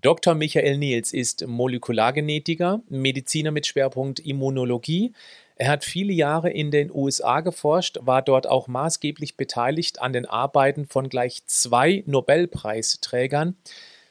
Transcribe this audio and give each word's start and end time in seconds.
Dr. 0.00 0.34
Michael 0.34 0.76
Niels 0.78 1.12
ist 1.12 1.46
Molekulargenetiker, 1.46 2.82
Mediziner 2.88 3.52
mit 3.52 3.66
Schwerpunkt 3.66 4.18
Immunologie. 4.18 5.12
Er 5.54 5.68
hat 5.68 5.84
viele 5.84 6.12
Jahre 6.12 6.50
in 6.50 6.72
den 6.72 6.90
USA 6.92 7.40
geforscht, 7.40 7.98
war 8.00 8.20
dort 8.20 8.48
auch 8.48 8.66
maßgeblich 8.66 9.36
beteiligt 9.36 10.02
an 10.02 10.12
den 10.12 10.26
Arbeiten 10.26 10.86
von 10.86 11.08
gleich 11.08 11.46
zwei 11.46 12.02
Nobelpreisträgern. 12.06 13.56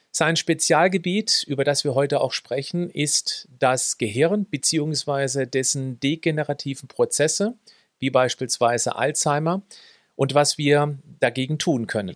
Sein 0.10 0.38
Spezialgebiet, 0.38 1.44
über 1.48 1.66
das 1.66 1.84
wir 1.84 1.96
heute 1.96 2.22
auch 2.22 2.32
sprechen, 2.32 2.90
ist 2.90 3.50
das 3.60 3.98
Gehirn 3.98 4.46
bzw. 4.46 5.48
dessen 5.48 6.00
degenerativen 6.00 6.88
Prozesse, 6.88 7.58
wie 8.00 8.10
beispielsweise 8.10 8.96
Alzheimer, 8.96 9.64
und 10.16 10.34
was 10.34 10.58
wir 10.58 10.98
dagegen 11.20 11.58
tun 11.58 11.88
können. 11.88 12.16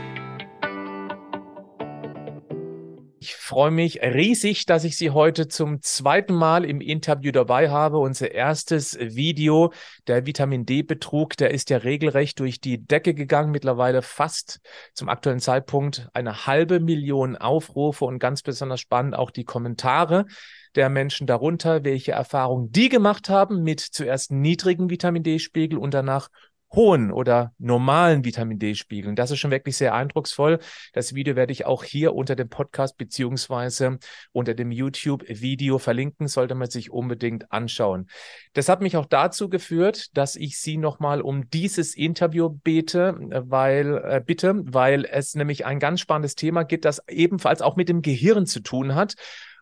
Freue 3.29 3.69
mich 3.69 4.01
riesig, 4.01 4.65
dass 4.65 4.83
ich 4.83 4.97
Sie 4.97 5.11
heute 5.11 5.47
zum 5.47 5.81
zweiten 5.81 6.33
Mal 6.33 6.65
im 6.65 6.81
Interview 6.81 7.31
dabei 7.31 7.69
habe. 7.69 7.99
Unser 7.99 8.31
erstes 8.31 8.97
Video, 8.99 9.71
der 10.07 10.25
Vitamin 10.25 10.65
D-Betrug, 10.65 11.37
der 11.37 11.51
ist 11.51 11.69
ja 11.69 11.77
regelrecht 11.77 12.39
durch 12.39 12.59
die 12.59 12.83
Decke 12.83 13.13
gegangen. 13.13 13.51
Mittlerweile 13.51 14.01
fast 14.01 14.59
zum 14.95 15.07
aktuellen 15.07 15.39
Zeitpunkt 15.39 16.09
eine 16.13 16.47
halbe 16.47 16.79
Million 16.79 17.37
Aufrufe 17.37 18.05
und 18.05 18.17
ganz 18.17 18.41
besonders 18.41 18.79
spannend 18.79 19.15
auch 19.15 19.29
die 19.29 19.45
Kommentare 19.45 20.25
der 20.73 20.89
Menschen 20.89 21.27
darunter, 21.27 21.83
welche 21.83 22.13
Erfahrungen 22.13 22.71
die 22.71 22.89
gemacht 22.89 23.29
haben 23.29 23.61
mit 23.61 23.81
zuerst 23.81 24.31
niedrigen 24.31 24.89
Vitamin 24.89 25.21
D-Spiegel 25.21 25.77
und 25.77 25.93
danach 25.93 26.29
hohen 26.73 27.11
oder 27.11 27.53
normalen 27.57 28.23
Vitamin 28.23 28.57
D-Spiegeln. 28.57 29.15
Das 29.15 29.31
ist 29.31 29.39
schon 29.39 29.51
wirklich 29.51 29.75
sehr 29.77 29.93
eindrucksvoll. 29.93 30.59
Das 30.93 31.13
Video 31.13 31.35
werde 31.35 31.51
ich 31.51 31.65
auch 31.65 31.83
hier 31.83 32.15
unter 32.15 32.35
dem 32.35 32.49
Podcast 32.49 32.97
beziehungsweise 32.97 33.99
unter 34.31 34.53
dem 34.53 34.71
YouTube-Video 34.71 35.79
verlinken, 35.79 36.27
sollte 36.27 36.55
man 36.55 36.69
sich 36.69 36.91
unbedingt 36.91 37.51
anschauen. 37.51 38.07
Das 38.53 38.69
hat 38.69 38.81
mich 38.81 38.95
auch 38.95 39.05
dazu 39.05 39.49
geführt, 39.49 40.15
dass 40.15 40.35
ich 40.35 40.59
Sie 40.59 40.77
nochmal 40.77 41.21
um 41.21 41.49
dieses 41.49 41.95
Interview 41.95 42.49
bete, 42.49 43.15
weil, 43.19 43.97
äh, 43.97 44.21
bitte, 44.25 44.61
weil 44.63 45.05
es 45.05 45.35
nämlich 45.35 45.65
ein 45.65 45.79
ganz 45.79 45.99
spannendes 45.99 46.35
Thema 46.35 46.63
gibt, 46.63 46.85
das 46.85 47.01
ebenfalls 47.09 47.61
auch 47.61 47.75
mit 47.75 47.89
dem 47.89 48.01
Gehirn 48.01 48.45
zu 48.45 48.61
tun 48.61 48.95
hat. 48.95 49.15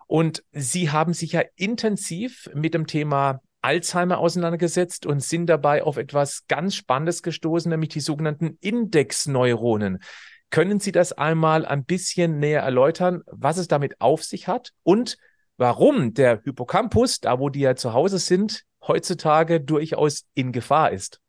Und 0.06 0.44
Sie 0.52 0.90
haben 0.90 1.14
sich 1.14 1.34
ja 1.34 1.44
intensiv 1.56 2.50
mit 2.56 2.74
dem 2.74 2.88
Thema 2.88 3.42
Alzheimer 3.62 4.20
auseinandergesetzt 4.20 5.06
und 5.06 5.22
sind 5.22 5.48
dabei 5.48 5.84
auf 5.84 5.98
etwas 5.98 6.46
ganz 6.48 6.76
Spannendes 6.76 7.24
gestoßen, 7.24 7.70
nämlich 7.70 7.90
die 7.90 8.00
sogenannten 8.00 8.58
Indexneuronen. 8.62 10.00
Können 10.50 10.80
Sie 10.80 10.92
das 10.92 11.14
einmal 11.14 11.66
ein 11.66 11.86
bisschen 11.86 12.40
näher 12.40 12.62
erläutern, 12.62 13.22
was 13.28 13.58
es 13.58 13.68
damit 13.68 14.02
auf 14.02 14.24
sich 14.24 14.48
hat 14.48 14.72
und 14.84 15.18
warum 15.58 16.14
der 16.14 16.42
Hippocampus, 16.44 17.20
da 17.20 17.40
wo 17.40 17.50
die 17.50 17.60
ja 17.60 17.76
zu 17.76 17.94
Hause 17.94 18.18
sind, 18.18 18.64
heutzutage 18.82 19.62
durchaus 19.62 20.26
in 20.34 20.52
Gefahr 20.52 20.92
ist? 20.92 21.20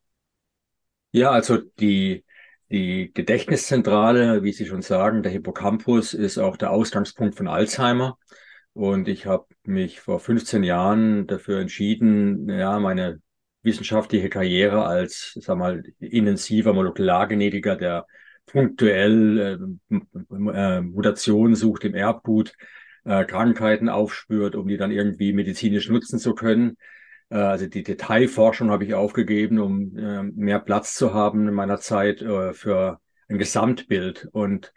Ja, 1.13 1.31
also 1.33 1.59
die, 1.81 2.25
die 2.71 3.11
Gedächtniszentrale, 3.13 4.43
wie 4.43 4.53
Sie 4.53 4.67
schon 4.67 4.83
sagen, 4.83 5.23
der 5.23 5.33
Hippocampus 5.33 6.15
ist 6.15 6.39
auch 6.39 6.57
der 6.57 6.71
Ausgangspunkt 6.71 7.37
von 7.37 7.49
Alzheimer. 7.49 8.17
Und 8.73 9.09
ich 9.09 9.27
habe 9.27 9.47
mich 9.65 10.01
vor 10.01 10.21
15 10.21 10.63
Jahren 10.63 11.27
dafür 11.27 11.61
entschieden, 11.61 12.49
ja, 12.49 12.79
meine 12.79 13.21
wissenschaftliche 13.63 14.29
Karriere 14.29 14.85
als, 14.85 15.33
sag 15.41 15.59
mal, 15.59 15.83
intensiver 15.99 16.73
Molekulargenetiker, 16.73 17.77
der 17.77 18.07
punktuell 18.47 19.79
äh, 19.91 19.97
äh, 20.53 20.81
Mutationen 20.81 21.55
sucht 21.55 21.85
im 21.85 21.95
Erbgut, 21.95 22.55
äh, 23.05 23.25
Krankheiten 23.25 23.89
aufspürt, 23.89 24.57
um 24.57 24.69
die 24.69 24.77
dann 24.77 24.91
irgendwie 24.91 25.33
medizinisch 25.33 25.89
nutzen 25.89 26.19
zu 26.19 26.35
können. 26.35 26.77
Äh, 27.31 27.37
also 27.37 27.67
die 27.67 27.83
Detailforschung 27.83 28.71
habe 28.71 28.85
ich 28.85 28.95
aufgegeben, 28.95 29.59
um 29.59 29.97
äh, 29.97 30.23
mehr 30.23 30.61
Platz 30.61 30.95
zu 30.95 31.15
haben 31.15 31.49
in 31.49 31.55
meiner 31.55 31.79
Zeit 31.81 32.23
äh, 32.23 32.53
für 32.53 33.01
ein 33.29 33.39
Gesamtbild. 33.39 34.29
Und 34.33 34.73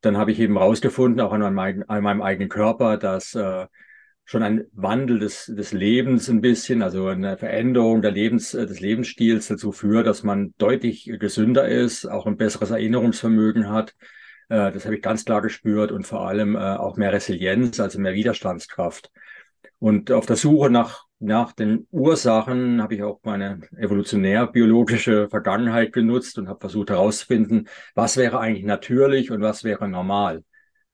dann 0.00 0.16
habe 0.16 0.32
ich 0.32 0.40
eben 0.40 0.56
rausgefunden, 0.56 1.20
auch 1.20 1.32
an 1.32 1.54
meinem, 1.54 1.84
an 1.88 2.02
meinem 2.02 2.22
eigenen 2.22 2.48
Körper, 2.48 2.96
dass 2.96 3.34
äh, 3.34 3.66
schon 4.24 4.42
ein 4.42 4.66
Wandel 4.72 5.18
des, 5.20 5.46
des 5.46 5.72
Lebens 5.72 6.28
ein 6.28 6.42
bisschen, 6.42 6.82
also 6.82 7.06
eine 7.06 7.38
Veränderung 7.38 8.02
der 8.02 8.10
Lebens, 8.10 8.54
äh, 8.54 8.66
des 8.66 8.80
Lebensstils 8.80 9.48
dazu 9.48 9.72
führt, 9.72 10.06
dass 10.06 10.22
man 10.22 10.54
deutlich 10.58 11.10
gesünder 11.18 11.66
ist, 11.66 12.04
auch 12.04 12.26
ein 12.26 12.36
besseres 12.36 12.70
Erinnerungsvermögen 12.70 13.70
hat. 13.70 13.94
Äh, 14.48 14.70
das 14.70 14.84
habe 14.84 14.96
ich 14.96 15.02
ganz 15.02 15.24
klar 15.24 15.40
gespürt 15.42 15.92
und 15.92 16.06
vor 16.06 16.28
allem 16.28 16.56
äh, 16.56 16.58
auch 16.58 16.96
mehr 16.96 17.12
Resilienz, 17.12 17.80
also 17.80 17.98
mehr 17.98 18.14
Widerstandskraft. 18.14 19.10
Und 19.78 20.12
auf 20.12 20.26
der 20.26 20.36
Suche 20.36 20.70
nach, 20.70 21.04
nach 21.20 21.52
den 21.52 21.86
Ursachen 21.90 22.80
habe 22.82 22.94
ich 22.94 23.02
auch 23.02 23.20
meine 23.24 23.60
evolutionär-biologische 23.76 25.28
Vergangenheit 25.28 25.92
genutzt 25.92 26.38
und 26.38 26.48
habe 26.48 26.60
versucht 26.60 26.90
herauszufinden, 26.90 27.68
was 27.94 28.16
wäre 28.16 28.38
eigentlich 28.38 28.64
natürlich 28.64 29.30
und 29.30 29.40
was 29.40 29.64
wäre 29.64 29.88
normal. 29.88 30.44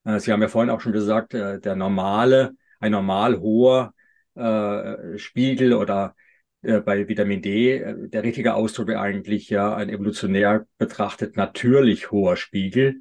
Äh, 0.05 0.21
Sie 0.21 0.33
haben 0.33 0.43
ja 0.43 0.49
vorhin 0.49 0.71
auch 0.71 0.81
schon 0.81 0.93
gesagt, 0.93 1.35
äh, 1.35 1.61
der 1.61 1.77
normale, 1.77 2.53
ein 2.81 2.93
normal 2.93 3.39
hoher 3.41 3.95
äh, 4.35 5.19
Spiegel 5.19 5.75
oder 5.75 6.15
äh, 6.63 6.81
bei 6.81 7.07
Vitamin 7.09 7.43
D, 7.43 7.79
äh, 7.79 8.09
der 8.09 8.23
richtige 8.23 8.55
Ausdruck 8.55 8.89
wäre 8.89 9.01
eigentlich 9.01 9.51
ja 9.51 9.75
ein 9.77 9.91
evolutionär 9.91 10.67
betrachtet 10.79 11.37
natürlich 11.37 12.11
hoher 12.11 12.37
Spiegel, 12.37 13.01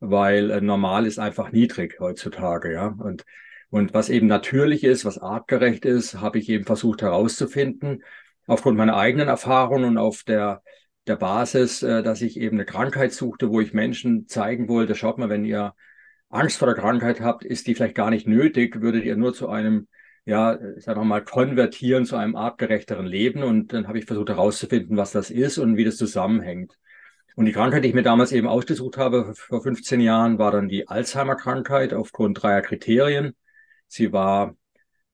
weil 0.00 0.60
normal 0.60 1.06
ist 1.06 1.18
einfach 1.18 1.50
niedrig 1.50 1.98
heutzutage, 1.98 2.72
ja. 2.72 2.88
Und 2.88 3.24
und 3.70 3.94
was 3.94 4.08
eben 4.08 4.26
natürlich 4.26 4.84
ist, 4.84 5.04
was 5.04 5.18
artgerecht 5.18 5.84
ist, 5.84 6.20
habe 6.20 6.38
ich 6.38 6.48
eben 6.48 6.64
versucht 6.64 7.02
herauszufinden, 7.02 8.02
aufgrund 8.46 8.78
meiner 8.78 8.96
eigenen 8.96 9.28
Erfahrungen 9.28 9.84
und 9.84 9.98
auf 9.98 10.22
der, 10.24 10.62
der 11.06 11.16
Basis, 11.16 11.82
äh, 11.82 12.02
dass 12.02 12.22
ich 12.22 12.38
eben 12.38 12.56
eine 12.56 12.64
Krankheit 12.64 13.12
suchte, 13.12 13.50
wo 13.50 13.60
ich 13.60 13.74
Menschen 13.74 14.26
zeigen 14.26 14.68
wollte, 14.68 14.94
schaut 14.94 15.18
mal, 15.18 15.28
wenn 15.28 15.44
ihr 15.44 15.74
Angst 16.30 16.58
vor 16.58 16.66
der 16.66 16.76
Krankheit 16.76 17.20
habt, 17.20 17.44
ist 17.44 17.66
die 17.66 17.74
vielleicht 17.74 17.94
gar 17.94 18.10
nicht 18.10 18.26
nötig, 18.26 18.80
würdet 18.80 19.04
ihr 19.04 19.16
nur 19.16 19.34
zu 19.34 19.48
einem, 19.48 19.88
ja, 20.24 20.58
sagen 20.78 21.00
wir 21.00 21.04
mal, 21.04 21.24
konvertieren 21.24 22.04
zu 22.04 22.16
einem 22.16 22.36
artgerechteren 22.36 23.06
Leben. 23.06 23.42
Und 23.42 23.72
dann 23.72 23.88
habe 23.88 23.98
ich 23.98 24.04
versucht 24.04 24.28
herauszufinden, 24.28 24.96
was 24.96 25.12
das 25.12 25.30
ist 25.30 25.58
und 25.58 25.76
wie 25.76 25.84
das 25.84 25.96
zusammenhängt. 25.96 26.78
Und 27.34 27.46
die 27.46 27.52
Krankheit, 27.52 27.84
die 27.84 27.88
ich 27.88 27.94
mir 27.94 28.02
damals 28.02 28.32
eben 28.32 28.48
ausgesucht 28.48 28.98
habe, 28.98 29.32
vor 29.34 29.62
15 29.62 30.00
Jahren, 30.00 30.38
war 30.38 30.50
dann 30.50 30.68
die 30.68 30.88
Alzheimer-Krankheit 30.88 31.94
aufgrund 31.94 32.42
dreier 32.42 32.62
Kriterien. 32.62 33.34
Sie 33.88 34.12
war, 34.12 34.54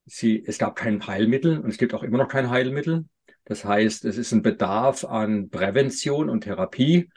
sie, 0.04 0.42
es 0.46 0.58
gab 0.58 0.76
kein 0.76 1.06
Heilmittel 1.06 1.58
und 1.58 1.70
es 1.70 1.78
gibt 1.78 1.94
auch 1.94 2.02
immer 2.02 2.18
noch 2.18 2.28
kein 2.28 2.50
Heilmittel. 2.50 3.06
Das 3.44 3.64
heißt, 3.64 4.04
es 4.04 4.18
ist 4.18 4.32
ein 4.32 4.42
Bedarf 4.42 5.04
an 5.04 5.50
Prävention 5.50 6.28
und 6.28 6.42
Therapie, 6.42 7.10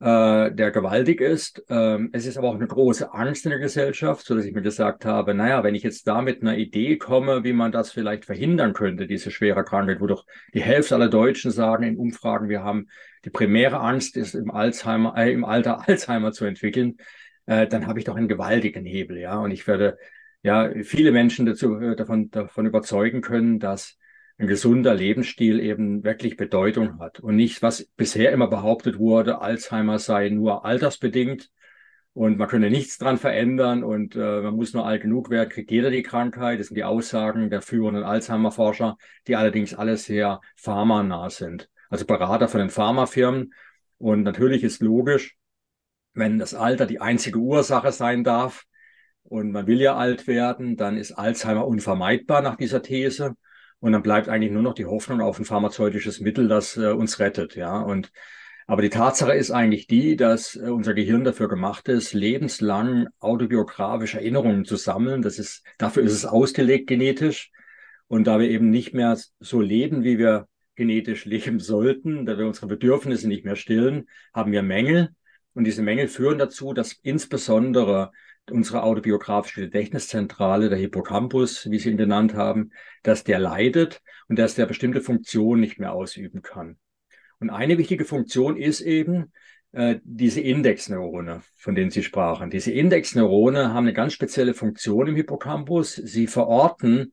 äh, 0.00 0.50
der 0.50 0.70
gewaltig 0.72 1.20
ist. 1.20 1.62
Ähm, 1.68 2.10
es 2.12 2.26
ist 2.26 2.36
aber 2.36 2.48
auch 2.48 2.54
eine 2.54 2.66
große 2.66 3.12
Angst 3.12 3.44
in 3.44 3.50
der 3.50 3.60
Gesellschaft, 3.60 4.26
so 4.26 4.34
dass 4.34 4.44
ich 4.44 4.54
mir 4.54 4.62
gesagt 4.62 5.04
habe, 5.04 5.34
naja, 5.34 5.62
wenn 5.62 5.74
ich 5.74 5.82
jetzt 5.82 6.08
da 6.08 6.22
mit 6.22 6.42
einer 6.42 6.56
Idee 6.56 6.96
komme, 6.96 7.44
wie 7.44 7.52
man 7.52 7.70
das 7.70 7.92
vielleicht 7.92 8.24
verhindern 8.24 8.72
könnte, 8.72 9.06
diese 9.06 9.30
schwere 9.30 9.62
Krankheit, 9.62 10.00
wo 10.00 10.06
doch 10.06 10.26
die 10.54 10.62
Hälfte 10.62 10.94
aller 10.96 11.08
Deutschen 11.08 11.50
sagen 11.50 11.84
in 11.84 11.98
Umfragen, 11.98 12.48
wir 12.48 12.64
haben 12.64 12.88
die 13.24 13.30
primäre 13.30 13.78
Angst 13.78 14.16
ist 14.16 14.34
im 14.34 14.50
Alzheimer, 14.50 15.14
äh, 15.16 15.32
im 15.32 15.44
Alter 15.44 15.86
Alzheimer 15.88 16.32
zu 16.32 16.46
entwickeln, 16.46 16.96
äh, 17.46 17.66
dann 17.66 17.86
habe 17.86 17.98
ich 17.98 18.04
doch 18.04 18.16
einen 18.16 18.28
gewaltigen 18.28 18.84
Hebel, 18.84 19.18
ja. 19.18 19.38
Und 19.38 19.50
ich 19.50 19.66
werde 19.66 19.98
ja, 20.42 20.70
viele 20.82 21.12
Menschen 21.12 21.46
dazu, 21.46 21.76
äh, 21.78 21.96
davon, 21.96 22.30
davon 22.30 22.66
überzeugen 22.66 23.20
können, 23.20 23.58
dass 23.58 23.98
ein 24.38 24.46
gesunder 24.46 24.94
Lebensstil 24.94 25.60
eben 25.60 26.04
wirklich 26.04 26.36
Bedeutung 26.36 26.98
hat 26.98 27.20
und 27.20 27.36
nicht, 27.36 27.62
was 27.62 27.84
bisher 27.96 28.32
immer 28.32 28.48
behauptet 28.48 28.98
wurde, 28.98 29.40
Alzheimer 29.40 29.98
sei 29.98 30.30
nur 30.30 30.64
altersbedingt 30.64 31.50
und 32.14 32.38
man 32.38 32.48
könne 32.48 32.70
nichts 32.70 32.98
dran 32.98 33.18
verändern 33.18 33.84
und 33.84 34.16
äh, 34.16 34.40
man 34.42 34.54
muss 34.56 34.74
nur 34.74 34.84
alt 34.84 35.02
genug 35.02 35.30
werden, 35.30 35.48
kriegt 35.48 35.70
jeder 35.70 35.90
die 35.90 36.02
Krankheit. 36.02 36.60
Das 36.60 36.66
sind 36.68 36.76
die 36.76 36.84
Aussagen 36.84 37.48
der 37.48 37.62
führenden 37.62 38.04
Alzheimer-Forscher, 38.04 38.96
die 39.26 39.36
allerdings 39.36 39.74
alle 39.74 39.96
sehr 39.96 40.40
pharmanah 40.56 41.30
sind, 41.30 41.70
also 41.88 42.04
Berater 42.04 42.48
von 42.48 42.60
den 42.60 42.70
Pharmafirmen. 42.70 43.54
Und 43.98 44.24
natürlich 44.24 44.64
ist 44.64 44.82
logisch, 44.82 45.36
wenn 46.14 46.38
das 46.38 46.52
Alter 46.52 46.86
die 46.86 47.00
einzige 47.00 47.38
Ursache 47.38 47.92
sein 47.92 48.24
darf, 48.24 48.64
und 49.24 49.52
man 49.52 49.66
will 49.66 49.80
ja 49.80 49.96
alt 49.96 50.26
werden, 50.26 50.76
dann 50.76 50.96
ist 50.96 51.12
Alzheimer 51.12 51.66
unvermeidbar 51.66 52.42
nach 52.42 52.56
dieser 52.56 52.82
These. 52.82 53.34
Und 53.80 53.92
dann 53.92 54.02
bleibt 54.02 54.28
eigentlich 54.28 54.52
nur 54.52 54.62
noch 54.62 54.74
die 54.74 54.86
Hoffnung 54.86 55.20
auf 55.20 55.38
ein 55.38 55.44
pharmazeutisches 55.44 56.20
Mittel, 56.20 56.48
das 56.48 56.76
äh, 56.76 56.92
uns 56.92 57.18
rettet. 57.18 57.56
Ja, 57.56 57.80
und 57.80 58.12
Aber 58.66 58.82
die 58.82 58.90
Tatsache 58.90 59.34
ist 59.34 59.50
eigentlich 59.50 59.86
die, 59.86 60.16
dass 60.16 60.56
äh, 60.56 60.70
unser 60.70 60.94
Gehirn 60.94 61.24
dafür 61.24 61.48
gemacht 61.48 61.88
ist, 61.88 62.12
lebenslang 62.12 63.08
autobiografische 63.18 64.18
Erinnerungen 64.18 64.64
zu 64.64 64.76
sammeln. 64.76 65.22
Das 65.22 65.38
ist, 65.38 65.64
dafür 65.78 66.02
ist 66.04 66.12
es 66.12 66.24
ausgelegt 66.24 66.86
genetisch. 66.86 67.50
Und 68.06 68.26
da 68.26 68.38
wir 68.38 68.48
eben 68.50 68.70
nicht 68.70 68.94
mehr 68.94 69.18
so 69.40 69.60
leben, 69.60 70.04
wie 70.04 70.18
wir 70.18 70.46
genetisch 70.76 71.24
leben 71.26 71.58
sollten, 71.58 72.24
da 72.26 72.38
wir 72.38 72.46
unsere 72.46 72.66
Bedürfnisse 72.68 73.28
nicht 73.28 73.44
mehr 73.44 73.56
stillen, 73.56 74.08
haben 74.32 74.52
wir 74.52 74.62
Mängel. 74.62 75.10
Und 75.54 75.64
diese 75.64 75.82
Mängel 75.82 76.08
führen 76.08 76.38
dazu, 76.38 76.72
dass 76.72 76.92
insbesondere 77.02 78.12
unsere 78.50 78.82
autobiografische 78.82 79.62
Gedächtniszentrale, 79.62 80.68
der 80.68 80.78
Hippocampus, 80.78 81.70
wie 81.70 81.78
Sie 81.78 81.90
ihn 81.90 81.96
genannt 81.96 82.34
haben, 82.34 82.70
dass 83.02 83.24
der 83.24 83.38
leidet 83.38 84.00
und 84.28 84.38
dass 84.38 84.54
der 84.54 84.66
bestimmte 84.66 85.00
Funktionen 85.00 85.60
nicht 85.60 85.78
mehr 85.78 85.92
ausüben 85.92 86.42
kann. 86.42 86.76
Und 87.38 87.50
eine 87.50 87.78
wichtige 87.78 88.04
Funktion 88.04 88.56
ist 88.56 88.80
eben 88.80 89.32
äh, 89.72 89.96
diese 90.04 90.40
Indexneurone, 90.40 91.42
von 91.56 91.74
denen 91.74 91.90
Sie 91.90 92.02
sprachen. 92.02 92.50
Diese 92.50 92.72
Indexneurone 92.72 93.72
haben 93.72 93.86
eine 93.86 93.94
ganz 93.94 94.12
spezielle 94.12 94.54
Funktion 94.54 95.08
im 95.08 95.16
Hippocampus. 95.16 95.94
Sie 95.94 96.26
verorten 96.26 97.12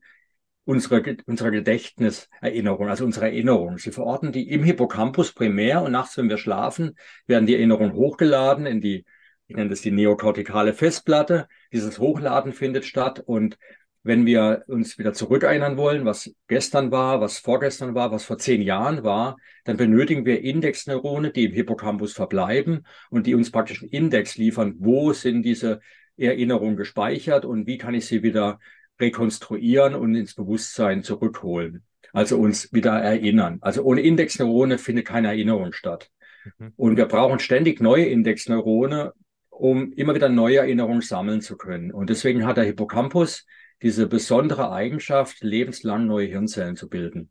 unsere, 0.64 1.16
unsere 1.26 1.50
Gedächtniserinnerung, 1.50 2.88
also 2.88 3.04
unsere 3.04 3.26
Erinnerung. 3.26 3.78
Sie 3.78 3.92
verorten 3.92 4.32
die 4.32 4.50
im 4.50 4.62
Hippocampus 4.62 5.32
primär 5.32 5.82
und 5.82 5.92
nachts, 5.92 6.16
wenn 6.16 6.28
wir 6.28 6.38
schlafen, 6.38 6.96
werden 7.26 7.46
die 7.46 7.54
Erinnerungen 7.54 7.94
hochgeladen 7.94 8.66
in 8.66 8.80
die, 8.80 9.04
ich 9.50 9.56
nenne 9.56 9.70
das 9.70 9.80
die 9.80 9.90
neokortikale 9.90 10.72
Festplatte. 10.72 11.48
Dieses 11.72 11.98
Hochladen 11.98 12.52
findet 12.52 12.84
statt 12.84 13.18
und 13.18 13.58
wenn 14.04 14.24
wir 14.24 14.62
uns 14.68 14.96
wieder 14.96 15.12
zurückerinnern 15.12 15.76
wollen, 15.76 16.04
was 16.04 16.32
gestern 16.46 16.92
war, 16.92 17.20
was 17.20 17.38
vorgestern 17.38 17.96
war, 17.96 18.12
was 18.12 18.24
vor 18.24 18.38
zehn 18.38 18.62
Jahren 18.62 19.02
war, 19.02 19.36
dann 19.64 19.76
benötigen 19.76 20.24
wir 20.24 20.40
Indexneurone, 20.40 21.32
die 21.32 21.46
im 21.46 21.52
Hippocampus 21.52 22.12
verbleiben 22.12 22.86
und 23.10 23.26
die 23.26 23.34
uns 23.34 23.50
praktisch 23.50 23.82
einen 23.82 23.90
Index 23.90 24.36
liefern, 24.36 24.76
wo 24.78 25.12
sind 25.12 25.42
diese 25.42 25.80
Erinnerungen 26.16 26.76
gespeichert 26.76 27.44
und 27.44 27.66
wie 27.66 27.76
kann 27.76 27.94
ich 27.94 28.06
sie 28.06 28.22
wieder 28.22 28.60
rekonstruieren 29.00 29.96
und 29.96 30.14
ins 30.14 30.34
Bewusstsein 30.34 31.02
zurückholen. 31.02 31.82
Also 32.12 32.38
uns 32.38 32.72
wieder 32.72 32.92
erinnern. 32.92 33.58
Also 33.62 33.82
ohne 33.82 34.02
Indexneurone 34.02 34.78
findet 34.78 35.06
keine 35.06 35.28
Erinnerung 35.28 35.72
statt. 35.72 36.08
Mhm. 36.56 36.72
Und 36.76 36.96
wir 36.96 37.06
brauchen 37.06 37.40
ständig 37.40 37.80
neue 37.80 38.04
Indexneurone, 38.04 39.12
um 39.60 39.92
immer 39.92 40.14
wieder 40.14 40.30
neue 40.30 40.56
Erinnerungen 40.56 41.02
sammeln 41.02 41.42
zu 41.42 41.58
können. 41.58 41.92
Und 41.92 42.08
deswegen 42.08 42.46
hat 42.46 42.56
der 42.56 42.64
Hippocampus 42.64 43.46
diese 43.82 44.06
besondere 44.06 44.72
Eigenschaft, 44.72 45.42
lebenslang 45.42 46.06
neue 46.06 46.28
Hirnzellen 46.28 46.76
zu 46.76 46.88
bilden. 46.88 47.30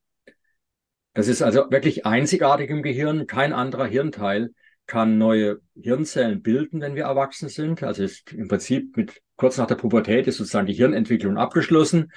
Das 1.16 1.28
ist 1.28 1.42
also 1.42 1.72
wirklich 1.72 2.06
einzigartig 2.06 2.70
im 2.70 2.84
Gehirn. 2.84 3.26
Kein 3.26 3.52
anderer 3.52 3.88
Hirnteil 3.88 4.52
kann 4.86 5.18
neue 5.18 5.60
Hirnzellen 5.76 6.44
bilden, 6.44 6.81
wenn 6.81 6.94
wir 6.94 7.06
erwachsen 7.06 7.50
sind. 7.50 7.81
Also 7.81 8.04
ist 8.04 8.31
im 8.31 8.48
Prinzip 8.48 8.96
mit 8.96 9.24
kurz 9.36 9.58
nach 9.58 9.68
der 9.68 9.76
Pubertät 9.76 10.28
ist 10.28 10.38
sozusagen 10.38 10.68
die 10.68 10.74
Hirnentwicklung 10.74 11.38
abgeschlossen. 11.38 12.12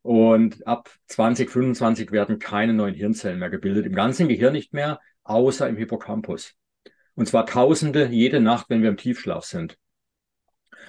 Und 0.00 0.66
ab 0.66 0.88
2025 1.08 2.12
werden 2.12 2.38
keine 2.38 2.72
neuen 2.72 2.94
Hirnzellen 2.94 3.38
mehr 3.38 3.50
gebildet. 3.50 3.84
Im 3.84 3.94
ganzen 3.94 4.26
Gehirn 4.26 4.54
nicht 4.54 4.72
mehr, 4.72 5.00
außer 5.22 5.68
im 5.68 5.76
Hippocampus. 5.76 6.56
Und 7.14 7.26
zwar 7.26 7.46
Tausende 7.46 8.06
jede 8.06 8.40
Nacht, 8.40 8.66
wenn 8.68 8.82
wir 8.82 8.88
im 8.88 8.96
Tiefschlaf 8.96 9.44
sind. 9.44 9.76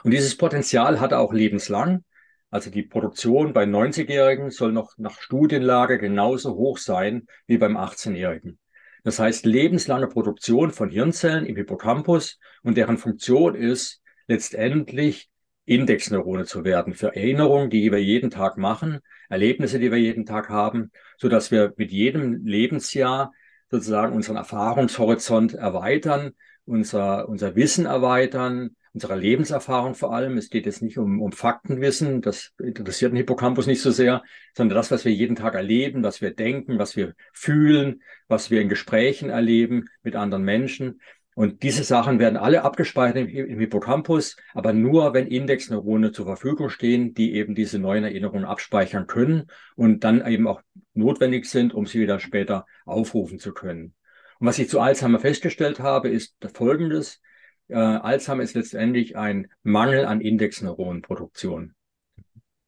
Und 0.03 0.11
dieses 0.11 0.37
Potenzial 0.37 0.99
hat 0.99 1.11
er 1.11 1.19
auch 1.19 1.33
lebenslang. 1.33 2.03
Also 2.49 2.69
die 2.69 2.83
Produktion 2.83 3.53
bei 3.53 3.63
90-Jährigen 3.63 4.51
soll 4.51 4.71
noch 4.73 4.97
nach 4.97 5.19
Studienlage 5.21 5.97
genauso 5.99 6.55
hoch 6.55 6.77
sein 6.77 7.27
wie 7.47 7.57
beim 7.57 7.77
18-Jährigen. 7.77 8.59
Das 9.03 9.19
heißt 9.19 9.45
lebenslange 9.45 10.07
Produktion 10.07 10.71
von 10.71 10.89
Hirnzellen 10.89 11.45
im 11.45 11.55
Hippocampus 11.55 12.39
und 12.61 12.77
deren 12.77 12.97
Funktion 12.97 13.55
ist 13.55 14.01
letztendlich 14.27 15.29
Indexneurone 15.65 16.45
zu 16.45 16.65
werden 16.65 16.93
für 16.93 17.15
Erinnerungen, 17.15 17.69
die 17.69 17.91
wir 17.91 18.03
jeden 18.03 18.29
Tag 18.29 18.57
machen, 18.57 18.99
Erlebnisse, 19.29 19.79
die 19.79 19.91
wir 19.91 19.97
jeden 19.97 20.25
Tag 20.25 20.49
haben, 20.49 20.91
so 21.17 21.29
dass 21.29 21.51
wir 21.51 21.73
mit 21.77 21.91
jedem 21.91 22.45
Lebensjahr 22.45 23.31
sozusagen 23.71 24.13
unseren 24.13 24.35
Erfahrungshorizont 24.35 25.53
erweitern, 25.53 26.31
unser, 26.65 27.27
unser 27.27 27.55
Wissen 27.55 27.85
erweitern, 27.85 28.75
unserer 28.93 29.15
Lebenserfahrung 29.15 29.95
vor 29.95 30.13
allem. 30.13 30.37
Es 30.37 30.49
geht 30.49 30.65
jetzt 30.65 30.81
nicht 30.81 30.97
um, 30.97 31.21
um 31.21 31.31
Faktenwissen, 31.31 32.21
das 32.21 32.51
interessiert 32.59 33.13
den 33.13 33.17
Hippocampus 33.17 33.65
nicht 33.65 33.81
so 33.81 33.91
sehr, 33.91 34.23
sondern 34.55 34.75
das, 34.75 34.91
was 34.91 35.05
wir 35.05 35.13
jeden 35.13 35.35
Tag 35.35 35.55
erleben, 35.55 36.03
was 36.03 36.21
wir 36.21 36.31
denken, 36.31 36.77
was 36.77 36.95
wir 36.95 37.15
fühlen, 37.33 38.01
was 38.27 38.51
wir 38.51 38.61
in 38.61 38.69
Gesprächen 38.69 39.29
erleben 39.29 39.85
mit 40.03 40.15
anderen 40.15 40.43
Menschen. 40.43 40.99
Und 41.41 41.63
diese 41.63 41.83
Sachen 41.83 42.19
werden 42.19 42.37
alle 42.37 42.63
abgespeichert 42.63 43.17
im, 43.17 43.59
Hippocampus, 43.59 44.37
aber 44.53 44.73
nur, 44.73 45.15
wenn 45.15 45.25
Indexneurone 45.25 46.11
zur 46.11 46.27
Verfügung 46.27 46.69
stehen, 46.69 47.15
die 47.15 47.33
eben 47.33 47.55
diese 47.55 47.79
neuen 47.79 48.03
Erinnerungen 48.03 48.45
abspeichern 48.45 49.07
können 49.07 49.49
und 49.75 50.03
dann 50.03 50.23
eben 50.23 50.47
auch 50.47 50.61
notwendig 50.93 51.47
sind, 51.47 51.73
um 51.73 51.87
sie 51.87 51.99
wieder 51.99 52.19
später 52.19 52.67
aufrufen 52.85 53.39
zu 53.39 53.53
können. 53.55 53.95
Und 54.37 54.45
was 54.45 54.59
ich 54.59 54.69
zu 54.69 54.81
Alzheimer 54.81 55.17
festgestellt 55.17 55.79
habe, 55.79 56.09
ist 56.09 56.35
Folgendes. 56.53 57.21
Äh, 57.69 57.77
Alzheimer 57.77 58.43
ist 58.43 58.53
letztendlich 58.53 59.17
ein 59.17 59.47
Mangel 59.63 60.05
an 60.05 60.21
Indexneuronenproduktion. 60.21 61.73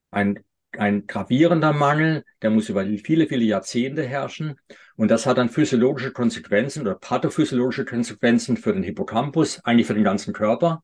Ein, 0.09 0.39
ein 0.77 1.07
gravierender 1.07 1.73
Mangel, 1.73 2.23
der 2.41 2.49
muss 2.49 2.69
über 2.69 2.85
viele, 3.03 3.27
viele 3.27 3.43
Jahrzehnte 3.43 4.03
herrschen. 4.03 4.55
Und 4.95 5.09
das 5.09 5.25
hat 5.25 5.37
dann 5.37 5.49
physiologische 5.49 6.11
Konsequenzen 6.11 6.81
oder 6.81 6.95
pathophysiologische 6.95 7.85
Konsequenzen 7.85 8.57
für 8.57 8.73
den 8.73 8.83
Hippocampus, 8.83 9.59
eigentlich 9.63 9.87
für 9.87 9.93
den 9.93 10.03
ganzen 10.03 10.33
Körper, 10.33 10.83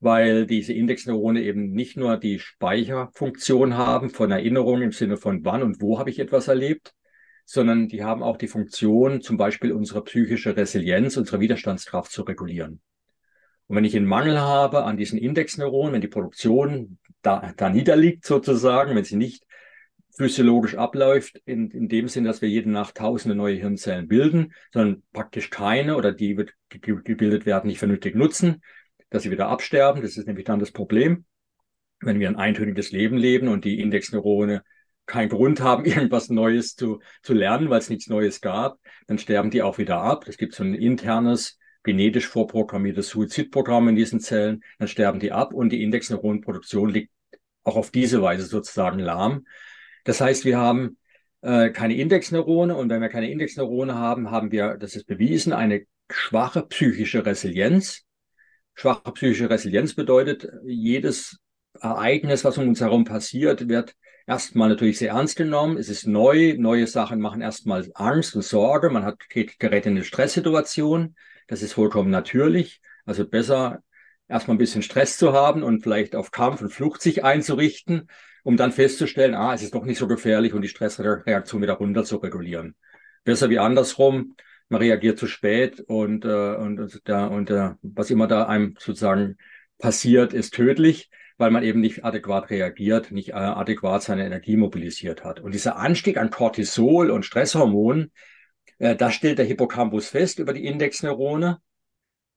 weil 0.00 0.46
diese 0.46 0.72
Indexneurone 0.72 1.42
eben 1.42 1.72
nicht 1.72 1.96
nur 1.96 2.16
die 2.16 2.38
Speicherfunktion 2.38 3.76
haben 3.76 4.10
von 4.10 4.30
Erinnerungen 4.30 4.82
im 4.82 4.92
Sinne 4.92 5.16
von 5.16 5.44
wann 5.44 5.62
und 5.62 5.80
wo 5.80 5.98
habe 5.98 6.10
ich 6.10 6.18
etwas 6.18 6.48
erlebt, 6.48 6.94
sondern 7.44 7.88
die 7.88 8.04
haben 8.04 8.22
auch 8.22 8.36
die 8.36 8.46
Funktion, 8.46 9.22
zum 9.22 9.36
Beispiel 9.36 9.72
unsere 9.72 10.04
psychische 10.04 10.56
Resilienz, 10.56 11.16
unsere 11.16 11.40
Widerstandskraft 11.40 12.12
zu 12.12 12.22
regulieren. 12.22 12.80
Und 13.66 13.76
wenn 13.76 13.84
ich 13.84 13.96
einen 13.96 14.06
Mangel 14.06 14.40
habe 14.40 14.84
an 14.84 14.96
diesen 14.96 15.18
Indexneuronen, 15.18 15.92
wenn 15.92 16.00
die 16.00 16.08
Produktion 16.08 16.98
da, 17.22 17.52
da 17.56 17.70
niederliegt 17.70 18.24
sozusagen, 18.24 18.94
wenn 18.94 19.04
sie 19.04 19.16
nicht 19.16 19.44
physiologisch 20.16 20.74
abläuft, 20.74 21.40
in, 21.44 21.70
in 21.70 21.88
dem 21.88 22.08
Sinn, 22.08 22.24
dass 22.24 22.42
wir 22.42 22.48
jede 22.48 22.70
Nacht 22.70 22.96
tausende 22.96 23.34
neue 23.34 23.56
Hirnzellen 23.56 24.08
bilden, 24.08 24.52
sondern 24.72 25.02
praktisch 25.12 25.50
keine 25.50 25.96
oder 25.96 26.12
die 26.12 26.36
wird 26.36 26.52
gebildet 26.68 27.46
werden, 27.46 27.68
nicht 27.68 27.78
vernünftig 27.78 28.14
nutzen, 28.14 28.62
dass 29.08 29.22
sie 29.22 29.30
wieder 29.30 29.48
absterben. 29.48 30.02
Das 30.02 30.16
ist 30.16 30.26
nämlich 30.26 30.44
dann 30.44 30.58
das 30.58 30.72
Problem. 30.72 31.24
Wenn 32.00 32.18
wir 32.18 32.28
ein 32.28 32.36
eintöniges 32.36 32.92
Leben 32.92 33.16
leben 33.16 33.48
und 33.48 33.64
die 33.64 33.80
Indexneurone 33.80 34.62
keinen 35.06 35.28
Grund 35.28 35.60
haben, 35.60 35.84
irgendwas 35.86 36.28
Neues 36.28 36.74
zu, 36.74 37.00
zu 37.22 37.34
lernen, 37.34 37.70
weil 37.70 37.78
es 37.78 37.90
nichts 37.90 38.08
Neues 38.08 38.40
gab, 38.40 38.78
dann 39.06 39.18
sterben 39.18 39.50
die 39.50 39.62
auch 39.62 39.78
wieder 39.78 40.00
ab. 40.00 40.26
Es 40.26 40.36
gibt 40.36 40.54
so 40.54 40.64
ein 40.64 40.74
internes 40.74 41.58
genetisch 41.82 42.26
vorprogrammiertes 42.26 43.08
Suizidprogramm 43.08 43.88
in 43.88 43.96
diesen 43.96 44.20
Zellen, 44.20 44.62
dann 44.78 44.88
sterben 44.88 45.20
die 45.20 45.32
ab 45.32 45.54
und 45.54 45.70
die 45.70 45.82
Indexneuronenproduktion 45.82 46.90
liegt 46.90 47.10
auch 47.62 47.76
auf 47.76 47.90
diese 47.90 48.22
Weise 48.22 48.44
sozusagen 48.44 48.98
lahm. 48.98 49.46
Das 50.04 50.20
heißt, 50.20 50.44
wir 50.44 50.58
haben 50.58 50.96
äh, 51.42 51.70
keine 51.70 51.96
Indexneurone 51.96 52.74
und 52.74 52.88
wenn 52.88 53.00
wir 53.00 53.08
keine 53.08 53.30
Indexneurone 53.30 53.94
haben, 53.94 54.30
haben 54.30 54.50
wir, 54.52 54.76
das 54.76 54.96
ist 54.96 55.06
bewiesen, 55.06 55.52
eine 55.52 55.86
schwache 56.10 56.62
psychische 56.62 57.24
Resilienz. 57.24 58.04
Schwache 58.74 59.12
psychische 59.12 59.50
Resilienz 59.50 59.94
bedeutet, 59.94 60.48
jedes 60.64 61.38
Ereignis, 61.80 62.44
was 62.44 62.58
um 62.58 62.68
uns 62.68 62.80
herum 62.80 63.04
passiert, 63.04 63.68
wird 63.68 63.94
erstmal 64.26 64.68
natürlich 64.68 64.98
sehr 64.98 65.10
ernst 65.10 65.36
genommen. 65.36 65.76
Es 65.76 65.88
ist 65.88 66.06
neu. 66.06 66.54
Neue 66.58 66.86
Sachen 66.86 67.20
machen 67.20 67.42
erstmal 67.42 67.90
Angst 67.94 68.34
und 68.36 68.42
Sorge. 68.42 68.90
Man 68.90 69.04
hat 69.04 69.18
gerät 69.28 69.86
in 69.86 69.92
eine 69.92 70.04
Stresssituation. 70.04 71.16
Das 71.50 71.62
ist 71.62 71.72
vollkommen 71.72 72.10
natürlich. 72.10 72.80
Also 73.04 73.28
besser 73.28 73.82
erstmal 74.28 74.54
ein 74.54 74.58
bisschen 74.58 74.82
Stress 74.82 75.18
zu 75.18 75.32
haben 75.32 75.64
und 75.64 75.82
vielleicht 75.82 76.14
auf 76.14 76.30
Kampf 76.30 76.62
und 76.62 76.70
Flucht 76.70 77.02
sich 77.02 77.24
einzurichten, 77.24 78.08
um 78.44 78.56
dann 78.56 78.70
festzustellen, 78.70 79.34
ah, 79.34 79.52
es 79.52 79.62
ist 79.62 79.74
doch 79.74 79.84
nicht 79.84 79.98
so 79.98 80.06
gefährlich 80.06 80.54
und 80.54 80.62
die 80.62 80.68
Stressreaktion 80.68 81.60
wieder 81.60 81.72
runter 81.72 82.04
zu 82.04 82.18
regulieren. 82.18 82.76
Besser 83.24 83.50
wie 83.50 83.58
andersrum, 83.58 84.36
man 84.68 84.80
reagiert 84.80 85.18
zu 85.18 85.26
spät 85.26 85.80
und, 85.80 86.24
äh, 86.24 86.54
und, 86.54 87.00
da, 87.02 87.26
und 87.26 87.50
äh, 87.50 87.70
was 87.82 88.10
immer 88.10 88.28
da 88.28 88.44
einem 88.46 88.76
sozusagen 88.78 89.36
passiert, 89.76 90.32
ist 90.32 90.54
tödlich, 90.54 91.10
weil 91.36 91.50
man 91.50 91.64
eben 91.64 91.80
nicht 91.80 92.04
adäquat 92.04 92.50
reagiert, 92.50 93.10
nicht 93.10 93.30
äh, 93.30 93.32
adäquat 93.32 94.04
seine 94.04 94.24
Energie 94.24 94.56
mobilisiert 94.56 95.24
hat. 95.24 95.40
Und 95.40 95.52
dieser 95.52 95.78
Anstieg 95.78 96.16
an 96.16 96.30
Cortisol 96.30 97.10
und 97.10 97.24
Stresshormonen, 97.24 98.12
das 98.80 99.14
stellt 99.14 99.38
der 99.38 99.44
Hippocampus 99.44 100.08
fest 100.08 100.38
über 100.38 100.54
die 100.54 100.64
Indexneurone 100.64 101.60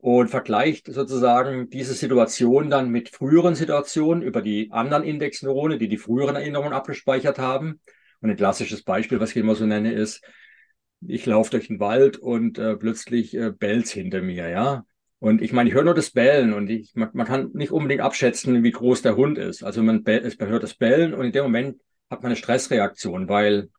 und 0.03 0.27
vergleicht 0.27 0.91
sozusagen 0.91 1.69
diese 1.69 1.93
Situation 1.93 2.69
dann 2.69 2.89
mit 2.89 3.07
früheren 3.07 3.55
Situationen 3.55 4.21
über 4.21 4.41
die 4.41 4.69
anderen 4.69 5.03
Indexneurone, 5.03 5.77
die 5.77 5.87
die 5.87 5.97
früheren 5.97 6.35
Erinnerungen 6.35 6.73
abgespeichert 6.73 7.39
haben. 7.39 7.79
Und 8.19 8.29
ein 8.29 8.35
klassisches 8.35 8.83
Beispiel, 8.83 9.21
was 9.21 9.29
ich 9.29 9.37
immer 9.37 9.55
so 9.55 9.65
nenne, 9.65 9.93
ist, 9.93 10.21
ich 11.07 11.25
laufe 11.25 11.51
durch 11.51 11.67
den 11.67 11.79
Wald 11.79 12.17
und 12.17 12.57
äh, 12.57 12.75
plötzlich 12.75 13.33
äh, 13.33 13.51
bellt 13.51 13.87
hinter 13.87 14.21
mir, 14.21 14.49
ja. 14.49 14.85
Und 15.19 15.41
ich 15.41 15.53
meine, 15.53 15.69
ich 15.69 15.75
höre 15.75 15.85
nur 15.85 15.93
das 15.93 16.11
Bellen 16.11 16.51
und 16.51 16.69
ich, 16.69 16.91
man, 16.95 17.09
man, 17.13 17.25
kann 17.25 17.51
nicht 17.53 17.71
unbedingt 17.71 18.01
abschätzen, 18.01 18.61
wie 18.61 18.71
groß 18.71 19.03
der 19.03 19.15
Hund 19.15 19.37
ist. 19.37 19.63
Also 19.63 19.81
man, 19.83 20.03
man 20.05 20.49
hört 20.49 20.63
das 20.63 20.73
Bellen 20.73 21.13
und 21.13 21.25
in 21.25 21.31
dem 21.31 21.43
Moment 21.43 21.79
hat 22.09 22.23
man 22.23 22.31
eine 22.31 22.35
Stressreaktion, 22.35 23.29
weil 23.29 23.69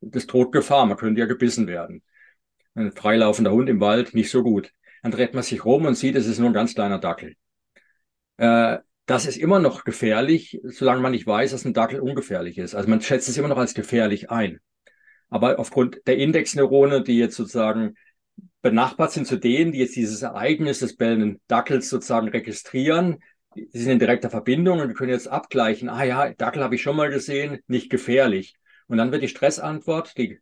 das 0.00 0.28
droht 0.28 0.52
Gefahr, 0.52 0.86
man 0.86 0.96
könnte 0.96 1.20
ja 1.20 1.26
gebissen 1.26 1.66
werden. 1.66 2.02
Ein 2.74 2.92
freilaufender 2.92 3.52
Hund 3.52 3.68
im 3.68 3.80
Wald, 3.80 4.14
nicht 4.14 4.30
so 4.30 4.42
gut. 4.42 4.72
Dann 5.02 5.12
dreht 5.12 5.34
man 5.34 5.42
sich 5.42 5.64
rum 5.64 5.84
und 5.84 5.94
sieht, 5.94 6.16
es 6.16 6.26
ist 6.26 6.38
nur 6.38 6.50
ein 6.50 6.54
ganz 6.54 6.74
kleiner 6.74 6.98
Dackel. 6.98 7.34
Äh, 8.36 8.78
das 9.06 9.26
ist 9.26 9.36
immer 9.36 9.58
noch 9.58 9.84
gefährlich, 9.84 10.60
solange 10.64 11.00
man 11.00 11.12
nicht 11.12 11.26
weiß, 11.26 11.50
dass 11.50 11.64
ein 11.64 11.74
Dackel 11.74 12.00
ungefährlich 12.00 12.58
ist. 12.58 12.74
Also 12.74 12.88
man 12.88 13.00
schätzt 13.00 13.28
es 13.28 13.36
immer 13.36 13.48
noch 13.48 13.58
als 13.58 13.74
gefährlich 13.74 14.30
ein. 14.30 14.60
Aber 15.28 15.58
aufgrund 15.58 16.06
der 16.06 16.18
Indexneurone, 16.18 17.02
die 17.02 17.18
jetzt 17.18 17.36
sozusagen 17.36 17.94
benachbart 18.62 19.12
sind 19.12 19.26
zu 19.26 19.36
denen, 19.36 19.72
die 19.72 19.80
jetzt 19.80 19.96
dieses 19.96 20.22
Ereignis 20.22 20.78
des 20.78 20.96
bellenden 20.96 21.40
Dackels 21.48 21.88
sozusagen 21.88 22.28
registrieren, 22.28 23.18
die 23.54 23.78
sind 23.78 23.92
in 23.92 23.98
direkter 23.98 24.30
Verbindung 24.30 24.80
und 24.80 24.88
wir 24.88 24.94
können 24.94 25.10
jetzt 25.10 25.28
abgleichen, 25.28 25.88
ah 25.88 26.04
ja, 26.04 26.32
Dackel 26.32 26.62
habe 26.62 26.76
ich 26.76 26.82
schon 26.82 26.96
mal 26.96 27.10
gesehen, 27.10 27.58
nicht 27.66 27.90
gefährlich. 27.90 28.54
Und 28.86 28.98
dann 28.98 29.12
wird 29.12 29.22
die 29.22 29.28
Stressantwort, 29.28 30.16
die 30.16 30.38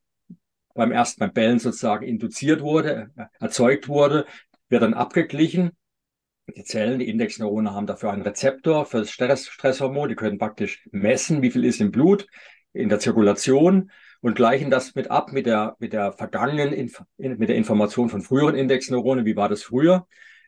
beim 0.81 0.93
ersten 0.93 1.23
Mal 1.23 1.31
Bellen 1.31 1.59
sozusagen 1.59 2.07
induziert 2.07 2.63
wurde, 2.63 3.11
erzeugt 3.39 3.87
wurde, 3.87 4.25
wird 4.71 4.83
dann 4.83 4.95
abgeglichen. 4.95 5.73
Die 6.57 6.65
Zellen, 6.65 7.01
die 7.01 7.09
Indexneurone 7.11 7.75
haben 7.75 7.87
dafür 7.87 8.11
einen 8.11 8.23
Rezeptor 8.23 8.87
für 8.87 9.01
das 9.01 9.11
Stress 9.11 9.47
Stresshormon. 9.47 10.09
Die 10.09 10.15
können 10.15 10.39
praktisch 10.39 10.89
messen, 10.91 11.43
wie 11.43 11.51
viel 11.51 11.67
ist 11.67 11.83
im 11.83 11.91
Blut, 11.91 12.27
in 12.73 12.89
der 12.89 12.99
Zirkulation 12.99 13.91
und 14.23 14.37
gleichen 14.37 14.71
das 14.71 14.95
mit 14.95 15.11
ab 15.11 15.33
mit 15.33 15.45
der, 15.45 15.77
mit 15.81 15.93
der 15.93 16.15
vergangenen, 16.15 16.73
Inf 16.73 17.03
mit 17.19 17.51
der 17.51 17.57
Information 17.57 18.09
von 18.09 18.23
früheren 18.23 18.55
Indexneuronen. 18.55 19.27
Wie 19.27 19.37
war 19.37 19.51
das 19.51 19.63
früher? 19.63 20.07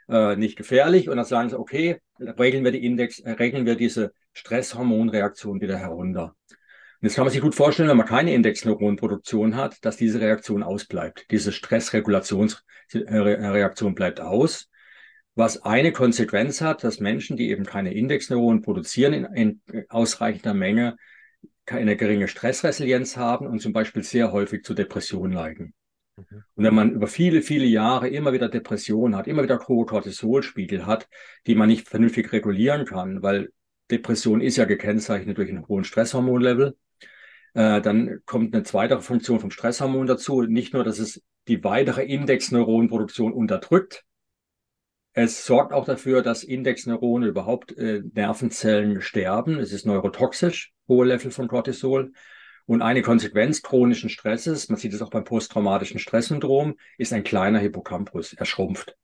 Äh, 0.09 0.37
nicht 0.37 0.57
gefährlich. 0.57 1.11
Und 1.11 1.19
dann 1.19 1.27
sagen 1.27 1.51
sie, 1.51 1.59
okay, 1.59 2.01
regeln 2.19 2.65
wir 2.65 2.73
die 2.73 2.87
Index, 2.87 3.19
äh, 3.19 3.33
regeln 3.33 3.67
wir 3.67 3.77
diese 3.77 4.15
Stresshormonreaktion 4.33 5.61
wieder 5.61 5.77
herunter. 5.77 6.35
Jetzt 7.03 7.17
kann 7.17 7.25
man 7.25 7.33
sich 7.33 7.43
gut 7.43 7.55
vorstellen, 7.55 7.91
wenn 7.91 7.99
man 7.99 8.07
keine 8.07 8.33
Indexneuronenproduktion 8.33 9.57
hat, 9.57 9.85
dass 9.85 9.97
diese 9.97 10.21
Reaktion 10.21 10.63
ausbleibt. 10.63 11.27
Diese 11.31 11.53
Stressregulationsreaktion 11.53 13.95
bleibt 13.95 14.21
aus 14.21 14.71
was 15.35 15.63
eine 15.63 15.93
Konsequenz 15.93 16.61
hat, 16.61 16.85
dass 16.85 17.01
Menschen, 17.01 17.37
die 17.37 17.51
eben 17.51 17.65
keine 17.65 17.95
Indexneuronen 17.95 18.63
produzieren 18.63 19.13
in, 19.13 19.25
in 19.35 19.61
ausreichender 19.89 20.55
Menge, 20.55 20.97
eine 21.67 21.97
geringe 21.97 22.29
Stressresilienz 22.29 23.17
haben 23.17 23.47
und 23.47 23.61
zum 23.61 23.73
Beispiel 23.73 24.03
sehr 24.03 24.33
häufig 24.33 24.65
zu 24.65 24.75
Depressionen 24.75 25.33
neigen. 25.33 25.75
Mhm. 26.17 26.45
Und 26.55 26.65
wenn 26.65 26.75
man 26.75 26.93
über 26.93 27.07
viele, 27.07 27.41
viele 27.41 27.65
Jahre 27.65 28.09
immer 28.09 28.33
wieder 28.33 28.49
Depressionen 28.49 29.17
hat, 29.17 29.27
immer 29.27 29.43
wieder 29.43 29.59
hohe 29.69 29.87
Cortisolspiegel 29.87 30.87
hat, 30.87 31.09
die 31.47 31.55
man 31.55 31.69
nicht 31.69 31.89
vernünftig 31.89 32.33
regulieren 32.33 32.85
kann, 32.85 33.23
weil 33.23 33.51
Depression 33.91 34.41
ist 34.41 34.57
ja 34.57 34.65
gekennzeichnet 34.65 35.39
durch 35.39 35.49
einen 35.49 35.67
hohen 35.67 35.85
Stresshormonlevel, 35.85 36.77
äh, 37.55 37.81
dann 37.81 38.21
kommt 38.25 38.55
eine 38.55 38.65
zweite 38.65 39.01
Funktion 39.01 39.41
vom 39.41 39.51
Stresshormon 39.51 40.07
dazu. 40.07 40.43
Nicht 40.43 40.75
nur, 40.75 40.85
dass 40.85 40.99
es 40.99 41.23
die 41.49 41.63
weitere 41.65 42.05
Indexneuronenproduktion 42.05 43.33
unterdrückt, 43.33 44.05
es 45.15 45.45
sorgt 45.45 45.75
auch 45.75 45.85
dafür, 45.85 46.23
dass 46.23 46.43
Indexneurone 46.43 47.27
überhaupt 47.27 47.77
äh, 47.77 48.03
Nervenzellen 48.15 49.03
sterben. 49.03 49.59
Es 49.59 49.73
ist 49.73 49.85
neurotoxisch, 49.85 50.73
hohe 50.89 51.07
Level 51.07 51.31
von 51.31 51.49
Cortisol. 51.49 52.13
Und 52.65 52.81
eine 52.81 53.03
Konsequenz 53.03 53.61
chronischen 53.61 54.09
Stresses, 54.09 54.71
man 54.71 54.79
sieht 54.79 54.95
es 54.95 55.03
auch 55.03 55.11
beim 55.11 55.25
posttraumatischen 55.25 55.99
Stresssyndrom, 55.99 56.77
ist 56.97 57.13
ein 57.13 57.25
kleiner 57.25 57.59
Hippocampus. 57.59 58.33
Er 58.33 58.47
schrumpft. 58.47 58.97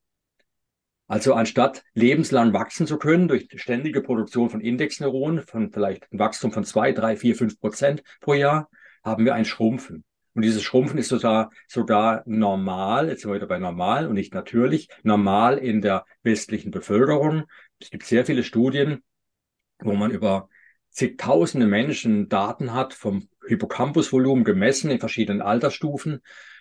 Also 1.08 1.32
anstatt 1.32 1.84
lebenslang 1.94 2.52
wachsen 2.52 2.86
zu 2.86 2.98
können 2.98 3.28
durch 3.28 3.48
ständige 3.56 4.02
Produktion 4.02 4.50
von 4.50 4.60
Indexneuronen, 4.60 5.42
von 5.42 5.72
vielleicht 5.72 6.12
ein 6.12 6.18
Wachstum 6.18 6.52
von 6.52 6.64
zwei, 6.64 6.92
drei, 6.92 7.16
vier, 7.16 7.34
fünf 7.34 7.58
Prozent 7.58 8.02
pro 8.20 8.34
Jahr, 8.34 8.68
haben 9.02 9.24
wir 9.24 9.34
ein 9.34 9.46
Schrumpfen. 9.46 10.04
Und 10.34 10.42
dieses 10.42 10.62
Schrumpfen 10.62 10.98
ist 10.98 11.08
sogar, 11.08 11.50
sogar 11.66 12.22
normal, 12.26 13.08
jetzt 13.08 13.22
sind 13.22 13.30
wir 13.30 13.36
wieder 13.36 13.46
bei 13.46 13.58
normal 13.58 14.06
und 14.06 14.14
nicht 14.14 14.34
natürlich, 14.34 14.88
normal 15.02 15.56
in 15.56 15.80
der 15.80 16.04
westlichen 16.22 16.70
Bevölkerung. 16.70 17.44
Es 17.80 17.90
gibt 17.90 18.04
sehr 18.04 18.26
viele 18.26 18.44
Studien, 18.44 19.02
wo 19.80 19.94
man 19.94 20.10
über 20.10 20.50
zigtausende 20.90 21.66
Menschen 21.66 22.28
Daten 22.28 22.74
hat 22.74 22.92
vom 22.92 23.28
Hippocampusvolumen 23.48 24.44
gemessen 24.44 24.90
in 24.90 25.00
verschiedenen 25.00 25.40
Altersstufen. 25.40 26.20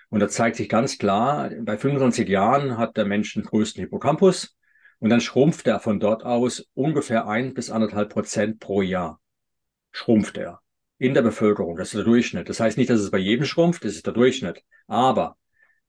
Und 0.10 0.20
da 0.22 0.30
zeigt 0.30 0.56
sich 0.56 0.70
ganz 0.70 0.98
klar, 0.98 1.50
bei 1.62 1.78
25 1.78 2.28
Jahren 2.30 2.78
hat 2.78 2.98
der 2.98 3.06
Mensch 3.06 3.34
den 3.34 3.44
größten 3.44 3.82
Hippocampus 3.82 4.56
und 5.00 5.10
dann 5.10 5.22
schrumpft 5.22 5.68
er 5.68 5.80
von 5.80 6.00
dort 6.00 6.24
aus 6.24 6.66
ungefähr 6.74 7.28
ein 7.28 7.54
bis 7.54 7.70
anderthalb 7.70 8.10
Prozent 8.10 8.60
pro 8.60 8.82
Jahr. 8.82 9.20
Schrumpft 9.92 10.38
er 10.38 10.62
in 10.98 11.14
der 11.14 11.22
Bevölkerung. 11.22 11.78
Das 11.78 11.90
ist 11.90 11.96
der 11.96 12.04
Durchschnitt. 12.04 12.50
Das 12.50 12.60
heißt 12.60 12.78
nicht, 12.78 12.90
dass 12.90 13.00
es 13.00 13.12
bei 13.12 13.18
jedem 13.18 13.46
schrumpft, 13.46 13.84
das 13.84 13.96
ist 13.96 14.06
der 14.06 14.14
Durchschnitt. 14.14 14.64
Aber 14.88 15.38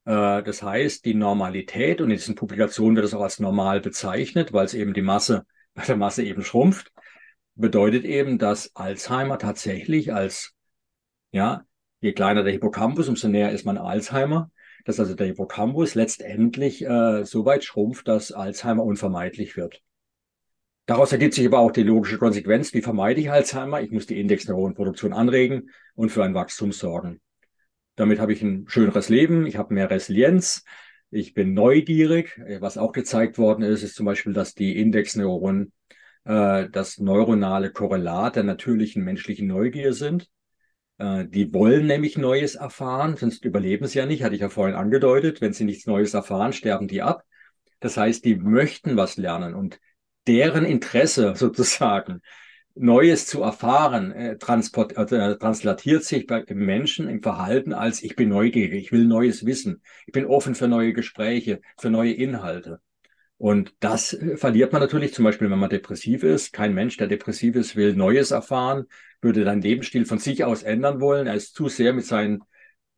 äh, 0.05 0.43
das 0.43 0.63
heißt, 0.63 1.05
die 1.05 1.15
Normalität, 1.15 2.01
und 2.01 2.11
in 2.11 2.17
diesen 2.17 2.35
Publikationen 2.35 2.97
wird 2.97 3.07
es 3.07 3.15
auch 3.15 3.23
als 3.23 3.41
normal 3.41 3.81
bezeichnet, 3.81 4.53
weil 4.53 4.67
es 4.67 4.75
eben 4.75 4.95
die 4.95 5.03
Masse, 5.03 5.47
bei 5.75 5.85
der 5.85 5.97
Masse 5.97 6.23
eben 6.25 6.43
schrumpft, 6.43 6.93
bedeutet 7.55 8.05
eben, 8.05 8.39
dass 8.39 8.75
Alzheimer 8.75 9.39
tatsächlich 9.39 10.13
als, 10.13 10.55
ja, 11.31 11.65
je 12.01 12.13
kleiner 12.13 12.43
der 12.43 12.53
Hippocampus, 12.53 13.09
umso 13.09 13.29
näher 13.29 13.53
ist 13.53 13.65
man 13.65 13.79
Alzheimer, 13.79 14.51
dass 14.85 15.01
also 15.01 15.15
der 15.15 15.27
Hippocampus 15.27 15.95
letztendlich 15.95 16.85
äh, 16.85 17.25
so 17.25 17.45
weit 17.45 17.65
schrumpft, 17.65 18.09
dass 18.09 18.33
Alzheimer 18.33 18.85
unvermeidlich 18.85 19.57
wird. 19.57 19.83
Daraus 20.87 21.13
ergibt 21.13 21.35
sich 21.35 21.47
aber 21.47 21.59
auch 21.59 21.73
die 21.73 21.83
logische 21.83 22.17
Konsequenz, 22.17 22.73
wie 22.73 22.81
vermeide 22.81 23.21
ich 23.21 23.31
Alzheimer? 23.31 23.83
Ich 23.83 23.91
muss 23.91 24.07
die 24.07 24.19
Indexneuronenproduktion 24.21 25.13
anregen 25.13 25.71
und 25.95 26.11
für 26.11 26.25
ein 26.25 26.35
Wachstum 26.35 26.73
sorgen. 26.73 27.21
Damit 27.95 28.21
habe 28.21 28.33
ich 28.33 28.41
ein 28.43 28.65
schöneres 28.69 29.09
Leben, 29.09 29.45
ich 29.45 29.57
habe 29.57 29.75
mehr 29.75 29.91
Resilienz, 29.91 30.65
ich 31.11 31.35
bin 31.35 31.53
neugierig. 31.53 32.41
Was 32.61 32.79
auch 32.79 32.93
gezeigt 32.93 33.39
worden 33.39 33.63
ist, 33.65 33.83
ist 33.83 33.97
zum 33.97 34.07
Beispiel, 34.07 34.33
dass 34.33 34.55
die 34.55 34.79
Indexneuronen 34.79 35.73
äh, 36.25 36.69
das 36.71 36.99
neuronale 36.99 37.71
Korrelat 37.71 38.37
der 38.37 38.45
natürlichen 38.45 39.05
menschlichen 39.05 39.47
Neugier 39.47 39.93
sind. 39.93 40.31
Äh, 40.99 41.27
die 41.27 41.53
wollen 41.53 41.87
nämlich 41.87 42.19
Neues 42.19 42.55
erfahren, 42.57 43.17
sonst 43.17 43.45
überleben 43.45 43.87
sie 43.87 43.99
ja 43.99 44.07
nicht, 44.07 44.23
hatte 44.23 44.35
ich 44.35 44.41
ja 44.43 44.49
vorhin 44.49 44.77
angedeutet. 44.77 45.41
Wenn 45.41 45.53
sie 45.53 45.65
nichts 45.65 45.87
Neues 45.87 46.15
erfahren, 46.15 46.53
sterben 46.53 46.89
die 46.89 47.03
ab. 47.03 47.25
Das 47.81 47.97
heißt, 47.97 48.25
die 48.25 48.37
möchten 48.37 48.97
was 48.97 49.17
lernen 49.17 49.55
und 49.55 49.81
deren 50.27 50.65
Interesse 50.65 51.35
sozusagen, 51.37 52.21
Neues 52.75 53.27
zu 53.27 53.43
erfahren, 53.43 54.13
äh, 54.13 54.39
transport, 54.39 54.97
äh, 54.97 55.37
translatiert 55.37 56.05
sich 56.05 56.27
bei 56.27 56.41
im 56.43 56.59
Menschen 56.65 57.09
im 57.09 57.23
Verhalten 57.23 57.73
als 57.73 58.03
ich 58.05 58.15
bin 58.15 58.29
neugierig, 58.29 58.85
ich 58.85 58.93
will 58.93 59.05
Neues 59.05 59.45
wissen, 59.45 59.83
ich 60.07 60.13
bin 60.13 60.27
offen 60.27 60.55
für 60.55 60.69
neue 60.69 60.93
Gespräche, 60.93 61.61
für 61.77 61.91
neue 61.91 62.13
Inhalte. 62.13 62.81
Und 63.39 63.73
das 63.79 64.19
verliert 64.35 64.73
man 64.73 64.83
natürlich 64.83 65.15
zum 65.15 65.25
Beispiel, 65.25 65.49
wenn 65.49 65.59
man 65.59 65.71
depressiv 65.71 66.25
ist. 66.25 66.53
Kein 66.53 66.75
Mensch, 66.75 66.97
der 66.97 67.07
depressiv 67.07 67.55
ist, 67.55 67.77
will 67.77 67.95
Neues 67.95 68.33
erfahren, 68.33 68.87
würde 69.23 69.45
deinen 69.45 69.63
Lebensstil 69.63 70.07
von 70.07 70.19
sich 70.19 70.45
aus 70.45 70.65
ändern 70.65 71.01
wollen. 71.01 71.29
Er 71.29 71.35
ist 71.35 71.55
zu 71.55 71.69
sehr 71.69 71.93
mit 71.93 72.05
seinen 72.05 72.43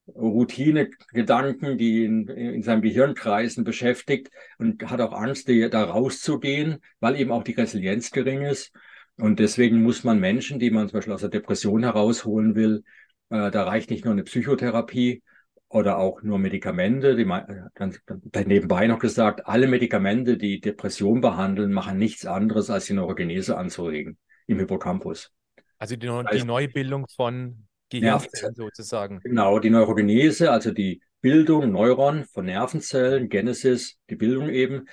Routinegedanken, 0.09 1.77
die 1.77 2.05
in, 2.05 2.27
in 2.29 2.63
seinem 2.63 2.81
Gehirn 2.81 3.15
kreisen, 3.15 3.65
beschäftigt 3.65 4.31
und 4.59 4.91
hat 4.91 5.01
auch 5.03 5.13
Angst, 5.13 5.49
da 5.49 5.85
rauszugehen, 5.85 6.79
weil 7.01 7.21
eben 7.21 7.33
auch 7.33 7.45
die 7.45 7.53
Resilienz 7.53 8.11
gering 8.11 8.43
ist. 8.43 8.73
Und 9.19 9.39
deswegen 9.39 9.83
muss 9.83 10.05
man 10.05 10.19
Menschen, 10.19 10.59
die 10.59 10.71
man 10.71 10.89
zum 10.89 10.99
Beispiel 10.99 11.13
aus 11.13 11.21
der 11.21 11.31
Depression 11.31 11.83
herausholen 11.83 12.55
will, 12.55 12.83
äh, 13.29 13.51
da 13.51 13.65
reicht 13.65 13.91
nicht 13.91 14.07
nur 14.07 14.13
eine 14.13 14.25
Psychotherapie 14.25 15.23
oder 15.71 15.99
auch 15.99 16.23
nur 16.23 16.39
Medikamente. 16.39 17.17
Die, 17.17 17.25
dann, 17.25 17.97
dann 18.07 18.47
nebenbei 18.47 18.87
noch 18.89 18.99
gesagt, 18.99 19.47
alle 19.47 19.69
Medikamente, 19.69 20.37
die 20.37 20.61
Depression 20.61 21.21
behandeln, 21.21 21.73
machen 21.73 21.97
nichts 21.97 22.27
anderes, 22.27 22.69
als 22.71 22.87
die 22.87 22.93
Neurogenese 22.93 23.57
anzuregen 23.57 24.19
im 24.47 24.59
Hippocampus. 24.59 25.33
Also 25.79 25.97
die, 25.97 26.11
die 26.33 26.45
Neubildung 26.45 27.07
von 27.15 27.67
Gehirnzellen 27.89 28.55
sozusagen. 28.55 29.21
Genau, 29.23 29.59
die 29.61 29.71
Neurogenese, 29.71 30.51
also 30.51 30.73
die 30.73 31.01
Bildung, 31.21 31.71
Neuron 31.71 32.25
von 32.25 32.47
Nervenzellen, 32.47 33.29
Genesis, 33.29 33.97
die 34.11 34.17
Bildung 34.17 34.49
eben 34.49 34.87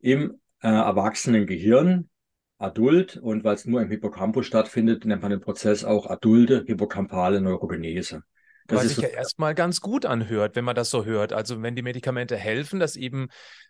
im 0.00 0.40
äh, 0.60 0.68
erwachsenen 0.68 1.46
Gehirn, 1.46 2.10
adult. 2.58 3.16
Und 3.16 3.44
weil 3.44 3.54
es 3.54 3.64
nur 3.64 3.80
im 3.80 3.90
Hippocampus 3.90 4.46
stattfindet, 4.46 5.04
nennt 5.04 5.22
man 5.22 5.30
den 5.30 5.40
Prozess 5.40 5.84
auch 5.84 6.06
adulte 6.10 6.64
hippocampale 6.66 7.40
Neurogenese. 7.40 8.22
Das 8.66 8.80
Was 8.80 8.88
sich 8.88 8.98
ja 8.98 9.08
erstmal 9.08 9.54
ganz 9.54 9.80
gut 9.80 10.06
anhört, 10.06 10.56
wenn 10.56 10.64
man 10.64 10.74
das 10.74 10.90
so 10.90 11.04
hört. 11.04 11.32
Also 11.32 11.62
wenn 11.62 11.76
die 11.76 11.82
Medikamente 11.82 12.36
helfen, 12.36 12.80
dass 12.80 12.96
eben 12.96 13.28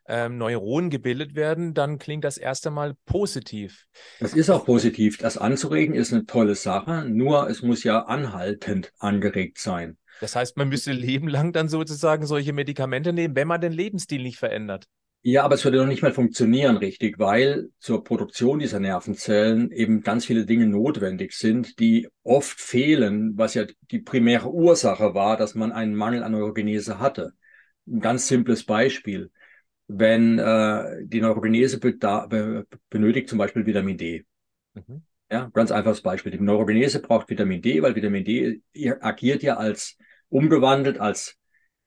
ähm, 0.09 0.39
Neuronen 0.39 0.91
gebildet 0.91 1.35
werden, 1.35 1.75
dann 1.75 1.99
klingt 1.99 2.25
das 2.25 2.39
erst 2.39 2.67
einmal 2.67 2.95
positiv. 3.05 3.87
Das 4.21 4.33
ist 4.33 4.49
auch 4.51 4.65
positiv. 4.65 5.19
Das 5.19 5.37
anzuregen 5.37 5.95
ist 5.95 6.13
eine 6.13 6.25
tolle 6.25 6.55
Sache, 6.55 7.05
nur 7.07 7.49
es 7.51 7.63
muss 7.63 7.85
ja 7.85 8.03
anhaltend 8.03 8.93
angeregt 8.99 9.59
sein. 9.59 9.99
Das 10.21 10.35
heißt, 10.35 10.57
man 10.57 10.69
müsste 10.69 10.93
Leben 10.93 11.29
lang 11.29 11.53
dann 11.53 11.69
sozusagen 11.69 12.27
solche 12.27 12.53
Medikamente 12.53 13.13
nehmen, 13.13 13.37
wenn 13.37 13.49
man 13.49 13.61
den 13.61 13.73
Lebensstil 13.73 14.23
nicht 14.23 14.39
verändert. 14.39 14.87
Ja, 15.23 15.43
aber 15.43 15.57
es 15.57 15.65
würde 15.65 15.79
noch 15.79 15.87
nicht 15.87 16.03
mal 16.03 16.13
funktionieren 16.13 16.77
richtig, 16.77 17.19
weil 17.19 17.71
zur 17.81 18.05
Produktion 18.05 18.61
dieser 18.61 18.79
Nervenzellen 18.79 19.73
eben 19.73 20.03
ganz 20.03 20.25
viele 20.25 20.47
Dinge 20.47 20.69
notwendig 20.69 21.33
sind, 21.33 21.81
die 21.81 22.09
oft 22.23 22.61
fehlen, 22.61 23.37
was 23.37 23.55
ja 23.55 23.65
die 23.91 23.99
primäre 23.99 24.49
Ursache 24.49 25.15
war, 25.15 25.37
dass 25.37 25.57
man 25.57 25.73
einen 25.73 25.97
Mangel 25.97 26.23
an 26.23 26.31
Neurogenese 26.31 27.01
hatte. 27.01 27.33
Ein 27.89 28.01
ganz 28.01 28.29
simples 28.29 28.65
Beispiel. 28.65 29.33
Wenn 29.89 30.39
äh, 30.39 31.05
die 31.05 31.21
Neurogenese 31.21 31.81
be 31.81 31.93
be 31.95 32.67
benötigt 32.89 33.29
zum 33.29 33.39
Beispiel 33.39 33.67
Vitamin 33.67 33.99
D. 33.99 34.25
Mhm. 34.75 35.03
Ja, 35.29 35.51
ganz 35.53 35.73
einfaches 35.73 36.03
Beispiel. 36.03 36.31
Die 36.31 36.41
Neurogenese 36.41 37.01
braucht 37.03 37.29
Vitamin 37.29 37.63
D, 37.63 37.83
weil 37.83 37.97
Vitamin 37.97 38.25
D 38.25 38.63
agiert 39.01 39.43
ja 39.43 39.57
als 39.57 39.97
umgewandelt 40.29 41.01
als 41.01 41.37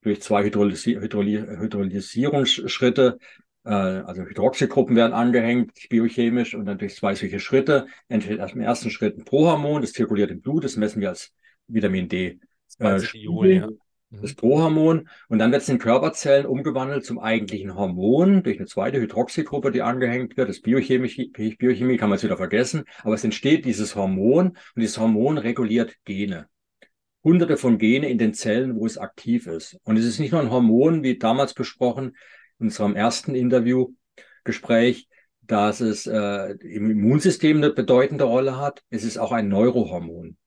durch 0.01 0.21
zwei 0.21 0.43
Hydrolysi 0.43 0.95
Hydroly 0.95 1.37
Hydrolysierungsschritte, 1.59 3.19
äh, 3.65 3.69
also 3.69 4.23
Hydroxygruppen 4.23 4.95
werden 4.95 5.13
angehängt, 5.13 5.71
biochemisch, 5.89 6.55
und 6.55 6.65
dann 6.65 6.77
durch 6.77 6.95
zwei 6.95 7.15
solche 7.15 7.39
Schritte 7.39 7.87
entsteht 8.07 8.39
erst 8.39 8.55
im 8.55 8.61
ersten 8.61 8.89
Schritt 8.89 9.17
ein 9.17 9.25
Prohormon, 9.25 9.81
das 9.81 9.93
zirkuliert 9.93 10.31
im 10.31 10.41
Blut, 10.41 10.63
das 10.63 10.77
messen 10.77 11.01
wir 11.01 11.09
als 11.09 11.33
Vitamin 11.67 12.07
D. 12.07 12.39
Äh, 12.79 12.99
Spiegel, 12.99 13.53
ja. 13.53 13.67
Mhm. 13.67 14.21
das 14.21 14.33
Prohormon. 14.33 15.09
Und 15.27 15.39
dann 15.39 15.51
wird 15.51 15.61
es 15.61 15.69
in 15.69 15.79
Körperzellen 15.79 16.45
umgewandelt 16.45 17.05
zum 17.05 17.19
eigentlichen 17.19 17.75
Hormon 17.75 18.43
durch 18.43 18.57
eine 18.57 18.67
zweite 18.67 18.99
Hydroxygruppe, 18.99 19.71
die 19.71 19.81
angehängt 19.81 20.37
wird. 20.37 20.49
Das 20.49 20.61
Biochemie, 20.61 21.31
Biochemie 21.57 21.97
kann 21.97 22.09
man 22.09 22.17
jetzt 22.17 22.23
wieder 22.23 22.37
vergessen. 22.37 22.85
Aber 23.03 23.15
es 23.15 23.23
entsteht 23.23 23.65
dieses 23.65 23.95
Hormon 23.95 24.49
und 24.49 24.57
dieses 24.77 24.97
Hormon 24.97 25.37
reguliert 25.37 25.95
Gene 26.05 26.47
hunderte 27.23 27.57
von 27.57 27.77
Gene 27.77 28.09
in 28.09 28.17
den 28.17 28.33
Zellen, 28.33 28.75
wo 28.75 28.85
es 28.85 28.97
aktiv 28.97 29.47
ist. 29.47 29.77
Und 29.83 29.97
es 29.97 30.05
ist 30.05 30.19
nicht 30.19 30.31
nur 30.31 30.41
ein 30.41 30.51
Hormon, 30.51 31.03
wie 31.03 31.17
damals 31.17 31.53
besprochen, 31.53 32.15
in 32.59 32.67
unserem 32.67 32.95
ersten 32.95 33.35
Interviewgespräch, 33.35 35.07
dass 35.41 35.81
es 35.81 36.05
äh, 36.05 36.51
im 36.61 36.91
Immunsystem 36.91 37.57
eine 37.57 37.71
bedeutende 37.71 38.25
Rolle 38.25 38.57
hat. 38.57 38.83
Es 38.89 39.03
ist 39.03 39.17
auch 39.17 39.31
ein 39.31 39.47
Neurohormon. 39.49 40.37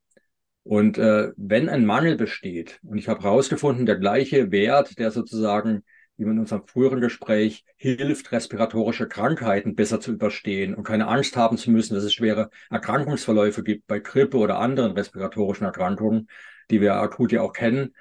Und 0.65 0.97
äh, 0.97 1.33
wenn 1.37 1.69
ein 1.69 1.85
Mangel 1.85 2.17
besteht, 2.17 2.79
und 2.85 2.97
ich 2.97 3.09
habe 3.09 3.23
herausgefunden, 3.23 3.85
der 3.85 3.97
gleiche 3.97 4.53
Wert, 4.53 4.99
der 4.99 5.11
sozusagen, 5.11 5.83
wie 6.17 6.23
in 6.23 6.39
unserem 6.39 6.67
früheren 6.67 7.01
Gespräch, 7.01 7.65
hilft, 7.77 8.31
respiratorische 8.31 9.09
Krankheiten 9.09 9.75
besser 9.75 9.99
zu 9.99 10.13
überstehen 10.13 10.75
und 10.75 10.85
keine 10.85 11.09
Angst 11.09 11.37
haben 11.37 11.57
zu 11.57 11.73
müssen, 11.73 11.95
dass 11.95 12.05
es 12.05 12.15
schwere 12.15 12.51
Erkrankungsverläufe 12.71 13.65
gibt 13.65 13.89
bei 13.89 13.99
Grippe 13.99 14.37
oder 14.37 14.59
anderen 14.59 14.93
respiratorischen 14.93 15.67
Erkrankungen, 15.67 16.29
die 16.73 16.81
wir 16.81 16.95
akut 16.95 17.31
ja 17.31 17.43
auch 17.43 17.53
kennen, 17.53 17.95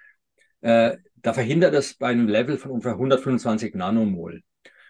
äh, 0.62 0.98
da 1.18 1.34
verhindert 1.34 1.76
es 1.76 1.94
bei 1.94 2.08
einem 2.08 2.28
Level 2.28 2.58
von 2.58 2.72
ungefähr 2.72 2.94
125 2.94 3.76
Nanomol. 3.76 4.42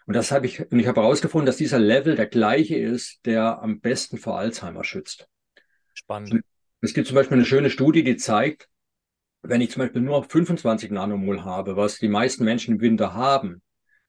Und 0.05 0.15
das 0.15 0.31
habe 0.31 0.45
ich, 0.45 0.71
und 0.71 0.79
ich 0.79 0.87
habe 0.87 1.01
herausgefunden, 1.01 1.45
dass 1.45 1.57
dieser 1.57 1.79
Level 1.79 2.15
der 2.15 2.27
gleiche 2.27 2.77
ist, 2.77 3.25
der 3.25 3.61
am 3.61 3.81
besten 3.81 4.17
vor 4.17 4.37
Alzheimer 4.37 4.83
schützt. 4.83 5.27
Spannend. 5.93 6.41
Es 6.81 6.93
gibt 6.93 7.07
zum 7.07 7.15
Beispiel 7.15 7.37
eine 7.37 7.45
schöne 7.45 7.69
Studie, 7.69 8.03
die 8.03 8.17
zeigt, 8.17 8.67
wenn 9.43 9.61
ich 9.61 9.71
zum 9.71 9.81
Beispiel 9.81 10.01
nur 10.01 10.23
25 10.23 10.91
Nanomol 10.91 11.43
habe, 11.43 11.75
was 11.75 11.97
die 11.97 12.07
meisten 12.07 12.43
Menschen 12.43 12.75
im 12.75 12.81
Winter 12.81 13.13
haben, 13.13 13.61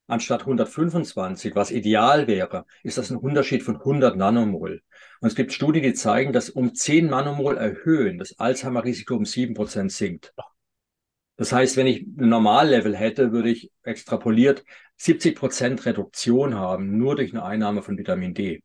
anstatt 0.07 0.41
125, 0.41 1.55
was 1.55 1.71
ideal 1.71 2.26
wäre, 2.26 2.67
ist 2.83 2.99
das 2.99 3.11
ein 3.11 3.17
Unterschied 3.17 3.62
von 3.62 3.76
100 3.76 4.17
Nanomol. 4.17 4.83
Und 5.23 5.29
es 5.29 5.37
gibt 5.37 5.52
Studien, 5.52 5.85
die 5.85 5.95
zeigen, 5.95 6.33
dass 6.33 6.50
um 6.50 6.75
10 6.75 7.07
Nanomol 7.07 7.57
erhöhen, 7.57 8.19
das 8.19 8.41
Alzheimer-Risiko 8.41 9.14
um 9.14 9.23
7% 9.23 9.88
sinkt. 9.88 10.35
Das 11.37 11.52
heißt, 11.52 11.76
wenn 11.76 11.87
ich 11.87 12.02
ein 12.02 12.29
Normallevel 12.29 12.97
hätte, 12.97 13.31
würde 13.31 13.50
ich 13.50 13.71
extrapoliert 13.85 14.64
70% 14.99 15.87
Reduktion 15.87 16.57
haben, 16.57 16.99
nur 16.99 17.14
durch 17.14 17.33
eine 17.33 17.45
Einnahme 17.45 17.83
von 17.83 17.97
Vitamin 17.97 18.35
D. 18.35 18.64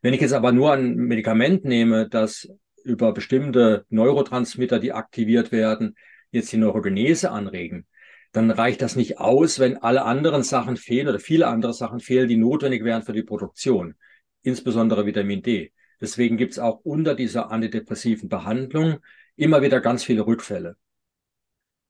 Wenn 0.00 0.14
ich 0.14 0.22
jetzt 0.22 0.32
aber 0.32 0.50
nur 0.50 0.72
ein 0.72 0.94
Medikament 0.94 1.66
nehme, 1.66 2.08
das 2.08 2.48
über 2.84 3.12
bestimmte 3.12 3.84
Neurotransmitter, 3.90 4.78
die 4.78 4.94
aktiviert 4.94 5.52
werden, 5.52 5.94
jetzt 6.30 6.50
die 6.52 6.56
Neurogenese 6.56 7.30
anregen, 7.30 7.86
dann 8.32 8.50
reicht 8.50 8.80
das 8.80 8.96
nicht 8.96 9.18
aus, 9.18 9.58
wenn 9.58 9.76
alle 9.76 10.06
anderen 10.06 10.42
Sachen 10.42 10.78
fehlen 10.78 11.08
oder 11.08 11.20
viele 11.20 11.48
andere 11.48 11.74
Sachen 11.74 12.00
fehlen, 12.00 12.28
die 12.28 12.38
notwendig 12.38 12.82
wären 12.82 13.02
für 13.02 13.12
die 13.12 13.22
Produktion, 13.22 13.94
insbesondere 14.40 15.04
Vitamin 15.04 15.42
D. 15.42 15.70
Deswegen 16.02 16.36
gibt 16.36 16.52
es 16.52 16.58
auch 16.58 16.80
unter 16.82 17.14
dieser 17.14 17.52
antidepressiven 17.52 18.28
Behandlung 18.28 18.98
immer 19.36 19.62
wieder 19.62 19.80
ganz 19.80 20.02
viele 20.02 20.26
Rückfälle. 20.26 20.76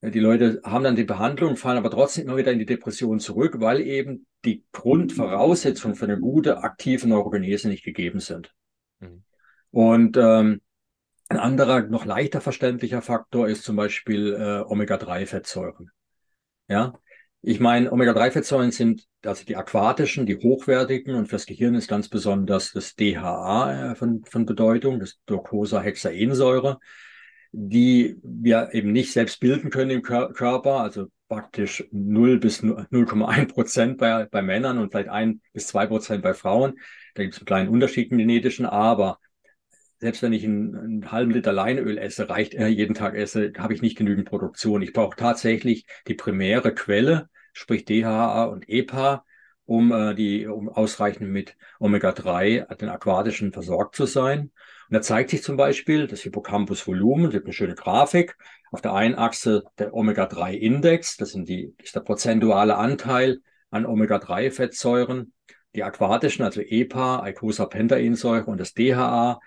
Die 0.03 0.21
Leute 0.21 0.61
haben 0.65 0.85
dann 0.85 0.97
die 0.97 1.05
Behandlung, 1.05 1.57
fallen 1.57 1.79
aber 1.79 1.91
trotzdem 1.91 2.27
immer 2.27 2.37
wieder 2.37 2.53
in 2.53 2.59
die 2.59 2.67
Depression 2.67 3.21
zurück, 3.21 3.61
weil 3.61 3.81
eben 3.81 4.27
die 4.45 4.65
Grundvoraussetzungen 4.73 5.97
für 5.97 6.05
eine 6.05 6.21
gute 6.21 6.59
aktive 6.59 7.09
Neurogenese 7.09 7.69
nicht 7.69 7.85
gegeben 7.85 8.21
sind. 8.21 8.53
Mhm. 9.01 9.23
Und 9.71 10.17
ähm, 10.19 10.61
ein 11.29 11.39
anderer, 11.39 11.83
noch 11.83 12.05
leichter 12.05 12.43
verständlicher 12.43 13.01
Faktor 13.01 13.49
ist 13.49 13.65
zum 13.65 13.77
Beispiel 13.77 14.35
äh, 14.35 14.71
Omega-3-Fettsäuren. 14.71 15.91
Ja, 16.69 16.93
ich 17.43 17.59
meine, 17.59 17.91
Omega-3-Fettsäuren 17.91 18.71
sind 18.71 19.09
also 19.25 19.45
die 19.45 19.57
aquatischen, 19.57 20.27
die 20.27 20.37
hochwertigen 20.37 21.17
und 21.17 21.27
fürs 21.27 21.45
Gehirn 21.45 21.75
ist 21.75 21.89
ganz 21.89 22.09
besonders 22.09 22.73
das 22.73 22.95
DHA 22.95 23.93
äh, 23.93 23.95
von, 23.97 24.25
von 24.25 24.47
Bedeutung, 24.47 25.01
das 25.01 25.19
Docosahexaensäure, 25.27 26.79
die 27.51 28.17
wir 28.23 28.71
eben 28.73 28.93
nicht 28.93 29.13
selbst 29.13 29.41
bilden 29.41 29.71
können 29.71 29.91
im 29.91 30.03
Kör 30.03 30.33
Körper, 30.33 30.81
also 30.81 31.09
praktisch 31.29 31.85
0 31.91 32.39
bis 32.39 32.63
0,1 32.63 33.49
Prozent 33.49 33.99
bei, 33.99 34.27
bei 34.27 34.41
Männern 34.41 34.79
und 34.79 34.93
vielleicht 34.93 35.09
1 35.09 35.41
bis 35.53 35.67
2 35.67 35.87
Prozent 35.87 36.23
bei 36.23 36.35
Frauen. 36.35 36.75
Da 37.15 37.25
gibt 37.25 37.35
es 37.35 37.41
einen 37.41 37.47
kleinen 37.47 37.69
Unterschied 37.71 38.13
im 38.13 38.19
genetischen, 38.19 38.67
aber 38.67 39.19
selbst 39.99 40.23
wenn 40.23 40.33
ich 40.33 40.45
einen, 40.45 40.77
einen 40.77 41.13
halben 41.13 41.33
Liter 41.33 41.53
Leinöl 41.53 41.99
esse, 41.99 42.29
reicht 42.29 42.55
er 42.55 42.69
jeden 42.69 42.95
Tag 42.95 43.15
esse, 43.15 43.53
habe 43.59 43.75
ich 43.75 43.83
nicht 43.83 43.97
genügend 43.97 44.29
Produktion. 44.29 44.83
Ich 44.83 44.93
brauche 44.93 45.17
tatsächlich 45.17 45.87
die 46.07 46.15
primäre 46.15 46.75
Quelle, 46.75 47.29
sprich 47.53 47.85
DHA 47.85 48.45
und 48.45 48.69
EPA, 48.69 49.25
um 49.65 49.93
äh, 49.93 50.15
die 50.15 50.47
um 50.47 50.69
ausreichend 50.69 51.31
mit 51.31 51.57
Omega-3 51.79 52.75
den 52.77 52.89
aquatischen 52.89 53.53
versorgt 53.53 53.97
zu 53.97 54.07
sein. 54.07 54.51
Und 54.89 54.97
da 54.97 55.03
zeigt 55.03 55.31
sich 55.31 55.43
zum 55.43 55.57
Beispiel 55.57 56.07
das 56.07 56.21
Hippocampus-Volumen, 56.21 57.31
gibt 57.31 57.47
eine 57.47 57.53
schöne 57.53 57.75
Grafik. 57.75 58.37
Auf 58.71 58.83
der 58.83 58.95
einen 58.95 59.15
Achse 59.15 59.65
der 59.79 59.95
Omega-3-Index, 59.95 61.17
das 61.17 61.31
sind 61.31 61.49
die, 61.49 61.75
ist 61.83 61.95
der 61.95 62.01
prozentuale 62.01 62.77
Anteil 62.77 63.41
an 63.71 63.87
Omega-3-Fettsäuren. 63.87 65.33
Die 65.75 65.83
aquatischen, 65.83 66.45
also 66.45 66.61
EPA, 66.61 67.23
Eicosapentaensäure 67.23 68.45
und 68.45 68.61
das 68.61 68.75
DHA 68.75 69.41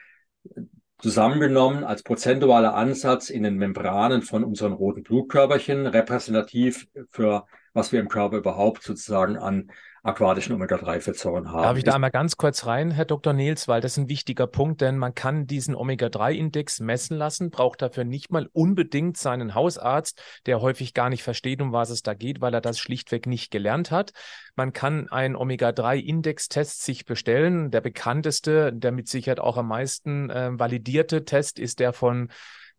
zusammengenommen 0.98 1.84
als 1.84 2.02
prozentualer 2.02 2.74
Ansatz 2.74 3.30
in 3.30 3.44
den 3.44 3.58
Membranen 3.58 4.22
von 4.24 4.44
unseren 4.44 4.74
roten 4.74 5.04
Blutkörperchen, 5.04 5.86
repräsentativ 5.86 6.88
für 7.12 7.46
was 7.76 7.92
wir 7.92 8.00
im 8.00 8.08
Körper 8.08 8.38
überhaupt 8.38 8.82
sozusagen 8.82 9.38
an 9.38 9.70
aquatischen 10.02 10.54
Omega-3-Fettsäuren 10.54 11.52
haben. 11.52 11.64
Darf 11.64 11.78
ich 11.78 11.84
da 11.84 11.96
einmal 11.96 12.12
ganz 12.12 12.38
kurz 12.38 12.68
rein, 12.68 12.92
Herr 12.92 13.06
Dr. 13.06 13.34
Nils, 13.34 13.68
weil 13.68 13.82
das 13.82 13.94
ist 13.94 13.98
ein 13.98 14.08
wichtiger 14.10 14.46
Punkt, 14.46 14.82
denn 14.82 14.98
man 14.98 15.16
kann 15.16 15.48
diesen 15.48 15.76
Omega-3-Index 15.76 16.80
messen 16.80 17.18
lassen, 17.18 17.50
braucht 17.50 17.82
dafür 17.82 18.04
nicht 18.04 18.32
mal 18.32 18.48
unbedingt 18.54 19.18
seinen 19.18 19.56
Hausarzt, 19.56 20.22
der 20.46 20.62
häufig 20.62 20.94
gar 20.94 21.10
nicht 21.10 21.24
versteht, 21.24 21.60
um 21.60 21.74
was 21.74 21.90
es 21.90 22.04
da 22.04 22.14
geht, 22.14 22.40
weil 22.40 22.54
er 22.54 22.62
das 22.62 22.78
schlichtweg 22.78 23.26
nicht 23.26 23.50
gelernt 23.50 23.90
hat. 23.90 24.14
Man 24.56 24.74
kann 24.74 25.10
einen 25.10 25.36
Omega-3-Index-Test 25.36 26.84
sich 26.84 27.06
bestellen. 27.06 27.72
Der 27.72 27.82
bekannteste, 27.82 28.72
der 28.74 28.92
mit 28.92 29.10
Sicherheit 29.10 29.40
auch 29.40 29.58
am 29.58 29.68
meisten 29.68 30.30
äh, 30.30 30.52
validierte 30.54 31.26
Test 31.26 31.58
ist 31.58 31.80
der 31.80 31.94
von 31.94 32.30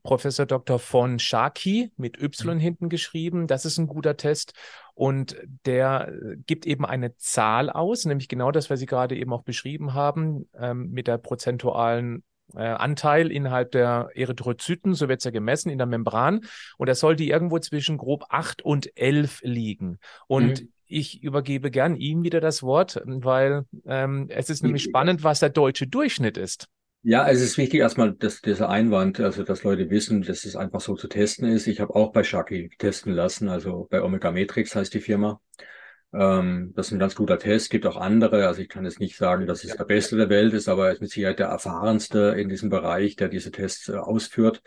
Professor 0.07 0.47
Dr. 0.47 0.79
von 0.79 1.19
Sharkey 1.19 1.91
mit 1.97 2.23
Y 2.23 2.57
mhm. 2.57 2.61
hinten 2.61 2.89
geschrieben. 2.89 3.47
Das 3.47 3.65
ist 3.65 3.79
ein 3.79 3.89
guter 3.89 4.17
Test. 4.17 4.55
Und 4.95 5.37
der 5.67 6.09
äh, 6.09 6.37
gibt 6.47 6.65
eben 6.65 6.87
eine 6.87 7.17
Zahl 7.17 7.69
aus, 7.69 8.05
nämlich 8.07 8.29
genau 8.29 8.51
das, 8.51 8.71
was 8.71 8.81
Sie 8.81 8.87
gerade 8.87 9.17
eben 9.17 9.33
auch 9.33 9.43
beschrieben 9.43 9.95
haben, 9.95 10.49
ähm, 10.59 10.91
mit 10.91 11.07
der 11.07 11.19
prozentualen 11.19 12.23
äh, 12.55 12.61
Anteil 12.61 13.31
innerhalb 13.31 13.73
der 13.73 14.11
Erythrozyten, 14.15 14.95
so 14.95 15.09
wird 15.09 15.19
es 15.19 15.25
ja 15.25 15.31
gemessen 15.31 15.71
in 15.71 15.79
der 15.79 15.87
Membran. 15.87 16.43
Und 16.79 16.89
das 16.89 17.01
sollte 17.01 17.25
irgendwo 17.25 17.59
zwischen 17.59 17.99
grob 17.99 18.25
8 18.29 18.63
und 18.63 18.97
11 18.97 19.41
liegen. 19.43 19.99
Und 20.29 20.63
mhm. 20.63 20.69
ich 20.87 21.23
übergebe 21.23 21.71
gern 21.71 21.97
ihm 21.97 22.23
wieder 22.23 22.41
das 22.41 22.63
Wort, 22.63 23.03
weil 23.05 23.65
ähm, 23.87 24.27
es 24.29 24.51
ist 24.51 24.63
nämlich 24.63 24.85
spannend, 24.85 25.25
was 25.25 25.41
der 25.41 25.51
deutsche 25.51 25.87
Durchschnitt 25.87 26.37
ist. 26.37 26.69
Ja, 27.09 27.29
es 27.29 27.41
ist 27.41 27.57
wichtig 27.57 27.79
erstmal, 27.79 28.15
dass 28.15 28.41
dieser 28.41 28.69
Einwand, 28.69 29.21
also 29.21 29.45
dass 29.45 29.63
Leute 29.63 29.91
wissen, 29.91 30.23
dass 30.23 30.45
es 30.45 30.57
einfach 30.57 30.81
so 30.81 30.97
zu 30.97 31.07
testen 31.07 31.47
ist. 31.47 31.69
Ich 31.69 31.79
habe 31.81 31.95
auch 31.95 32.11
bei 32.11 32.25
Shaki 32.25 32.69
testen 32.79 33.13
lassen, 33.13 33.49
also 33.49 33.87
bei 33.89 34.03
Omega 34.03 34.33
Matrix 34.33 34.75
heißt 34.75 34.93
die 34.93 35.01
Firma. 35.01 35.41
Ähm, 36.13 36.73
das 36.75 36.89
ist 36.89 36.93
ein 36.95 36.99
ganz 36.99 37.15
guter 37.15 37.39
Test. 37.39 37.71
Gibt 37.71 37.87
auch 37.87 37.97
andere. 37.97 38.49
Also 38.49 38.61
ich 38.61 38.69
kann 38.69 38.85
jetzt 38.85 38.99
nicht 38.99 39.17
sagen, 39.17 39.47
dass 39.47 39.63
es 39.63 39.77
der 39.77 39.85
beste 39.85 40.17
der 40.17 40.29
Welt 40.31 40.53
ist, 40.53 40.69
aber 40.69 40.87
er 40.87 40.95
ist 40.95 41.01
mit 41.01 41.13
Sicherheit 41.13 41.39
der 41.39 41.47
erfahrenste 41.47 42.35
in 42.37 42.49
diesem 42.49 42.71
Bereich, 42.71 43.15
der 43.15 43.29
diese 43.29 43.53
Tests 43.53 43.89
äh, 43.89 43.95
ausführt. 43.95 44.63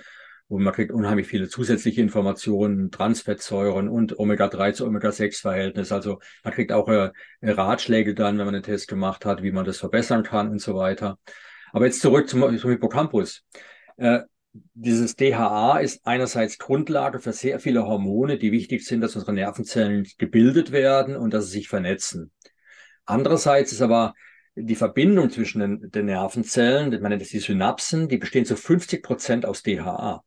Und 0.47 0.63
man 0.63 0.73
kriegt 0.73 0.93
unheimlich 0.93 1.28
viele 1.28 1.49
zusätzliche 1.49 1.99
Informationen, 1.99 2.89
Transfettsäuren 2.89 3.89
und 3.89 4.17
Omega-3 4.17 4.71
zu 4.71 4.86
Omega-6-Verhältnis. 4.86 5.91
Also 5.91 6.21
man 6.45 6.54
kriegt 6.54 6.71
auch 6.71 6.88
äh, 6.88 7.12
Ratschläge 7.41 8.13
dann, 8.13 8.38
wenn 8.38 8.45
man 8.45 8.56
einen 8.56 8.63
Test 8.63 8.88
gemacht 8.88 9.25
hat, 9.25 9.43
wie 9.43 9.52
man 9.52 9.65
das 9.65 9.78
verbessern 9.80 10.23
kann 10.23 10.49
und 10.49 10.62
so 10.62 10.75
weiter. 10.75 11.17
Aber 11.71 11.86
jetzt 11.86 12.01
zurück 12.01 12.29
zum, 12.29 12.58
zum 12.58 12.69
Hippocampus. 12.71 13.43
Äh, 13.97 14.21
dieses 14.73 15.15
DHA 15.15 15.79
ist 15.79 16.05
einerseits 16.05 16.58
Grundlage 16.58 17.19
für 17.19 17.34
sehr 17.34 17.60
viele 17.60 17.86
Hormone, 17.86 18.38
die 18.38 18.51
wichtig 18.51 18.86
sind, 18.86 19.01
dass 19.01 19.15
unsere 19.15 19.34
Nervenzellen 19.34 20.08
gebildet 20.17 20.71
werden 20.71 21.15
und 21.15 21.34
dass 21.34 21.45
sie 21.45 21.51
sich 21.60 21.67
vernetzen. 21.67 22.32
Andererseits 23.05 23.71
ist 23.71 23.82
aber 23.82 24.13
die 24.55 24.75
Verbindung 24.75 25.29
zwischen 25.29 25.60
den, 25.60 25.91
den 25.91 26.05
Nervenzellen, 26.05 26.89
man 27.01 27.12
nennt 27.12 27.21
es 27.21 27.29
die 27.29 27.39
Synapsen, 27.39 28.08
die 28.08 28.17
bestehen 28.17 28.45
zu 28.45 28.55
50 28.55 29.03
Prozent 29.03 29.45
aus 29.45 29.63
DHA. 29.63 30.23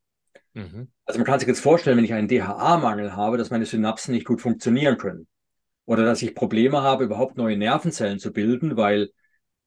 Mhm. 0.55 0.89
Also 1.05 1.19
man 1.19 1.27
kann 1.27 1.39
sich 1.39 1.49
jetzt 1.49 1.61
vorstellen, 1.61 1.97
wenn 1.97 2.05
ich 2.05 2.15
einen 2.15 2.29
DHA-Mangel 2.29 3.17
habe, 3.17 3.39
dass 3.39 3.51
meine 3.51 3.67
Synapsen 3.67 4.15
nicht 4.15 4.27
gut 4.27 4.41
funktionieren 4.41 4.99
können. 4.99 5.27
Oder 5.85 6.05
dass 6.05 6.23
ich 6.23 6.35
Probleme 6.35 6.83
habe, 6.83 7.05
überhaupt 7.05 7.37
neue 7.37 7.57
Nervenzellen 7.57 8.19
zu 8.19 8.33
bilden, 8.33 8.77
weil 8.77 9.11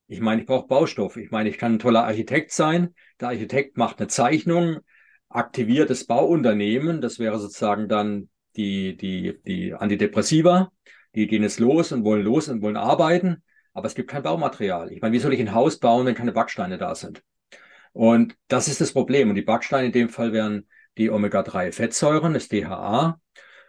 ich 0.08 0.20
meine, 0.20 0.42
ich 0.42 0.48
brauche 0.48 0.68
Baustoff. 0.68 1.18
Ich 1.18 1.32
meine, 1.32 1.50
ich 1.50 1.58
kann 1.58 1.74
ein 1.74 1.80
toller 1.80 2.06
Architekt 2.06 2.52
sein. 2.52 2.94
Der 3.20 3.30
Architekt 3.30 3.78
macht 3.78 4.00
eine 4.00 4.08
Zeichnung, 4.08 4.80
aktiviert 5.30 5.90
das 5.90 6.06
Bauunternehmen. 6.06 7.02
Das 7.02 7.20
wäre 7.20 7.40
sozusagen 7.40 7.88
dann 7.88 8.30
die, 8.56 8.96
die, 8.98 9.40
die 9.46 9.74
Antidepressiva. 9.74 10.72
Die 11.16 11.28
gehen 11.28 11.44
jetzt 11.44 11.60
los 11.60 11.92
und 11.92 12.04
wollen 12.04 12.24
los 12.24 12.50
und 12.50 12.62
wollen 12.62 12.78
arbeiten. 12.78 13.44
Aber 13.74 13.88
es 13.88 13.96
gibt 13.96 14.10
kein 14.10 14.24
Baumaterial. 14.24 14.92
Ich 14.92 15.02
meine, 15.02 15.14
wie 15.14 15.20
soll 15.20 15.34
ich 15.34 15.40
ein 15.40 15.54
Haus 15.54 15.80
bauen, 15.80 16.06
wenn 16.06 16.16
keine 16.16 16.32
Backsteine 16.32 16.78
da 16.78 16.94
sind? 16.96 17.24
Und 17.92 18.36
das 18.48 18.68
ist 18.68 18.82
das 18.82 18.94
Problem. 18.94 19.30
Und 19.30 19.36
die 19.36 19.42
Backsteine 19.42 19.88
in 19.88 19.92
dem 19.92 20.10
Fall 20.10 20.34
wären 20.34 20.68
die 20.98 21.10
Omega-3-Fettsäuren, 21.10 22.34
das 22.34 22.48
DHA. 22.48 23.20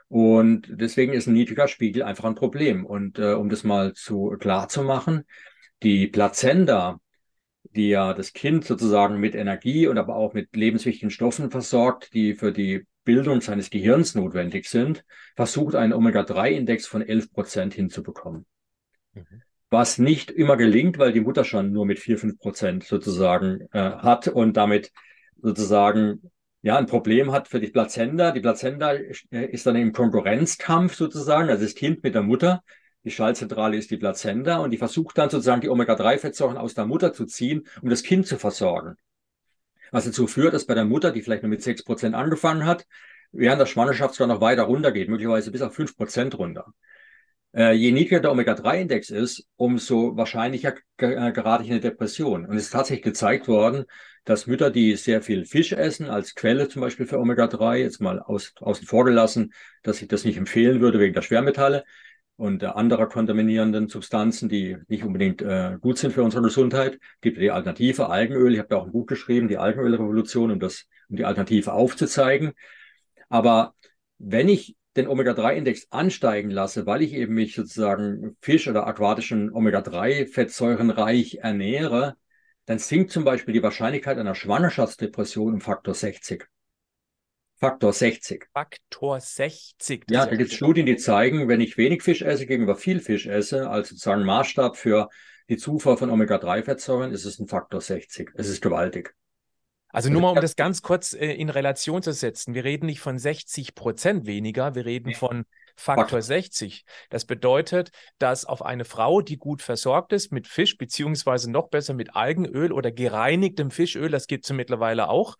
Und 0.08 0.68
deswegen 0.70 1.12
ist 1.12 1.26
ein 1.26 1.32
niedriger 1.32 1.66
Spiegel 1.66 2.02
einfach 2.02 2.24
ein 2.24 2.34
Problem. 2.34 2.84
Und 2.84 3.18
äh, 3.18 3.32
um 3.32 3.48
das 3.48 3.64
mal 3.64 3.94
zu 3.94 4.36
klar 4.38 4.68
zu 4.68 4.82
machen, 4.82 5.24
die 5.82 6.06
Plazenta, 6.06 7.00
die 7.62 7.88
ja 7.88 8.14
das 8.14 8.32
Kind 8.32 8.64
sozusagen 8.64 9.18
mit 9.18 9.34
Energie 9.34 9.86
und 9.86 9.98
aber 9.98 10.16
auch 10.16 10.34
mit 10.34 10.54
lebenswichtigen 10.56 11.10
Stoffen 11.10 11.50
versorgt, 11.50 12.14
die 12.14 12.34
für 12.34 12.52
die 12.52 12.86
Bildung 13.04 13.40
seines 13.40 13.70
Gehirns 13.70 14.14
notwendig 14.14 14.68
sind, 14.68 15.04
versucht 15.36 15.74
einen 15.74 15.92
Omega-3-Index 15.92 16.86
von 16.86 17.02
11 17.02 17.32
Prozent 17.32 17.74
hinzubekommen. 17.74 18.46
Mhm. 19.14 19.42
Was 19.70 19.98
nicht 19.98 20.30
immer 20.30 20.56
gelingt, 20.56 20.98
weil 20.98 21.12
die 21.12 21.20
Mutter 21.20 21.44
schon 21.44 21.72
nur 21.72 21.86
mit 21.86 21.98
4, 21.98 22.18
5 22.18 22.38
Prozent 22.38 22.84
sozusagen 22.84 23.68
äh, 23.72 23.78
hat 23.78 24.28
und 24.28 24.56
damit 24.56 24.92
sozusagen 25.40 26.30
ja 26.62 26.76
ein 26.76 26.86
Problem 26.86 27.32
hat 27.32 27.48
für 27.48 27.60
die 27.60 27.68
Plazenta. 27.68 28.32
Die 28.32 28.40
Plazenta 28.40 28.92
äh, 28.92 29.46
ist 29.46 29.66
dann 29.66 29.76
im 29.76 29.92
Konkurrenzkampf 29.92 30.94
sozusagen, 30.94 31.48
also 31.48 31.64
das 31.64 31.74
Kind 31.74 32.02
mit 32.02 32.14
der 32.14 32.22
Mutter 32.22 32.62
die 33.06 33.12
Schaltzentrale 33.12 33.76
ist 33.76 33.92
die 33.92 33.98
Plazenta 33.98 34.56
und 34.56 34.72
die 34.72 34.78
versucht 34.78 35.16
dann 35.16 35.30
sozusagen 35.30 35.60
die 35.60 35.68
Omega-3-Fettsäuren 35.68 36.56
aus 36.56 36.74
der 36.74 36.86
Mutter 36.86 37.12
zu 37.12 37.24
ziehen, 37.24 37.64
um 37.80 37.88
das 37.88 38.02
Kind 38.02 38.26
zu 38.26 38.36
versorgen. 38.36 38.96
Was 39.92 40.06
dazu 40.06 40.26
führt, 40.26 40.54
dass 40.54 40.66
bei 40.66 40.74
der 40.74 40.84
Mutter, 40.84 41.12
die 41.12 41.22
vielleicht 41.22 41.44
nur 41.44 41.50
mit 41.50 41.62
6% 41.62 42.14
angefangen 42.14 42.66
hat, 42.66 42.84
während 43.30 43.60
der 43.60 43.66
Schwangerschaft 43.66 44.14
sogar 44.14 44.34
noch 44.34 44.40
weiter 44.40 44.64
runtergeht, 44.64 45.08
möglicherweise 45.08 45.52
bis 45.52 45.62
auf 45.62 45.78
5% 45.78 46.34
runter. 46.34 46.66
Äh, 47.54 47.74
je 47.74 47.92
niedriger 47.92 48.18
der 48.18 48.32
Omega-3-Index 48.32 49.10
ist, 49.10 49.46
umso 49.54 50.16
wahrscheinlicher 50.16 50.74
äh, 50.96 51.30
gerate 51.30 51.62
ich 51.62 51.68
in 51.68 51.74
eine 51.74 51.80
Depression. 51.80 52.44
Und 52.44 52.56
es 52.56 52.64
ist 52.64 52.70
tatsächlich 52.70 53.04
gezeigt 53.04 53.46
worden, 53.46 53.84
dass 54.24 54.48
Mütter, 54.48 54.72
die 54.72 54.96
sehr 54.96 55.22
viel 55.22 55.44
Fisch 55.44 55.72
essen, 55.72 56.10
als 56.10 56.34
Quelle 56.34 56.68
zum 56.68 56.82
Beispiel 56.82 57.06
für 57.06 57.20
Omega-3, 57.20 57.76
jetzt 57.76 58.00
mal 58.00 58.18
aus, 58.18 58.52
außen 58.56 58.84
vor 58.84 59.04
gelassen, 59.04 59.54
dass 59.84 60.02
ich 60.02 60.08
das 60.08 60.24
nicht 60.24 60.38
empfehlen 60.38 60.80
würde 60.80 60.98
wegen 60.98 61.14
der 61.14 61.22
Schwermetalle, 61.22 61.84
und 62.36 62.62
äh, 62.62 62.66
anderer 62.66 63.08
kontaminierenden 63.08 63.88
Substanzen, 63.88 64.48
die 64.48 64.76
nicht 64.88 65.04
unbedingt 65.04 65.42
äh, 65.42 65.76
gut 65.80 65.98
sind 65.98 66.12
für 66.12 66.22
unsere 66.22 66.42
Gesundheit. 66.42 66.98
Gibt 67.20 67.38
die 67.38 67.50
Alternative 67.50 68.08
Algenöl. 68.08 68.52
Ich 68.52 68.58
habe 68.58 68.68
da 68.68 68.76
auch 68.76 68.86
ein 68.86 68.92
Buch 68.92 69.06
geschrieben, 69.06 69.48
die 69.48 69.58
Algenölrevolution, 69.58 70.50
um 70.50 70.60
das, 70.60 70.86
um 71.08 71.16
die 71.16 71.24
Alternative 71.24 71.72
aufzuzeigen. 71.72 72.52
Aber 73.28 73.74
wenn 74.18 74.48
ich 74.48 74.76
den 74.96 75.08
Omega-3-Index 75.08 75.88
ansteigen 75.90 76.50
lasse, 76.50 76.86
weil 76.86 77.02
ich 77.02 77.12
eben 77.12 77.34
mich 77.34 77.54
sozusagen 77.54 78.36
Fisch 78.40 78.68
oder 78.68 78.86
aquatischen 78.86 79.52
Omega-3-Fettsäurenreich 79.52 81.38
ernähre, 81.42 82.16
dann 82.64 82.78
sinkt 82.78 83.12
zum 83.12 83.24
Beispiel 83.24 83.54
die 83.54 83.62
Wahrscheinlichkeit 83.62 84.18
einer 84.18 84.34
Schwangerschaftsdepression 84.34 85.54
um 85.54 85.60
Faktor 85.60 85.94
60. 85.94 86.46
Faktor 87.58 87.92
60. 87.92 88.46
Faktor 88.52 89.18
60. 89.18 90.04
Ja, 90.10 90.26
da 90.26 90.36
gibt 90.36 90.50
es 90.50 90.56
Studien, 90.56 90.84
die 90.84 90.96
zeigen, 90.96 91.48
wenn 91.48 91.60
ich 91.60 91.78
wenig 91.78 92.02
Fisch 92.02 92.22
esse 92.22 92.46
gegenüber 92.46 92.76
viel 92.76 93.00
Fisch 93.00 93.26
esse, 93.26 93.70
als 93.70 93.88
sozusagen 93.88 94.24
Maßstab 94.24 94.76
für 94.76 95.08
die 95.48 95.56
Zufuhr 95.56 95.96
von 95.96 96.10
Omega-3-Fettsäuren, 96.10 97.12
ist 97.12 97.24
es 97.24 97.38
ein 97.38 97.48
Faktor 97.48 97.80
60. 97.80 98.30
Es 98.34 98.48
ist 98.48 98.60
gewaltig. 98.60 99.14
Also 99.88 100.10
nur 100.10 100.20
mal, 100.20 100.30
um 100.30 100.40
das 100.42 100.56
ganz 100.56 100.82
kurz 100.82 101.14
äh, 101.14 101.32
in 101.32 101.48
Relation 101.48 102.02
zu 102.02 102.12
setzen. 102.12 102.52
Wir 102.52 102.64
reden 102.64 102.84
nicht 102.84 103.00
von 103.00 103.18
60 103.18 103.74
Prozent 103.74 104.26
weniger, 104.26 104.74
wir 104.74 104.84
reden 104.84 105.14
von 105.14 105.46
Faktor 105.74 106.20
60. 106.20 106.84
Das 107.08 107.24
bedeutet, 107.24 107.92
dass 108.18 108.44
auf 108.44 108.62
eine 108.62 108.84
Frau, 108.84 109.22
die 109.22 109.38
gut 109.38 109.62
versorgt 109.62 110.12
ist 110.12 110.32
mit 110.32 110.48
Fisch, 110.48 110.76
beziehungsweise 110.76 111.50
noch 111.50 111.68
besser 111.68 111.94
mit 111.94 112.14
Algenöl 112.14 112.72
oder 112.72 112.92
gereinigtem 112.92 113.70
Fischöl, 113.70 114.10
das 114.10 114.26
gibt 114.26 114.44
es 114.44 114.52
mittlerweile 114.52 115.08
auch, 115.08 115.36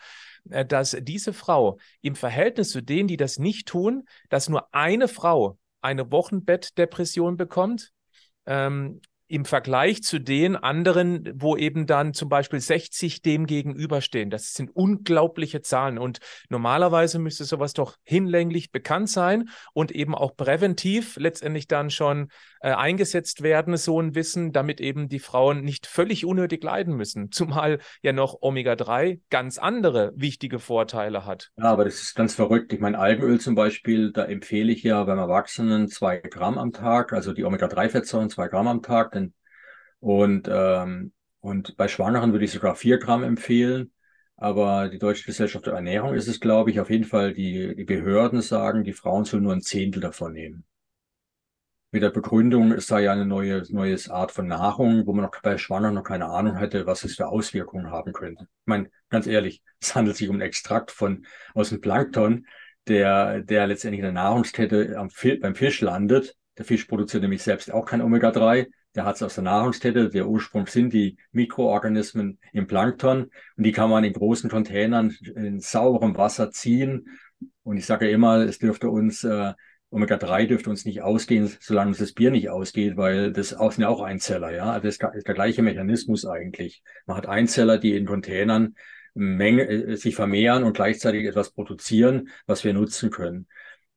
dass 0.68 0.96
diese 1.00 1.32
Frau 1.32 1.78
im 2.00 2.14
Verhältnis 2.14 2.70
zu 2.70 2.82
denen, 2.82 3.08
die 3.08 3.16
das 3.16 3.38
nicht 3.38 3.68
tun, 3.68 4.04
dass 4.28 4.48
nur 4.48 4.72
eine 4.74 5.08
Frau 5.08 5.58
eine 5.80 6.10
Wochenbettdepression 6.10 7.36
bekommt, 7.36 7.92
ähm, 8.46 9.00
im 9.28 9.44
Vergleich 9.44 10.02
zu 10.02 10.20
den 10.20 10.56
anderen, 10.56 11.32
wo 11.34 11.56
eben 11.56 11.86
dann 11.86 12.14
zum 12.14 12.28
Beispiel 12.28 12.60
60 12.60 13.22
dem 13.22 13.46
gegenüberstehen. 13.46 14.30
Das 14.30 14.54
sind 14.54 14.70
unglaubliche 14.74 15.62
Zahlen 15.62 15.98
und 15.98 16.18
normalerweise 16.48 17.18
müsste 17.18 17.44
sowas 17.44 17.72
doch 17.72 17.96
hinlänglich 18.04 18.70
bekannt 18.70 19.10
sein 19.10 19.48
und 19.72 19.90
eben 19.90 20.14
auch 20.14 20.36
präventiv 20.36 21.16
letztendlich 21.16 21.66
dann 21.66 21.90
schon 21.90 22.28
äh, 22.60 22.70
eingesetzt 22.70 23.42
werden, 23.42 23.76
so 23.76 24.00
ein 24.00 24.14
Wissen, 24.14 24.52
damit 24.52 24.80
eben 24.80 25.08
die 25.08 25.18
Frauen 25.18 25.62
nicht 25.62 25.86
völlig 25.86 26.24
unnötig 26.24 26.62
leiden 26.62 26.94
müssen. 26.96 27.32
Zumal 27.32 27.80
ja 28.02 28.12
noch 28.12 28.38
Omega-3 28.40 29.20
ganz 29.30 29.58
andere 29.58 30.12
wichtige 30.14 30.60
Vorteile 30.60 31.26
hat. 31.26 31.50
Ja, 31.56 31.64
aber 31.64 31.84
das 31.84 32.00
ist 32.00 32.14
ganz 32.14 32.34
verrückt. 32.34 32.72
Ich 32.72 32.80
meine, 32.80 32.98
Algenöl 32.98 33.40
zum 33.40 33.56
Beispiel, 33.56 34.12
da 34.12 34.24
empfehle 34.24 34.72
ich 34.72 34.84
ja 34.84 35.02
beim 35.02 35.18
Erwachsenen 35.18 35.88
zwei 35.88 36.18
Gramm 36.18 36.58
am 36.58 36.72
Tag, 36.72 37.12
also 37.12 37.32
die 37.32 37.44
Omega-3-Fettsäuren 37.44 38.30
zwei 38.30 38.46
Gramm 38.48 38.68
am 38.68 38.82
Tag 38.82 39.15
und, 40.00 40.48
ähm, 40.50 41.12
und 41.40 41.76
bei 41.76 41.88
Schwangeren 41.88 42.32
würde 42.32 42.44
ich 42.44 42.52
sogar 42.52 42.74
vier 42.74 42.98
Gramm 42.98 43.22
empfehlen. 43.22 43.92
Aber 44.36 44.88
die 44.88 44.98
Deutsche 44.98 45.24
Gesellschaft 45.24 45.66
der 45.66 45.74
Ernährung 45.74 46.14
ist 46.14 46.28
es, 46.28 46.40
glaube 46.40 46.70
ich, 46.70 46.78
auf 46.80 46.90
jeden 46.90 47.04
Fall, 47.04 47.32
die, 47.32 47.74
die 47.74 47.84
Behörden 47.84 48.42
sagen, 48.42 48.84
die 48.84 48.92
Frauen 48.92 49.24
sollen 49.24 49.44
nur 49.44 49.54
ein 49.54 49.62
Zehntel 49.62 50.00
davon 50.00 50.32
nehmen. 50.34 50.64
Mit 51.90 52.02
der 52.02 52.10
Begründung, 52.10 52.72
es 52.72 52.86
sei 52.86 53.04
ja 53.04 53.12
eine 53.12 53.24
neue, 53.24 53.62
neue 53.70 53.96
Art 54.10 54.32
von 54.32 54.46
Nahrung, 54.46 55.06
wo 55.06 55.14
man 55.14 55.24
noch 55.24 55.40
bei 55.40 55.56
Schwangeren 55.56 55.94
noch 55.94 56.02
keine 56.02 56.26
Ahnung 56.26 56.56
hätte, 56.56 56.84
was 56.86 57.04
es 57.04 57.16
für 57.16 57.28
Auswirkungen 57.28 57.90
haben 57.90 58.12
könnte. 58.12 58.44
Ich 58.44 58.66
meine, 58.66 58.90
ganz 59.08 59.26
ehrlich, 59.26 59.62
es 59.80 59.94
handelt 59.94 60.16
sich 60.16 60.28
um 60.28 60.34
einen 60.36 60.42
Extrakt 60.42 60.90
von, 60.90 61.26
aus 61.54 61.70
dem 61.70 61.80
Plankton, 61.80 62.46
der, 62.88 63.40
der 63.40 63.66
letztendlich 63.66 64.00
in 64.00 64.04
der 64.04 64.12
Nahrungskette 64.12 64.96
am, 64.98 65.08
beim 65.40 65.54
Fisch 65.54 65.80
landet. 65.80 66.36
Der 66.58 66.66
Fisch 66.66 66.84
produziert 66.84 67.22
nämlich 67.22 67.42
selbst 67.42 67.72
auch 67.72 67.86
kein 67.86 68.02
Omega-3 68.02 68.66
der 68.96 69.04
hat 69.04 69.16
es 69.16 69.22
aus 69.22 69.34
der 69.34 69.44
Nahrungskette. 69.44 70.08
Der 70.08 70.26
Ursprung 70.26 70.66
sind 70.66 70.92
die 70.92 71.16
Mikroorganismen 71.32 72.38
im 72.52 72.66
Plankton 72.66 73.30
und 73.56 73.64
die 73.64 73.72
kann 73.72 73.90
man 73.90 74.04
in 74.04 74.12
großen 74.12 74.50
Containern 74.50 75.14
in 75.36 75.60
sauberem 75.60 76.16
Wasser 76.16 76.50
ziehen. 76.50 77.08
Und 77.62 77.76
ich 77.76 77.86
sage 77.86 78.10
immer, 78.10 78.38
es 78.38 78.58
dürfte 78.58 78.88
uns 78.88 79.22
äh, 79.22 79.52
Omega-3 79.90 80.46
dürfte 80.46 80.70
uns 80.70 80.84
nicht 80.84 81.02
ausgehen, 81.02 81.50
solange 81.60 81.96
das 81.96 82.12
Bier 82.12 82.30
nicht 82.30 82.50
ausgeht, 82.50 82.96
weil 82.96 83.32
das 83.32 83.50
sind 83.50 83.78
ja 83.78 83.88
auch 83.88 84.02
Einzeller, 84.02 84.52
ja. 84.52 84.72
Also 84.72 84.88
das 84.88 84.98
ist 85.14 85.28
der 85.28 85.34
gleiche 85.34 85.62
Mechanismus 85.62 86.26
eigentlich. 86.26 86.82
Man 87.06 87.16
hat 87.16 87.26
Einzeller, 87.26 87.78
die 87.78 87.96
in 87.96 88.06
Containern 88.06 88.74
Menge, 89.14 89.62
äh, 89.68 89.96
sich 89.96 90.14
vermehren 90.16 90.64
und 90.64 90.74
gleichzeitig 90.74 91.26
etwas 91.26 91.52
produzieren, 91.52 92.30
was 92.46 92.64
wir 92.64 92.74
nutzen 92.74 93.10
können. 93.10 93.46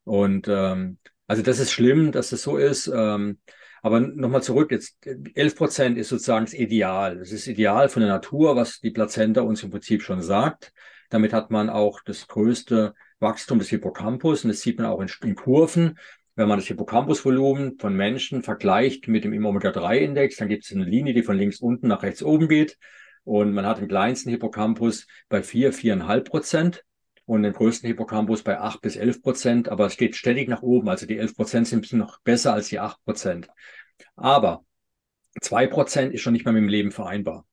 Und 0.03 0.47
ähm, 0.47 0.97
also 1.27 1.43
das 1.43 1.59
ist 1.59 1.71
schlimm, 1.71 2.12
dass 2.12 2.29
das 2.29 2.41
so 2.41 2.57
ist. 2.57 2.88
Ähm, 2.88 3.39
aber 3.81 3.99
nochmal 3.99 4.43
zurück, 4.43 4.71
jetzt 4.71 4.97
11 5.05 5.55
Prozent 5.55 5.97
ist 5.97 6.09
sozusagen 6.09 6.45
das 6.45 6.53
Ideal. 6.53 7.17
Das 7.17 7.31
ist 7.31 7.47
ideal 7.47 7.89
von 7.89 8.01
der 8.01 8.11
Natur, 8.11 8.55
was 8.55 8.79
die 8.79 8.91
Plazenta 8.91 9.41
uns 9.41 9.63
im 9.63 9.71
Prinzip 9.71 10.01
schon 10.01 10.21
sagt. 10.21 10.73
Damit 11.09 11.33
hat 11.33 11.51
man 11.51 11.69
auch 11.69 12.01
das 12.01 12.27
größte 12.27 12.93
Wachstum 13.19 13.59
des 13.59 13.69
Hippocampus 13.69 14.43
und 14.43 14.49
das 14.49 14.61
sieht 14.61 14.77
man 14.77 14.87
auch 14.87 15.01
in, 15.01 15.09
in 15.23 15.35
Kurven. 15.35 15.97
Wenn 16.35 16.47
man 16.47 16.59
das 16.59 16.67
Hippocampusvolumen 16.67 17.77
von 17.79 17.93
Menschen 17.95 18.43
vergleicht 18.43 19.07
mit 19.07 19.25
dem 19.25 19.45
Omega-3-Index, 19.45 20.37
dann 20.37 20.47
gibt 20.47 20.63
es 20.65 20.71
eine 20.71 20.85
Linie, 20.85 21.13
die 21.13 21.23
von 21.23 21.37
links 21.37 21.59
unten 21.59 21.87
nach 21.87 22.03
rechts 22.03 22.23
oben 22.23 22.47
geht. 22.47 22.77
Und 23.23 23.53
man 23.53 23.65
hat 23.65 23.79
den 23.79 23.87
kleinsten 23.87 24.29
Hippocampus 24.29 25.05
bei 25.27 25.43
4, 25.43 25.73
4,5 25.73 26.23
Prozent. 26.23 26.85
Und 27.29 27.43
den 27.43 27.53
größten 27.53 27.85
Hippocampus 27.85 28.41
bei 28.41 28.59
8 28.59 28.81
bis 28.81 28.95
11 28.95 29.21
Prozent, 29.21 29.69
aber 29.69 29.85
es 29.85 29.97
geht 29.97 30.15
ständig 30.15 30.49
nach 30.49 30.63
oben. 30.63 30.89
Also 30.89 31.05
die 31.05 31.19
11 31.19 31.35
Prozent 31.35 31.67
sind 31.67 31.93
noch 31.93 32.19
besser 32.21 32.53
als 32.53 32.69
die 32.69 32.79
8 32.79 33.05
Prozent. 33.05 33.49
Aber 34.15 34.65
2 35.39 35.67
Prozent 35.67 36.13
ist 36.15 36.21
schon 36.21 36.33
nicht 36.33 36.45
mehr 36.45 36.53
mit 36.53 36.63
dem 36.63 36.69
Leben 36.69 36.91
vereinbar. 36.91 37.45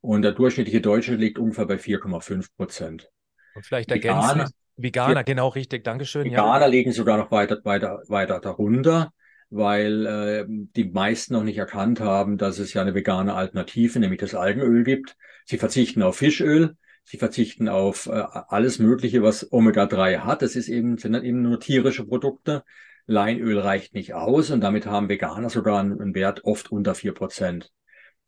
Und 0.00 0.22
der 0.22 0.32
durchschnittliche 0.32 0.80
Deutsche 0.80 1.14
liegt 1.14 1.38
ungefähr 1.38 1.66
bei 1.66 1.74
4,5 1.74 2.46
Prozent. 2.56 3.10
Und 3.54 3.66
vielleicht 3.66 3.90
ergänzen, 3.90 4.46
Veganer, 4.76 5.24
genau 5.24 5.48
richtig, 5.48 5.84
Dankeschön. 5.84 6.24
Veganer 6.24 6.64
ja. 6.64 6.66
liegen 6.66 6.92
sogar 6.92 7.18
noch 7.18 7.30
weiter, 7.30 7.58
weiter, 7.64 8.00
weiter 8.08 8.40
darunter, 8.40 9.12
weil 9.50 10.06
äh, 10.06 10.44
die 10.48 10.84
meisten 10.84 11.34
noch 11.34 11.44
nicht 11.44 11.58
erkannt 11.58 12.00
haben, 12.00 12.38
dass 12.38 12.58
es 12.58 12.72
ja 12.72 12.80
eine 12.80 12.94
vegane 12.94 13.34
Alternative, 13.34 13.98
nämlich 13.98 14.20
das 14.20 14.34
Algenöl 14.34 14.84
gibt. 14.84 15.18
Sie 15.44 15.58
verzichten 15.58 16.02
auf 16.02 16.16
Fischöl, 16.16 16.76
sie 17.08 17.16
verzichten 17.16 17.68
auf 17.68 18.06
äh, 18.06 18.22
alles 18.48 18.78
Mögliche, 18.78 19.22
was 19.22 19.50
Omega-3 19.50 20.18
hat. 20.18 20.42
Das 20.42 20.56
ist 20.56 20.68
eben, 20.68 20.98
sind 20.98 21.14
eben 21.14 21.40
nur 21.40 21.58
tierische 21.58 22.04
Produkte. 22.04 22.64
Leinöl 23.06 23.58
reicht 23.58 23.94
nicht 23.94 24.12
aus 24.12 24.50
und 24.50 24.60
damit 24.60 24.84
haben 24.84 25.08
Veganer 25.08 25.48
sogar 25.48 25.80
einen, 25.80 25.98
einen 25.98 26.14
Wert 26.14 26.44
oft 26.44 26.70
unter 26.70 26.94
vier 26.94 27.14
Prozent. 27.14 27.72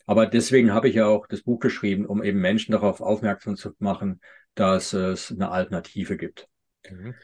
Aber 0.07 0.27
deswegen 0.27 0.73
habe 0.73 0.89
ich 0.89 0.95
ja 0.95 1.07
auch 1.07 1.27
das 1.27 1.43
Buch 1.43 1.61
geschrieben, 1.61 2.07
um 2.07 2.23
eben 2.23 2.41
Menschen 2.41 2.73
darauf 2.73 3.03
aufmerksam 3.03 3.57
zu 3.57 3.73
machen, 3.81 4.23
dass 4.55 4.95
es 4.95 5.31
eine 5.31 5.51
Alternative 5.51 6.17
gibt. 6.17 6.49
Mhm. 6.89 7.15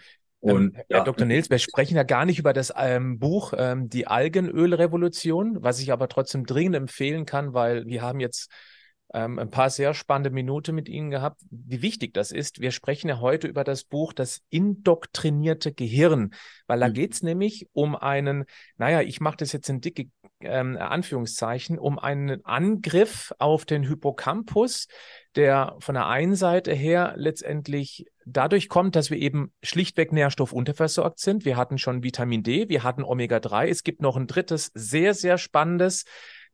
Und, 0.41 0.63
ähm, 0.63 0.73
Herr 0.91 0.99
ja. 0.99 1.05
Dr. 1.05 1.27
Nils, 1.27 1.49
wir 1.49 1.59
sprechen 1.59 1.97
ja 1.97 2.03
gar 2.03 2.27
nicht 2.27 2.39
über 2.39 2.53
das 2.53 2.71
ähm, 2.77 3.19
Buch 3.19 3.55
ähm, 3.57 3.89
Die 3.89 4.07
Algenölrevolution, 4.07 5.63
was 5.63 5.81
ich 5.81 5.91
aber 5.91 6.09
trotzdem 6.09 6.45
dringend 6.45 6.77
empfehlen 6.77 7.25
kann, 7.25 7.55
weil 7.55 7.87
wir 7.87 8.03
haben 8.03 8.21
jetzt 8.21 8.51
ähm, 9.17 9.39
ein 9.39 9.49
paar 9.49 9.71
sehr 9.71 9.95
spannende 9.95 10.29
Minuten 10.29 10.75
mit 10.75 10.91
Ihnen 10.91 11.11
gehabt, 11.11 11.41
wie 11.51 11.81
wichtig 11.81 12.13
das 12.13 12.31
ist. 12.31 12.61
Wir 12.61 12.71
sprechen 12.71 13.09
ja 13.09 13.19
heute 13.19 13.49
über 13.49 13.65
das 13.65 13.83
Buch 13.85 14.13
Das 14.13 14.43
indoktrinierte 14.51 15.73
Gehirn, 15.73 16.35
weil 16.67 16.81
da 16.81 16.89
mhm. 16.89 16.93
geht 16.93 17.15
es 17.15 17.23
nämlich 17.23 17.67
um 17.73 17.97
einen, 17.97 18.45
naja, 18.77 19.01
ich 19.01 19.21
mache 19.21 19.39
das 19.39 19.53
jetzt 19.53 19.71
in 19.71 19.81
dicke 19.81 20.11
ähm, 20.41 20.77
Anführungszeichen, 20.77 21.79
um 21.79 21.99
einen 21.99 22.45
Angriff 22.45 23.33
auf 23.39 23.65
den 23.65 23.85
Hippocampus, 23.85 24.87
der 25.35 25.77
von 25.79 25.95
der 25.95 26.09
einen 26.09 26.35
Seite 26.35 26.75
her 26.75 27.15
letztendlich 27.17 28.05
dadurch 28.27 28.69
kommt, 28.69 28.97
dass 28.97 29.11
wir 29.11 29.19
eben 29.19 29.51
schlichtweg 29.63 30.13
nährstoffunterversorgt 30.13 31.21
sind. 31.21 31.47
Wir 31.47 31.57
hatten 31.57 31.79
schon 31.79 32.03
Vitamin 32.03 32.43
D, 32.43 32.69
wir 32.69 32.83
hatten 32.83 33.03
Omega-3. 33.03 33.69
Es 33.69 33.83
gibt 33.83 34.03
noch 34.03 34.17
ein 34.17 34.27
drittes 34.27 34.71
sehr, 34.75 35.15
sehr 35.15 35.39
spannendes 35.39 36.05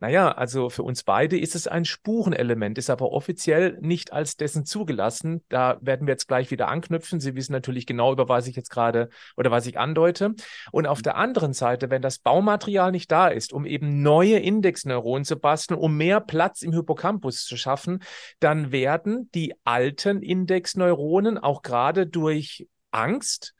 naja, 0.02 0.32
also 0.32 0.68
für 0.68 0.82
uns 0.82 1.04
beide 1.04 1.38
ist 1.38 1.54
es 1.54 1.68
ein 1.68 1.84
Spurenelement, 1.84 2.76
ist 2.76 2.90
aber 2.90 3.12
offiziell 3.12 3.78
nicht 3.80 4.12
als 4.12 4.36
dessen 4.36 4.64
zugelassen. 4.64 5.44
Da 5.48 5.78
werden 5.80 6.08
wir 6.08 6.12
jetzt 6.14 6.26
gleich 6.26 6.50
wieder 6.50 6.66
anknüpfen. 6.66 7.20
Sie 7.20 7.36
wissen 7.36 7.52
natürlich 7.52 7.86
genau, 7.86 8.10
über 8.10 8.28
was 8.28 8.48
ich 8.48 8.56
jetzt 8.56 8.70
gerade 8.70 9.10
oder 9.36 9.52
was 9.52 9.64
ich 9.64 9.78
andeute. 9.78 10.34
Und 10.72 10.88
auf 10.88 11.02
der 11.02 11.14
anderen 11.14 11.52
Seite, 11.52 11.88
wenn 11.88 12.02
das 12.02 12.18
Baumaterial 12.18 12.90
nicht 12.90 13.12
da 13.12 13.28
ist, 13.28 13.52
um 13.52 13.64
eben 13.64 14.02
neue 14.02 14.40
Indexneuronen 14.40 15.24
zu 15.24 15.36
basteln, 15.36 15.78
um 15.78 15.96
mehr 15.96 16.18
Platz 16.18 16.62
im 16.62 16.72
Hippocampus 16.72 17.44
zu 17.44 17.56
schaffen, 17.56 18.02
dann 18.40 18.72
werden 18.72 19.30
die 19.36 19.54
alten 19.62 20.20
Indexneuronen 20.20 21.38
auch 21.38 21.62
gerade 21.62 22.08
durch 22.08 22.66
Angst 22.90 23.54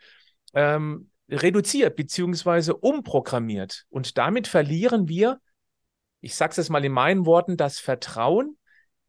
ähm, 0.55 1.09
reduziert 1.31 1.95
beziehungsweise 1.95 2.75
umprogrammiert. 2.75 3.85
Und 3.91 4.19
damit 4.19 4.49
verlieren 4.49 5.07
wir 5.07 5.39
ich 6.23 6.35
sage 6.37 6.59
es 6.59 6.71
mal 6.71 6.85
in 6.85 6.93
meinen 6.93 7.27
Worten, 7.27 7.57
das 7.57 7.79
Vertrauen 7.79 8.57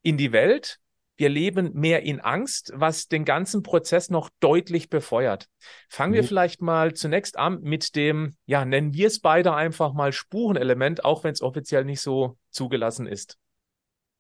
in 0.01 0.17
die 0.17 0.33
Welt. 0.33 0.79
Wir 1.15 1.29
leben 1.29 1.71
mehr 1.73 2.01
in 2.01 2.19
Angst, 2.19 2.73
was 2.75 3.07
den 3.07 3.23
ganzen 3.23 3.61
Prozess 3.61 4.09
noch 4.09 4.31
deutlich 4.39 4.89
befeuert. 4.89 5.47
Fangen 5.87 6.11
mhm. 6.11 6.15
wir 6.15 6.23
vielleicht 6.23 6.61
mal 6.61 6.95
zunächst 6.95 7.37
an 7.37 7.61
mit 7.61 7.95
dem, 7.95 8.35
ja, 8.45 8.65
nennen 8.65 8.93
wir 8.93 9.07
es 9.07 9.19
beide 9.21 9.53
einfach 9.53 9.93
mal 9.93 10.11
Spurenelement, 10.11 11.05
auch 11.05 11.23
wenn 11.23 11.31
es 11.31 11.43
offiziell 11.43 11.85
nicht 11.85 12.01
so 12.01 12.37
zugelassen 12.49 13.05
ist. 13.05 13.37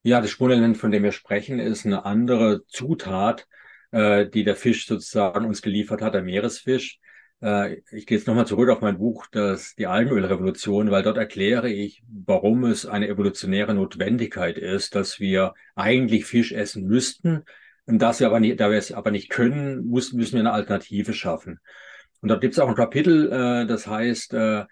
Ja, 0.03 0.21
das 0.21 0.29
Spurenelement, 0.29 0.77
von 0.77 0.91
dem 0.91 1.01
wir 1.01 1.11
sprechen, 1.11 1.59
ist 1.59 1.85
eine 1.85 2.05
andere 2.05 2.63
Zutat, 2.67 3.47
äh, 3.91 4.27
die 4.29 4.43
der 4.43 4.55
Fisch 4.55 4.85
sozusagen 4.85 5.45
uns 5.45 5.63
geliefert 5.63 6.01
hat, 6.01 6.13
der 6.13 6.21
Meeresfisch. 6.21 6.99
Äh, 7.43 7.81
ich 7.91 8.05
gehe 8.07 8.17
jetzt 8.17 8.27
nochmal 8.27 8.47
zurück 8.47 8.69
auf 8.69 8.81
mein 8.81 8.97
Buch, 8.97 9.27
das 9.31 9.75
die 9.75 9.87
Algenölrevolution, 9.87 10.91
weil 10.91 11.03
dort 11.03 11.17
erkläre 11.17 11.69
ich, 11.69 12.01
warum 12.07 12.63
es 12.63 12.85
eine 12.85 13.09
evolutionäre 13.09 13.73
Notwendigkeit 13.73 14.57
ist, 14.57 14.95
dass 14.95 15.19
wir 15.19 15.53
eigentlich 15.75 16.25
Fisch 16.25 16.53
essen 16.53 16.85
müssten. 16.85 17.43
Und 17.85 17.99
dass 17.99 18.21
wir 18.21 18.27
aber 18.27 18.39
nicht, 18.39 18.61
da 18.61 18.71
wir 18.71 18.77
es 18.77 18.93
aber 18.93 19.11
nicht 19.11 19.29
können, 19.29 19.89
müssen, 19.89 20.17
müssen 20.17 20.33
wir 20.33 20.39
eine 20.39 20.53
Alternative 20.53 21.13
schaffen. 21.13 21.59
Und 22.21 22.29
da 22.29 22.37
gibt 22.37 22.53
es 22.53 22.59
auch 22.59 22.69
ein 22.69 22.75
Kapitel, 22.75 23.29
äh, 23.29 23.67
das 23.67 23.87
heißt, 23.87 24.33
äh, 24.33 24.63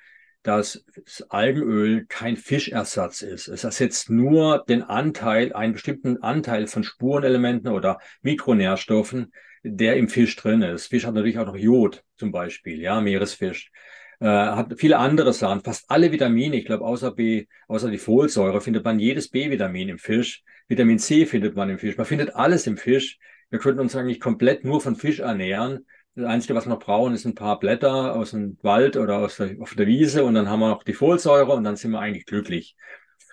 dass 0.44 0.86
das 0.96 1.30
Algenöl 1.30 2.06
kein 2.08 2.38
Fischersatz 2.38 3.22
ist. 3.22 3.50
Es 3.50 3.66
ersetzt 3.66 4.10
nur 4.10 4.64
den 4.68 4.82
Anteil, 4.82 5.54
einen 5.54 5.74
bestimmten 5.74 6.24
Anteil 6.24 6.68
von 6.68 6.84
Spurenelementen 6.84 7.72
oder 7.72 8.00
Mikronährstoffen, 8.22 9.34
der 9.64 9.98
im 9.98 10.10
Fisch 10.10 10.36
drin 10.36 10.62
ist. 10.62 10.88
Fisch 10.88 11.06
hat 11.06 11.14
natürlich 11.14 11.38
auch 11.40 11.46
noch 11.46 11.56
Jod 11.56 12.04
zum 12.18 12.32
Beispiel, 12.32 12.80
ja, 12.82 13.02
Meeresfisch. 13.02 13.72
Äh, 14.20 14.26
hat 14.26 14.74
viele 14.78 14.98
andere 14.98 15.34
Sachen, 15.34 15.62
fast 15.62 15.90
alle 15.90 16.12
Vitamine, 16.12 16.56
ich 16.58 16.66
glaube, 16.66 16.86
außer 16.86 17.12
B, 17.12 17.48
außer 17.68 17.90
die 17.90 17.98
Folsäure 17.98 18.62
findet 18.62 18.86
man 18.86 19.00
jedes 19.00 19.30
B-Vitamin 19.30 19.90
im 19.90 19.98
Fisch. 19.98 20.44
Vitamin 20.68 21.00
C 21.00 21.26
findet 21.26 21.56
man 21.56 21.70
im 21.70 21.80
Fisch. 21.80 21.98
Man 21.98 22.06
findet 22.06 22.36
alles 22.36 22.68
im 22.68 22.78
Fisch. 22.78 23.20
Wir 23.50 23.60
könnten 23.60 23.82
uns 23.82 23.96
eigentlich 23.96 24.20
komplett 24.20 24.64
nur 24.64 24.80
von 24.80 24.96
Fisch 24.96 25.20
ernähren. 25.20 25.86
Das 26.16 26.26
Einzige, 26.26 26.56
was 26.56 26.66
wir 26.66 26.72
noch 26.72 26.80
brauchen, 26.80 27.14
ist 27.14 27.26
ein 27.26 27.36
paar 27.36 27.60
Blätter 27.60 28.16
aus 28.16 28.32
dem 28.32 28.58
Wald 28.62 28.98
oder 28.98 29.18
aus 29.18 29.38
der, 29.38 29.56
auf 29.60 29.76
der 29.76 29.88
Wiese 29.88 30.24
und 30.24 30.36
dann 30.36 30.50
haben 30.50 30.60
wir 30.60 30.70
noch 30.70 30.84
die 30.84 30.94
Folsäure 30.94 31.54
und 31.54 31.64
dann 31.64 31.78
sind 31.78 31.92
wir 31.92 32.00
eigentlich 32.00 32.26
glücklich. 32.26 32.76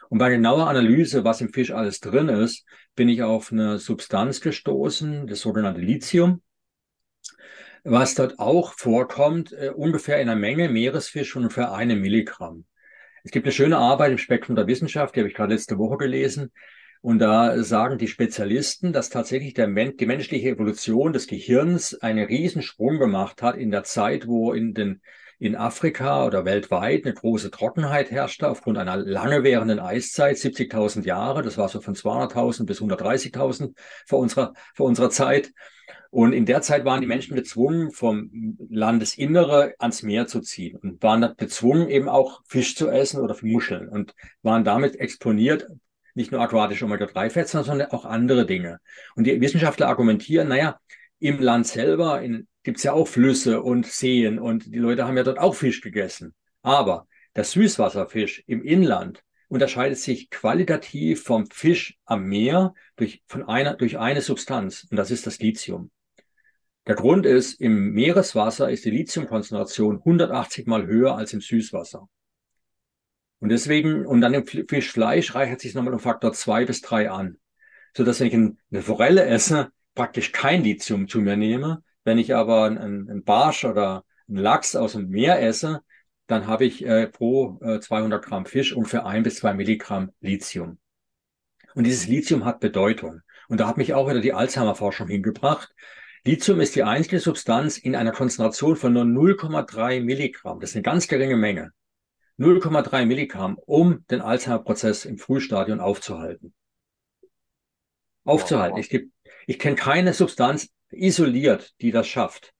Und 0.08 0.18
bei 0.18 0.30
genauer 0.30 0.68
Analyse, 0.68 1.24
was 1.24 1.40
im 1.40 1.52
Fisch 1.52 1.70
alles 1.70 2.00
drin 2.00 2.28
ist, 2.28 2.64
bin 2.94 3.08
ich 3.08 3.22
auf 3.22 3.52
eine 3.52 3.78
Substanz 3.78 4.40
gestoßen, 4.40 5.26
das 5.26 5.40
sogenannte 5.40 5.80
Lithium, 5.80 6.42
was 7.84 8.14
dort 8.14 8.38
auch 8.38 8.72
vorkommt, 8.72 9.52
äh, 9.52 9.70
ungefähr 9.74 10.20
in 10.20 10.26
der 10.26 10.36
Menge 10.36 10.68
Meeresfisch 10.68 11.32
von 11.32 11.42
ungefähr 11.42 11.72
einem 11.72 12.00
Milligramm. 12.00 12.64
Es 13.22 13.30
gibt 13.30 13.46
eine 13.46 13.52
schöne 13.52 13.76
Arbeit 13.76 14.12
im 14.12 14.18
Spektrum 14.18 14.56
der 14.56 14.66
Wissenschaft, 14.66 15.14
die 15.14 15.20
habe 15.20 15.28
ich 15.28 15.34
gerade 15.34 15.52
letzte 15.52 15.78
Woche 15.78 15.98
gelesen. 15.98 16.50
Und 17.00 17.20
da 17.20 17.62
sagen 17.62 17.98
die 17.98 18.08
Spezialisten, 18.08 18.92
dass 18.92 19.10
tatsächlich 19.10 19.54
der, 19.54 19.68
die 19.68 20.06
menschliche 20.06 20.48
Evolution 20.48 21.12
des 21.12 21.26
Gehirns 21.26 21.94
einen 21.94 22.26
Riesensprung 22.26 22.98
gemacht 22.98 23.42
hat 23.42 23.56
in 23.56 23.70
der 23.70 23.84
Zeit, 23.84 24.26
wo 24.26 24.52
in 24.52 24.74
den 24.74 25.00
in 25.38 25.54
Afrika 25.54 26.26
oder 26.26 26.44
weltweit 26.44 27.04
eine 27.04 27.14
große 27.14 27.50
Trockenheit 27.50 28.10
herrschte 28.10 28.48
aufgrund 28.48 28.78
einer 28.78 28.96
lange 28.96 29.44
währenden 29.44 29.78
Eiszeit, 29.78 30.36
70.000 30.36 31.04
Jahre. 31.04 31.42
Das 31.42 31.58
war 31.58 31.68
so 31.68 31.80
von 31.80 31.94
200.000 31.94 32.66
bis 32.66 32.80
130.000 32.80 33.74
vor 34.06 34.18
unserer, 34.18 34.52
vor 34.74 34.86
unserer 34.86 35.10
Zeit. 35.10 35.52
Und 36.10 36.32
in 36.32 36.46
der 36.46 36.62
Zeit 36.62 36.84
waren 36.84 37.02
die 37.02 37.06
Menschen 37.06 37.36
gezwungen, 37.36 37.90
vom 37.90 38.56
Landesinnere 38.70 39.74
ans 39.78 40.02
Meer 40.02 40.26
zu 40.26 40.40
ziehen 40.40 40.78
und 40.78 41.02
waren 41.02 41.34
gezwungen, 41.36 41.88
eben 41.88 42.08
auch 42.08 42.40
Fisch 42.46 42.74
zu 42.74 42.88
essen 42.88 43.20
oder 43.20 43.36
Muscheln 43.42 43.88
und 43.88 44.14
waren 44.42 44.64
damit 44.64 44.96
exponiert, 44.96 45.66
nicht 46.14 46.32
nur 46.32 46.40
aquatische 46.40 46.86
Omega-3-Fettsäuren, 46.86 47.64
sondern 47.64 47.90
auch 47.90 48.04
andere 48.04 48.46
Dinge. 48.46 48.80
Und 49.14 49.24
die 49.24 49.40
Wissenschaftler 49.40 49.88
argumentieren, 49.88 50.48
naja, 50.48 50.80
im 51.18 51.40
Land 51.40 51.66
selber, 51.66 52.22
in 52.22 52.48
gibt's 52.68 52.82
ja 52.82 52.92
auch 52.92 53.08
Flüsse 53.08 53.62
und 53.62 53.86
Seen 53.86 54.38
und 54.38 54.66
die 54.66 54.78
Leute 54.78 55.06
haben 55.06 55.16
ja 55.16 55.22
dort 55.22 55.38
auch 55.38 55.54
Fisch 55.54 55.80
gegessen. 55.80 56.34
Aber 56.60 57.06
der 57.34 57.44
Süßwasserfisch 57.44 58.44
im 58.46 58.62
Inland 58.62 59.24
unterscheidet 59.48 59.96
sich 59.96 60.28
qualitativ 60.28 61.22
vom 61.22 61.46
Fisch 61.46 61.96
am 62.04 62.24
Meer 62.24 62.74
durch, 62.96 63.22
von 63.26 63.48
einer, 63.48 63.74
durch 63.74 63.98
eine 63.98 64.20
Substanz 64.20 64.86
und 64.90 64.98
das 64.98 65.10
ist 65.10 65.26
das 65.26 65.38
Lithium. 65.38 65.90
Der 66.86 66.94
Grund 66.94 67.24
ist, 67.24 67.60
im 67.60 67.92
Meereswasser 67.92 68.70
ist 68.70 68.84
die 68.84 68.90
Lithiumkonzentration 68.90 69.96
180 69.96 70.66
mal 70.66 70.86
höher 70.86 71.16
als 71.16 71.32
im 71.32 71.40
Süßwasser. 71.40 72.08
Und 73.40 73.48
deswegen, 73.48 74.04
und 74.04 74.20
dann 74.20 74.34
im 74.34 74.46
Fischfleisch 74.46 75.34
reichert 75.34 75.60
sich 75.60 75.74
nochmal 75.74 75.94
um 75.94 76.00
Faktor 76.00 76.32
zwei 76.32 76.64
bis 76.66 76.82
drei 76.82 77.10
an. 77.10 77.38
So 77.96 78.04
dass 78.04 78.20
wenn 78.20 78.26
ich 78.26 78.34
eine 78.34 78.82
Forelle 78.82 79.24
esse, 79.24 79.70
praktisch 79.98 80.30
kein 80.30 80.62
Lithium 80.62 81.08
zu 81.08 81.20
mir 81.20 81.36
nehme, 81.36 81.82
wenn 82.04 82.18
ich 82.18 82.32
aber 82.32 82.66
einen, 82.66 83.24
Barsch 83.24 83.64
oder 83.64 84.04
einen 84.28 84.36
Lachs 84.36 84.76
aus 84.76 84.92
dem 84.92 85.08
Meer 85.08 85.42
esse, 85.42 85.82
dann 86.28 86.46
habe 86.46 86.66
ich 86.66 86.86
äh, 86.86 87.08
pro 87.08 87.58
äh, 87.62 87.80
200 87.80 88.24
Gramm 88.24 88.46
Fisch 88.46 88.72
ungefähr 88.72 89.06
ein 89.06 89.24
bis 89.24 89.38
zwei 89.38 89.54
Milligramm 89.54 90.12
Lithium. 90.20 90.78
Und 91.74 91.82
dieses 91.82 92.06
Lithium 92.06 92.44
hat 92.44 92.60
Bedeutung. 92.60 93.22
Und 93.48 93.58
da 93.58 93.66
hat 93.66 93.76
mich 93.76 93.92
auch 93.92 94.08
wieder 94.08 94.20
die 94.20 94.32
Alzheimer-Forschung 94.32 95.08
hingebracht. 95.08 95.74
Lithium 96.24 96.60
ist 96.60 96.76
die 96.76 96.84
einzige 96.84 97.18
Substanz 97.18 97.76
in 97.76 97.96
einer 97.96 98.12
Konzentration 98.12 98.76
von 98.76 98.92
nur 98.92 99.02
0,3 99.02 100.00
Milligramm. 100.00 100.60
Das 100.60 100.70
ist 100.70 100.76
eine 100.76 100.82
ganz 100.84 101.08
geringe 101.08 101.36
Menge. 101.36 101.72
0,3 102.38 103.04
Milligramm, 103.04 103.58
um 103.66 104.06
den 104.12 104.20
Alzheimer-Prozess 104.20 105.06
im 105.06 105.18
Frühstadium 105.18 105.80
aufzuhalten. 105.80 106.54
Aufzuhalten. 108.22 108.76
Wow. 108.76 108.86
Ich, 108.92 109.08
ich 109.48 109.58
kenne 109.58 109.76
keine 109.76 110.12
Substanz 110.12 110.68
isoliert, 110.90 111.72
die 111.80 111.90
das 111.90 112.06
schafft. 112.06 112.52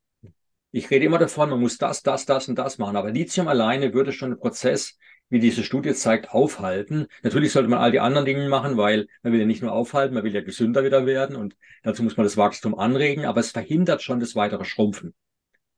Ich 0.70 0.90
rede 0.90 1.04
immer 1.04 1.18
davon, 1.18 1.50
man 1.50 1.60
muss 1.60 1.76
das, 1.76 2.02
das, 2.02 2.24
das 2.24 2.48
und 2.48 2.58
das 2.58 2.78
machen, 2.78 2.96
aber 2.96 3.10
Lithium 3.10 3.46
alleine 3.46 3.92
würde 3.92 4.10
schon 4.10 4.32
einen 4.32 4.40
Prozess, 4.40 4.96
wie 5.28 5.38
diese 5.38 5.64
Studie 5.64 5.92
zeigt, 5.92 6.30
aufhalten. 6.30 7.06
Natürlich 7.22 7.52
sollte 7.52 7.68
man 7.68 7.80
all 7.80 7.92
die 7.92 8.00
anderen 8.00 8.24
Dinge 8.24 8.48
machen, 8.48 8.78
weil 8.78 9.06
man 9.22 9.34
will 9.34 9.40
ja 9.40 9.44
nicht 9.44 9.60
nur 9.60 9.72
aufhalten, 9.72 10.14
man 10.14 10.24
will 10.24 10.34
ja 10.34 10.40
gesünder 10.40 10.82
wieder 10.82 11.04
werden 11.04 11.36
und 11.36 11.56
dazu 11.82 12.02
muss 12.02 12.16
man 12.16 12.24
das 12.24 12.38
Wachstum 12.38 12.78
anregen, 12.78 13.26
aber 13.26 13.40
es 13.40 13.50
verhindert 13.50 14.02
schon 14.02 14.18
das 14.18 14.34
weitere 14.34 14.64
Schrumpfen 14.64 15.12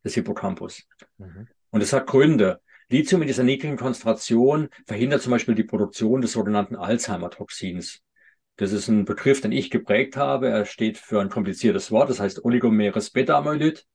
des 0.05 0.15
Hippocampus. 0.15 0.87
Mhm. 1.19 1.49
Und 1.71 1.81
es 1.81 1.93
hat 1.93 2.07
Gründe. 2.07 2.61
Lithium 2.89 3.23
in 3.23 3.29
dieser 3.29 3.43
niedrigen 3.43 3.77
Konzentration 3.77 4.69
verhindert 4.87 5.23
zum 5.23 5.33
Beispiel 5.33 5.57
die 5.57 5.65
Produktion 5.65 6.21
des 6.21 6.31
sogenannten 6.31 6.77
Alzheimer-Toxins. 6.77 8.01
Das 8.61 8.73
ist 8.73 8.89
ein 8.89 9.07
Begriff, 9.07 9.41
den 9.41 9.53
ich 9.53 9.71
geprägt 9.71 10.19
habe. 10.19 10.51
Er 10.51 10.67
steht 10.67 10.99
für 10.99 11.19
ein 11.19 11.31
kompliziertes 11.31 11.91
Wort, 11.91 12.11
das 12.11 12.21
heißt 12.21 12.45
oligomeres 12.45 13.09
Beta-Amyloid. 13.09 13.87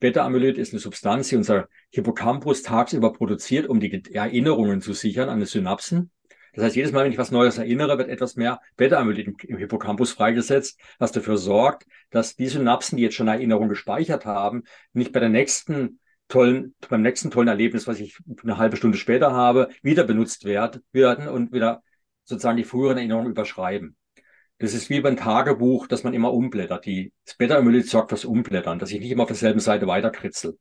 Beta-Amyloid 0.00 0.58
ist 0.58 0.72
eine 0.72 0.80
Substanz, 0.80 1.28
die 1.28 1.36
unser 1.36 1.68
Hippocampus 1.90 2.64
tagsüber 2.64 3.12
produziert, 3.12 3.68
um 3.68 3.78
die 3.78 4.02
Erinnerungen 4.12 4.80
zu 4.80 4.94
sichern 4.94 5.28
an 5.28 5.38
die 5.38 5.46
Synapsen. 5.46 6.10
Das 6.54 6.64
heißt, 6.64 6.74
jedes 6.74 6.90
Mal, 6.90 7.04
wenn 7.04 7.12
ich 7.12 7.18
was 7.18 7.30
Neues 7.30 7.58
erinnere, 7.58 7.98
wird 7.98 8.08
etwas 8.08 8.34
mehr 8.34 8.60
Beta-Amyloid 8.76 9.28
im, 9.46 9.58
Hippocampus 9.58 10.10
freigesetzt, 10.10 10.80
was 10.98 11.12
dafür 11.12 11.36
sorgt, 11.36 11.86
dass 12.10 12.34
die 12.34 12.48
Synapsen, 12.48 12.96
die 12.96 13.04
jetzt 13.04 13.14
schon 13.14 13.28
Erinnerungen 13.28 13.68
gespeichert 13.68 14.26
haben, 14.26 14.64
nicht 14.92 15.12
bei 15.12 15.20
der 15.20 15.28
nächsten 15.28 16.00
tollen, 16.26 16.74
beim 16.88 17.02
nächsten 17.02 17.30
tollen 17.30 17.46
Erlebnis, 17.46 17.86
was 17.86 18.00
ich 18.00 18.18
eine 18.42 18.58
halbe 18.58 18.76
Stunde 18.76 18.98
später 18.98 19.30
habe, 19.30 19.68
wieder 19.84 20.02
benutzt 20.02 20.44
werd, 20.44 20.80
werden 20.90 21.28
und 21.28 21.52
wieder 21.52 21.84
sozusagen 22.24 22.56
die 22.56 22.64
früheren 22.64 22.96
Erinnerungen 22.96 23.30
überschreiben. 23.30 23.96
Das 24.60 24.74
ist 24.74 24.90
wie 24.90 25.00
beim 25.00 25.16
Tagebuch, 25.16 25.86
dass 25.86 26.04
man 26.04 26.12
immer 26.12 26.34
umblättert. 26.34 26.84
Die, 26.84 27.14
das 27.24 27.34
Beta-Amyloid 27.36 27.86
sorgt 27.86 28.10
fürs 28.10 28.26
Umblättern, 28.26 28.78
dass 28.78 28.92
ich 28.92 29.00
nicht 29.00 29.10
immer 29.10 29.22
auf 29.22 29.28
derselben 29.28 29.58
Seite 29.58 29.86
weiterkritzel. 29.86 30.58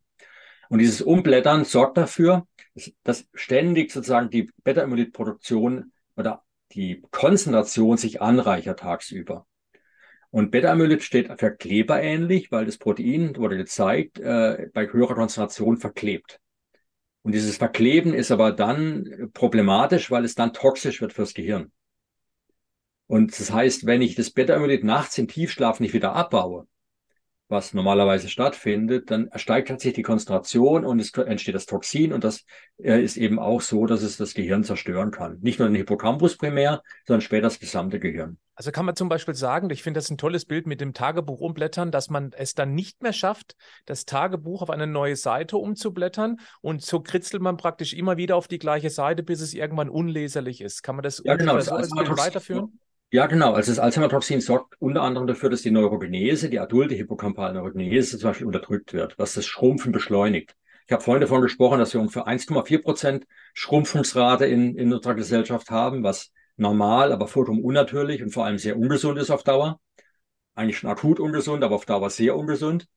Und 0.69 0.79
dieses 0.79 1.01
Umblättern 1.01 1.65
sorgt 1.65 1.97
dafür, 1.97 2.47
dass, 2.73 2.93
dass 3.03 3.27
ständig 3.33 3.91
sozusagen 3.91 4.29
die 4.29 4.49
Beta-Amyloid-Produktion 4.63 5.91
oder 6.15 6.43
die 6.71 7.03
Konzentration 7.11 7.97
sich 7.97 8.21
anreichert 8.21 8.79
tagsüber. 8.79 9.45
Und 10.29 10.51
Beta-Amyloid 10.51 11.03
steht 11.03 11.37
für 11.37 11.51
Kleber 11.51 12.01
ähnlich, 12.01 12.53
weil 12.53 12.65
das 12.65 12.77
Protein, 12.77 13.35
wurde 13.35 13.57
gezeigt, 13.57 14.17
äh, 14.19 14.67
bei 14.73 14.87
höherer 14.87 15.15
Konzentration 15.15 15.75
verklebt. 15.75 16.39
Und 17.21 17.33
dieses 17.33 17.57
Verkleben 17.57 18.13
ist 18.13 18.31
aber 18.31 18.53
dann 18.53 19.29
problematisch, 19.33 20.09
weil 20.09 20.23
es 20.23 20.35
dann 20.35 20.53
toxisch 20.53 21.01
wird 21.01 21.11
fürs 21.11 21.33
Gehirn. 21.33 21.73
Und 23.09 23.39
das 23.39 23.51
heißt, 23.51 23.87
wenn 23.87 24.03
ich 24.03 24.13
das 24.13 24.29
Beta-Amyloid 24.29 24.83
nachts 24.83 25.17
im 25.17 25.27
Tiefschlaf 25.27 25.79
nicht 25.79 25.95
wieder 25.95 26.13
abbaue, 26.13 26.67
was 27.47 27.73
normalerweise 27.73 28.29
stattfindet, 28.29 29.09
dann 29.09 29.31
steigt 29.33 29.69
tatsächlich 29.69 29.95
die 29.95 30.01
Konzentration 30.03 30.85
und 30.85 30.99
es 30.99 31.11
entsteht 31.13 31.55
das 31.55 31.65
Toxin 31.65 32.13
und 32.13 32.23
das 32.23 32.45
äh, 32.77 33.03
ist 33.03 33.17
eben 33.17 33.39
auch 33.39 33.61
so, 33.61 33.87
dass 33.87 34.03
es 34.03 34.17
das 34.17 34.35
Gehirn 34.35 34.63
zerstören 34.63 35.09
kann. 35.09 35.39
Nicht 35.41 35.57
nur 35.57 35.67
den 35.67 35.73
Hippocampus 35.73 36.37
primär, 36.37 36.83
sondern 37.07 37.21
später 37.21 37.47
das 37.47 37.59
gesamte 37.59 37.99
Gehirn. 37.99 38.37
Also 38.53 38.69
kann 38.69 38.85
man 38.85 38.95
zum 38.95 39.09
Beispiel 39.09 39.33
sagen, 39.33 39.71
ich 39.71 39.81
finde 39.81 39.97
das 39.97 40.11
ein 40.11 40.19
tolles 40.19 40.45
Bild 40.45 40.67
mit 40.67 40.79
dem 40.79 40.93
Tagebuch 40.93 41.39
umblättern, 41.39 41.89
dass 41.89 42.11
man 42.11 42.31
es 42.37 42.53
dann 42.53 42.75
nicht 42.75 43.01
mehr 43.01 43.13
schafft, 43.13 43.55
das 43.87 44.05
Tagebuch 44.05 44.61
auf 44.61 44.69
eine 44.69 44.85
neue 44.85 45.15
Seite 45.15 45.57
umzublättern 45.57 46.39
und 46.61 46.83
so 46.83 46.99
kritzelt 46.99 47.41
man 47.41 47.57
praktisch 47.57 47.93
immer 47.95 48.17
wieder 48.17 48.35
auf 48.35 48.47
die 48.47 48.59
gleiche 48.59 48.91
Seite, 48.91 49.23
bis 49.23 49.41
es 49.41 49.55
irgendwann 49.55 49.89
unleserlich 49.89 50.61
ist. 50.61 50.83
Kann 50.83 50.95
man 50.95 51.01
das 51.01 51.23
ja, 51.25 51.35
genau, 51.35 51.59
so 51.59 51.73
als 51.73 51.89
Bild 51.89 52.15
weiterführen? 52.15 52.79
Ja, 53.11 53.25
genau. 53.25 53.53
Also 53.53 53.71
das 53.71 53.79
Alzheimer-Toxin 53.79 54.39
sorgt 54.39 54.75
unter 54.79 55.01
anderem 55.01 55.25
dafür, 55.25 55.49
dass 55.49 55.63
die 55.63 55.71
Neurogenese, 55.71 56.49
die 56.49 56.59
adulte 56.59 56.93
hippocampale 56.93 57.55
Neurogenese 57.55 58.19
zum 58.19 58.29
Beispiel 58.29 58.45
unterdrückt 58.45 58.93
wird, 58.93 59.17
was 59.17 59.33
das 59.33 59.47
Schrumpfen 59.47 59.91
beschleunigt. 59.91 60.55
Ich 60.85 60.91
habe 60.93 61.03
vorhin 61.03 61.21
davon 61.21 61.41
gesprochen, 61.41 61.79
dass 61.79 61.93
wir 61.93 62.01
ungefähr 62.01 62.27
1,4 62.27 62.83
Prozent 62.83 63.25
Schrumpfungsrate 63.55 64.45
in, 64.45 64.75
in 64.75 64.93
unserer 64.93 65.15
Gesellschaft 65.15 65.71
haben, 65.71 66.03
was 66.03 66.31
normal, 66.55 67.11
aber 67.11 67.27
vollkommen 67.27 67.63
unnatürlich 67.63 68.21
und 68.21 68.31
vor 68.31 68.45
allem 68.45 68.59
sehr 68.59 68.77
ungesund 68.77 69.17
ist 69.17 69.31
auf 69.31 69.43
Dauer. 69.43 69.79
Eigentlich 70.53 70.77
schon 70.77 70.89
akut 70.89 71.19
ungesund, 71.19 71.63
aber 71.63 71.75
auf 71.75 71.85
Dauer 71.85 72.11
sehr 72.11 72.35
ungesund. 72.35 72.87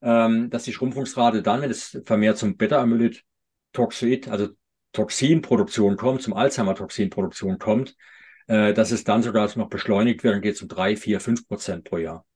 Ähm, 0.00 0.48
dass 0.48 0.64
die 0.64 0.72
Schrumpfungsrate 0.72 1.42
dann, 1.42 1.60
wenn 1.60 1.70
es 1.70 2.00
vermehrt 2.06 2.38
zum 2.38 2.56
Beta-Amyloid-Toxid, 2.56 4.28
also 4.28 4.48
Toxinproduktion 4.92 5.96
kommt, 5.98 6.22
zum 6.22 6.32
Alzheimer-Toxinproduktion 6.32 7.58
kommt, 7.58 7.96
äh, 8.50 8.74
dass 8.74 8.90
es 8.90 9.04
dann 9.04 9.22
sogar 9.22 9.48
noch 9.56 9.68
beschleunigt 9.68 10.24
wird 10.24 10.34
und 10.34 10.40
geht 10.40 10.56
zu 10.56 10.66
drei, 10.66 10.96
vier, 10.96 11.20
fünf 11.20 11.46
Prozent 11.46 11.84
pro 11.84 11.98
Jahr. 11.98 12.26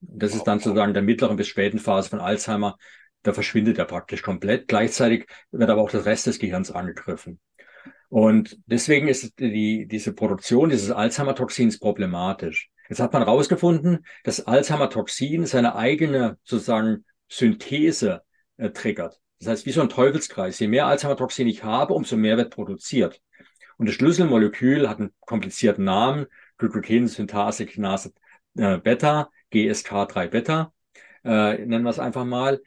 Das 0.00 0.34
ist 0.34 0.44
dann 0.44 0.60
sozusagen 0.60 0.94
der 0.94 1.02
mittleren 1.02 1.36
bis 1.36 1.46
späten 1.46 1.78
Phase 1.78 2.08
von 2.08 2.20
Alzheimer. 2.20 2.78
Da 3.22 3.34
verschwindet 3.34 3.76
er 3.76 3.84
praktisch 3.84 4.22
komplett. 4.22 4.66
Gleichzeitig 4.68 5.26
wird 5.50 5.68
aber 5.68 5.82
auch 5.82 5.90
das 5.90 6.06
Rest 6.06 6.26
des 6.26 6.38
Gehirns 6.38 6.70
angegriffen. 6.70 7.38
Und 8.08 8.58
deswegen 8.64 9.08
ist 9.08 9.38
die, 9.38 9.86
diese 9.86 10.14
Produktion 10.14 10.70
dieses 10.70 10.90
Alzheimer-Toxins 10.90 11.78
problematisch. 11.78 12.70
Jetzt 12.88 13.00
hat 13.00 13.12
man 13.12 13.24
herausgefunden, 13.24 14.06
dass 14.24 14.46
Alzheimer-Toxin 14.46 15.44
seine 15.44 15.76
eigene 15.76 16.38
sozusagen 16.44 17.04
Synthese 17.28 18.22
äh, 18.56 18.70
triggert. 18.70 19.20
Das 19.40 19.48
heißt, 19.48 19.66
wie 19.66 19.72
so 19.72 19.82
ein 19.82 19.90
Teufelskreis. 19.90 20.58
Je 20.60 20.68
mehr 20.68 20.86
Alzheimer-Toxin 20.86 21.46
ich 21.46 21.62
habe, 21.62 21.92
umso 21.92 22.16
mehr 22.16 22.38
wird 22.38 22.54
produziert. 22.54 23.20
Und 23.78 23.86
das 23.86 23.94
Schlüsselmolekül 23.94 24.88
hat 24.88 24.98
einen 24.98 25.14
komplizierten 25.20 25.84
Namen, 25.84 26.26
Glykogensyntase 26.58 27.64
Kinase 27.64 28.12
äh, 28.56 28.78
Beta, 28.78 29.30
GSK3-Beta, 29.52 30.72
äh, 31.24 31.64
nennen 31.64 31.84
wir 31.84 31.90
es 31.90 32.00
einfach 32.00 32.24
mal, 32.24 32.60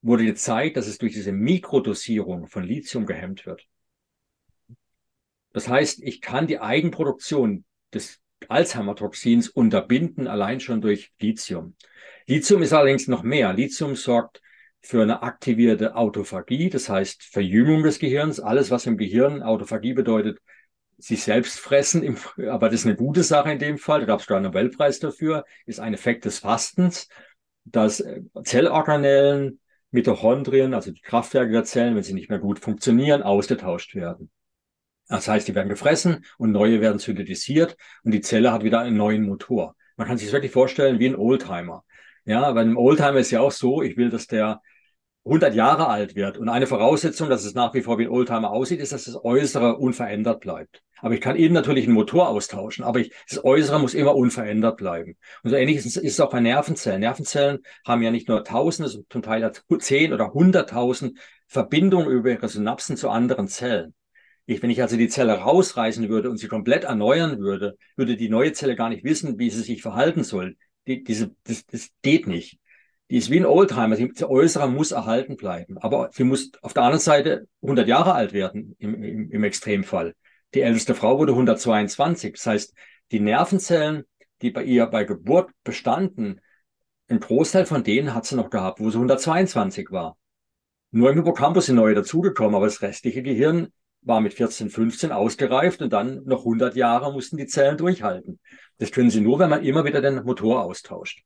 wurde 0.00 0.24
gezeigt, 0.24 0.76
dass 0.76 0.86
es 0.86 0.98
durch 0.98 1.12
diese 1.12 1.32
Mikrodosierung 1.32 2.46
von 2.46 2.64
Lithium 2.64 3.06
gehemmt 3.06 3.44
wird. 3.46 3.66
Das 5.52 5.68
heißt, 5.68 6.02
ich 6.02 6.20
kann 6.20 6.46
die 6.46 6.58
Eigenproduktion 6.58 7.64
des 7.92 8.20
Alzheimer-Toxins 8.48 9.48
unterbinden, 9.48 10.26
allein 10.26 10.60
schon 10.60 10.80
durch 10.80 11.12
Lithium. 11.20 11.74
Lithium 12.26 12.62
ist 12.62 12.72
allerdings 12.72 13.08
noch 13.08 13.22
mehr. 13.22 13.52
Lithium 13.52 13.94
sorgt 13.94 14.42
für 14.86 15.02
eine 15.02 15.22
aktivierte 15.22 15.96
Autophagie, 15.96 16.70
das 16.70 16.88
heißt 16.88 17.24
Verjüngung 17.24 17.82
des 17.82 17.98
Gehirns. 17.98 18.38
Alles, 18.38 18.70
was 18.70 18.86
im 18.86 18.96
Gehirn 18.96 19.42
Autophagie 19.42 19.94
bedeutet, 19.94 20.38
sich 20.96 21.22
selbst 21.24 21.58
fressen, 21.58 22.16
aber 22.48 22.68
das 22.68 22.80
ist 22.80 22.86
eine 22.86 22.96
gute 22.96 23.22
Sache 23.22 23.50
in 23.50 23.58
dem 23.58 23.78
Fall, 23.78 24.00
da 24.00 24.06
gab 24.06 24.20
es 24.20 24.26
sogar 24.26 24.38
einen 24.38 24.46
Nobelpreis 24.46 25.00
dafür, 25.00 25.44
ist 25.66 25.80
ein 25.80 25.92
Effekt 25.92 26.24
des 26.24 26.38
Fastens, 26.38 27.08
dass 27.64 28.00
äh, 28.00 28.20
Zellorganellen, 28.44 29.60
Mitochondrien, 29.90 30.72
also 30.72 30.90
die 30.92 31.00
Kraftwerke 31.00 31.50
der 31.50 31.64
Zellen, 31.64 31.96
wenn 31.96 32.02
sie 32.02 32.14
nicht 32.14 32.30
mehr 32.30 32.38
gut 32.38 32.60
funktionieren, 32.60 33.22
ausgetauscht 33.22 33.94
werden. 33.94 34.30
Das 35.08 35.28
heißt, 35.28 35.46
die 35.48 35.54
werden 35.54 35.68
gefressen 35.68 36.24
und 36.38 36.52
neue 36.52 36.80
werden 36.80 36.98
synthetisiert 36.98 37.76
und 38.04 38.12
die 38.12 38.20
Zelle 38.20 38.52
hat 38.52 38.64
wieder 38.64 38.80
einen 38.80 38.96
neuen 38.96 39.24
Motor. 39.24 39.76
Man 39.96 40.06
kann 40.06 40.16
sich 40.16 40.28
das 40.28 40.32
wirklich 40.32 40.52
vorstellen 40.52 40.98
wie 40.98 41.08
ein 41.08 41.16
Oldtimer. 41.16 41.84
Ja, 42.24 42.50
bei 42.52 42.60
einem 42.60 42.76
Oldtimer 42.76 43.18
ist 43.18 43.30
ja 43.30 43.40
auch 43.40 43.52
so, 43.52 43.82
ich 43.82 43.96
will, 43.96 44.10
dass 44.10 44.26
der 44.26 44.60
100 45.26 45.54
Jahre 45.54 45.88
alt 45.88 46.14
wird. 46.14 46.38
Und 46.38 46.48
eine 46.48 46.66
Voraussetzung, 46.66 47.28
dass 47.28 47.44
es 47.44 47.54
nach 47.54 47.74
wie 47.74 47.82
vor 47.82 47.98
wie 47.98 48.04
ein 48.04 48.10
Oldtimer 48.10 48.50
aussieht, 48.50 48.80
ist, 48.80 48.92
dass 48.92 49.04
das 49.04 49.22
Äußere 49.22 49.76
unverändert 49.76 50.40
bleibt. 50.40 50.82
Aber 51.00 51.14
ich 51.14 51.20
kann 51.20 51.36
eben 51.36 51.52
natürlich 51.52 51.84
einen 51.84 51.94
Motor 51.94 52.28
austauschen, 52.28 52.84
aber 52.84 53.00
ich, 53.00 53.12
das 53.28 53.44
Äußere 53.44 53.80
muss 53.80 53.92
immer 53.92 54.14
unverändert 54.14 54.76
bleiben. 54.78 55.16
Und 55.42 55.50
so 55.50 55.56
ähnlich 55.56 55.76
ist, 55.76 55.96
es 55.96 56.20
auch 56.20 56.30
bei 56.30 56.40
Nervenzellen. 56.40 57.00
Nervenzellen 57.00 57.58
haben 57.84 58.02
ja 58.02 58.10
nicht 58.10 58.28
nur 58.28 58.44
Tausende, 58.44 58.90
zum 59.10 59.22
Teil 59.22 59.50
zehn 59.80 60.12
oder 60.12 60.32
hunderttausend 60.32 61.18
Verbindungen 61.48 62.08
über 62.08 62.30
ihre 62.30 62.48
Synapsen 62.48 62.96
zu 62.96 63.10
anderen 63.10 63.48
Zellen. 63.48 63.94
Ich, 64.46 64.62
wenn 64.62 64.70
ich 64.70 64.80
also 64.80 64.96
die 64.96 65.08
Zelle 65.08 65.34
rausreißen 65.34 66.08
würde 66.08 66.30
und 66.30 66.38
sie 66.38 66.46
komplett 66.46 66.84
erneuern 66.84 67.40
würde, 67.40 67.76
würde 67.96 68.16
die 68.16 68.28
neue 68.28 68.52
Zelle 68.52 68.76
gar 68.76 68.88
nicht 68.88 69.02
wissen, 69.02 69.40
wie 69.40 69.50
sie 69.50 69.62
sich 69.62 69.82
verhalten 69.82 70.22
soll. 70.22 70.56
Die, 70.86 71.02
diese, 71.02 71.34
das, 71.44 71.66
das 71.66 71.90
geht 72.00 72.28
nicht 72.28 72.60
die 73.10 73.18
ist 73.18 73.30
wie 73.30 73.38
ein 73.38 73.46
Oldtimer. 73.46 73.96
Die 73.96 74.24
äußere 74.24 74.68
muss 74.68 74.92
erhalten 74.92 75.36
bleiben. 75.36 75.78
Aber 75.78 76.10
sie 76.12 76.24
muss 76.24 76.50
auf 76.62 76.74
der 76.74 76.82
anderen 76.82 77.00
Seite 77.00 77.48
100 77.62 77.86
Jahre 77.86 78.14
alt 78.14 78.32
werden 78.32 78.74
im, 78.78 79.02
im, 79.02 79.30
im 79.30 79.44
Extremfall. 79.44 80.14
Die 80.54 80.62
älteste 80.62 80.94
Frau 80.94 81.18
wurde 81.18 81.32
122. 81.32 82.32
Das 82.32 82.46
heißt, 82.46 82.74
die 83.12 83.20
Nervenzellen, 83.20 84.04
die 84.42 84.50
bei 84.50 84.64
ihr 84.64 84.86
bei 84.86 85.04
Geburt 85.04 85.50
bestanden, 85.62 86.40
ein 87.08 87.20
Großteil 87.20 87.66
von 87.66 87.84
denen 87.84 88.14
hat 88.14 88.26
sie 88.26 88.34
noch 88.34 88.50
gehabt, 88.50 88.80
wo 88.80 88.90
sie 88.90 88.96
122 88.96 89.90
war. 89.90 90.16
Nur 90.90 91.10
im 91.10 91.16
Hippocampus 91.16 91.66
sind 91.66 91.76
neue 91.76 91.94
dazugekommen, 91.94 92.56
aber 92.56 92.66
das 92.66 92.82
restliche 92.82 93.22
Gehirn 93.22 93.68
war 94.00 94.20
mit 94.20 94.34
14, 94.34 94.70
15 94.70 95.12
ausgereift 95.12 95.82
und 95.82 95.92
dann 95.92 96.24
noch 96.24 96.40
100 96.40 96.74
Jahre 96.74 97.12
mussten 97.12 97.36
die 97.36 97.46
Zellen 97.46 97.76
durchhalten. 97.76 98.40
Das 98.78 98.90
können 98.92 99.10
sie 99.10 99.20
nur, 99.20 99.38
wenn 99.38 99.50
man 99.50 99.64
immer 99.64 99.84
wieder 99.84 100.00
den 100.00 100.22
Motor 100.24 100.64
austauscht. 100.64 101.22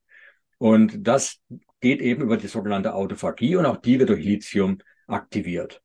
Und 0.59 1.07
das 1.07 1.41
geht 1.81 2.01
eben 2.01 2.22
über 2.22 2.37
die 2.37 2.49
sogenannte 2.49 2.95
Autophagie 2.95 3.57
und 3.57 3.66
auch 3.66 3.76
die 3.78 3.99
wird 3.99 4.11
durch 4.11 4.24
Lithium 4.24 4.78
aktiviert. 5.07 5.83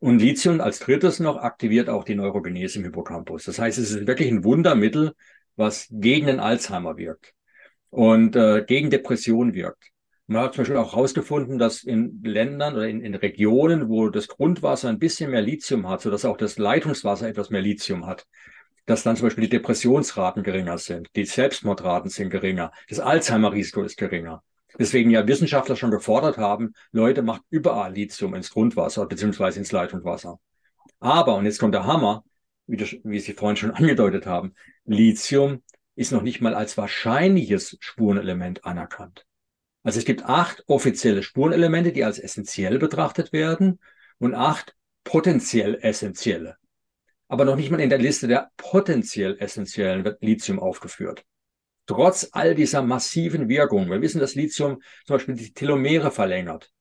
Und 0.00 0.18
Lithium 0.18 0.60
als 0.60 0.80
drittes 0.80 1.20
noch 1.20 1.36
aktiviert 1.36 1.88
auch 1.88 2.04
die 2.04 2.14
Neurogenese 2.14 2.78
im 2.78 2.84
Hippocampus. 2.84 3.44
Das 3.44 3.58
heißt, 3.58 3.78
es 3.78 3.90
ist 3.90 4.06
wirklich 4.06 4.30
ein 4.30 4.44
Wundermittel, 4.44 5.14
was 5.56 5.88
gegen 5.90 6.26
den 6.26 6.40
Alzheimer 6.40 6.96
wirkt 6.96 7.32
und 7.90 8.36
äh, 8.36 8.64
gegen 8.66 8.90
Depression 8.90 9.54
wirkt. 9.54 9.92
Man 10.26 10.42
hat 10.42 10.54
zum 10.54 10.62
Beispiel 10.62 10.78
auch 10.78 10.92
herausgefunden, 10.92 11.58
dass 11.58 11.84
in 11.84 12.22
Ländern 12.24 12.74
oder 12.74 12.88
in, 12.88 13.02
in, 13.02 13.14
Regionen, 13.14 13.88
wo 13.88 14.08
das 14.08 14.26
Grundwasser 14.26 14.88
ein 14.88 14.98
bisschen 14.98 15.30
mehr 15.30 15.42
Lithium 15.42 15.86
hat, 15.86 16.00
sodass 16.00 16.24
auch 16.24 16.38
das 16.38 16.56
Leitungswasser 16.56 17.28
etwas 17.28 17.50
mehr 17.50 17.60
Lithium 17.60 18.06
hat, 18.06 18.26
dass 18.86 19.02
dann 19.02 19.16
zum 19.16 19.26
Beispiel 19.26 19.44
die 19.44 19.50
Depressionsraten 19.50 20.42
geringer 20.42 20.78
sind, 20.78 21.08
die 21.14 21.26
Selbstmordraten 21.26 22.10
sind 22.10 22.30
geringer, 22.30 22.72
das 22.88 23.00
Alzheimer-Risiko 23.00 23.82
ist 23.82 23.96
geringer. 23.98 24.42
Deswegen 24.78 25.10
ja 25.10 25.26
Wissenschaftler 25.26 25.76
schon 25.76 25.90
gefordert 25.90 26.38
haben, 26.38 26.74
Leute, 26.90 27.22
macht 27.22 27.42
überall 27.50 27.92
Lithium 27.92 28.34
ins 28.34 28.50
Grundwasser 28.50 29.06
beziehungsweise 29.06 29.58
ins 29.58 29.72
Leitungswasser. 29.72 30.38
Aber, 31.00 31.36
und 31.36 31.44
jetzt 31.44 31.58
kommt 31.58 31.74
der 31.74 31.86
Hammer, 31.86 32.24
wie, 32.66 32.76
das, 32.76 32.94
wie 33.04 33.20
Sie 33.20 33.34
vorhin 33.34 33.56
schon 33.56 33.70
angedeutet 33.72 34.26
haben, 34.26 34.54
Lithium 34.84 35.62
ist 35.96 36.12
noch 36.12 36.22
nicht 36.22 36.40
mal 36.40 36.54
als 36.54 36.76
wahrscheinliches 36.76 37.76
Spurenelement 37.80 38.64
anerkannt. 38.64 39.26
Also 39.84 39.98
es 39.98 40.04
gibt 40.04 40.24
acht 40.24 40.64
offizielle 40.66 41.22
Spurenelemente, 41.22 41.92
die 41.92 42.04
als 42.04 42.18
essentiell 42.18 42.78
betrachtet 42.78 43.32
werden 43.32 43.78
und 44.18 44.34
acht 44.34 44.74
potenziell 45.04 45.78
essentielle. 45.82 46.56
Aber 47.28 47.44
noch 47.44 47.56
nicht 47.56 47.70
mal 47.70 47.80
in 47.80 47.90
der 47.90 47.98
Liste 47.98 48.26
der 48.26 48.50
potenziell 48.56 49.36
essentiellen 49.38 50.04
wird 50.04 50.22
Lithium 50.22 50.58
aufgeführt. 50.58 51.24
Trotz 51.86 52.28
all 52.32 52.54
dieser 52.54 52.82
massiven 52.82 53.48
Wirkungen. 53.48 53.90
Wir 53.90 54.00
wissen, 54.00 54.20
dass 54.20 54.34
Lithium 54.34 54.82
zum 55.04 55.16
Beispiel 55.16 55.34
die 55.34 55.52
Telomere 55.52 56.10
verlängert. 56.10 56.72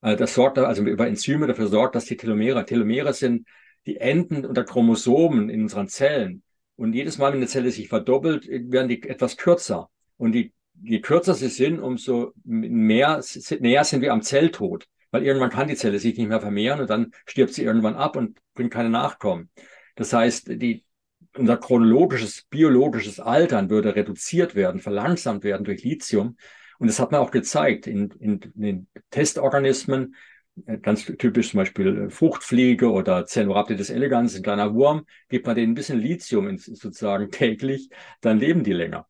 Also 0.00 0.18
das 0.18 0.34
sorgt, 0.34 0.58
also 0.58 0.82
über 0.82 1.06
Enzyme 1.06 1.46
dafür 1.46 1.68
sorgt, 1.68 1.94
dass 1.94 2.04
die 2.04 2.16
Telomere, 2.16 2.66
Telomere 2.66 3.14
sind 3.14 3.46
die 3.86 3.96
Enden 3.96 4.44
unter 4.44 4.64
Chromosomen 4.64 5.48
in 5.48 5.62
unseren 5.62 5.88
Zellen. 5.88 6.42
Und 6.76 6.92
jedes 6.94 7.18
Mal, 7.18 7.32
wenn 7.32 7.38
eine 7.38 7.46
Zelle 7.46 7.70
sich 7.70 7.88
verdoppelt, 7.88 8.46
werden 8.48 8.88
die 8.88 9.02
etwas 9.02 9.36
kürzer. 9.36 9.88
Und 10.16 10.32
die 10.32 10.52
je 10.82 11.00
kürzer 11.00 11.34
sie 11.34 11.48
sind, 11.48 11.80
umso 11.80 12.32
mehr, 12.44 13.22
näher 13.60 13.84
sind 13.84 14.00
wir 14.00 14.12
am 14.12 14.22
Zelltod. 14.22 14.86
Weil 15.10 15.24
irgendwann 15.24 15.50
kann 15.50 15.68
die 15.68 15.76
Zelle 15.76 15.98
sich 15.98 16.16
nicht 16.18 16.28
mehr 16.28 16.40
vermehren 16.40 16.80
und 16.80 16.90
dann 16.90 17.12
stirbt 17.24 17.54
sie 17.54 17.62
irgendwann 17.62 17.94
ab 17.94 18.16
und 18.16 18.38
bringt 18.54 18.72
keine 18.72 18.90
Nachkommen. 18.90 19.48
Das 19.94 20.12
heißt, 20.12 20.48
die, 20.60 20.83
unser 21.36 21.56
chronologisches, 21.56 22.44
biologisches 22.50 23.20
Altern 23.20 23.70
würde 23.70 23.94
reduziert 23.94 24.54
werden, 24.54 24.80
verlangsamt 24.80 25.44
werden 25.44 25.64
durch 25.64 25.82
Lithium. 25.82 26.36
Und 26.78 26.88
das 26.88 26.98
hat 26.98 27.12
man 27.12 27.20
auch 27.20 27.30
gezeigt 27.30 27.86
in, 27.86 28.10
in, 28.18 28.40
in 28.40 28.62
den 28.62 28.86
Testorganismen, 29.10 30.14
äh, 30.66 30.78
ganz 30.78 31.04
typisch 31.04 31.50
zum 31.50 31.58
Beispiel 31.58 32.04
äh, 32.04 32.10
Fruchtfliege 32.10 32.90
oder 32.90 33.26
Cenorhabditis 33.26 33.90
elegans, 33.90 34.36
ein 34.36 34.42
kleiner 34.42 34.74
Wurm, 34.74 35.06
gibt 35.28 35.46
man 35.46 35.56
denen 35.56 35.72
ein 35.72 35.74
bisschen 35.74 35.98
Lithium 35.98 36.48
ins, 36.48 36.66
sozusagen 36.66 37.30
täglich, 37.30 37.90
dann 38.20 38.38
leben 38.38 38.64
die 38.64 38.72
länger. 38.72 39.06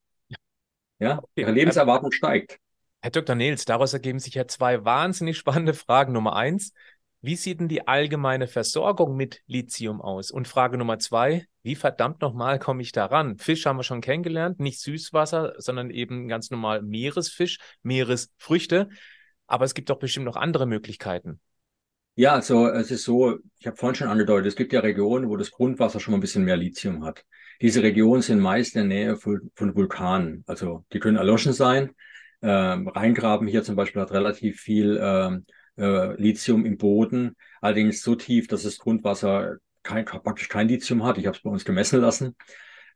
Ja, 0.99 1.21
ihre 1.35 1.51
Lebenserwartung 1.51 2.13
steigt. 2.13 2.59
Herr 3.03 3.11
Dr. 3.11 3.35
Nils, 3.37 3.67
daraus 3.67 3.93
ergeben 3.93 4.19
sich 4.19 4.35
ja 4.35 4.47
zwei 4.47 4.85
wahnsinnig 4.85 5.37
spannende 5.37 5.75
Fragen. 5.75 6.15
Nummer 6.15 6.37
eins, 6.37 6.73
wie 7.21 7.37
sieht 7.37 7.61
denn 7.61 7.69
die 7.69 7.87
allgemeine 7.87 8.47
Versorgung 8.47 9.17
mit 9.17 9.43
Lithium 9.47 10.01
aus? 10.01 10.31
Und 10.31 10.49
Frage 10.49 10.79
Nummer 10.79 10.99
zwei, 10.99 11.47
wie 11.65 11.75
verdammt 11.75 12.21
nochmal 12.21 12.59
komme 12.59 12.83
ich 12.83 12.93
daran? 12.93 13.39
Fisch 13.39 13.65
haben 13.65 13.79
wir 13.79 13.83
schon 13.83 14.03
kennengelernt, 14.03 14.61
nicht 14.61 14.81
Süßwasser, 14.81 15.55
sondern 15.57 15.91
eben 15.91 16.29
ganz 16.29 16.51
normal 16.51 16.83
Meeresfisch, 16.83 17.59
Meeresfrüchte. 17.83 18.91
Aber 19.47 19.65
es 19.65 19.75
gibt 19.75 19.89
doch 19.89 19.99
bestimmt 19.99 20.27
noch 20.27 20.37
andere 20.37 20.67
Möglichkeiten. 20.67 21.41
Ja, 22.17 22.35
also 22.35 22.69
es 22.69 22.91
ist 22.91 23.05
so, 23.05 23.39
ich 23.59 23.67
habe 23.67 23.77
vorhin 23.77 23.97
schon 23.97 24.09
angedeutet, 24.09 24.47
es 24.47 24.57
gibt 24.57 24.73
ja 24.73 24.81
Regionen, 24.81 25.29
wo 25.29 25.37
das 25.37 25.51
Grundwasser 25.51 25.99
schon 25.99 26.13
mal 26.13 26.19
ein 26.19 26.21
bisschen 26.21 26.45
mehr 26.45 26.57
Lithium 26.57 27.05
hat. 27.05 27.25
Diese 27.61 27.83
Regionen 27.83 28.23
sind 28.23 28.41
meist 28.41 28.77
in 28.77 28.89
der 28.89 28.99
Nähe 28.99 29.17
von, 29.17 29.51
Vulkanen. 29.57 30.45
Also 30.47 30.85
die 30.93 31.01
können 31.01 31.17
erloschen 31.17 31.55
sein. 31.55 31.95
Ähm, 32.43 32.89
Rheingraben 32.89 33.49
hier 33.49 33.63
zum 33.65 33.75
Beispiel 33.75 34.03
hat 34.03 34.13
relativ 34.13 34.61
viel 34.61 34.99
ähm, 35.03 35.45
äh, 35.79 36.15
Lithium 36.21 36.67
im 36.67 36.77
Boden, 36.77 37.37
allerdings 37.63 38.03
so 38.03 38.15
tief, 38.15 38.49
dass 38.49 38.65
das 38.65 38.79
Grundwasser 38.79 39.57
kein, 39.85 40.05
praktisch 40.05 40.49
kein 40.49 40.69
Lithium 40.69 41.05
hat. 41.05 41.19
Ich 41.19 41.27
habe 41.27 41.37
es 41.37 41.43
bei 41.43 41.51
uns 41.51 41.65
gemessen 41.65 42.01
lassen. 42.01 42.37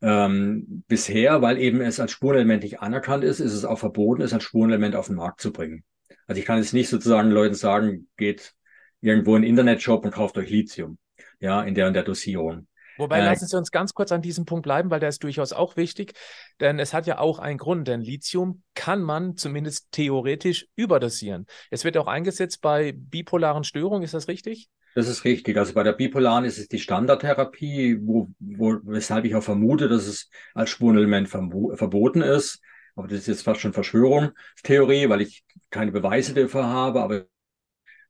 Ähm, 0.00 0.84
bisher, 0.86 1.42
weil 1.42 1.58
eben 1.58 1.80
es 1.80 2.00
als 2.00 2.12
Spurenelement 2.12 2.62
nicht 2.62 2.80
anerkannt 2.80 3.24
ist, 3.24 3.40
ist 3.40 3.52
es 3.52 3.64
auch 3.64 3.78
verboten, 3.78 4.22
es 4.22 4.32
als 4.32 4.44
Spurenelement 4.44 4.94
auf 4.94 5.06
den 5.06 5.16
Markt 5.16 5.40
zu 5.40 5.52
bringen. 5.52 5.84
Also 6.26 6.40
ich 6.40 6.46
kann 6.46 6.58
jetzt 6.58 6.72
nicht 6.72 6.88
sozusagen 6.88 7.30
Leuten 7.30 7.54
sagen, 7.54 8.08
geht 8.16 8.54
irgendwo 9.00 9.34
in 9.36 9.42
den 9.42 9.50
Internetshop 9.50 10.04
und 10.04 10.12
kauft 10.12 10.36
euch 10.38 10.50
Lithium, 10.50 10.98
ja, 11.40 11.62
in 11.62 11.74
der 11.74 11.88
in 11.88 11.94
der 11.94 12.04
Dosierung. 12.04 12.68
Wobei, 12.98 13.20
äh, 13.20 13.24
lassen 13.24 13.46
Sie 13.46 13.56
uns 13.56 13.70
ganz 13.70 13.94
kurz 13.94 14.10
an 14.12 14.22
diesem 14.22 14.44
Punkt 14.44 14.64
bleiben, 14.64 14.90
weil 14.90 15.00
der 15.00 15.08
ist 15.08 15.22
durchaus 15.22 15.52
auch 15.52 15.76
wichtig, 15.76 16.14
denn 16.60 16.78
es 16.78 16.92
hat 16.92 17.06
ja 17.06 17.18
auch 17.18 17.38
einen 17.38 17.58
Grund, 17.58 17.88
denn 17.88 18.00
Lithium 18.00 18.62
kann 18.74 19.02
man 19.02 19.36
zumindest 19.36 19.92
theoretisch 19.92 20.66
überdosieren. 20.74 21.46
Es 21.70 21.84
wird 21.84 21.96
auch 21.96 22.08
eingesetzt 22.08 22.60
bei 22.60 22.92
bipolaren 22.92 23.64
Störungen, 23.64 24.02
ist 24.02 24.14
das 24.14 24.28
richtig? 24.28 24.68
Das 24.98 25.06
ist 25.06 25.24
richtig. 25.24 25.56
Also 25.56 25.74
bei 25.74 25.84
der 25.84 25.92
bipolaren 25.92 26.44
ist 26.44 26.58
es 26.58 26.66
die 26.66 26.80
Standardtherapie, 26.80 28.00
wo, 28.02 28.30
wo, 28.40 28.80
weshalb 28.82 29.24
ich 29.26 29.36
auch 29.36 29.44
vermute, 29.44 29.88
dass 29.88 30.08
es 30.08 30.28
als 30.54 30.70
Spurenelement 30.70 31.28
verboten 31.28 32.20
ist. 32.20 32.60
Aber 32.96 33.06
das 33.06 33.20
ist 33.20 33.28
jetzt 33.28 33.42
fast 33.44 33.60
schon 33.60 33.72
Verschwörungstheorie, 33.72 35.08
weil 35.08 35.20
ich 35.20 35.44
keine 35.70 35.92
Beweise 35.92 36.34
dafür 36.34 36.66
habe. 36.66 37.00
Aber 37.00 37.26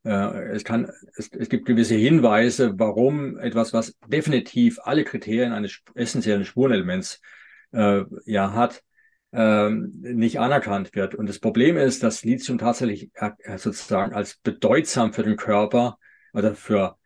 äh, 0.03 0.49
es, 0.49 0.63
kann, 0.63 0.89
es, 1.15 1.29
es 1.31 1.47
gibt 1.49 1.67
gewisse 1.67 1.93
Hinweise, 1.93 2.73
warum 2.79 3.37
etwas, 3.37 3.71
was 3.71 3.95
definitiv 4.07 4.79
alle 4.81 5.03
Kriterien 5.03 5.53
eines 5.53 5.83
essentiellen 5.93 6.43
Spurenelements 6.43 7.21
äh, 7.71 8.01
ja 8.25 8.53
hat, 8.53 8.81
äh, 9.31 9.69
nicht 9.69 10.39
anerkannt 10.39 10.95
wird. 10.95 11.13
Und 11.13 11.29
das 11.29 11.37
Problem 11.37 11.77
ist, 11.77 12.01
dass 12.01 12.23
Lithium 12.23 12.57
tatsächlich 12.57 13.11
äh, 13.13 13.59
sozusagen 13.59 14.15
als 14.15 14.37
bedeutsam 14.37 15.13
für 15.13 15.21
den 15.21 15.37
Körper 15.37 15.99
oder 16.33 16.55
für 16.55 16.97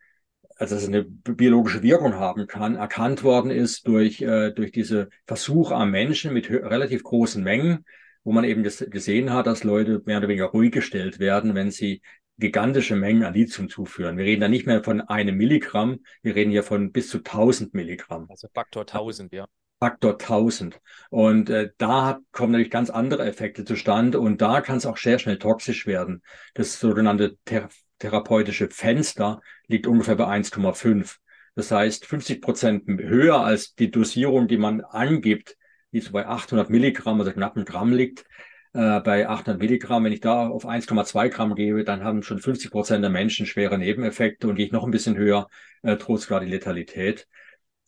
also 0.56 0.76
dass 0.76 0.84
es 0.84 0.88
eine 0.88 1.04
biologische 1.04 1.82
Wirkung 1.82 2.14
haben 2.14 2.46
kann, 2.46 2.76
erkannt 2.76 3.24
worden 3.24 3.50
ist 3.50 3.86
durch, 3.88 4.22
äh, 4.22 4.52
durch 4.52 4.70
diese 4.70 5.08
Versuche 5.26 5.74
am 5.74 5.90
Menschen 5.90 6.32
mit 6.32 6.48
relativ 6.48 7.02
großen 7.02 7.42
Mengen, 7.42 7.84
wo 8.22 8.32
man 8.32 8.44
eben 8.44 8.62
gesehen 8.62 9.32
hat, 9.32 9.46
dass 9.46 9.64
Leute 9.64 10.02
mehr 10.06 10.18
oder 10.18 10.28
weniger 10.28 10.46
ruhig 10.46 10.72
gestellt 10.72 11.18
werden, 11.18 11.54
wenn 11.54 11.70
sie 11.70 12.02
gigantische 12.38 12.96
Mengen 12.96 13.24
an 13.24 13.34
Lithium 13.34 13.68
zuführen. 13.68 14.16
Wir 14.16 14.24
reden 14.24 14.40
da 14.40 14.48
nicht 14.48 14.66
mehr 14.66 14.82
von 14.82 15.00
einem 15.00 15.36
Milligramm, 15.36 16.00
wir 16.22 16.34
reden 16.34 16.50
hier 16.50 16.62
von 16.62 16.90
bis 16.90 17.08
zu 17.08 17.18
1000 17.18 17.74
Milligramm. 17.74 18.26
Also 18.28 18.48
Faktor 18.52 18.82
1000, 18.82 19.32
ja. 19.32 19.46
Faktor 19.78 20.12
1000. 20.12 20.80
Und 21.10 21.50
äh, 21.50 21.70
da 21.78 22.20
kommen 22.32 22.52
natürlich 22.52 22.70
ganz 22.70 22.90
andere 22.90 23.26
Effekte 23.26 23.64
zustande 23.64 24.18
und 24.18 24.40
da 24.40 24.60
kann 24.62 24.78
es 24.78 24.86
auch 24.86 24.96
sehr 24.96 25.18
schnell 25.18 25.38
toxisch 25.38 25.86
werden. 25.86 26.22
Das 26.54 26.80
sogenannte 26.80 27.36
thera 27.44 27.68
therapeutische 27.98 28.68
Fenster 28.70 29.40
liegt 29.66 29.86
ungefähr 29.86 30.16
bei 30.16 30.26
1,5. 30.26 31.16
Das 31.54 31.70
heißt 31.70 32.06
50 32.06 32.42
Prozent 32.42 32.84
höher 32.86 33.40
als 33.40 33.74
die 33.74 33.90
Dosierung, 33.90 34.48
die 34.48 34.56
man 34.56 34.80
angibt, 34.80 35.56
die 35.92 36.00
so 36.00 36.12
bei 36.12 36.26
800 36.26 36.70
Milligramm, 36.70 37.20
also 37.20 37.32
knapp 37.32 37.56
ein 37.56 37.64
Gramm 37.64 37.92
liegt, 37.92 38.24
äh, 38.72 39.00
bei 39.00 39.28
800 39.28 39.60
Milligramm. 39.60 40.04
Wenn 40.04 40.12
ich 40.12 40.20
da 40.20 40.48
auf 40.48 40.66
1,2 40.66 41.28
Gramm 41.28 41.54
gebe, 41.54 41.84
dann 41.84 42.02
haben 42.02 42.22
schon 42.22 42.40
50 42.40 42.70
Prozent 42.70 43.02
der 43.02 43.10
Menschen 43.10 43.46
schwere 43.46 43.78
Nebeneffekte 43.78 44.48
und 44.48 44.56
gehe 44.56 44.66
ich 44.66 44.72
noch 44.72 44.84
ein 44.84 44.90
bisschen 44.90 45.16
höher, 45.16 45.48
äh, 45.82 45.96
droht 45.96 46.22
sogar 46.22 46.40
die 46.40 46.50
Letalität, 46.50 47.28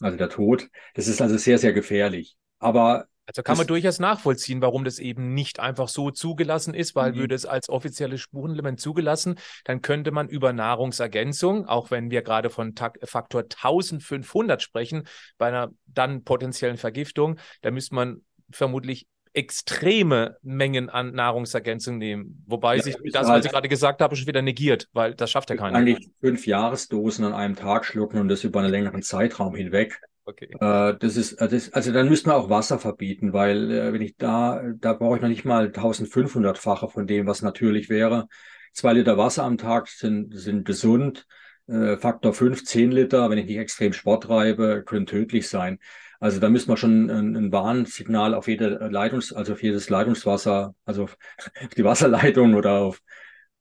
also 0.01 0.17
der 0.17 0.29
Tod. 0.29 0.69
Das 0.95 1.09
ist 1.09 1.21
also 1.21 1.37
sehr, 1.37 1.59
sehr 1.59 1.73
gefährlich. 1.73 2.37
Aber 2.59 3.09
also 3.27 3.43
kann 3.43 3.57
man 3.57 3.67
durchaus 3.67 3.99
nachvollziehen, 3.99 4.61
warum 4.61 4.85
das 4.85 4.99
eben 4.99 5.35
nicht 5.35 5.59
einfach 5.59 5.89
so 5.89 6.11
zugelassen 6.11 6.75
ist, 6.75 6.95
weil 6.95 7.13
mhm. 7.13 7.17
würde 7.17 7.35
es 7.35 7.45
als 7.45 7.69
offizielles 7.69 8.21
Spurenelement 8.21 8.81
zugelassen, 8.81 9.37
dann 9.65 9.83
könnte 9.83 10.13
man 10.13 10.29
über 10.29 10.53
Nahrungsergänzung, 10.53 11.67
auch 11.67 11.91
wenn 11.91 12.11
wir 12.11 12.23
gerade 12.23 12.51
von 12.51 12.75
Faktor 13.03 13.43
1500 13.43 14.63
sprechen, 14.63 15.05
bei 15.39 15.49
einer 15.49 15.73
dann 15.87 16.23
potenziellen 16.23 16.77
Vergiftung, 16.77 17.39
da 17.63 17.71
müsste 17.71 17.95
man 17.97 18.23
vermutlich 18.51 19.07
extreme 19.33 20.39
Mengen 20.43 20.89
an 20.89 21.13
Nahrungsergänzung 21.13 21.99
nehmen. 21.99 22.43
Wobei 22.47 22.77
ja, 22.77 22.83
sich 22.83 22.97
das, 23.13 23.25
was 23.25 23.29
halt 23.29 23.45
ich 23.45 23.51
gerade 23.51 23.69
gesagt 23.69 24.01
habe, 24.01 24.17
schon 24.17 24.27
wieder 24.27 24.41
negiert, 24.41 24.89
weil 24.95 25.15
das 25.15 25.31
schafft 25.31 25.51
ja 25.51 25.57
keiner. 25.57 25.77
Eigentlich 25.77 26.09
fünf 26.21 26.47
Jahresdosen 26.47 27.25
an 27.27 27.35
einem 27.35 27.55
Tag 27.55 27.85
schlucken 27.85 28.19
und 28.19 28.29
das 28.29 28.45
über 28.45 28.61
einen 28.61 28.71
längeren 28.71 29.03
Zeitraum 29.03 29.55
hinweg. 29.55 30.01
Okay. 30.29 30.49
Äh, 30.61 30.95
das 30.99 31.17
ist, 31.17 31.35
äh, 31.35 31.49
das, 31.49 31.73
also 31.73 31.93
dann 31.93 32.09
müsste 32.09 32.29
man 32.29 32.37
auch 32.37 32.51
Wasser 32.51 32.79
verbieten, 32.81 33.33
weil 33.33 33.71
äh, 33.71 33.93
wenn 33.93 34.03
ich 34.03 34.17
da, 34.17 34.61
da 34.79 34.93
brauche 34.93 35.17
ich 35.17 35.23
noch 35.23 35.29
nicht 35.29 35.45
mal 35.45 35.69
1500-fache 35.69 36.89
von 36.91 37.07
dem, 37.07 37.27
was 37.27 37.43
natürlich 37.43 37.89
wäre. 37.89 38.27
Zwei 38.73 38.93
Liter 38.93 39.17
Wasser 39.17 39.45
am 39.45 39.57
Tag 39.57 39.89
sind, 39.89 40.37
sind 40.37 40.65
gesund. 40.65 41.27
Äh, 41.69 41.97
Faktor 41.97 42.35
5, 42.35 42.65
10 42.65 42.91
Liter, 42.91 43.31
wenn 43.31 43.39
ich 43.39 43.47
nicht 43.47 43.59
extrem 43.59 43.93
Sport 43.93 44.25
treibe, 44.25 44.83
können 44.85 45.07
tödlich 45.07 45.49
sein. 45.49 45.79
Also 46.19 46.41
da 46.41 46.49
müssen 46.49 46.69
wir 46.69 46.77
schon 46.77 47.09
ein, 47.09 47.37
ein 47.37 47.53
Warnsignal 47.53 48.35
auf 48.35 48.49
jede 48.49 48.89
Leitungs, 48.91 49.33
also 49.33 49.53
auf 49.53 49.63
jedes 49.63 49.91
Leitungswasser, 49.91 50.75
also 50.85 51.05
auf 51.05 51.17
die 51.77 51.85
Wasserleitung 51.85 52.55
oder 52.55 52.73
auf 52.73 53.01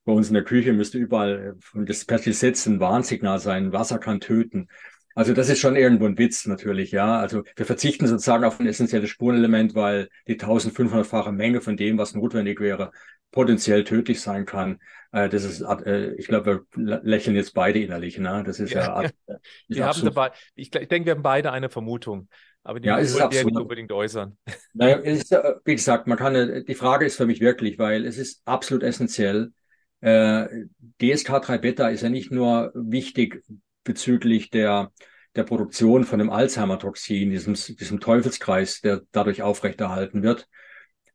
bei 0.03 0.13
uns 0.13 0.27
in 0.27 0.35
der 0.35 0.43
Küche 0.43 0.71
müsste 0.71 0.99
überall 0.99 1.55
von 1.59 1.85
das 1.85 2.05
Gesetz 2.05 2.67
ein 2.67 2.79
Warnsignal 2.79 3.39
sein. 3.39 3.73
Wasser 3.73 3.97
kann 3.97 4.19
töten. 4.19 4.67
Also 5.15 5.33
das 5.33 5.47
ist 5.47 5.59
schon 5.59 5.77
irgendwo 5.77 6.05
ein 6.05 6.17
Witz 6.17 6.45
natürlich, 6.45 6.91
ja. 6.91 7.17
Also 7.19 7.43
wir 7.55 7.65
verzichten 7.65 8.05
sozusagen 8.05 8.43
auf 8.43 8.59
ein 8.59 8.67
essentielles 8.67 9.09
Spurenelement, 9.09 9.73
weil 9.73 10.09
die 10.27 10.37
1500-fache 10.37 11.31
Menge 11.31 11.61
von 11.61 11.77
dem, 11.77 11.97
was 11.97 12.13
notwendig 12.13 12.59
wäre, 12.59 12.91
potenziell 13.31 13.85
tödlich 13.85 14.19
sein 14.19 14.45
kann. 14.45 14.81
Äh, 15.13 15.29
das 15.29 15.45
ist, 15.45 15.61
äh, 15.61 16.13
ich 16.15 16.27
glaube, 16.27 16.65
wir 16.75 17.01
lächeln 17.03 17.35
jetzt 17.37 17.53
beide 17.53 17.79
innerlich, 17.79 18.17
ne? 18.17 18.43
Das 18.45 18.59
ist 18.59 18.73
ja. 18.73 19.01
ja 19.01 19.09
ist 19.69 19.77
wir 19.77 19.85
haben 19.85 20.03
dabei, 20.03 20.31
ich, 20.53 20.75
ich 20.75 20.87
denke, 20.89 21.05
wir 21.05 21.13
haben 21.13 21.23
beide 21.23 21.53
eine 21.53 21.69
Vermutung, 21.69 22.27
aber 22.63 22.81
die 22.81 22.89
ja, 22.89 22.97
wollen 22.97 23.31
wir 23.31 23.45
nicht 23.45 23.57
unbedingt 23.57 23.93
äußern. 23.93 24.37
Naja, 24.73 24.97
ist, 24.97 25.31
wie 25.31 25.75
gesagt, 25.75 26.07
man 26.07 26.17
kann, 26.17 26.65
die 26.67 26.75
Frage 26.75 27.05
ist 27.05 27.15
für 27.15 27.25
mich 27.25 27.39
wirklich, 27.39 27.79
weil 27.79 28.05
es 28.05 28.17
ist 28.17 28.41
absolut 28.43 28.83
essentiell. 28.83 29.53
Äh, 30.01 30.65
DSK3 30.99 31.57
Beta 31.59 31.87
ist 31.87 32.01
ja 32.01 32.09
nicht 32.09 32.31
nur 32.31 32.73
wichtig 32.75 33.41
bezüglich 33.85 34.49
der, 34.49 34.91
der 35.37 35.43
Produktion 35.43 36.03
von 36.03 36.19
dem 36.19 36.29
Alzheimer-Toxin, 36.29 37.29
diesem, 37.29 37.53
diesem 37.53 38.01
Teufelskreis, 38.01 38.81
der 38.81 39.03
dadurch 39.13 39.41
aufrechterhalten 39.41 40.23
wird, 40.23 40.49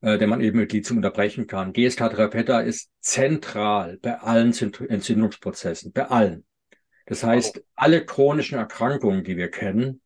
äh, 0.00 0.16
den 0.16 0.30
man 0.30 0.40
eben 0.40 0.58
mit 0.58 0.72
Lithium 0.72 0.98
unterbrechen 0.98 1.46
kann. 1.46 1.74
GSK-3-Beta 1.74 2.60
ist 2.60 2.90
zentral 3.00 3.98
bei 4.00 4.18
allen 4.18 4.54
Entzündungsprozessen, 4.54 5.92
bei 5.92 6.06
allen. 6.06 6.46
Das 7.04 7.24
heißt, 7.24 7.56
wow. 7.56 7.64
alle 7.76 8.06
chronischen 8.06 8.56
Erkrankungen, 8.56 9.24
die 9.24 9.36
wir 9.36 9.50
kennen, 9.50 10.00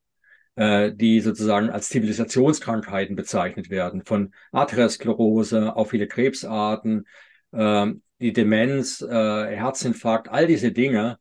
äh, 0.57 0.93
die 0.93 1.21
sozusagen 1.21 1.71
als 1.71 1.89
Zivilisationskrankheiten 1.89 3.17
bezeichnet 3.17 3.71
werden, 3.71 4.05
von 4.05 4.33
Arteriosklerose 4.53 5.77
auf 5.77 5.91
viele 5.91 6.09
Krebsarten, 6.09 7.07
äh, 7.53 7.93
die 8.21 8.33
Demenz, 8.33 9.03
äh, 9.03 9.57
Herzinfarkt, 9.57 10.29
all 10.29 10.47
diese 10.47 10.73
Dinge 10.73 11.19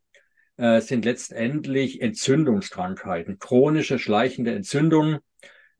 äh, 0.58 0.82
sind 0.82 1.06
letztendlich 1.06 2.02
Entzündungskrankheiten, 2.02 3.40
chronische 3.40 4.00
schleichende 4.00 4.54
Entzündungen. 4.54 5.20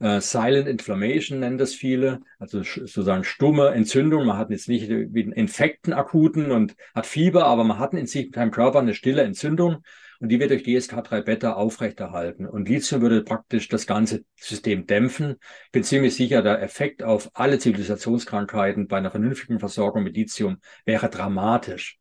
Äh, 0.00 0.20
Silent 0.20 0.68
Inflammation 0.68 1.40
nennen 1.40 1.58
das 1.58 1.74
viele, 1.74 2.20
also 2.38 2.62
sozusagen 2.62 3.24
stumme 3.24 3.68
Entzündung. 3.68 4.26
Man 4.26 4.38
hat 4.38 4.50
jetzt 4.50 4.68
nicht 4.68 4.88
wie 4.88 5.22
einen 5.22 5.32
Infekten 5.32 5.92
akuten 5.92 6.50
und 6.50 6.74
hat 6.94 7.06
Fieber, 7.06 7.46
aber 7.46 7.64
man 7.64 7.78
hat 7.78 7.94
in 7.94 8.06
sich 8.06 8.26
mit 8.26 8.34
seinem 8.34 8.50
Körper 8.50 8.80
eine 8.80 8.94
stille 8.94 9.22
Entzündung 9.22 9.84
und 10.20 10.28
die 10.30 10.40
wird 10.40 10.50
durch 10.50 10.62
DSK3-Beta 10.62 11.52
aufrechterhalten. 11.52 12.46
Und 12.46 12.68
Lithium 12.68 13.02
würde 13.02 13.22
praktisch 13.22 13.68
das 13.68 13.86
ganze 13.86 14.24
System 14.36 14.86
dämpfen. 14.86 15.36
Ich 15.66 15.72
bin 15.72 15.84
ziemlich 15.84 16.14
sicher, 16.14 16.42
der 16.42 16.62
Effekt 16.62 17.02
auf 17.02 17.30
alle 17.34 17.58
Zivilisationskrankheiten 17.58 18.88
bei 18.88 18.98
einer 18.98 19.10
vernünftigen 19.10 19.58
Versorgung 19.58 20.02
mit 20.02 20.16
Lithium 20.16 20.58
wäre 20.84 21.08
dramatisch. 21.10 21.98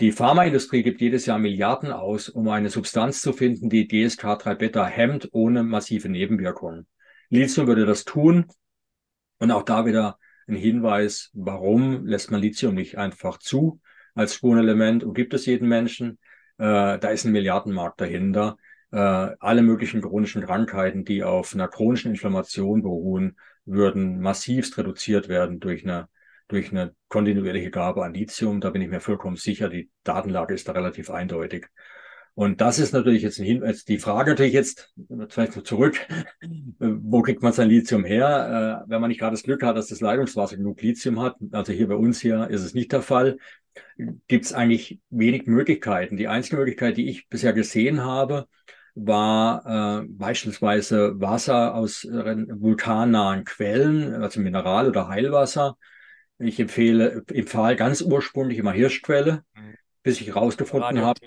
Die 0.00 0.10
Pharmaindustrie 0.10 0.82
gibt 0.82 1.00
jedes 1.00 1.26
Jahr 1.26 1.38
Milliarden 1.38 1.92
aus, 1.92 2.28
um 2.28 2.48
eine 2.48 2.68
Substanz 2.68 3.20
zu 3.20 3.32
finden, 3.32 3.70
die 3.70 3.88
DSK3-Beta 3.88 4.84
hemmt, 4.86 5.28
ohne 5.30 5.62
massive 5.62 6.08
Nebenwirkungen. 6.08 6.88
Lithium 7.28 7.68
würde 7.68 7.86
das 7.86 8.04
tun. 8.04 8.46
Und 9.38 9.52
auch 9.52 9.62
da 9.62 9.86
wieder 9.86 10.18
ein 10.48 10.56
Hinweis, 10.56 11.30
warum 11.32 12.06
lässt 12.06 12.32
man 12.32 12.40
Lithium 12.40 12.74
nicht 12.74 12.98
einfach 12.98 13.38
zu 13.38 13.80
als 14.14 14.34
Spurenelement 14.34 15.04
und 15.04 15.14
gibt 15.14 15.32
es 15.32 15.46
jeden 15.46 15.68
Menschen? 15.68 16.18
Äh, 16.58 16.98
da 16.98 17.08
ist 17.08 17.24
ein 17.24 17.32
Milliardenmarkt 17.32 18.00
dahinter. 18.00 18.56
Äh, 18.90 18.96
alle 18.98 19.62
möglichen 19.62 20.02
chronischen 20.02 20.42
Krankheiten, 20.42 21.04
die 21.04 21.22
auf 21.22 21.54
einer 21.54 21.68
chronischen 21.68 22.10
Inflammation 22.10 22.82
beruhen, 22.82 23.38
würden 23.64 24.20
massivst 24.20 24.76
reduziert 24.76 25.28
werden 25.28 25.60
durch 25.60 25.84
eine 25.84 26.08
durch 26.48 26.70
eine 26.70 26.94
kontinuierliche 27.08 27.70
Gabe 27.70 28.04
an 28.04 28.14
Lithium. 28.14 28.60
Da 28.60 28.70
bin 28.70 28.82
ich 28.82 28.88
mir 28.88 29.00
vollkommen 29.00 29.36
sicher, 29.36 29.68
die 29.68 29.90
Datenlage 30.02 30.54
ist 30.54 30.68
da 30.68 30.72
relativ 30.72 31.10
eindeutig. 31.10 31.66
Und 32.34 32.60
das 32.60 32.80
ist 32.80 32.92
natürlich 32.92 33.22
jetzt 33.22 33.38
ein 33.38 33.44
Hinweis. 33.44 33.84
Die 33.84 33.98
Frage 33.98 34.30
natürlich 34.30 34.52
jetzt, 34.52 34.92
vielleicht 35.28 35.54
noch 35.54 35.62
zurück, 35.62 36.00
wo 36.78 37.22
kriegt 37.22 37.42
man 37.42 37.52
sein 37.52 37.68
Lithium 37.68 38.04
her? 38.04 38.82
Äh, 38.84 38.90
wenn 38.90 39.00
man 39.00 39.08
nicht 39.08 39.20
gerade 39.20 39.34
das 39.34 39.44
Glück 39.44 39.62
hat, 39.62 39.76
dass 39.76 39.86
das 39.86 40.00
Leitungswasser 40.00 40.56
genug 40.56 40.82
Lithium 40.82 41.20
hat, 41.20 41.36
also 41.52 41.72
hier 41.72 41.86
bei 41.86 41.94
uns 41.94 42.20
hier 42.20 42.48
ist 42.50 42.62
es 42.62 42.74
nicht 42.74 42.90
der 42.90 43.02
Fall, 43.02 43.38
gibt 44.26 44.44
es 44.44 44.52
eigentlich 44.52 45.00
wenig 45.10 45.46
Möglichkeiten. 45.46 46.16
Die 46.16 46.28
einzige 46.28 46.56
Möglichkeit, 46.56 46.96
die 46.96 47.08
ich 47.08 47.28
bisher 47.28 47.52
gesehen 47.52 48.02
habe, 48.02 48.48
war 48.96 50.02
äh, 50.02 50.06
beispielsweise 50.08 51.20
Wasser 51.20 51.74
aus 51.74 52.04
äh, 52.04 52.46
vulkannahen 52.48 53.44
Quellen, 53.44 54.14
also 54.14 54.40
Mineral- 54.40 54.88
oder 54.88 55.08
Heilwasser, 55.08 55.76
ich 56.38 56.58
empfehle, 56.60 57.24
empfahl 57.32 57.76
ganz 57.76 58.02
ursprünglich 58.02 58.58
immer 58.58 58.72
Hirschquelle, 58.72 59.44
mhm. 59.54 59.74
bis 60.02 60.20
ich 60.20 60.28
herausgefunden 60.28 61.00
habe, 61.00 61.20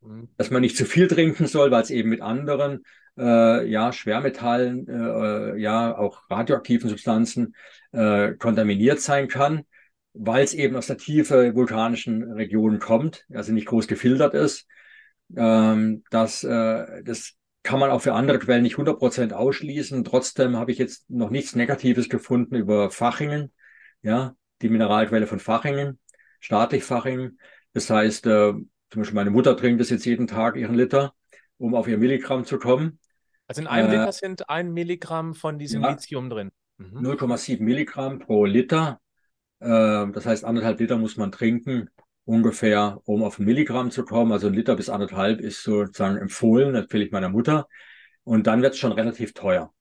mhm. 0.00 0.28
dass 0.36 0.50
man 0.50 0.62
nicht 0.62 0.76
zu 0.76 0.84
viel 0.84 1.08
trinken 1.08 1.46
soll, 1.46 1.70
weil 1.70 1.82
es 1.82 1.90
eben 1.90 2.10
mit 2.10 2.20
anderen 2.20 2.84
äh, 3.16 3.66
ja, 3.68 3.92
Schwermetallen, 3.92 4.88
äh, 4.88 5.56
ja, 5.56 5.96
auch 5.96 6.22
radioaktiven 6.30 6.90
Substanzen 6.90 7.54
äh, 7.92 8.32
kontaminiert 8.32 9.00
sein 9.00 9.28
kann, 9.28 9.64
weil 10.14 10.44
es 10.44 10.54
eben 10.54 10.76
aus 10.76 10.88
der 10.88 10.98
tiefe 10.98 11.54
vulkanischen 11.54 12.32
Region 12.32 12.78
kommt, 12.78 13.24
also 13.32 13.52
nicht 13.52 13.66
groß 13.66 13.86
gefiltert 13.86 14.34
ist. 14.34 14.66
Ähm, 15.36 16.02
das, 16.10 16.44
äh, 16.44 17.02
das 17.04 17.34
kann 17.62 17.80
man 17.80 17.90
auch 17.90 18.02
für 18.02 18.12
andere 18.12 18.38
Quellen 18.38 18.62
nicht 18.62 18.76
100% 18.76 19.32
ausschließen. 19.32 20.04
Trotzdem 20.04 20.56
habe 20.56 20.72
ich 20.72 20.78
jetzt 20.78 21.08
noch 21.08 21.30
nichts 21.30 21.54
Negatives 21.54 22.08
gefunden 22.08 22.56
über 22.56 22.90
Fachingen 22.90 23.52
ja, 24.04 24.36
die 24.62 24.68
Mineralquelle 24.68 25.26
von 25.26 25.40
Fachingen, 25.40 25.98
staatlich 26.38 26.84
Fachingen. 26.84 27.40
Das 27.72 27.90
heißt, 27.90 28.26
äh, 28.26 28.52
zum 28.52 28.66
Beispiel 29.02 29.14
meine 29.14 29.30
Mutter 29.30 29.56
trinkt 29.56 29.80
das 29.80 29.90
jetzt 29.90 30.04
jeden 30.04 30.26
Tag 30.26 30.56
ihren 30.56 30.76
Liter, 30.76 31.14
um 31.58 31.74
auf 31.74 31.88
ihr 31.88 31.98
Milligramm 31.98 32.44
zu 32.44 32.58
kommen. 32.58 33.00
Also 33.48 33.62
in 33.62 33.66
einem 33.66 33.88
äh, 33.88 33.96
Liter 33.96 34.12
sind 34.12 34.48
ein 34.48 34.72
Milligramm 34.72 35.34
von 35.34 35.58
diesem 35.58 35.82
ja, 35.82 35.90
Lithium 35.90 36.30
drin. 36.30 36.52
Mhm. 36.76 36.98
0,7 36.98 37.62
Milligramm 37.62 38.20
pro 38.20 38.44
Liter. 38.44 39.00
Äh, 39.60 39.66
das 40.12 40.26
heißt, 40.26 40.44
anderthalb 40.44 40.78
Liter 40.78 40.98
muss 40.98 41.16
man 41.16 41.32
trinken, 41.32 41.88
ungefähr, 42.24 43.00
um 43.04 43.22
auf 43.22 43.38
ein 43.38 43.46
Milligramm 43.46 43.90
zu 43.90 44.04
kommen. 44.04 44.32
Also 44.32 44.48
ein 44.48 44.54
Liter 44.54 44.76
bis 44.76 44.90
anderthalb 44.90 45.40
ist 45.40 45.62
sozusagen 45.62 46.18
empfohlen, 46.18 46.74
empfehle 46.74 47.04
ich 47.04 47.10
meiner 47.10 47.30
Mutter. 47.30 47.68
Und 48.22 48.46
dann 48.46 48.62
wird 48.62 48.74
es 48.74 48.78
schon 48.78 48.92
relativ 48.92 49.32
teuer. 49.32 49.72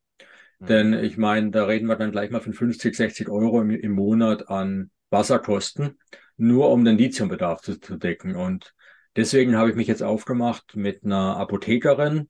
Denn 0.67 0.93
ich 0.93 1.17
meine, 1.17 1.51
da 1.51 1.65
reden 1.65 1.87
wir 1.87 1.95
dann 1.95 2.11
gleich 2.11 2.31
mal 2.31 2.41
von 2.41 2.53
50, 2.53 2.95
60 2.95 3.29
Euro 3.29 3.61
im, 3.61 3.71
im 3.71 3.91
Monat 3.91 4.49
an 4.49 4.91
Wasserkosten, 5.09 5.99
nur 6.37 6.71
um 6.71 6.85
den 6.85 6.97
Lithiumbedarf 6.97 7.61
zu, 7.61 7.79
zu 7.79 7.97
decken. 7.97 8.35
Und 8.35 8.73
deswegen 9.15 9.57
habe 9.57 9.69
ich 9.69 9.75
mich 9.75 9.87
jetzt 9.87 10.03
aufgemacht 10.03 10.75
mit 10.75 11.03
einer 11.03 11.37
Apothekerin 11.37 12.29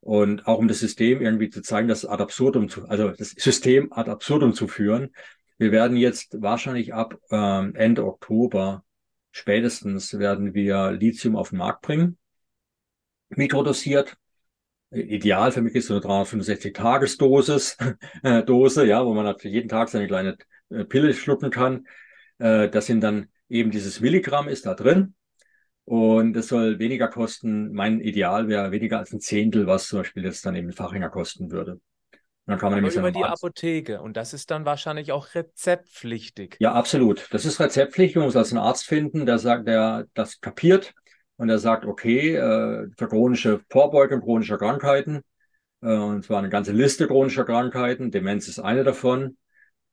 und 0.00 0.46
auch 0.46 0.58
um 0.58 0.68
das 0.68 0.80
System 0.80 1.20
irgendwie 1.20 1.50
zu 1.50 1.62
zeigen, 1.62 1.88
das 1.88 2.04
ad 2.04 2.22
absurdum 2.22 2.68
zu, 2.68 2.88
also 2.88 3.10
das 3.10 3.30
System 3.30 3.92
ad 3.92 4.10
absurdum 4.10 4.52
zu 4.52 4.68
führen. 4.68 5.10
Wir 5.58 5.70
werden 5.70 5.96
jetzt 5.96 6.40
wahrscheinlich 6.40 6.94
ab 6.94 7.16
ähm, 7.30 7.74
Ende 7.74 8.04
Oktober 8.04 8.84
spätestens 9.32 10.18
werden 10.18 10.54
wir 10.54 10.92
Lithium 10.92 11.36
auf 11.36 11.50
den 11.50 11.58
Markt 11.58 11.82
bringen, 11.82 12.18
mikrodosiert 13.30 14.16
ideal 14.92 15.52
für 15.52 15.62
mich 15.62 15.74
ist 15.74 15.86
so 15.86 15.94
eine 15.94 16.02
365-Tages-Dosis, 16.02 17.76
äh, 18.22 18.42
Dose, 18.42 18.86
ja, 18.86 19.04
wo 19.04 19.14
man 19.14 19.26
halt 19.26 19.42
jeden 19.44 19.68
Tag 19.68 19.88
seine 19.88 20.06
kleine 20.06 20.36
äh, 20.70 20.84
Pille 20.84 21.14
schlucken 21.14 21.50
kann. 21.50 21.86
Äh, 22.38 22.68
das 22.68 22.86
sind 22.86 23.00
dann 23.00 23.28
eben 23.48 23.70
dieses 23.70 24.00
Milligramm 24.00 24.48
ist 24.48 24.66
da 24.66 24.74
drin. 24.74 25.14
Und 25.84 26.36
es 26.36 26.48
soll 26.48 26.78
weniger 26.78 27.08
kosten. 27.08 27.72
Mein 27.72 28.00
Ideal 28.00 28.46
wäre 28.48 28.70
weniger 28.70 28.98
als 28.98 29.12
ein 29.12 29.20
Zehntel, 29.20 29.66
was 29.66 29.88
zum 29.88 30.00
Beispiel 30.00 30.24
jetzt 30.24 30.46
dann 30.46 30.54
eben 30.54 30.72
Fachhänger 30.72 31.10
kosten 31.10 31.50
würde. 31.50 31.72
Und 31.72 31.80
dann 32.46 32.58
kann 32.58 32.70
man 32.70 32.80
nämlich 32.80 32.96
über 32.96 33.10
die 33.10 33.24
Apotheke. 33.24 34.00
Und 34.00 34.16
das 34.16 34.32
ist 34.32 34.50
dann 34.50 34.64
wahrscheinlich 34.64 35.10
auch 35.10 35.34
rezeptpflichtig. 35.34 36.56
Ja, 36.60 36.72
absolut. 36.72 37.28
Das 37.32 37.44
ist 37.44 37.60
rezeptpflichtig. 37.60 38.16
Man 38.16 38.26
muss 38.26 38.36
als 38.36 38.52
einen 38.52 38.62
Arzt 38.62 38.84
finden, 38.84 39.26
der 39.26 39.38
sagt, 39.38 39.66
der 39.66 40.06
das 40.14 40.40
kapiert 40.40 40.94
und 41.42 41.48
er 41.48 41.58
sagt, 41.58 41.86
okay, 41.86 42.36
äh, 42.36 42.88
für 42.96 43.08
chronische 43.08 43.62
Vorbeugung 43.68 44.20
chronischer 44.20 44.58
Krankheiten, 44.58 45.22
äh, 45.82 45.88
und 45.88 46.24
zwar 46.24 46.38
eine 46.38 46.50
ganze 46.50 46.70
Liste 46.70 47.08
chronischer 47.08 47.44
Krankheiten, 47.44 48.12
Demenz 48.12 48.46
ist 48.46 48.60
eine 48.60 48.84
davon. 48.84 49.36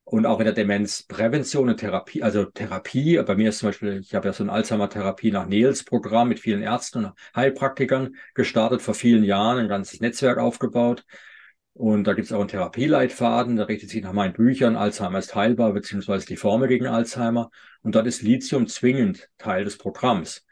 Und 0.03 0.27
auch 0.27 0.39
in 0.39 0.45
der 0.45 0.53
Demenzprävention 0.53 1.69
und 1.69 1.77
Therapie, 1.77 2.21
also 2.21 2.45
Therapie, 2.45 3.19
bei 3.25 3.35
mir 3.35 3.49
ist 3.49 3.59
zum 3.59 3.69
Beispiel, 3.69 3.99
ich 3.99 4.13
habe 4.13 4.27
ja 4.27 4.33
so 4.33 4.43
ein 4.43 4.51
Alzheimer-Therapie 4.51 5.31
nach 5.31 5.47
Nils-Programm 5.47 6.29
mit 6.29 6.39
vielen 6.39 6.61
Ärzten 6.61 7.05
und 7.05 7.13
Heilpraktikern 7.35 8.15
gestartet, 8.35 8.83
vor 8.83 8.93
vielen 8.93 9.23
Jahren 9.23 9.57
ein 9.57 9.67
ganzes 9.67 10.01
Netzwerk 10.01 10.37
aufgebaut. 10.37 11.03
Und 11.73 12.03
da 12.03 12.13
gibt 12.13 12.27
es 12.27 12.31
auch 12.31 12.41
einen 12.41 12.49
Therapieleitfaden, 12.49 13.55
der 13.55 13.69
richtet 13.69 13.89
sich 13.89 14.03
nach 14.03 14.13
meinen 14.13 14.33
Büchern, 14.33 14.75
Alzheimer 14.75 15.17
ist 15.17 15.33
heilbar, 15.33 15.73
beziehungsweise 15.73 16.27
die 16.27 16.37
Formel 16.37 16.67
gegen 16.67 16.85
Alzheimer. 16.85 17.49
Und 17.81 17.95
dort 17.95 18.05
ist 18.05 18.21
Lithium 18.21 18.67
zwingend 18.67 19.29
Teil 19.39 19.63
des 19.63 19.79
Programms. 19.79 20.45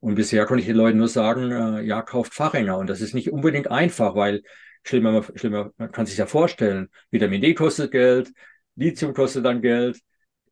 Und 0.00 0.14
bisher 0.14 0.46
konnte 0.46 0.60
ich 0.60 0.66
den 0.66 0.76
Leuten 0.76 0.98
nur 0.98 1.08
sagen, 1.08 1.50
äh, 1.50 1.82
ja, 1.82 2.02
kauft 2.02 2.34
Fachhänger. 2.34 2.78
Und 2.78 2.88
das 2.88 3.00
ist 3.00 3.14
nicht 3.14 3.32
unbedingt 3.32 3.70
einfach, 3.70 4.14
weil, 4.14 4.42
schlimmer, 4.84 5.24
schlimmer, 5.34 5.72
man 5.76 5.90
kann 5.90 6.06
sich 6.06 6.18
ja 6.18 6.26
vorstellen, 6.26 6.88
Vitamin 7.10 7.40
D 7.40 7.54
kostet 7.54 7.90
Geld, 7.90 8.32
Lithium 8.76 9.12
kostet 9.12 9.44
dann 9.44 9.60
Geld, 9.60 9.98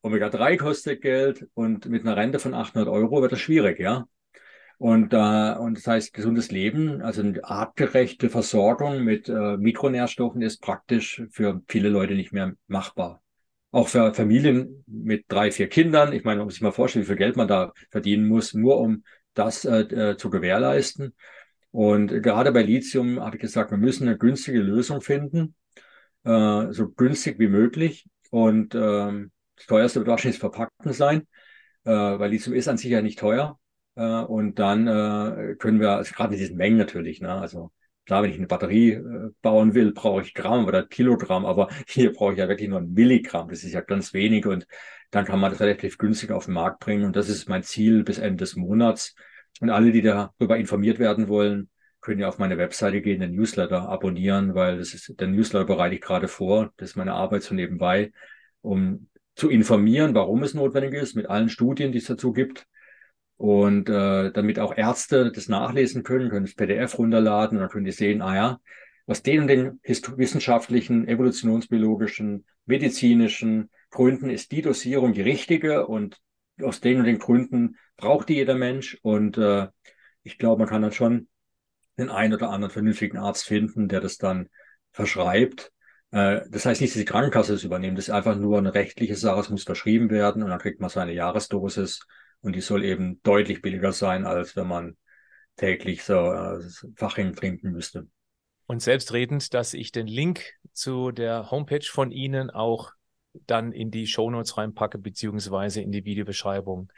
Omega-3 0.03 0.57
kostet 0.57 1.01
Geld 1.03 1.47
und 1.55 1.87
mit 1.87 2.03
einer 2.03 2.17
Rente 2.17 2.39
von 2.39 2.55
800 2.55 2.89
Euro 2.89 3.23
wird 3.23 3.33
das 3.33 3.41
schwierig, 3.41 3.79
ja. 3.79 4.07
Und, 4.79 5.15
äh, 5.15 5.55
und 5.59 5.79
das 5.79 5.87
heißt, 5.87 6.13
gesundes 6.13 6.51
Leben, 6.51 7.01
also 7.01 7.23
eine 7.23 7.43
artgerechte 7.43 8.29
Versorgung 8.29 9.05
mit 9.05 9.29
äh, 9.29 9.57
Mikronährstoffen 9.57 10.43
ist 10.43 10.61
praktisch 10.61 11.23
für 11.31 11.63
viele 11.67 11.89
Leute 11.89 12.15
nicht 12.15 12.33
mehr 12.33 12.53
machbar. 12.67 13.23
Auch 13.71 13.89
für 13.89 14.13
Familien 14.13 14.85
mit 14.87 15.25
drei, 15.29 15.51
vier 15.51 15.69
Kindern. 15.69 16.13
Ich 16.13 16.25
meine, 16.25 16.39
man 16.39 16.47
muss 16.47 16.55
sich 16.55 16.63
mal 16.63 16.73
vorstellen, 16.73 17.05
wie 17.05 17.09
viel 17.09 17.17
Geld 17.17 17.37
man 17.37 17.49
da 17.49 17.73
verdienen 17.91 18.29
muss, 18.29 18.53
nur 18.55 18.79
um 18.79 19.03
das 19.39 19.65
äh, 19.65 19.81
äh 19.81 20.17
zu 20.17 20.31
gewährleisten. 20.31 21.15
Und 21.71 22.09
gerade 22.23 22.53
bei 22.53 22.63
Lithium 22.63 23.21
habe 23.21 23.37
ich 23.37 23.43
gesagt, 23.43 23.71
wir 23.71 23.79
müssen 23.79 24.09
eine 24.09 24.19
günstige 24.19 24.61
Lösung 24.61 25.03
finden, 25.03 25.55
äh, 26.25 26.73
so 26.73 26.91
günstig 26.91 27.39
wie 27.39 27.49
möglich. 27.49 28.09
Und 28.31 28.75
ähm, 28.75 29.31
das 29.57 29.67
teuerste 29.67 30.01
wird 30.01 30.09
wahrscheinlich 30.09 30.41
das 30.41 30.51
Verpackten 30.51 30.93
sein, 30.93 31.27
äh, 31.85 31.91
weil 31.91 32.31
Lithium 32.31 32.55
ist 32.55 32.69
an 32.69 32.79
sich 32.79 32.91
ja 32.91 33.03
nicht 33.03 33.19
teuer. 33.19 33.59
Äh, 33.95 34.03
und 34.03 34.59
dann 34.59 34.87
äh, 34.87 35.55
können 35.57 35.81
wir, 35.81 35.93
also 35.93 36.15
gerade 36.15 36.35
in 36.35 36.41
diesen 36.41 36.57
Mengen 36.57 36.79
natürlich, 36.79 37.21
ne, 37.21 37.33
also 37.33 37.73
klar, 38.07 38.23
wenn 38.23 38.31
ich 38.31 38.39
eine 38.39 38.47
Batterie 38.47 38.93
äh, 38.93 39.31
bauen 39.43 39.75
will, 39.75 39.93
brauche 39.93 40.23
ich 40.23 40.35
Gramm 40.35 40.65
oder 40.65 40.85
Kilogramm, 40.85 41.45
aber 41.45 41.69
hier 41.89 42.13
brauche 42.13 42.33
ich 42.33 42.39
ja 42.39 42.49
wirklich 42.49 42.69
nur 42.69 42.79
ein 42.79 42.93
Milligramm. 42.93 43.49
Das 43.49 43.65
ist 43.65 43.73
ja 43.73 43.81
ganz 43.83 44.15
wenig 44.15 44.47
und 44.47 44.67
dann 45.11 45.25
kann 45.25 45.41
man 45.41 45.51
das 45.51 45.61
relativ 45.61 45.99
günstig 45.99 46.31
auf 46.31 46.47
den 46.47 46.55
Markt 46.55 46.81
bringen. 46.81 47.05
Und 47.05 47.17
das 47.17 47.29
ist 47.29 47.49
mein 47.49 47.63
Ziel 47.63 48.05
bis 48.05 48.19
Ende 48.19 48.39
des 48.39 48.57
Monats. 48.57 49.15
Und 49.61 49.71
alle, 49.71 49.93
die 49.93 50.03
darüber 50.03 50.57
informiert 50.57 50.99
werden 50.99 51.29
wollen, 51.29 51.71
können 52.01 52.21
ja 52.21 52.29
auf 52.29 52.39
meine 52.39 52.59
Webseite 52.59 53.01
gehen, 53.01 53.21
den 53.21 53.35
Newsletter 53.35 53.89
abonnieren, 53.89 54.55
weil 54.55 54.79
das 54.79 54.95
ist, 54.95 55.19
der 55.19 55.29
Newsletter 55.29 55.65
bereite 55.65 55.95
ich 55.95 56.01
gerade 56.01 56.29
vor. 56.29 56.73
Das 56.77 56.91
ist 56.91 56.97
meine 56.97 57.15
Arbeit 57.15 57.43
so 57.43 57.55
nebenbei, 57.55 58.13
um 58.61 59.09
zu 59.35 59.51
informieren, 59.51 60.15
warum 60.15 60.43
es 60.43 60.55
notwendig 60.55 60.95
ist, 60.95 61.15
mit 61.17 61.27
allen 61.27 61.49
Studien, 61.49 61.93
die 61.93 61.99
es 61.99 62.07
dazu 62.07 62.33
gibt. 62.33 62.67
Und 63.37 63.89
äh, 63.89 64.33
damit 64.33 64.59
auch 64.59 64.77
Ärzte 64.77 65.31
das 65.31 65.49
nachlesen 65.49 66.03
können, 66.03 66.31
können 66.31 66.47
das 66.47 66.55
PDF 66.55 66.99
runterladen 66.99 67.59
und 67.59 67.63
dann 67.63 67.71
können 67.71 67.85
die 67.85 67.93
sehen, 67.93 68.23
ah 68.23 68.35
ja, 68.35 68.61
aus 69.07 69.23
den 69.23 69.43
und 69.43 69.47
den 69.49 69.81
wissenschaftlichen, 69.85 71.07
evolutionsbiologischen, 71.07 72.45
medizinischen 72.65 73.71
Gründen 73.91 74.31
ist 74.31 74.53
die 74.53 74.63
Dosierung 74.63 75.13
die 75.13 75.23
richtige 75.23 75.87
und 75.87 76.19
aus 76.63 76.81
den 76.81 76.99
und 76.99 77.05
den 77.05 77.19
Gründen 77.19 77.77
braucht 77.97 78.29
die 78.29 78.35
jeder 78.35 78.55
Mensch. 78.55 78.99
Und 79.03 79.39
äh, 79.39 79.69
ich 80.23 80.39
glaube, 80.39 80.61
man 80.61 80.69
kann 80.69 80.83
dann 80.83 80.93
schon 80.93 81.29
den 81.99 82.11
einen 82.11 82.35
oder 82.35 82.51
anderen 82.51 82.73
vernünftigen 82.73 83.19
Arzt 83.19 83.45
finden, 83.45 83.89
der 83.89 84.01
das 84.01 84.19
dann 84.19 84.49
verschreibt. 84.93 85.73
Äh, 86.11 86.41
das 86.51 86.67
heißt 86.67 86.81
nicht, 86.81 86.95
dass 86.95 87.01
die 87.01 87.07
Krankenkasse 87.07 87.55
es 87.55 87.65
übernimmt. 87.65 87.99
Das 87.99 88.09
ist 88.09 88.15
einfach 88.15 88.37
nur 88.37 88.59
eine 88.59 88.75
rechtliche 88.75 89.15
Sache. 89.15 89.41
Es 89.41 89.51
muss 89.51 89.65
verschrieben 89.65 90.11
werden 90.11 90.43
und 90.43 90.51
dann 90.51 90.59
kriegt 90.59 90.81
man 90.81 90.91
seine 90.91 91.13
Jahresdosis 91.13 92.07
und 92.41 92.55
die 92.55 92.61
soll 92.61 92.85
eben 92.85 93.21
deutlich 93.23 93.63
billiger 93.63 93.93
sein, 93.93 94.25
als 94.25 94.57
wenn 94.57 94.69
man 94.69 94.97
täglich 95.57 96.05
so 96.05 96.33
äh, 96.33 96.61
Faching 96.95 97.35
trinken 97.35 97.73
müsste. 97.73 98.07
Und 98.67 98.83
selbstredend, 98.83 99.55
dass 99.55 99.75
ich 99.75 99.93
den 99.93 100.07
Link 100.07 100.55
zu 100.73 101.13
der 101.13 101.51
Homepage 101.51 101.87
von 101.89 102.11
Ihnen 102.11 102.51
auch 102.51 102.93
dann 103.47 103.73
in 103.73 103.91
die 103.91 104.07
Shownotes 104.07 104.57
reinpacke, 104.57 104.99
beziehungsweise 104.99 105.81
in 105.83 105.93
die 105.93 106.05
Videobeschreibung. 106.05 106.91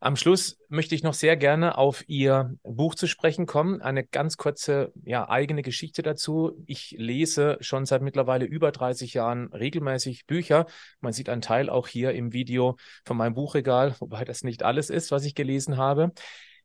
Am 0.00 0.14
Schluss 0.14 0.58
möchte 0.68 0.94
ich 0.94 1.02
noch 1.02 1.14
sehr 1.14 1.36
gerne 1.36 1.76
auf 1.76 2.04
Ihr 2.08 2.54
Buch 2.62 2.94
zu 2.94 3.08
sprechen 3.08 3.46
kommen. 3.46 3.82
Eine 3.82 4.04
ganz 4.04 4.36
kurze, 4.36 4.92
ja, 5.04 5.28
eigene 5.28 5.62
Geschichte 5.62 6.02
dazu. 6.02 6.52
Ich 6.66 6.94
lese 6.96 7.58
schon 7.60 7.84
seit 7.84 8.02
mittlerweile 8.02 8.44
über 8.44 8.70
30 8.70 9.14
Jahren 9.14 9.52
regelmäßig 9.52 10.26
Bücher. 10.26 10.66
Man 11.00 11.12
sieht 11.12 11.28
einen 11.28 11.42
Teil 11.42 11.68
auch 11.68 11.88
hier 11.88 12.12
im 12.12 12.32
Video 12.32 12.76
von 13.04 13.16
meinem 13.16 13.34
Buchregal, 13.34 13.96
wobei 14.00 14.24
das 14.24 14.44
nicht 14.44 14.62
alles 14.62 14.88
ist, 14.88 15.10
was 15.10 15.24
ich 15.24 15.34
gelesen 15.34 15.76
habe. 15.76 16.12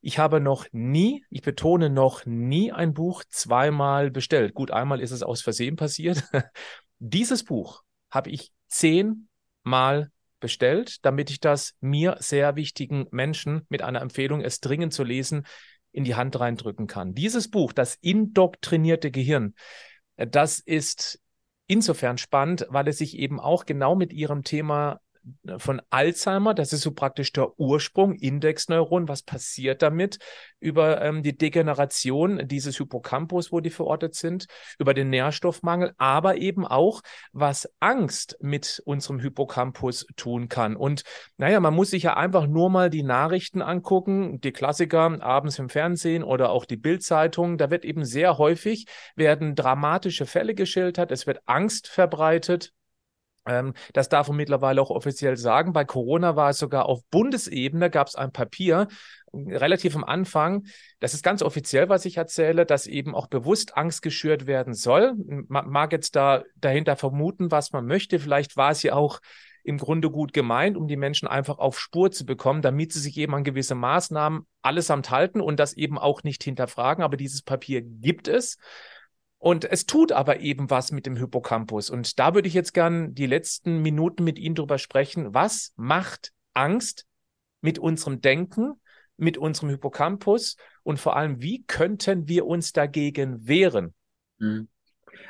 Ich 0.01 0.19
habe 0.19 0.39
noch 0.39 0.67
nie, 0.71 1.25
ich 1.29 1.41
betone 1.41 1.89
noch 1.89 2.25
nie 2.25 2.71
ein 2.71 2.93
Buch 2.93 3.23
zweimal 3.29 4.11
bestellt. 4.11 4.53
Gut, 4.53 4.69
einmal 4.69 4.99
ist 4.99 5.11
es 5.11 5.23
aus 5.23 5.41
Versehen 5.41 5.75
passiert. 5.75 6.23
Dieses 6.99 7.43
Buch 7.43 7.84
habe 8.11 8.29
ich 8.29 8.51
zehnmal 8.67 10.11
bestellt, 10.44 11.04
damit 11.06 11.32
ich 11.32 11.39
das 11.39 11.74
mir 11.80 12.18
sehr 12.20 12.58
wichtigen 12.58 13.08
Menschen 13.12 13.66
mit 13.70 13.82
einer 13.82 14.02
Empfehlung, 14.02 14.41
es 14.41 14.60
dringend 14.60 14.94
zu 14.94 15.04
lesen, 15.04 15.48
in 15.94 16.04
die 16.04 16.16
Hand 16.16 16.38
reindrücken 16.38 16.86
kann. 16.86 17.14
Dieses 17.14 17.50
Buch, 17.50 17.72
das 17.72 17.96
indoktrinierte 17.96 19.10
Gehirn, 19.10 19.56
das 20.18 20.60
ist 20.60 21.22
insofern 21.66 22.18
spannend, 22.18 22.68
weil 22.70 22.89
es 22.89 22.98
sich 22.98 23.18
eben 23.18 23.39
auch 23.39 23.66
genau 23.66 23.96
mit 23.96 24.12
ihrem 24.12 24.44
Thema 24.44 25.00
von 25.57 25.82
Alzheimer, 25.89 26.53
das 26.53 26.74
ist 26.74 26.82
so 26.82 26.91
praktisch 26.91 27.32
der 27.32 27.59
Ursprung, 27.59 28.15
Indexneuron, 28.15 29.07
was 29.07 29.24
passiert 29.24 29.82
damit 29.82 30.19
über 30.59 31.01
ähm, 31.01 31.24
die 31.24 31.38
Degeneration 31.38 32.47
dieses 32.47 32.78
Hippocampus, 32.78 33.51
wo 33.51 33.59
die 33.59 33.69
verortet 33.69 34.15
sind, 34.15 34.47
über 34.80 34.93
den 34.93 35.09
Nährstoffmangel, 35.09 35.93
aber 35.97 36.38
eben 36.38 36.65
auch, 36.65 37.01
was 37.32 37.69
Angst 37.80 38.38
mit 38.41 38.82
unserem 38.86 39.19
Hippocampus 39.19 40.05
tun 40.15 40.49
kann. 40.49 40.76
Und 40.76 41.03
naja, 41.38 41.59
man 41.59 41.74
muss 41.74 41.91
sich 41.91 42.03
ja 42.03 42.15
einfach 42.15 42.47
nur 42.47 42.69
mal 42.69 42.89
die 42.89 43.03
Nachrichten 43.03 43.61
angucken, 43.61 44.39
die 44.41 44.51
Klassiker 44.51 45.21
abends 45.21 45.59
im 45.59 45.69
Fernsehen 45.69 46.24
oder 46.24 46.49
auch 46.49 46.65
die 46.65 46.78
Bildzeitung, 46.78 47.57
da 47.57 47.69
wird 47.69 47.86
eben 47.86 48.05
sehr 48.05 48.38
häufig, 48.38 48.88
werden 49.15 49.55
dramatische 49.55 50.26
Fälle 50.26 50.55
geschildert, 50.55 51.11
es 51.11 51.28
wird 51.28 51.41
Angst 51.45 51.88
verbreitet, 51.88 52.74
das 53.94 54.10
darf 54.10 54.30
man 54.30 54.38
mittlerweile 54.38 54.82
auch 54.82 54.89
offiziell 54.89 55.36
sagen. 55.36 55.74
Bei 55.74 55.84
Corona 55.84 56.36
war 56.36 56.52
es 56.52 56.58
sogar 56.58 56.86
auf 56.86 57.02
Bundesebene, 57.12 57.89
gab 57.89 58.08
es 58.08 58.16
ein 58.16 58.32
Papier, 58.32 58.88
relativ 59.34 59.96
am 59.96 60.04
Anfang, 60.04 60.66
das 61.00 61.14
ist 61.14 61.24
ganz 61.24 61.41
offiziell, 61.41 61.89
was 61.89 62.06
ich 62.06 62.18
erzähle, 62.18 62.66
dass 62.66 62.88
eben 62.88 63.16
auch 63.16 63.28
bewusst 63.28 63.76
Angst 63.76 64.02
geschürt 64.02 64.46
werden 64.46 64.74
soll. 64.74 65.14
Man 65.48 65.70
mag 65.70 65.91
jetzt 65.91 66.16
da 66.16 66.44
dahinter 66.56 66.96
vermuten, 66.96 67.52
was 67.52 67.72
man 67.72 67.86
möchte. 67.86 68.20
Vielleicht 68.20 68.58
war 68.58 68.72
es 68.72 68.84
ja 68.84 68.94
auch 68.94 69.20
im 69.64 69.78
Grunde 69.78 70.12
gut 70.12 70.34
gemeint, 70.34 70.76
um 70.78 70.88
die 70.88 70.98
Menschen 70.98 71.28
einfach 71.28 71.58
auf 71.58 71.80
Spur 71.80 72.12
zu 72.12 72.26
bekommen, 72.26 72.62
damit 72.62 72.91
sie 72.91 73.00
sich 73.00 73.18
eben 73.18 73.34
an 73.34 73.44
gewisse 73.44 73.76
Maßnahmen 73.76 74.46
allesamt 74.62 75.10
halten 75.10 75.41
und 75.41 75.60
das 75.60 75.74
eben 75.74 75.98
auch 75.98 76.24
nicht 76.24 76.44
hinterfragen. 76.44 77.04
Aber 77.04 77.18
dieses 77.18 77.41
Papier 77.41 77.82
gibt 77.82 78.28
es. 78.28 78.58
Und 79.44 79.66
es 79.66 79.86
tut 79.86 80.14
aber 80.14 80.39
eben 80.39 80.70
was 80.70 80.94
mit 80.94 81.06
dem 81.06 81.18
Hippocampus. 81.18 81.89
Und 81.89 82.18
da 82.18 82.34
würde 82.34 82.48
ich 82.48 82.54
jetzt 82.54 82.74
gern 82.74 83.14
die 83.14 83.26
letzten 83.26 83.82
Minuten 83.82 84.24
mit 84.24 84.39
Ihnen 84.39 84.56
drüber 84.56 84.78
sprechen. 84.78 85.34
Was 85.34 85.74
macht 85.76 86.32
Angst 86.54 87.06
mit 87.60 87.78
unserem 87.78 88.22
Denken, 88.22 88.76
mit 89.18 89.38
unserem 89.38 89.68
Hippocampus 89.68 90.56
und 90.84 90.98
vor 90.98 91.18
allem, 91.18 91.41
wie 91.41 91.66
könnten 91.66 92.30
wir 92.30 92.46
uns 92.46 92.72
dagegen 92.72 93.46
wehren? 93.46 93.94
Mhm. 94.38 94.70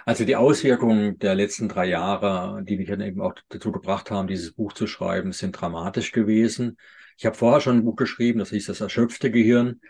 Also 0.06 0.26
die 0.26 0.36
Auswirkungen 0.36 1.18
der 1.18 1.34
letzten 1.34 1.68
drei 1.68 1.88
Jahre, 1.88 2.64
die 2.64 2.78
mich 2.78 2.90
dann 2.90 3.02
eben 3.02 3.20
auch 3.20 3.34
dazu 3.50 3.72
gebracht 3.72 4.12
haben, 4.12 4.28
dieses 4.28 4.54
Buch 4.54 4.74
zu 4.74 4.86
schreiben, 4.86 5.32
sind 5.32 5.54
dramatisch 5.54 6.12
gewesen. 6.12 6.78
Ich 7.18 7.26
habe 7.26 7.36
vorher 7.36 7.62
schon 7.62 7.78
ein 7.78 7.84
Buch 7.84 7.96
geschrieben, 7.96 8.38
das 8.38 8.52
hieß 8.52 8.68
Das 8.68 8.80
erschöpfte 8.80 9.32
Gehirn 9.32 9.82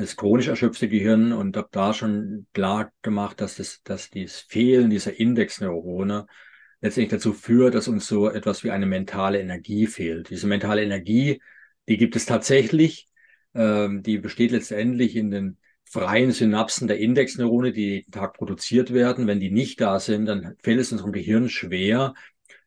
das 0.00 0.16
chronisch 0.16 0.48
erschöpfte 0.48 0.88
Gehirn 0.88 1.32
und 1.32 1.56
habe 1.56 1.68
da 1.70 1.94
schon 1.94 2.46
klar 2.52 2.92
gemacht, 3.02 3.40
dass 3.40 3.56
das, 3.56 3.82
dass 3.82 4.10
das 4.10 4.40
Fehlen 4.40 4.90
dieser 4.90 5.18
Indexneurone 5.18 6.26
letztendlich 6.80 7.10
dazu 7.10 7.32
führt, 7.32 7.74
dass 7.74 7.88
uns 7.88 8.06
so 8.06 8.28
etwas 8.28 8.64
wie 8.64 8.70
eine 8.70 8.86
mentale 8.86 9.40
Energie 9.40 9.86
fehlt. 9.86 10.30
Diese 10.30 10.46
mentale 10.46 10.82
Energie, 10.82 11.42
die 11.88 11.96
gibt 11.96 12.16
es 12.16 12.26
tatsächlich, 12.26 13.06
ähm, 13.54 14.02
die 14.02 14.18
besteht 14.18 14.52
letztendlich 14.52 15.16
in 15.16 15.30
den 15.30 15.58
freien 15.84 16.30
Synapsen 16.30 16.86
der 16.88 16.98
Indexneurone, 16.98 17.72
die 17.72 17.88
jeden 17.90 18.12
Tag 18.12 18.34
produziert 18.34 18.94
werden. 18.94 19.26
Wenn 19.26 19.40
die 19.40 19.50
nicht 19.50 19.80
da 19.80 19.98
sind, 19.98 20.26
dann 20.26 20.54
fällt 20.62 20.78
es 20.80 20.92
unserem 20.92 21.12
Gehirn 21.12 21.48
schwer, 21.48 22.14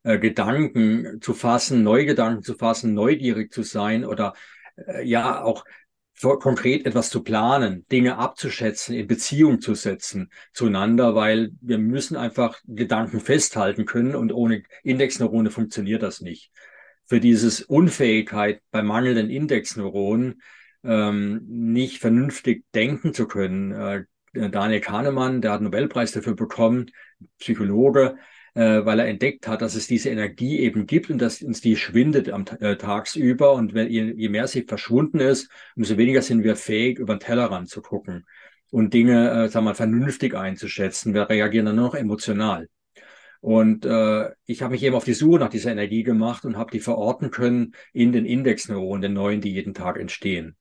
äh, 0.04 0.20
Gedanken 0.20 1.22
zu 1.22 1.34
fassen, 1.34 1.84
neue 1.84 2.06
Gedanken 2.06 2.44
zu 2.44 2.56
fassen, 2.56 2.94
neugierig 2.94 3.52
zu 3.52 3.64
sein 3.64 4.04
oder 4.06 4.34
äh, 4.76 5.04
ja 5.08 5.42
auch 5.42 5.66
konkret 6.24 6.86
etwas 6.86 7.10
zu 7.10 7.24
planen, 7.24 7.86
Dinge 7.92 8.18
abzuschätzen, 8.18 8.96
in 8.96 9.08
Beziehung 9.08 9.62
zu 9.62 9.76
setzen 9.76 10.32
zueinander, 10.52 11.16
weil 11.16 11.52
wir 11.62 11.78
müssen 11.78 12.16
einfach 12.16 12.60
Gedanken 12.66 13.20
festhalten 13.20 13.86
können 13.86 14.16
und 14.16 14.32
ohne 14.32 14.64
Indexneurone 14.84 15.52
funktioniert 15.52 16.04
das 16.04 16.22
nicht. 16.22 16.52
Für 17.06 17.20
dieses 17.20 17.62
Unfähigkeit 17.62 18.62
bei 18.72 18.82
mangelnden 18.82 19.30
Indexneuronen 19.30 20.42
ähm, 20.84 21.42
nicht 21.48 22.00
vernünftig 22.00 22.66
denken 22.74 23.14
zu 23.14 23.28
können. 23.28 23.72
Äh, 23.72 24.04
Daniel 24.34 24.82
Kahnemann, 24.82 25.42
der 25.42 25.52
hat 25.52 25.60
einen 25.60 25.66
Nobelpreis 25.66 26.12
dafür 26.12 26.36
bekommen, 26.36 26.92
Psychologe, 27.38 28.18
äh, 28.56 28.86
weil 28.86 29.00
er 29.00 29.08
entdeckt 29.08 29.48
hat, 29.48 29.62
dass 29.62 29.76
es 29.76 29.88
diese 29.88 30.10
Energie 30.10 30.60
eben 30.60 30.86
gibt 30.86 31.10
und 31.10 31.20
dass 31.20 31.42
uns 31.42 31.62
die 31.62 31.76
schwindet 31.76 32.30
am 32.30 32.46
äh, 32.60 32.76
tagsüber. 32.76 33.54
Und 33.54 33.74
wenn, 33.74 33.90
je, 33.90 34.14
je 34.16 34.30
mehr 34.30 34.48
sie 34.48 34.64
verschwunden 34.64 35.20
ist, 35.20 35.50
umso 35.76 35.98
weniger 35.98 36.22
sind 36.22 36.44
wir 36.44 36.56
fähig, 36.56 37.00
über 37.00 37.16
den 37.16 37.20
Tellerrand 37.20 37.70
zu 37.70 37.82
gucken 37.82 38.26
und 38.72 38.94
Dinge, 38.94 39.30
äh, 39.30 39.50
sagen 39.50 39.66
wir 39.66 39.72
mal, 39.72 39.76
vernünftig 39.76 40.36
einzuschätzen. 40.36 41.14
Wir 41.14 41.30
reagieren 41.30 41.66
dann 41.66 41.76
nur 41.76 41.86
noch 41.86 41.96
emotional. 41.96 42.68
Und 43.42 43.86
äh, 43.86 44.30
ich 44.46 44.62
habe 44.62 44.72
mich 44.72 44.84
eben 44.84 44.96
auf 44.96 45.04
die 45.04 45.14
Suche 45.14 45.40
nach 45.40 45.50
dieser 45.50 45.72
Energie 45.72 46.04
gemacht 46.04 46.46
und 46.46 46.58
habe 46.58 46.72
die 46.72 46.80
verorten 46.80 47.30
können 47.30 47.76
in 47.92 48.14
den 48.14 48.26
Indexneuronen, 48.26 49.02
den 49.02 49.14
neuen, 49.14 49.42
die 49.42 49.52
jeden 49.52 49.74
Tag 49.74 50.00
entstehen. 50.00 50.56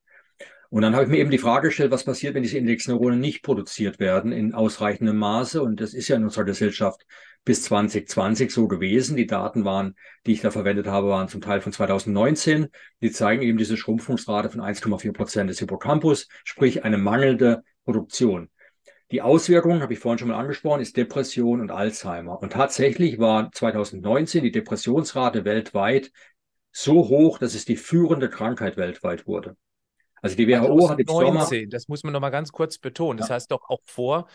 Und 0.68 0.82
dann 0.82 0.95
habe 0.95 1.05
ich 1.05 1.11
mir 1.11 1.18
eben 1.18 1.30
die 1.30 1.38
Frage 1.38 1.68
gestellt, 1.68 1.90
was 1.90 2.03
passiert, 2.03 2.34
wenn 2.34 2.43
diese 2.43 2.57
Indexneuronen 2.57 3.20
nicht 3.20 3.43
produziert 3.43 4.01
werden 4.01 4.32
in 4.32 4.55
ausreichendem 4.55 5.16
Maße. 5.16 5.62
Und 5.62 5.80
das 5.80 5.95
ist 5.95 6.09
ja 6.09 6.16
in 6.16 6.24
unserer 6.24 6.45
Gesellschaft 6.45 7.07
bis 7.45 7.62
2020 7.64 8.53
so 8.53 8.68
gewesen. 8.68 9.16
Die 9.16 9.26
Daten 9.26 9.64
waren, 9.64 9.97
die 10.26 10.32
ich 10.32 10.40
da 10.40 10.51
verwendet 10.51 10.86
habe, 10.86 11.09
waren 11.09 11.28
zum 11.28 11.40
Teil 11.40 11.61
von 11.61 11.72
2019. 11.72 12.68
Die 13.01 13.11
zeigen 13.11 13.43
eben 13.43 13.59
diese 13.59 13.76
Schrumpfungsrate 13.76 14.51
von 14.51 14.61
1,4 14.61 15.12
Prozent 15.12 15.51
des 15.51 15.59
Hippocampus, 15.59 16.28
sprich 16.45 16.84
eine 16.84 16.99
mangelnde 16.99 17.62
Produktion. 17.84 18.51
Die 19.11 19.20
Auswirkungen, 19.20 19.82
habe 19.82 19.93
ich 19.93 19.99
vorhin 19.99 20.18
schon 20.18 20.28
mal 20.28 20.38
angesprochen, 20.38 20.80
ist 20.80 20.97
Depression 20.97 21.61
und 21.61 21.70
Alzheimer. 21.70 22.40
Und 22.40 22.55
tatsächlich 22.55 23.18
war 23.18 23.53
2019 23.53 24.43
die 24.43 24.53
Depressionsrate 24.53 25.45
weltweit 25.45 26.11
so 26.70 27.09
hoch, 27.09 27.38
dass 27.38 27.55
es 27.55 27.66
die 27.66 27.76
führende 27.76 28.30
Krankheit 28.30 28.78
weltweit 28.78 29.26
wurde. 29.26 29.57
Also 30.22 30.36
die 30.36 30.49
WHO 30.49 30.88
hat 30.88 30.99
im 30.99 31.07
19, 31.07 31.26
Sommer. 31.26 31.66
Das 31.68 31.88
muss 31.88 32.05
man 32.05 32.12
noch 32.14 32.20
mal 32.20 32.30
ganz 32.30 32.53
kurz 32.53 32.78
betonen. 32.78 33.18
Das 33.18 33.28
ja. 33.28 33.34
heißt 33.34 33.51
doch 33.51 33.68
auch 33.68 33.80
vor 33.84 34.28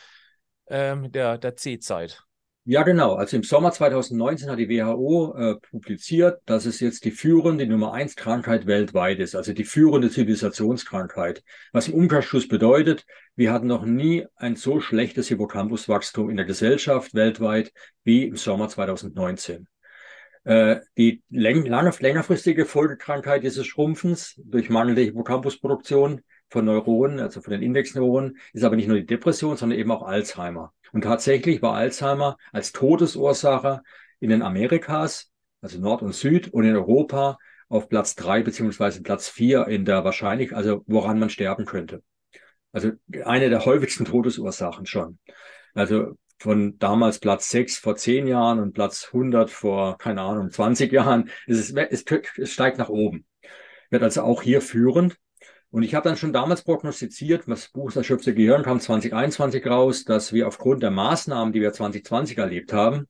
ähm, 0.67 1.11
der, 1.11 1.37
der 1.37 1.55
C-Zeit. 1.55 2.26
Ja, 2.69 2.83
genau. 2.83 3.15
Also 3.15 3.37
im 3.37 3.43
Sommer 3.43 3.71
2019 3.71 4.49
hat 4.49 4.59
die 4.59 4.67
WHO 4.67 5.33
äh, 5.37 5.55
publiziert, 5.55 6.41
dass 6.45 6.65
es 6.65 6.81
jetzt 6.81 7.05
die 7.05 7.11
führende 7.11 7.65
Nummer 7.65 7.93
eins 7.93 8.17
Krankheit 8.17 8.65
weltweit 8.67 9.19
ist, 9.19 9.35
also 9.35 9.53
die 9.53 9.63
führende 9.63 10.09
Zivilisationskrankheit. 10.09 11.43
Was 11.71 11.87
im 11.87 11.93
Umkehrschluss 11.93 12.49
bedeutet, 12.49 13.05
wir 13.37 13.53
hatten 13.53 13.67
noch 13.67 13.85
nie 13.85 14.25
ein 14.35 14.57
so 14.57 14.81
schlechtes 14.81 15.29
Hippocampuswachstum 15.29 16.29
in 16.29 16.35
der 16.35 16.45
Gesellschaft 16.45 17.13
weltweit 17.13 17.71
wie 18.03 18.25
im 18.25 18.35
Sommer 18.35 18.67
2019. 18.67 19.69
Äh, 20.43 20.81
die 20.97 21.23
lange, 21.29 21.69
längerfristige 21.99 22.65
Folgekrankheit 22.65 23.43
dieses 23.43 23.65
Schrumpfens 23.65 24.33
durch 24.43 24.69
mangelnde 24.69 25.03
Hippocampusproduktion 25.03 26.21
von 26.49 26.65
Neuronen, 26.65 27.19
also 27.19 27.41
von 27.41 27.51
den 27.51 27.61
Indexneuronen, 27.61 28.37
ist 28.53 28.63
aber 28.63 28.75
nicht 28.75 28.87
nur 28.87 28.97
die 28.97 29.05
Depression, 29.05 29.57
sondern 29.57 29.79
eben 29.79 29.91
auch 29.91 30.03
Alzheimer. 30.03 30.73
Und 30.93 31.03
tatsächlich 31.03 31.61
war 31.61 31.73
Alzheimer 31.73 32.37
als 32.51 32.71
Todesursache 32.71 33.81
in 34.19 34.29
den 34.29 34.41
Amerikas, 34.41 35.31
also 35.61 35.79
Nord 35.79 36.01
und 36.01 36.13
Süd 36.13 36.53
und 36.53 36.63
in 36.63 36.75
Europa 36.75 37.37
auf 37.69 37.89
Platz 37.89 38.15
drei 38.15 38.41
beziehungsweise 38.43 39.03
Platz 39.03 39.27
vier 39.27 39.67
in 39.67 39.85
der 39.85 40.03
wahrscheinlich, 40.03 40.55
also 40.55 40.83
woran 40.87 41.19
man 41.19 41.29
sterben 41.29 41.65
könnte. 41.65 42.01
Also 42.71 42.91
eine 43.25 43.49
der 43.49 43.65
häufigsten 43.65 44.05
Todesursachen 44.05 44.85
schon. 44.85 45.19
Also 45.73 46.17
von 46.39 46.77
damals 46.77 47.19
Platz 47.19 47.49
6 47.49 47.77
vor 47.77 47.95
10 47.95 48.27
Jahren 48.27 48.59
und 48.59 48.73
Platz 48.73 49.05
100 49.11 49.49
vor, 49.49 49.97
keine 49.97 50.21
Ahnung, 50.21 50.51
20 50.51 50.91
Jahren. 50.91 51.29
Es, 51.47 51.57
ist, 51.57 51.75
es, 51.75 52.05
es 52.37 52.51
steigt 52.51 52.77
nach 52.77 52.89
oben. 52.89 53.25
Wird 53.89 54.03
also 54.03 54.21
auch 54.21 54.41
hier 54.41 54.61
führend. 54.61 55.17
Und 55.69 55.83
ich 55.83 55.95
habe 55.95 56.07
dann 56.07 56.17
schon 56.17 56.33
damals 56.33 56.63
prognostiziert, 56.63 57.43
das 57.47 57.67
Buch 57.69 57.87
Das 57.87 57.97
erschöpfte 57.97 58.33
Gehirn 58.33 58.63
kam 58.63 58.79
2021 58.79 59.65
raus, 59.65 60.05
dass 60.05 60.31
wir 60.31 60.47
aufgrund 60.47 60.81
der 60.81 60.91
Maßnahmen, 60.91 61.53
die 61.53 61.61
wir 61.61 61.73
2020 61.73 62.37
erlebt 62.37 62.71
haben, 62.71 63.07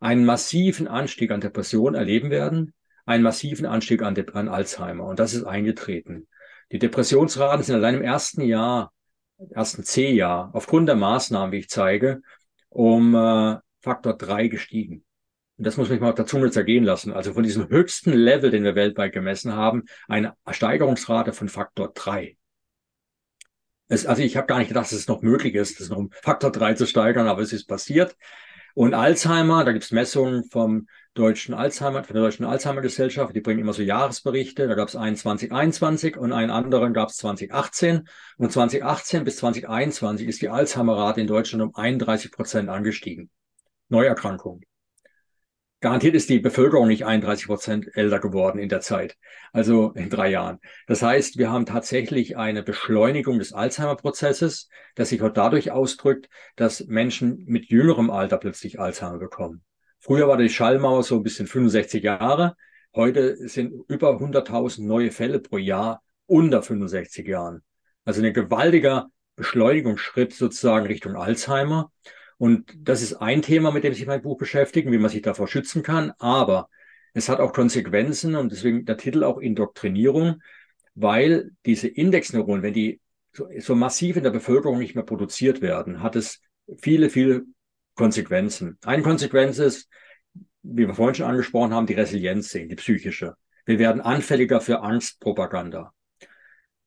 einen 0.00 0.24
massiven 0.24 0.88
Anstieg 0.88 1.30
an 1.30 1.40
Depressionen 1.40 1.94
erleben 1.94 2.30
werden, 2.30 2.74
einen 3.06 3.22
massiven 3.22 3.66
Anstieg 3.66 4.02
an, 4.02 4.16
an 4.32 4.48
Alzheimer. 4.48 5.04
Und 5.04 5.20
das 5.20 5.32
ist 5.32 5.44
eingetreten. 5.44 6.26
Die 6.72 6.78
Depressionsraten 6.78 7.62
sind 7.62 7.76
allein 7.76 7.94
im 7.94 8.02
ersten 8.02 8.42
Jahr, 8.42 8.92
ersten 9.50 9.84
C-Jahr, 9.84 10.50
aufgrund 10.54 10.88
der 10.88 10.96
Maßnahmen, 10.96 11.52
wie 11.52 11.58
ich 11.58 11.68
zeige, 11.68 12.22
um 12.68 13.14
äh, 13.14 13.58
Faktor 13.80 14.16
drei 14.16 14.48
gestiegen. 14.48 15.04
Und 15.58 15.66
das 15.66 15.76
muss 15.76 15.88
man 15.90 16.00
mal 16.00 16.10
auf 16.10 16.14
der 16.14 16.26
Zunge 16.26 16.50
zergehen 16.50 16.84
lassen. 16.84 17.12
Also 17.12 17.34
von 17.34 17.42
diesem 17.42 17.68
höchsten 17.68 18.12
Level, 18.12 18.50
den 18.50 18.64
wir 18.64 18.74
weltweit 18.74 19.12
gemessen 19.12 19.54
haben, 19.54 19.84
eine 20.08 20.34
Steigerungsrate 20.50 21.32
von 21.32 21.48
Faktor 21.48 21.92
drei. 21.94 22.36
Es, 23.88 24.06
also 24.06 24.22
ich 24.22 24.36
habe 24.36 24.46
gar 24.46 24.58
nicht 24.58 24.68
gedacht, 24.68 24.86
dass 24.86 24.92
es 24.92 25.08
noch 25.08 25.22
möglich 25.22 25.54
ist, 25.54 25.78
das 25.78 25.90
noch 25.90 25.98
um 25.98 26.10
Faktor 26.22 26.50
drei 26.50 26.74
zu 26.74 26.86
steigern, 26.86 27.28
aber 27.28 27.42
es 27.42 27.52
ist 27.52 27.66
passiert. 27.66 28.16
Und 28.74 28.94
Alzheimer, 28.94 29.64
da 29.64 29.72
gibt 29.72 29.84
es 29.84 29.90
Messungen 29.90 30.44
vom 30.44 30.86
deutschen 31.14 31.52
Alzheimer, 31.52 32.02
von 32.04 32.14
der 32.14 32.22
deutschen 32.22 32.46
Alzheimer-Gesellschaft, 32.46 33.36
die 33.36 33.42
bringen 33.42 33.60
immer 33.60 33.74
so 33.74 33.82
Jahresberichte. 33.82 34.66
Da 34.66 34.74
gab 34.74 34.88
es 34.88 34.96
einen 34.96 35.16
2021 35.16 36.16
und 36.16 36.32
einen 36.32 36.50
anderen 36.50 36.94
gab 36.94 37.10
es 37.10 37.16
2018. 37.18 38.08
Und 38.38 38.50
2018 38.50 39.24
bis 39.24 39.36
2021 39.36 40.26
ist 40.26 40.40
die 40.40 40.48
Alzheimer-Rate 40.48 41.20
in 41.20 41.26
Deutschland 41.26 41.62
um 41.62 41.74
31 41.74 42.32
Prozent 42.32 42.70
angestiegen. 42.70 43.28
Neuerkrankungen. 43.90 44.64
Garantiert 45.82 46.14
ist 46.14 46.28
die 46.28 46.38
Bevölkerung 46.38 46.86
nicht 46.86 47.06
31 47.06 47.48
Prozent 47.48 47.88
älter 47.96 48.20
geworden 48.20 48.60
in 48.60 48.68
der 48.68 48.80
Zeit, 48.80 49.16
also 49.52 49.90
in 49.96 50.10
drei 50.10 50.30
Jahren. 50.30 50.60
Das 50.86 51.02
heißt, 51.02 51.38
wir 51.38 51.50
haben 51.50 51.66
tatsächlich 51.66 52.36
eine 52.36 52.62
Beschleunigung 52.62 53.40
des 53.40 53.52
Alzheimer-Prozesses, 53.52 54.68
das 54.94 55.08
sich 55.08 55.22
auch 55.22 55.32
dadurch 55.32 55.72
ausdrückt, 55.72 56.28
dass 56.54 56.86
Menschen 56.86 57.42
mit 57.46 57.66
jüngerem 57.66 58.10
Alter 58.10 58.38
plötzlich 58.38 58.78
Alzheimer 58.78 59.18
bekommen. 59.18 59.64
Früher 59.98 60.28
war 60.28 60.36
die 60.36 60.48
Schallmauer 60.50 61.02
so 61.02 61.16
ein 61.16 61.24
bisschen 61.24 61.48
65 61.48 62.04
Jahre. 62.04 62.54
Heute 62.94 63.48
sind 63.48 63.72
über 63.88 64.20
100.000 64.20 64.86
neue 64.86 65.10
Fälle 65.10 65.40
pro 65.40 65.58
Jahr 65.58 66.00
unter 66.26 66.62
65 66.62 67.26
Jahren. 67.26 67.64
Also 68.04 68.22
ein 68.22 68.32
gewaltiger 68.32 69.08
Beschleunigungsschritt 69.34 70.32
sozusagen 70.32 70.86
Richtung 70.86 71.16
Alzheimer. 71.16 71.90
Und 72.42 72.74
das 72.76 73.02
ist 73.02 73.14
ein 73.14 73.40
Thema, 73.40 73.70
mit 73.70 73.84
dem 73.84 73.94
sich 73.94 74.04
mein 74.04 74.20
Buch 74.20 74.36
beschäftigt, 74.36 74.90
wie 74.90 74.98
man 74.98 75.10
sich 75.10 75.22
davor 75.22 75.46
schützen 75.46 75.84
kann. 75.84 76.10
Aber 76.18 76.70
es 77.14 77.28
hat 77.28 77.38
auch 77.38 77.52
Konsequenzen 77.52 78.34
und 78.34 78.50
deswegen 78.50 78.84
der 78.84 78.96
Titel 78.96 79.22
auch 79.22 79.38
Indoktrinierung, 79.38 80.42
weil 80.96 81.52
diese 81.66 81.86
Indexneuronen, 81.86 82.64
wenn 82.64 82.72
die 82.72 83.00
so, 83.32 83.46
so 83.60 83.76
massiv 83.76 84.16
in 84.16 84.24
der 84.24 84.32
Bevölkerung 84.32 84.80
nicht 84.80 84.96
mehr 84.96 85.04
produziert 85.04 85.60
werden, 85.60 86.02
hat 86.02 86.16
es 86.16 86.40
viele, 86.80 87.10
viele 87.10 87.44
Konsequenzen. 87.94 88.76
Eine 88.84 89.04
Konsequenz 89.04 89.60
ist, 89.60 89.88
wie 90.64 90.88
wir 90.88 90.94
vorhin 90.94 91.14
schon 91.14 91.26
angesprochen 91.26 91.72
haben, 91.72 91.86
die 91.86 91.94
Resilienz 91.94 92.48
sehen, 92.48 92.68
die 92.68 92.74
psychische. 92.74 93.36
Wir 93.66 93.78
werden 93.78 94.00
anfälliger 94.00 94.60
für 94.60 94.80
Angstpropaganda. 94.80 95.94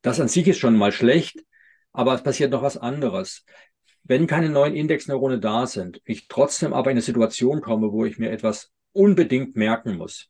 Das 0.02 0.20
an 0.20 0.28
sich 0.28 0.50
ist 0.50 0.60
schon 0.60 0.76
mal 0.76 0.92
schlecht, 0.92 1.46
aber 1.94 2.14
es 2.14 2.24
passiert 2.24 2.52
noch 2.52 2.62
was 2.62 2.76
anderes. 2.76 3.46
Wenn 4.08 4.28
keine 4.28 4.50
neuen 4.50 4.76
Indexneurone 4.76 5.40
da 5.40 5.66
sind, 5.66 6.00
ich 6.06 6.28
trotzdem 6.28 6.74
aber 6.74 6.92
in 6.92 6.96
eine 6.96 7.02
Situation 7.02 7.62
komme, 7.62 7.92
wo 7.92 8.06
ich 8.06 8.20
mir 8.20 8.30
etwas 8.30 8.72
unbedingt 8.94 9.56
merken 9.56 9.98
muss. 9.98 10.30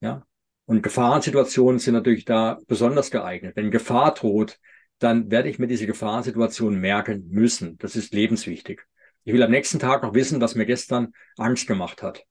Ja. 0.00 0.26
Und 0.66 0.82
Gefahrensituationen 0.82 1.78
sind 1.78 1.94
natürlich 1.94 2.26
da 2.26 2.58
besonders 2.66 3.10
geeignet. 3.10 3.56
Wenn 3.56 3.70
Gefahr 3.70 4.12
droht, 4.12 4.58
dann 4.98 5.30
werde 5.30 5.48
ich 5.48 5.58
mir 5.58 5.66
diese 5.66 5.86
Gefahrensituation 5.86 6.78
merken 6.78 7.28
müssen. 7.30 7.78
Das 7.78 7.96
ist 7.96 8.12
lebenswichtig. 8.12 8.82
Ich 9.24 9.32
will 9.32 9.42
am 9.42 9.50
nächsten 9.50 9.78
Tag 9.78 10.02
noch 10.02 10.12
wissen, 10.12 10.40
was 10.42 10.54
mir 10.54 10.66
gestern 10.66 11.14
Angst 11.38 11.66
gemacht 11.66 12.02
hat. 12.02 12.24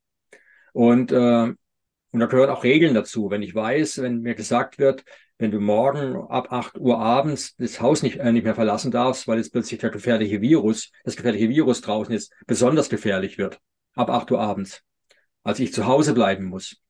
Und, 0.74 1.12
äh, 1.12 1.54
und 2.12 2.20
da 2.20 2.26
gehören 2.28 2.52
auch 2.52 2.64
Regeln 2.64 2.94
dazu. 2.94 3.32
Wenn 3.32 3.42
ich 3.42 3.56
weiß, 3.56 4.04
wenn 4.04 4.22
mir 4.22 4.36
gesagt 4.36 4.78
wird, 4.78 5.04
wenn 5.38 5.52
du 5.52 5.60
morgen 5.60 6.16
ab 6.30 6.52
8 6.52 6.80
Uhr 6.80 7.00
abends 7.00 7.56
das 7.58 7.80
Haus 7.80 8.02
nicht, 8.02 8.18
äh, 8.18 8.32
nicht 8.32 8.44
mehr 8.44 8.56
verlassen 8.56 8.92
darfst, 8.92 9.28
weil 9.28 9.38
jetzt 9.38 9.52
plötzlich 9.52 9.80
der 9.80 9.92
gefährliche 9.92 10.42
Virus, 10.42 10.92
das 11.04 11.16
gefährliche 11.16 11.50
Virus 11.50 11.82
draußen 11.82 12.14
ist, 12.14 12.34
besonders 12.48 12.90
gefährlich 12.90 13.38
wird, 13.38 13.60
ab 13.96 14.10
8 14.10 14.32
Uhr 14.32 14.40
abends. 14.40 14.84
Also 15.44 15.64
ich 15.64 15.74
zu 15.74 15.86
Hause 15.86 16.14
bleiben 16.14 16.46
muss. 16.46 16.82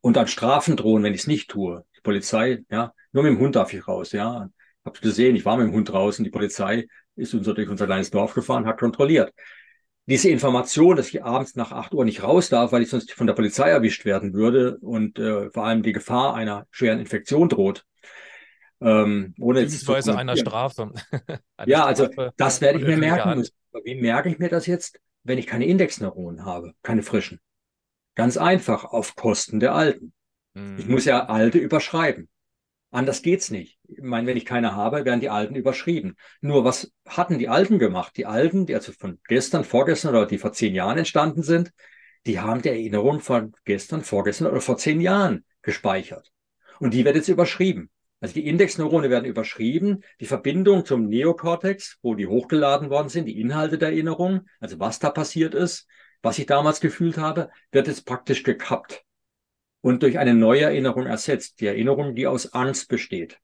Und 0.00 0.16
dann 0.16 0.28
Strafen 0.28 0.76
drohen, 0.76 1.02
wenn 1.02 1.14
ich 1.14 1.22
es 1.22 1.26
nicht 1.26 1.50
tue. 1.50 1.84
Die 1.96 2.00
Polizei, 2.02 2.64
ja, 2.70 2.92
nur 3.12 3.22
mit 3.22 3.32
dem 3.32 3.38
Hund 3.38 3.56
darf 3.56 3.72
ich 3.72 3.86
raus, 3.86 4.12
ja. 4.12 4.48
Habt 4.84 5.02
gesehen, 5.02 5.36
ich 5.36 5.44
war 5.44 5.56
mit 5.56 5.66
dem 5.66 5.74
Hund 5.74 5.90
draußen, 5.90 6.24
die 6.24 6.30
Polizei 6.30 6.86
ist 7.16 7.34
unser, 7.34 7.54
durch 7.54 7.68
unser 7.68 7.86
kleines 7.86 8.10
Dorf 8.10 8.34
gefahren, 8.34 8.66
hat 8.66 8.78
kontrolliert. 8.78 9.32
Diese 10.06 10.30
Information, 10.30 10.96
dass 10.96 11.08
ich 11.08 11.22
abends 11.22 11.54
nach 11.54 11.72
8 11.72 11.94
Uhr 11.94 12.04
nicht 12.04 12.22
raus 12.22 12.48
darf, 12.48 12.72
weil 12.72 12.82
ich 12.82 12.90
sonst 12.90 13.12
von 13.12 13.26
der 13.26 13.34
Polizei 13.34 13.70
erwischt 13.70 14.04
werden 14.04 14.32
würde 14.32 14.78
und 14.78 15.18
äh, 15.18 15.50
vor 15.50 15.64
allem 15.64 15.82
die 15.82 15.92
Gefahr 15.92 16.34
einer 16.34 16.66
schweren 16.70 16.98
Infektion 16.98 17.48
droht. 17.48 17.84
Ähm, 18.80 19.34
ohne 19.38 19.62
Beziehungsweise 19.62 20.16
einer 20.16 20.36
Strafe. 20.36 20.92
eine 21.56 21.70
ja, 21.70 21.84
also 21.84 22.06
Strafe 22.06 22.32
das 22.36 22.60
werde 22.60 22.78
ich 22.78 22.86
mir 22.86 22.96
merken 22.96 23.38
müssen. 23.38 23.54
Wie 23.84 23.94
merke 23.94 24.30
ich 24.30 24.38
mir 24.38 24.48
das 24.48 24.66
jetzt, 24.66 24.98
wenn 25.22 25.38
ich 25.38 25.46
keine 25.46 25.66
Indexneuronen 25.66 26.44
habe, 26.44 26.72
keine 26.82 27.02
frischen? 27.02 27.40
Ganz 28.14 28.36
einfach, 28.36 28.84
auf 28.84 29.14
Kosten 29.14 29.60
der 29.60 29.74
alten. 29.74 30.12
Hm. 30.54 30.78
Ich 30.78 30.88
muss 30.88 31.04
ja 31.04 31.26
alte 31.26 31.58
überschreiben. 31.58 32.28
Anders 32.90 33.22
geht's 33.22 33.50
nicht. 33.50 33.78
Ich 33.88 34.02
meine, 34.02 34.26
wenn 34.26 34.36
ich 34.36 34.44
keine 34.44 34.74
habe, 34.74 35.04
werden 35.04 35.20
die 35.20 35.30
Alten 35.30 35.54
überschrieben. 35.54 36.16
Nur 36.40 36.64
was 36.64 36.92
hatten 37.06 37.38
die 37.38 37.48
Alten 37.48 37.78
gemacht? 37.78 38.16
Die 38.16 38.26
Alten, 38.26 38.66
die 38.66 38.74
also 38.74 38.92
von 38.92 39.20
gestern, 39.28 39.64
vorgestern 39.64 40.14
oder 40.14 40.26
die 40.26 40.38
vor 40.38 40.52
zehn 40.52 40.74
Jahren 40.74 40.98
entstanden 40.98 41.42
sind, 41.42 41.72
die 42.26 42.40
haben 42.40 42.62
die 42.62 42.68
Erinnerung 42.68 43.20
von 43.20 43.52
gestern, 43.64 44.02
vorgestern 44.02 44.48
oder 44.48 44.60
vor 44.60 44.76
zehn 44.76 45.00
Jahren 45.00 45.44
gespeichert. 45.62 46.32
Und 46.80 46.92
die 46.92 47.04
wird 47.04 47.14
jetzt 47.14 47.28
überschrieben. 47.28 47.90
Also 48.20 48.34
die 48.34 48.46
Indexneurone 48.46 49.08
werden 49.08 49.24
überschrieben, 49.24 50.02
die 50.18 50.26
Verbindung 50.26 50.84
zum 50.84 51.06
Neokortex, 51.06 51.98
wo 52.02 52.16
die 52.16 52.26
hochgeladen 52.26 52.90
worden 52.90 53.08
sind, 53.08 53.26
die 53.26 53.40
Inhalte 53.40 53.78
der 53.78 53.90
Erinnerung, 53.90 54.46
also 54.58 54.78
was 54.80 54.98
da 54.98 55.10
passiert 55.10 55.54
ist, 55.54 55.86
was 56.22 56.38
ich 56.38 56.46
damals 56.46 56.80
gefühlt 56.80 57.16
habe, 57.16 57.50
wird 57.70 57.86
jetzt 57.86 58.04
praktisch 58.04 58.42
gekappt 58.42 59.04
und 59.82 60.02
durch 60.02 60.18
eine 60.18 60.34
neue 60.34 60.62
Erinnerung 60.62 61.06
ersetzt. 61.06 61.60
Die 61.60 61.66
Erinnerung, 61.66 62.14
die 62.14 62.26
aus 62.26 62.52
Angst 62.52 62.88
besteht. 62.88 63.38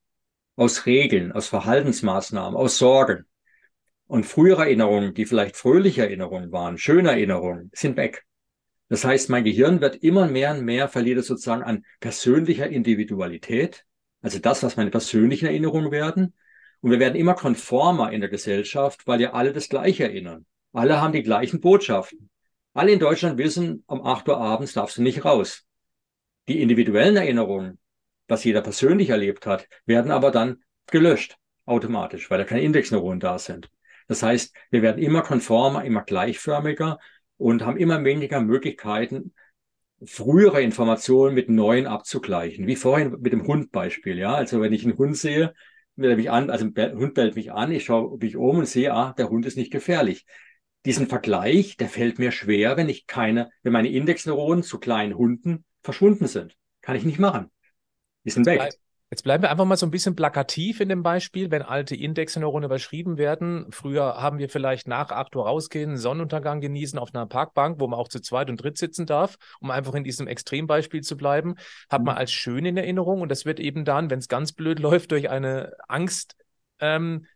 aus 0.57 0.87
Regeln, 0.87 1.33
aus 1.33 1.49
Verhaltensmaßnahmen, 1.49 2.57
aus 2.57 2.79
Sorgen. 2.79 3.27
Und 4.07 4.25
frühere 4.25 4.63
Erinnerungen, 4.63 5.15
die 5.15 5.27
vielleicht 5.27 5.57
fröhliche 5.57 6.03
Erinnerungen 6.03 6.53
waren, 6.53 6.79
schöne 6.79 7.11
Erinnerungen, 7.11 7.71
sind 7.75 7.97
weg. 7.97 8.25
Das 8.89 9.05
heißt, 9.05 9.31
mein 9.31 9.45
Gehirn 9.45 9.81
wird 9.81 9.97
immer 9.97 10.29
mehr 10.29 10.53
und 10.53 10.65
mehr 10.65 10.89
verliert 10.89 11.19
es 11.19 11.27
sozusagen 11.27 11.63
an 11.63 11.85
persönlicher 12.01 12.69
Individualität, 12.69 13.85
also 14.23 14.39
das, 14.39 14.63
was 14.63 14.77
meine 14.77 14.91
persönlichen 14.91 15.47
Erinnerungen 15.47 15.91
werden. 15.91 16.35
Und 16.81 16.91
wir 16.91 17.01
werden 17.01 17.17
immer 17.17 17.35
konformer 17.35 18.13
in 18.13 18.21
der 18.21 18.31
Gesellschaft, 18.31 19.07
weil 19.07 19.21
ja 19.21 19.33
alle 19.33 19.53
das 19.53 19.69
Gleiche 19.69 20.05
erinnern. 20.05 20.47
Alle 20.73 21.01
haben 21.01 21.13
die 21.13 21.23
gleichen 21.23 21.61
Botschaften. 21.61 22.31
Alle 22.75 22.93
in 22.93 23.01
Deutschland 23.01 23.39
wissen, 23.39 23.83
um 23.87 24.07
8 24.07 24.29
Uhr 24.29 24.39
abends 24.39 24.75
darfst 24.75 24.99
du 24.99 25.03
nicht 25.03 25.25
raus. 25.25 25.66
Die 26.49 26.61
individuellen 26.63 27.17
Erinnerungen, 27.17 27.79
was 28.29 28.45
jeder 28.45 28.61
persönlich 28.61 29.11
erlebt 29.11 29.47
hat, 29.47 29.69
werden 29.85 30.11
aber 30.11 30.31
dann 30.31 30.63
gelöscht, 30.87 31.37
automatisch, 31.65 32.31
weil 32.31 32.39
da 32.39 32.45
keine 32.45 32.63
Indexneuronen 32.63 33.21
da 33.21 33.39
sind. 33.39 33.71
Das 34.09 34.23
heißt, 34.23 34.55
wir 34.71 34.83
werden 34.83 35.03
immer 35.03 35.23
konformer, 35.23 35.85
immer 35.85 36.03
gleichförmiger 36.03 36.99
und 37.37 37.65
haben 37.65 37.77
immer 37.77 38.05
weniger 38.05 38.41
Möglichkeiten, 38.41 39.35
frühere 40.05 40.63
Informationen 40.63 41.35
mit 41.35 41.49
neuen 41.49 41.87
abzugleichen. 41.87 42.67
Wie 42.67 42.77
vorhin 42.77 43.17
mit 43.21 43.33
dem 43.33 43.47
Hundbeispiel, 43.47 44.19
ja. 44.19 44.35
Also 44.35 44.61
wenn 44.61 44.73
ich 44.73 44.85
einen 44.85 44.99
Hund 44.99 45.17
sehe, 45.17 45.55
will 45.97 46.11
er 46.11 46.17
mich 46.17 46.31
an, 46.31 46.51
also 46.51 46.67
der 46.69 46.93
Hund 46.95 47.15
bellt 47.15 47.35
mich 47.37 47.53
an, 47.53 47.73
ich 47.73 47.85
schaue 47.85 48.19
mich 48.19 48.37
um 48.37 48.59
und 48.59 48.67
sehe, 48.67 48.93
ah, 48.93 49.15
der 49.17 49.31
Hund 49.31 49.47
ist 49.47 49.57
nicht 49.57 49.73
gefährlich. 49.73 50.27
Diesen 50.85 51.09
Vergleich, 51.09 51.77
der 51.77 51.89
fällt 51.89 52.19
mir 52.19 52.31
schwer, 52.31 52.77
wenn 52.77 52.89
ich 52.89 53.07
keine, 53.07 53.51
wenn 53.63 53.73
meine 53.73 53.91
Indexneuronen 53.91 54.63
zu 54.63 54.79
kleinen 54.79 55.17
Hunden 55.17 55.65
verschwunden 55.87 56.27
sind. 56.27 56.55
Kann 56.83 56.97
ich 56.97 57.05
nicht 57.05 57.19
machen. 57.19 57.51
Die 58.25 58.31
sind 58.31 58.45
weg. 58.45 58.77
Jetzt 59.09 59.23
bleiben 59.23 59.45
wir 59.45 59.51
einfach 59.53 59.65
mal 59.65 59.77
so 59.77 59.87
ein 59.87 59.93
bisschen 59.93 60.17
plakativ 60.17 60.81
in 60.81 60.89
dem 60.89 61.05
Beispiel, 61.05 61.53
wenn 61.53 61.63
alte 61.63 61.95
Indexneuronen 61.95 62.65
überschrieben 62.65 63.19
werden. 63.19 63.71
Früher 63.71 64.21
haben 64.21 64.39
wir 64.39 64.49
vielleicht 64.49 64.89
nach 64.89 65.13
8 65.13 65.37
Uhr 65.37 65.47
rausgehen, 65.47 65.97
Sonnenuntergang 65.97 66.61
genießen 66.61 66.99
auf 66.99 67.15
einer 67.15 67.25
Parkbank, 67.27 67.79
wo 67.79 67.87
man 67.87 68.01
auch 68.01 68.09
zu 68.09 68.21
zweit 68.21 68.51
und 68.51 68.61
dritt 68.61 68.79
sitzen 68.79 69.07
darf, 69.07 69.37
um 69.61 69.71
einfach 69.71 69.95
in 69.95 70.03
diesem 70.03 70.27
Extrembeispiel 70.27 71.03
zu 71.03 71.17
bleiben. 71.17 71.55
Hat 71.89 72.03
man 72.03 72.17
mhm. 72.17 72.19
als 72.19 72.33
schön 72.33 72.67
in 72.67 72.77
Erinnerung 72.77 73.21
und 73.21 73.29
das 73.29 73.45
wird 73.45 73.61
eben 73.61 73.85
dann, 73.85 74.11
wenn 74.11 74.19
es 74.19 74.27
ganz 74.27 74.53
blöd 74.53 74.79
läuft, 74.81 75.13
durch 75.13 75.31
eine 75.31 75.73
Angst 75.87 76.35
ähm, 76.81 77.27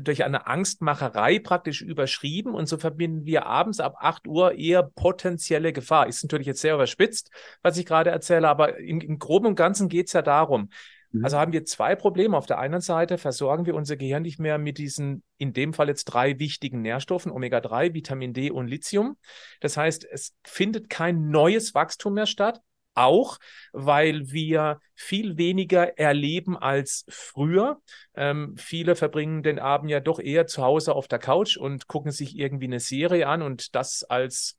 durch 0.00 0.24
eine 0.24 0.46
Angstmacherei 0.46 1.38
praktisch 1.38 1.82
überschrieben 1.82 2.54
und 2.54 2.66
so 2.66 2.78
verbinden 2.78 3.26
wir 3.26 3.46
abends 3.46 3.80
ab 3.80 3.96
8 3.98 4.26
Uhr 4.26 4.58
eher 4.58 4.82
potenzielle 4.82 5.72
Gefahr. 5.72 6.06
Ist 6.06 6.22
natürlich 6.22 6.46
jetzt 6.46 6.60
sehr 6.60 6.74
überspitzt, 6.74 7.30
was 7.62 7.76
ich 7.76 7.86
gerade 7.86 8.10
erzähle, 8.10 8.48
aber 8.48 8.78
im, 8.78 9.00
im 9.00 9.18
Groben 9.18 9.46
und 9.46 9.54
Ganzen 9.54 9.88
geht 9.88 10.08
es 10.08 10.12
ja 10.12 10.22
darum. 10.22 10.70
Mhm. 11.12 11.24
Also 11.24 11.38
haben 11.38 11.52
wir 11.52 11.64
zwei 11.64 11.94
Probleme. 11.94 12.36
Auf 12.36 12.46
der 12.46 12.58
einen 12.58 12.80
Seite 12.80 13.18
versorgen 13.18 13.66
wir 13.66 13.74
unser 13.74 13.96
Gehirn 13.96 14.22
nicht 14.22 14.40
mehr 14.40 14.58
mit 14.58 14.78
diesen, 14.78 15.22
in 15.38 15.52
dem 15.52 15.72
Fall 15.72 15.88
jetzt 15.88 16.06
drei 16.06 16.38
wichtigen 16.38 16.82
Nährstoffen, 16.82 17.30
Omega-3, 17.30 17.94
Vitamin 17.94 18.32
D 18.32 18.50
und 18.50 18.66
Lithium. 18.66 19.16
Das 19.60 19.76
heißt, 19.76 20.04
es 20.10 20.34
findet 20.42 20.90
kein 20.90 21.28
neues 21.28 21.74
Wachstum 21.74 22.14
mehr 22.14 22.26
statt 22.26 22.60
auch, 22.94 23.38
weil 23.72 24.30
wir 24.30 24.80
viel 24.94 25.36
weniger 25.36 25.98
erleben 25.98 26.56
als 26.56 27.04
früher. 27.08 27.80
Ähm, 28.14 28.56
viele 28.56 28.96
verbringen 28.96 29.42
den 29.42 29.58
Abend 29.58 29.90
ja 29.90 30.00
doch 30.00 30.18
eher 30.18 30.46
zu 30.46 30.62
Hause 30.62 30.94
auf 30.94 31.08
der 31.08 31.18
Couch 31.18 31.56
und 31.56 31.88
gucken 31.88 32.12
sich 32.12 32.38
irgendwie 32.38 32.66
eine 32.66 32.80
Serie 32.80 33.26
an 33.28 33.42
und 33.42 33.74
das 33.74 34.04
als 34.04 34.56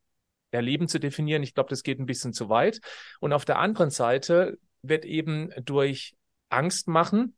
Erleben 0.50 0.88
zu 0.88 1.00
definieren, 1.00 1.42
ich 1.42 1.54
glaube, 1.54 1.70
das 1.70 1.82
geht 1.82 1.98
ein 1.98 2.06
bisschen 2.06 2.32
zu 2.32 2.48
weit. 2.48 2.80
Und 3.20 3.32
auf 3.32 3.44
der 3.44 3.58
anderen 3.58 3.90
Seite 3.90 4.58
wird 4.82 5.04
eben 5.04 5.50
durch 5.64 6.14
Angst 6.48 6.88
machen 6.88 7.36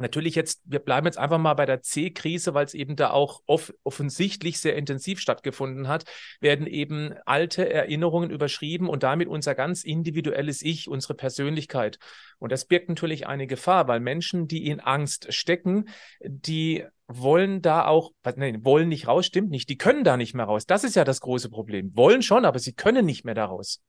Natürlich 0.00 0.34
jetzt, 0.34 0.62
wir 0.64 0.78
bleiben 0.78 1.06
jetzt 1.06 1.18
einfach 1.18 1.38
mal 1.38 1.54
bei 1.54 1.66
der 1.66 1.82
C-Krise, 1.82 2.54
weil 2.54 2.64
es 2.64 2.74
eben 2.74 2.96
da 2.96 3.10
auch 3.10 3.42
off 3.46 3.72
offensichtlich 3.84 4.58
sehr 4.58 4.76
intensiv 4.76 5.20
stattgefunden 5.20 5.88
hat, 5.88 6.04
werden 6.40 6.66
eben 6.66 7.14
alte 7.26 7.70
Erinnerungen 7.70 8.30
überschrieben 8.30 8.88
und 8.88 9.02
damit 9.02 9.28
unser 9.28 9.54
ganz 9.54 9.84
individuelles 9.84 10.62
Ich, 10.62 10.88
unsere 10.88 11.14
Persönlichkeit. 11.14 11.98
Und 12.38 12.52
das 12.52 12.64
birgt 12.64 12.88
natürlich 12.88 13.26
eine 13.26 13.46
Gefahr, 13.46 13.86
weil 13.88 14.00
Menschen, 14.00 14.48
die 14.48 14.66
in 14.66 14.80
Angst 14.80 15.32
stecken, 15.32 15.88
die 16.24 16.84
wollen 17.06 17.60
da 17.60 17.86
auch, 17.86 18.12
nein, 18.36 18.64
wollen 18.64 18.88
nicht 18.88 19.08
raus, 19.08 19.26
stimmt 19.26 19.50
nicht, 19.50 19.68
die 19.68 19.78
können 19.78 20.04
da 20.04 20.16
nicht 20.16 20.34
mehr 20.34 20.46
raus. 20.46 20.64
Das 20.66 20.84
ist 20.84 20.96
ja 20.96 21.04
das 21.04 21.20
große 21.20 21.50
Problem. 21.50 21.94
Wollen 21.96 22.22
schon, 22.22 22.44
aber 22.44 22.58
sie 22.58 22.72
können 22.72 23.04
nicht 23.04 23.24
mehr 23.24 23.34
daraus. 23.34 23.82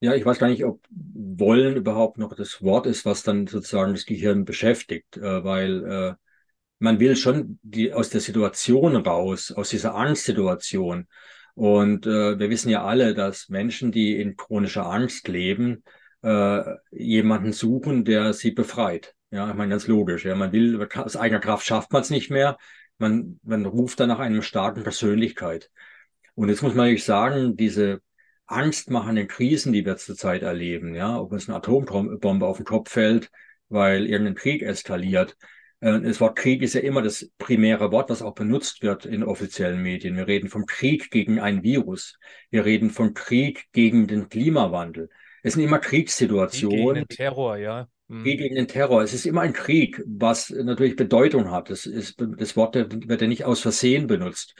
Ja, 0.00 0.14
ich 0.14 0.24
weiß 0.24 0.38
gar 0.38 0.48
nicht, 0.48 0.64
ob 0.64 0.80
wollen 0.90 1.76
überhaupt 1.76 2.18
noch 2.18 2.34
das 2.34 2.62
Wort 2.62 2.86
ist, 2.86 3.04
was 3.04 3.24
dann 3.24 3.48
sozusagen 3.48 3.94
das 3.94 4.06
Gehirn 4.06 4.44
beschäftigt, 4.44 5.16
äh, 5.16 5.42
weil 5.44 5.84
äh, 5.84 6.14
man 6.78 7.00
will 7.00 7.16
schon 7.16 7.58
die 7.62 7.92
aus 7.92 8.10
der 8.10 8.20
Situation 8.20 8.94
raus, 8.96 9.50
aus 9.50 9.70
dieser 9.70 9.96
Angstsituation. 9.96 11.08
Und 11.54 12.06
äh, 12.06 12.38
wir 12.38 12.50
wissen 12.50 12.68
ja 12.70 12.84
alle, 12.84 13.14
dass 13.14 13.48
Menschen, 13.48 13.90
die 13.90 14.20
in 14.20 14.36
chronischer 14.36 14.86
Angst 14.86 15.26
leben, 15.26 15.82
äh, 16.22 16.62
jemanden 16.92 17.52
suchen, 17.52 18.04
der 18.04 18.32
sie 18.32 18.52
befreit. 18.52 19.14
Ja, 19.32 19.48
ich 19.50 19.56
meine, 19.56 19.70
ganz 19.70 19.88
logisch. 19.88 20.24
Ja, 20.24 20.36
man 20.36 20.52
will, 20.52 20.88
aus 20.94 21.16
eigener 21.16 21.40
Kraft 21.40 21.66
schafft 21.66 21.92
man 21.92 22.02
es 22.02 22.10
nicht 22.10 22.30
mehr. 22.30 22.56
Man, 22.98 23.40
man 23.42 23.66
ruft 23.66 23.98
dann 23.98 24.08
nach 24.08 24.20
einem 24.20 24.42
starken 24.42 24.84
Persönlichkeit. 24.84 25.70
Und 26.34 26.48
jetzt 26.48 26.62
muss 26.62 26.74
man 26.74 26.86
natürlich 26.86 27.04
sagen, 27.04 27.56
diese 27.56 28.00
angstmachenden 28.48 29.28
Krisen, 29.28 29.72
die 29.72 29.84
wir 29.84 29.96
zurzeit 29.96 30.42
erleben, 30.42 30.94
ja, 30.94 31.20
ob 31.20 31.32
uns 31.32 31.48
eine 31.48 31.58
Atombombe 31.58 32.46
auf 32.46 32.56
den 32.56 32.66
Kopf 32.66 32.90
fällt, 32.90 33.30
weil 33.68 34.06
irgendein 34.06 34.34
Krieg 34.34 34.62
eskaliert. 34.62 35.36
Äh, 35.80 36.00
das 36.00 36.20
Wort 36.20 36.36
Krieg 36.36 36.62
ist 36.62 36.74
ja 36.74 36.80
immer 36.80 37.02
das 37.02 37.30
primäre 37.38 37.92
Wort, 37.92 38.10
was 38.10 38.22
auch 38.22 38.34
benutzt 38.34 38.82
wird 38.82 39.06
in 39.06 39.22
offiziellen 39.22 39.82
Medien. 39.82 40.16
Wir 40.16 40.26
reden 40.26 40.48
vom 40.48 40.66
Krieg 40.66 41.10
gegen 41.10 41.38
ein 41.38 41.62
Virus. 41.62 42.18
Wir 42.50 42.64
reden 42.64 42.90
vom 42.90 43.14
Krieg 43.14 43.66
gegen 43.72 44.06
den 44.06 44.28
Klimawandel. 44.28 45.10
Es 45.42 45.54
sind 45.54 45.62
immer 45.62 45.78
Kriegssituationen. 45.78 46.76
Krieg 46.76 46.94
gegen 46.94 47.06
den 47.06 47.16
Terror, 47.16 47.56
ja. 47.56 47.88
Mhm. 48.08 48.22
Krieg 48.22 48.38
gegen 48.38 48.54
den 48.56 48.68
Terror. 48.68 49.02
Es 49.02 49.12
ist 49.12 49.26
immer 49.26 49.42
ein 49.42 49.52
Krieg, 49.52 50.02
was 50.06 50.50
natürlich 50.50 50.96
Bedeutung 50.96 51.50
hat. 51.50 51.70
Das, 51.70 51.86
ist, 51.86 52.16
das 52.18 52.56
Wort 52.56 52.74
wird 52.74 53.20
ja 53.20 53.28
nicht 53.28 53.44
aus 53.44 53.60
Versehen 53.60 54.06
benutzt. 54.06 54.54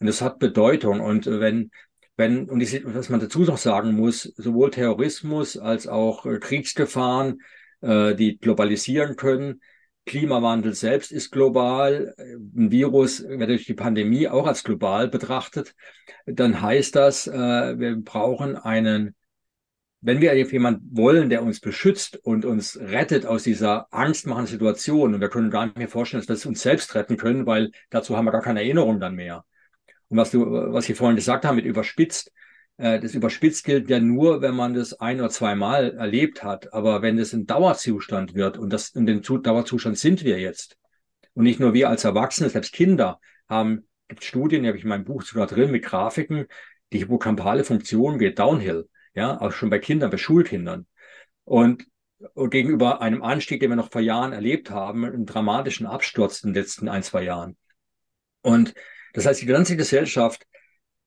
Und 0.00 0.08
es 0.08 0.22
hat 0.22 0.38
Bedeutung. 0.38 1.00
Und 1.00 1.26
wenn 1.26 1.70
wenn, 2.16 2.48
und 2.48 2.60
ich, 2.60 2.84
was 2.84 3.08
man 3.08 3.20
dazu 3.20 3.40
noch 3.40 3.58
sagen 3.58 3.94
muss, 3.94 4.22
sowohl 4.36 4.70
Terrorismus 4.70 5.56
als 5.56 5.88
auch 5.88 6.26
äh, 6.26 6.38
Kriegsgefahren, 6.38 7.42
äh, 7.80 8.14
die 8.14 8.38
globalisieren 8.38 9.16
können. 9.16 9.60
Klimawandel 10.06 10.74
selbst 10.74 11.12
ist 11.12 11.30
global. 11.30 12.14
Ein 12.18 12.70
Virus 12.70 13.22
wird 13.22 13.48
durch 13.48 13.64
die 13.64 13.74
Pandemie 13.74 14.28
auch 14.28 14.46
als 14.46 14.62
global 14.62 15.08
betrachtet. 15.08 15.74
Dann 16.26 16.60
heißt 16.60 16.94
das, 16.94 17.26
äh, 17.26 17.78
wir 17.78 17.96
brauchen 17.96 18.56
einen, 18.56 19.16
wenn 20.02 20.20
wir 20.20 20.36
jemanden 20.36 20.86
wollen, 20.92 21.30
der 21.30 21.42
uns 21.42 21.60
beschützt 21.60 22.18
und 22.18 22.44
uns 22.44 22.78
rettet 22.78 23.24
aus 23.24 23.42
dieser 23.44 23.92
angstmachenden 23.92 24.52
Situation, 24.52 25.14
und 25.14 25.20
wir 25.22 25.30
können 25.30 25.50
gar 25.50 25.64
nicht 25.64 25.78
mehr 25.78 25.88
vorstellen, 25.88 26.22
dass 26.26 26.44
wir 26.44 26.50
uns 26.50 26.60
selbst 26.60 26.94
retten 26.94 27.16
können, 27.16 27.46
weil 27.46 27.70
dazu 27.88 28.16
haben 28.16 28.26
wir 28.26 28.32
gar 28.32 28.42
keine 28.42 28.60
Erinnerung 28.60 29.00
dann 29.00 29.14
mehr 29.14 29.44
und 30.14 30.20
was 30.20 30.30
du, 30.30 30.48
was 30.72 30.88
ich 30.88 30.96
vorhin 30.96 31.16
gesagt 31.16 31.44
habe 31.44 31.56
mit 31.56 31.64
überspitzt, 31.64 32.30
äh, 32.76 33.00
das 33.00 33.16
überspitzt 33.16 33.64
gilt 33.64 33.90
ja 33.90 33.98
nur, 33.98 34.42
wenn 34.42 34.54
man 34.54 34.72
das 34.72 35.00
ein 35.00 35.18
oder 35.18 35.28
zweimal 35.28 35.92
erlebt 35.96 36.44
hat. 36.44 36.72
Aber 36.72 37.02
wenn 37.02 37.16
das 37.16 37.32
ein 37.32 37.46
Dauerzustand 37.46 38.36
wird, 38.36 38.56
und 38.56 38.72
das, 38.72 38.90
in 38.90 39.06
dem 39.06 39.22
Dauerzustand 39.22 39.98
sind 39.98 40.22
wir 40.22 40.38
jetzt, 40.38 40.76
und 41.32 41.42
nicht 41.42 41.58
nur 41.58 41.74
wir 41.74 41.88
als 41.88 42.04
Erwachsene, 42.04 42.48
selbst 42.48 42.72
Kinder 42.72 43.18
haben, 43.48 43.88
gibt 44.06 44.22
Studien, 44.22 44.62
die 44.62 44.68
habe 44.68 44.78
ich 44.78 44.84
in 44.84 44.90
meinem 44.90 45.04
Buch 45.04 45.22
sogar 45.22 45.48
drin 45.48 45.72
mit 45.72 45.84
Grafiken, 45.84 46.46
die 46.92 46.98
hippocampale 46.98 47.64
Funktion 47.64 48.20
geht 48.20 48.38
downhill, 48.38 48.88
ja, 49.14 49.40
auch 49.40 49.50
schon 49.50 49.68
bei 49.68 49.80
Kindern, 49.80 50.12
bei 50.12 50.16
Schulkindern. 50.16 50.86
Und, 51.42 51.88
und 52.34 52.50
gegenüber 52.50 53.02
einem 53.02 53.24
Anstieg, 53.24 53.58
den 53.58 53.70
wir 53.70 53.76
noch 53.76 53.90
vor 53.90 54.00
Jahren 54.00 54.32
erlebt 54.32 54.70
haben, 54.70 55.04
einen 55.04 55.26
dramatischen 55.26 55.88
Absturz 55.88 56.44
in 56.44 56.52
den 56.52 56.62
letzten 56.62 56.88
ein, 56.88 57.02
zwei 57.02 57.24
Jahren. 57.24 57.56
Und 58.42 58.74
das 59.14 59.26
heißt, 59.26 59.40
die 59.40 59.46
ganze 59.46 59.76
Gesellschaft 59.76 60.46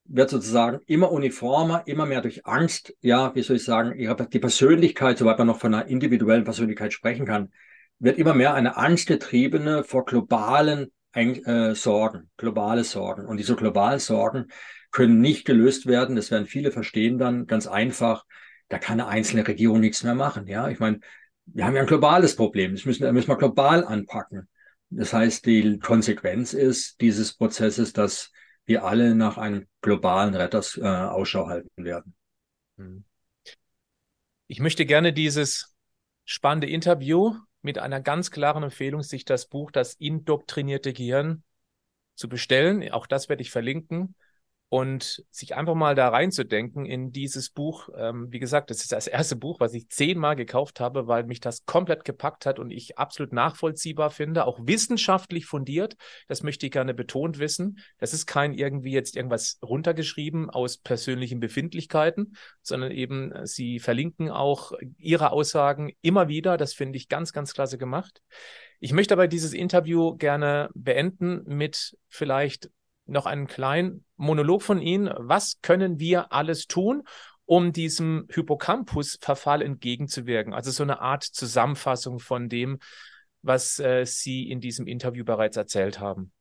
wird 0.06 0.30
sozusagen 0.30 0.80
immer 0.86 1.12
uniformer, 1.12 1.84
immer 1.86 2.06
mehr 2.06 2.22
durch 2.22 2.46
Angst, 2.46 2.96
ja, 3.02 3.36
wie 3.36 3.42
soll 3.42 3.58
ich 3.58 3.66
sagen, 3.66 3.94
die 3.98 4.40
Persönlichkeit, 4.40 5.18
soweit 5.18 5.38
man 5.38 5.48
noch 5.48 5.60
von 5.60 5.74
einer 5.74 5.88
individuellen 5.88 6.46
Persönlichkeit 6.46 6.94
sprechen 6.94 7.26
kann, 7.26 7.52
wird 8.00 8.18
immer 8.18 8.34
mehr 8.34 8.54
eine 8.54 8.78
angstgetriebene 8.78 9.84
vor 9.84 10.06
globalen 10.06 10.92
äh, 11.14 11.76
Sorgen, 11.76 12.30
globale 12.38 12.84
Sorgen. 12.84 13.26
Und 13.26 13.38
diese 13.38 13.56
globalen 13.56 14.00
Sorgen 14.00 14.48
können 14.92 15.20
nicht 15.20 15.46
gelöst 15.46 15.86
werden. 15.88 16.16
Das 16.16 16.32
werden 16.32 16.46
viele 16.46 16.72
verstehen 16.72 17.18
dann 17.18 17.48
ganz 17.48 17.68
einfach. 17.68 18.26
Da 18.70 18.80
kann 18.80 19.00
eine 19.00 19.10
einzelne 19.10 19.48
Regierung 19.48 19.80
nichts 19.80 20.04
mehr 20.04 20.16
machen. 20.16 20.48
Ja, 20.48 20.70
ich 20.70 20.80
meine, 20.80 21.00
wir 21.46 21.66
haben 21.66 21.76
ja 21.76 21.82
ein 21.82 21.88
globales 21.88 22.36
Problem. 22.36 22.74
Das 22.74 22.86
müssen, 22.86 23.04
das 23.04 23.14
müssen 23.14 23.30
wir 23.30 23.38
global 23.38 23.84
anpacken. 23.84 24.48
Das 24.90 25.14
heißt, 25.14 25.46
die 25.46 25.80
Konsequenz 25.80 26.54
ist 26.54 27.02
dieses 27.02 27.36
Prozesses, 27.36 27.94
dass 27.94 28.32
wir 28.66 28.84
alle 28.84 29.16
nach 29.16 29.38
einem 29.38 29.68
globalen 29.82 30.36
Retters 30.36 30.78
äh, 30.78 30.86
Ausschau 30.86 31.48
halten 31.48 31.84
werden. 31.84 32.16
Hm. 32.78 33.04
Ich 34.48 34.60
möchte 34.60 34.86
gerne 34.86 35.12
dieses 35.12 35.76
spannende 36.24 36.68
Interview 36.68 37.36
mit 37.62 37.80
einer 37.80 38.00
ganz 38.00 38.32
klaren 38.32 38.64
Empfehlung, 38.64 39.04
sich 39.04 39.26
das 39.26 39.48
Buch 39.48 39.72
Das 39.72 39.94
indoktrinierte 39.96 40.94
Gehirn 40.94 41.44
zu 42.16 42.30
bestellen. 42.30 42.90
Auch 42.92 43.08
das 43.08 43.30
werde 43.30 43.42
ich 43.42 43.52
verlinken 43.52 44.16
und 44.70 45.24
sich 45.32 45.56
einfach 45.56 45.76
mal 45.76 45.96
da 45.96 46.10
reinzudenken 46.10 46.86
in 46.86 47.12
dieses 47.12 47.50
Buch. 47.50 47.88
Ähm, 47.98 48.28
wie 48.32 48.40
gesagt, 48.40 48.70
das 48.70 48.82
ist 48.82 48.92
das 48.92 49.08
erste 49.08 49.38
Buch, 49.38 49.62
was 49.62 49.74
ich 49.74 49.88
zehnmal 49.90 50.36
gekauft 50.36 50.82
habe, 50.82 51.08
weil 51.08 51.24
mich 51.24 51.40
das 51.40 51.66
komplett 51.66 52.04
gepackt 52.04 52.46
hat 52.46 52.60
und 52.60 52.72
ich 52.72 52.98
absolut 52.98 53.32
nachvollziehbar 53.32 54.10
finde, 54.10 54.46
auch 54.46 54.60
wissenschaftlich 54.62 55.46
fundiert. 55.46 55.96
Das 56.28 56.44
möchte 56.44 56.66
ich 56.66 56.74
gerne 56.74 56.94
betont 56.94 57.40
wissen. 57.40 57.80
Das 57.98 58.14
ist 58.14 58.26
kein 58.26 58.54
irgendwie 58.54 58.92
jetzt 58.92 59.16
irgendwas 59.16 59.58
runtergeschrieben 59.64 60.50
aus 60.50 60.78
persönlichen 60.78 61.40
Befindlichkeiten, 61.40 62.36
sondern 62.62 62.92
eben 62.92 63.32
äh, 63.32 63.48
sie 63.48 63.80
verlinken 63.80 64.30
auch 64.30 64.74
ihre 64.98 65.32
Aussagen 65.32 65.94
immer 66.02 66.28
wieder. 66.28 66.58
Das 66.58 66.74
finde 66.74 66.98
ich 66.98 67.08
ganz, 67.08 67.32
ganz 67.32 67.54
klasse 67.54 67.78
gemacht. 67.78 68.22
Ich 68.80 68.92
möchte 68.92 69.14
aber 69.14 69.28
dieses 69.28 69.54
Interview 69.54 70.16
gerne 70.18 70.70
beenden 70.76 71.44
mit 71.46 71.98
vielleicht 72.10 72.70
noch 73.08 73.26
einen 73.26 73.48
kleinen 73.48 74.06
Monolog 74.16 74.62
von 74.62 74.82
Ihnen. 74.82 75.12
Was 75.18 75.60
können 75.62 76.00
wir 76.00 76.32
alles 76.32 76.68
tun, 76.68 77.04
um 77.46 77.72
diesem 77.74 78.28
Hippocampus-Verfall 78.30 79.62
entgegenzuwirken? 79.62 80.54
Also 80.54 80.72
so 80.72 80.84
eine 80.84 81.02
Art 81.02 81.24
Zusammenfassung 81.24 82.20
von 82.20 82.50
dem, 82.50 82.80
was 83.42 83.80
äh, 83.80 84.06
Sie 84.06 84.50
in 84.50 84.60
diesem 84.60 84.88
Interview 84.88 85.24
bereits 85.24 85.58
erzählt 85.58 86.00
haben. 86.00 86.32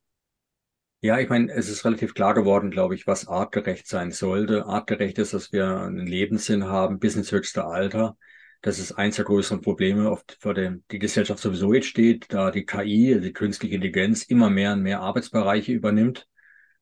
Ja, 0.99 1.19
ich 1.19 1.29
meine, 1.29 1.51
es 1.51 1.69
ist 1.69 1.85
relativ 1.85 2.15
klar 2.15 2.33
geworden, 2.33 2.71
glaube 2.71 2.95
ich, 2.95 3.05
was 3.05 3.27
artgerecht 3.27 3.87
sein 3.87 4.11
sollte. 4.11 4.65
Artgerecht 4.65 5.19
ist, 5.19 5.33
dass 5.33 5.51
wir 5.51 5.67
einen 5.67 6.07
Lebenssinn 6.07 6.65
haben 6.65 6.97
bis 6.97 7.15
ins 7.15 7.31
höchste 7.31 7.65
Alter. 7.65 8.17
Das 8.61 8.79
ist 8.79 8.93
eins 8.93 9.17
der 9.17 9.25
größeren 9.25 9.61
Probleme, 9.61 10.09
auf 10.09 10.23
vor 10.39 10.55
dem 10.55 10.83
die 10.89 10.97
Gesellschaft 10.97 11.39
sowieso 11.39 11.73
jetzt 11.73 11.87
steht, 11.87 12.25
da 12.33 12.49
die 12.49 12.65
KI, 12.65 13.19
die 13.21 13.31
künstliche 13.31 13.75
Intelligenz, 13.75 14.23
immer 14.23 14.49
mehr 14.49 14.73
und 14.73 14.81
mehr 14.81 15.01
Arbeitsbereiche 15.01 15.71
übernimmt. 15.71 16.27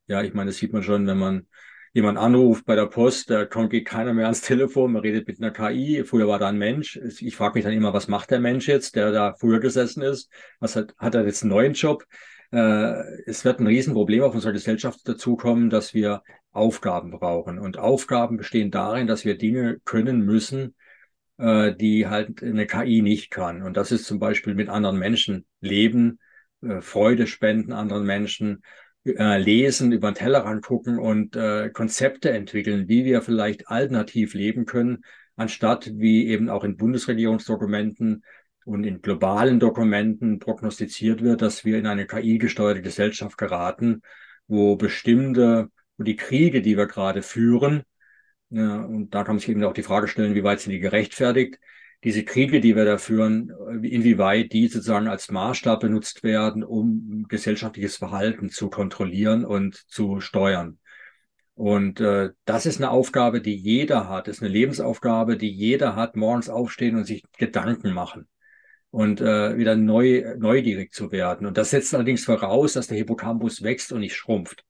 Ja, 0.07 0.21
ich 0.21 0.33
meine, 0.33 0.49
das 0.51 0.57
sieht 0.57 0.73
man 0.73 0.83
schon, 0.83 1.07
wenn 1.07 1.17
man 1.17 1.47
jemand 1.93 2.17
anruft 2.17 2.65
bei 2.65 2.75
der 2.75 2.87
Post, 2.87 3.29
da 3.29 3.45
kommt 3.45 3.71
geht 3.71 3.85
keiner 3.85 4.13
mehr 4.13 4.25
ans 4.25 4.41
Telefon, 4.41 4.91
man 4.91 5.01
redet 5.01 5.27
mit 5.27 5.41
einer 5.41 5.51
KI. 5.51 6.03
Früher 6.03 6.27
war 6.27 6.39
da 6.39 6.49
ein 6.49 6.57
Mensch. 6.57 6.97
Ich 7.19 7.35
frage 7.35 7.55
mich 7.55 7.63
dann 7.63 7.73
immer, 7.73 7.93
was 7.93 8.07
macht 8.07 8.31
der 8.31 8.39
Mensch 8.39 8.67
jetzt, 8.67 8.95
der 8.95 9.11
da 9.11 9.33
früher 9.33 9.59
gesessen 9.59 10.03
ist? 10.03 10.29
Was 10.59 10.75
hat, 10.75 10.93
hat 10.97 11.15
er 11.15 11.25
jetzt 11.25 11.43
einen 11.43 11.51
neuen 11.51 11.73
Job? 11.73 12.05
Äh, 12.51 13.21
es 13.25 13.45
wird 13.45 13.59
ein 13.59 13.67
Riesenproblem 13.67 14.23
auf 14.23 14.35
unserer 14.35 14.53
Gesellschaft 14.53 15.07
dazukommen, 15.07 15.69
dass 15.69 15.93
wir 15.93 16.21
Aufgaben 16.51 17.11
brauchen. 17.11 17.59
Und 17.59 17.77
Aufgaben 17.77 18.37
bestehen 18.37 18.71
darin, 18.71 19.07
dass 19.07 19.25
wir 19.25 19.37
Dinge 19.37 19.79
können 19.85 20.21
müssen, 20.21 20.75
äh, 21.37 21.73
die 21.73 22.07
halt 22.07 22.43
eine 22.43 22.65
KI 22.67 23.01
nicht 23.01 23.31
kann. 23.31 23.61
Und 23.61 23.77
das 23.77 23.91
ist 23.91 24.05
zum 24.05 24.19
Beispiel 24.19 24.53
mit 24.53 24.69
anderen 24.69 24.99
Menschen 24.99 25.45
leben, 25.61 26.19
äh, 26.61 26.81
Freude 26.81 27.27
spenden 27.27 27.73
anderen 27.73 28.05
Menschen, 28.05 28.61
äh, 29.05 29.37
lesen, 29.37 29.91
über 29.91 30.11
den 30.11 30.15
Tellerrand 30.15 30.63
gucken 30.65 30.99
und 30.99 31.35
äh, 31.35 31.69
Konzepte 31.69 32.31
entwickeln, 32.31 32.87
wie 32.87 33.05
wir 33.05 33.21
vielleicht 33.21 33.67
alternativ 33.69 34.33
leben 34.33 34.65
können, 34.65 35.03
anstatt 35.35 35.91
wie 35.93 36.27
eben 36.27 36.49
auch 36.49 36.63
in 36.63 36.77
Bundesregierungsdokumenten 36.77 38.23
und 38.65 38.83
in 38.83 39.01
globalen 39.01 39.59
Dokumenten 39.59 40.39
prognostiziert 40.39 41.21
wird, 41.21 41.41
dass 41.41 41.65
wir 41.65 41.77
in 41.77 41.85
eine 41.87 42.07
KI-gesteuerte 42.07 42.81
Gesellschaft 42.81 43.37
geraten, 43.37 44.01
wo 44.47 44.75
bestimmte, 44.75 45.69
wo 45.97 46.03
die 46.03 46.15
Kriege, 46.15 46.61
die 46.61 46.77
wir 46.77 46.87
gerade 46.87 47.21
führen, 47.21 47.83
ja, 48.49 48.81
und 48.83 49.13
da 49.13 49.23
kann 49.23 49.35
man 49.35 49.39
sich 49.39 49.49
eben 49.49 49.63
auch 49.63 49.73
die 49.73 49.83
Frage 49.83 50.07
stellen, 50.07 50.35
wie 50.35 50.43
weit 50.43 50.61
sind 50.61 50.71
die 50.71 50.79
gerechtfertigt, 50.79 51.59
diese 52.05 52.23
Kriege, 52.23 52.61
die 52.61 52.75
wir 52.75 52.85
da 52.85 52.99
führen, 52.99 53.51
inwieweit 53.81 54.53
die 54.53 54.67
sozusagen 54.67 55.07
als 55.07 55.31
Maßstab 55.31 55.79
benutzt 55.79 56.21
werden, 56.23 56.63
um 56.63 57.25
gesellschaftliches 57.27 57.97
Verhalten 57.97 58.49
zu 58.49 58.69
kontrollieren 58.69 59.43
und 59.43 59.75
zu 59.75 60.21
steuern. 60.21 60.77
Und 61.55 62.01
äh, 62.01 62.29
das 62.45 62.67
ist 62.67 62.77
eine 62.77 62.91
Aufgabe, 62.91 63.41
die 63.41 63.55
jeder 63.55 64.07
hat. 64.07 64.27
Das 64.27 64.37
ist 64.37 64.43
eine 64.43 64.51
Lebensaufgabe, 64.51 65.35
die 65.35 65.49
jeder 65.49 65.95
hat, 65.95 66.15
morgens 66.15 66.47
aufstehen 66.47 66.95
und 66.95 67.05
sich 67.05 67.23
Gedanken 67.39 67.91
machen 67.91 68.27
und 68.91 69.19
äh, 69.19 69.57
wieder 69.57 69.75
neu, 69.75 70.35
neugierig 70.37 70.93
zu 70.93 71.11
werden. 71.11 71.47
Und 71.47 71.57
das 71.57 71.71
setzt 71.71 71.95
allerdings 71.95 72.23
voraus, 72.23 72.73
dass 72.73 72.87
der 72.87 72.97
Hippocampus 72.97 73.63
wächst 73.63 73.91
und 73.91 74.01
nicht 74.01 74.15
schrumpft. 74.15 74.63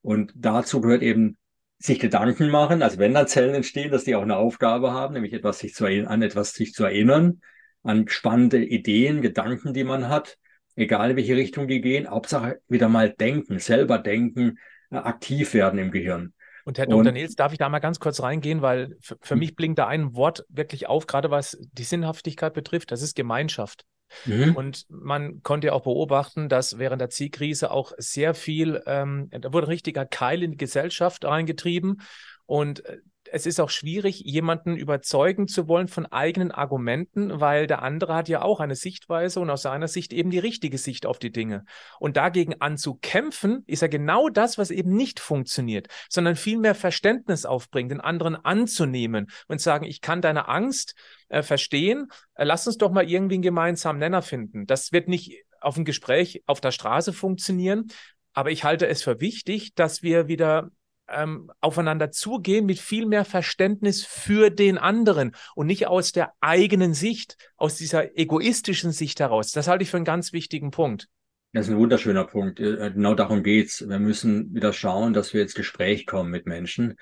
Und 0.00 0.32
dazu 0.36 0.80
gehört 0.80 1.02
eben 1.02 1.38
sich 1.78 2.00
Gedanken 2.00 2.50
machen, 2.50 2.82
also 2.82 2.98
wenn 2.98 3.14
da 3.14 3.26
Zellen 3.26 3.54
entstehen, 3.54 3.92
dass 3.92 4.04
die 4.04 4.16
auch 4.16 4.22
eine 4.22 4.36
Aufgabe 4.36 4.92
haben, 4.92 5.14
nämlich 5.14 5.32
etwas 5.32 5.60
sich 5.60 5.74
zu 5.74 5.86
an 5.86 6.22
etwas 6.22 6.52
sich 6.52 6.72
zu 6.72 6.84
erinnern, 6.84 7.40
an 7.82 8.08
spannende 8.08 8.64
Ideen, 8.64 9.22
Gedanken, 9.22 9.72
die 9.74 9.84
man 9.84 10.08
hat, 10.08 10.38
egal 10.74 11.10
in 11.10 11.16
welche 11.16 11.36
Richtung 11.36 11.68
die 11.68 11.80
gehen, 11.80 12.08
Hauptsache 12.08 12.60
wieder 12.68 12.88
mal 12.88 13.10
denken, 13.10 13.58
selber 13.60 13.98
denken, 13.98 14.58
äh, 14.90 14.96
aktiv 14.96 15.54
werden 15.54 15.78
im 15.78 15.90
Gehirn. 15.90 16.32
Und 16.64 16.78
Herr 16.78 16.86
Dr. 16.86 16.98
Und, 16.98 17.12
Nils, 17.12 17.34
darf 17.34 17.52
ich 17.52 17.58
da 17.58 17.68
mal 17.68 17.78
ganz 17.78 17.98
kurz 17.98 18.20
reingehen, 18.20 18.60
weil 18.60 18.96
für, 19.00 19.16
für 19.20 19.34
hm. 19.34 19.38
mich 19.38 19.56
blinkt 19.56 19.78
da 19.78 19.86
ein 19.86 20.14
Wort 20.14 20.44
wirklich 20.48 20.86
auf, 20.88 21.06
gerade 21.06 21.30
was 21.30 21.58
die 21.72 21.84
Sinnhaftigkeit 21.84 22.54
betrifft, 22.54 22.90
das 22.90 23.02
ist 23.02 23.16
Gemeinschaft. 23.16 23.84
Mhm. 24.24 24.56
Und 24.56 24.86
man 24.88 25.42
konnte 25.42 25.72
auch 25.72 25.82
beobachten, 25.82 26.48
dass 26.48 26.78
während 26.78 27.00
der 27.00 27.10
Zielkrise 27.10 27.70
auch 27.70 27.92
sehr 27.98 28.34
viel, 28.34 28.82
ähm, 28.86 29.28
da 29.30 29.52
wurde 29.52 29.66
ein 29.66 29.70
richtiger 29.70 30.06
Keil 30.06 30.42
in 30.42 30.52
die 30.52 30.56
Gesellschaft 30.56 31.24
reingetrieben. 31.24 32.00
Und 32.46 32.84
äh, 32.84 32.98
es 33.32 33.46
ist 33.46 33.60
auch 33.60 33.70
schwierig, 33.70 34.20
jemanden 34.20 34.76
überzeugen 34.76 35.48
zu 35.48 35.68
wollen 35.68 35.88
von 35.88 36.06
eigenen 36.06 36.50
Argumenten, 36.50 37.40
weil 37.40 37.66
der 37.66 37.82
andere 37.82 38.14
hat 38.14 38.28
ja 38.28 38.42
auch 38.42 38.60
eine 38.60 38.76
Sichtweise 38.76 39.40
und 39.40 39.50
aus 39.50 39.62
seiner 39.62 39.88
Sicht 39.88 40.12
eben 40.12 40.30
die 40.30 40.38
richtige 40.38 40.78
Sicht 40.78 41.06
auf 41.06 41.18
die 41.18 41.32
Dinge. 41.32 41.64
Und 41.98 42.16
dagegen 42.16 42.60
anzukämpfen, 42.60 43.64
ist 43.66 43.82
ja 43.82 43.88
genau 43.88 44.28
das, 44.28 44.58
was 44.58 44.70
eben 44.70 44.94
nicht 44.94 45.20
funktioniert, 45.20 45.88
sondern 46.08 46.36
viel 46.36 46.58
mehr 46.58 46.74
Verständnis 46.74 47.44
aufbringt, 47.44 47.90
den 47.90 48.00
anderen 48.00 48.36
anzunehmen 48.36 49.30
und 49.46 49.60
sagen, 49.60 49.84
ich 49.84 50.00
kann 50.00 50.20
deine 50.20 50.48
Angst 50.48 50.94
äh, 51.28 51.42
verstehen, 51.42 52.08
äh, 52.34 52.44
lass 52.44 52.66
uns 52.66 52.78
doch 52.78 52.90
mal 52.90 53.08
irgendwie 53.08 53.36
einen 53.36 53.42
gemeinsamen 53.42 53.98
Nenner 53.98 54.22
finden. 54.22 54.66
Das 54.66 54.92
wird 54.92 55.08
nicht 55.08 55.44
auf 55.60 55.76
ein 55.76 55.84
Gespräch 55.84 56.42
auf 56.46 56.60
der 56.60 56.70
Straße 56.72 57.12
funktionieren, 57.12 57.88
aber 58.32 58.50
ich 58.50 58.64
halte 58.64 58.86
es 58.86 59.02
für 59.02 59.20
wichtig, 59.20 59.74
dass 59.74 60.02
wir 60.02 60.28
wieder 60.28 60.70
ähm, 61.10 61.50
aufeinander 61.60 62.10
zugehen 62.10 62.66
mit 62.66 62.78
viel 62.78 63.06
mehr 63.06 63.24
Verständnis 63.24 64.04
für 64.04 64.50
den 64.50 64.78
anderen 64.78 65.34
und 65.54 65.66
nicht 65.66 65.86
aus 65.86 66.12
der 66.12 66.32
eigenen 66.40 66.94
Sicht, 66.94 67.36
aus 67.56 67.76
dieser 67.76 68.16
egoistischen 68.18 68.92
Sicht 68.92 69.20
heraus. 69.20 69.52
Das 69.52 69.68
halte 69.68 69.82
ich 69.82 69.90
für 69.90 69.96
einen 69.96 70.04
ganz 70.04 70.32
wichtigen 70.32 70.70
Punkt. 70.70 71.08
Das 71.52 71.66
ist 71.66 71.72
ein 71.72 71.78
wunderschöner 71.78 72.24
Punkt. 72.24 72.60
Äh, 72.60 72.90
genau 72.92 73.14
darum 73.14 73.42
geht's. 73.42 73.86
Wir 73.88 73.98
müssen 73.98 74.54
wieder 74.54 74.72
schauen, 74.72 75.12
dass 75.12 75.32
wir 75.32 75.42
ins 75.42 75.54
Gespräch 75.54 76.06
kommen 76.06 76.30
mit 76.30 76.46
Menschen 76.46 76.96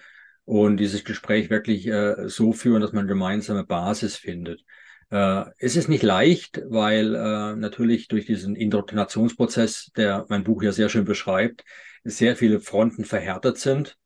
und 0.44 0.76
dieses 0.76 1.04
Gespräch 1.04 1.50
wirklich 1.50 1.86
äh, 1.88 2.28
so 2.28 2.52
führen, 2.52 2.80
dass 2.80 2.92
man 2.92 3.08
gemeinsame 3.08 3.64
Basis 3.64 4.16
findet. 4.16 4.64
Äh, 5.10 5.44
es 5.58 5.76
ist 5.76 5.88
nicht 5.88 6.02
leicht, 6.02 6.62
weil 6.68 7.14
äh, 7.14 7.56
natürlich 7.56 8.08
durch 8.08 8.26
diesen 8.26 8.56
Indoktrinationsprozess, 8.56 9.92
der 9.96 10.26
mein 10.28 10.44
Buch 10.44 10.62
ja 10.62 10.72
sehr 10.72 10.88
schön 10.88 11.04
beschreibt, 11.04 11.64
sehr 12.04 12.36
viele 12.36 12.60
Fronten 12.60 13.04
verhärtet 13.04 13.58
sind. 13.58 13.96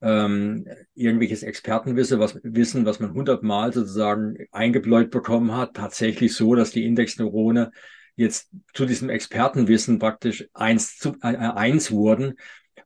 Ähm, 0.00 0.66
irgendwelches 0.94 1.42
Expertenwissen, 1.42 2.20
was 2.20 2.38
Wissen, 2.44 2.86
was 2.86 3.00
man 3.00 3.14
hundertmal 3.14 3.72
sozusagen 3.72 4.36
eingebläut 4.52 5.10
bekommen 5.10 5.56
hat, 5.56 5.74
tatsächlich 5.74 6.34
so, 6.34 6.54
dass 6.54 6.70
die 6.70 6.84
Indexneurone 6.84 7.72
jetzt 8.14 8.50
zu 8.74 8.86
diesem 8.86 9.10
Expertenwissen 9.10 9.98
praktisch 9.98 10.48
eins 10.54 10.98
zu 10.98 11.16
äh, 11.22 11.36
eins 11.36 11.90
wurden 11.90 12.34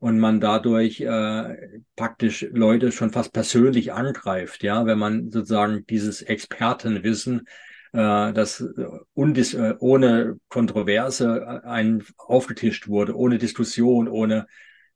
und 0.02 0.18
man 0.18 0.40
dadurch 0.40 1.00
äh, 1.00 1.78
praktisch 1.94 2.44
Leute 2.50 2.90
schon 2.90 3.12
fast 3.12 3.32
persönlich 3.32 3.92
angreift, 3.92 4.64
ja, 4.64 4.84
wenn 4.84 4.98
man 4.98 5.30
sozusagen 5.30 5.86
dieses 5.86 6.22
Expertenwissen 6.22 7.46
äh, 7.92 8.32
das 8.32 8.64
undis 9.14 9.54
äh, 9.54 9.74
ohne 9.78 10.40
Kontroverse 10.48 11.62
äh, 11.64 11.68
ein 11.68 12.02
aufgetischt 12.18 12.88
wurde, 12.88 13.16
ohne 13.16 13.38
Diskussion, 13.38 14.08
ohne 14.08 14.48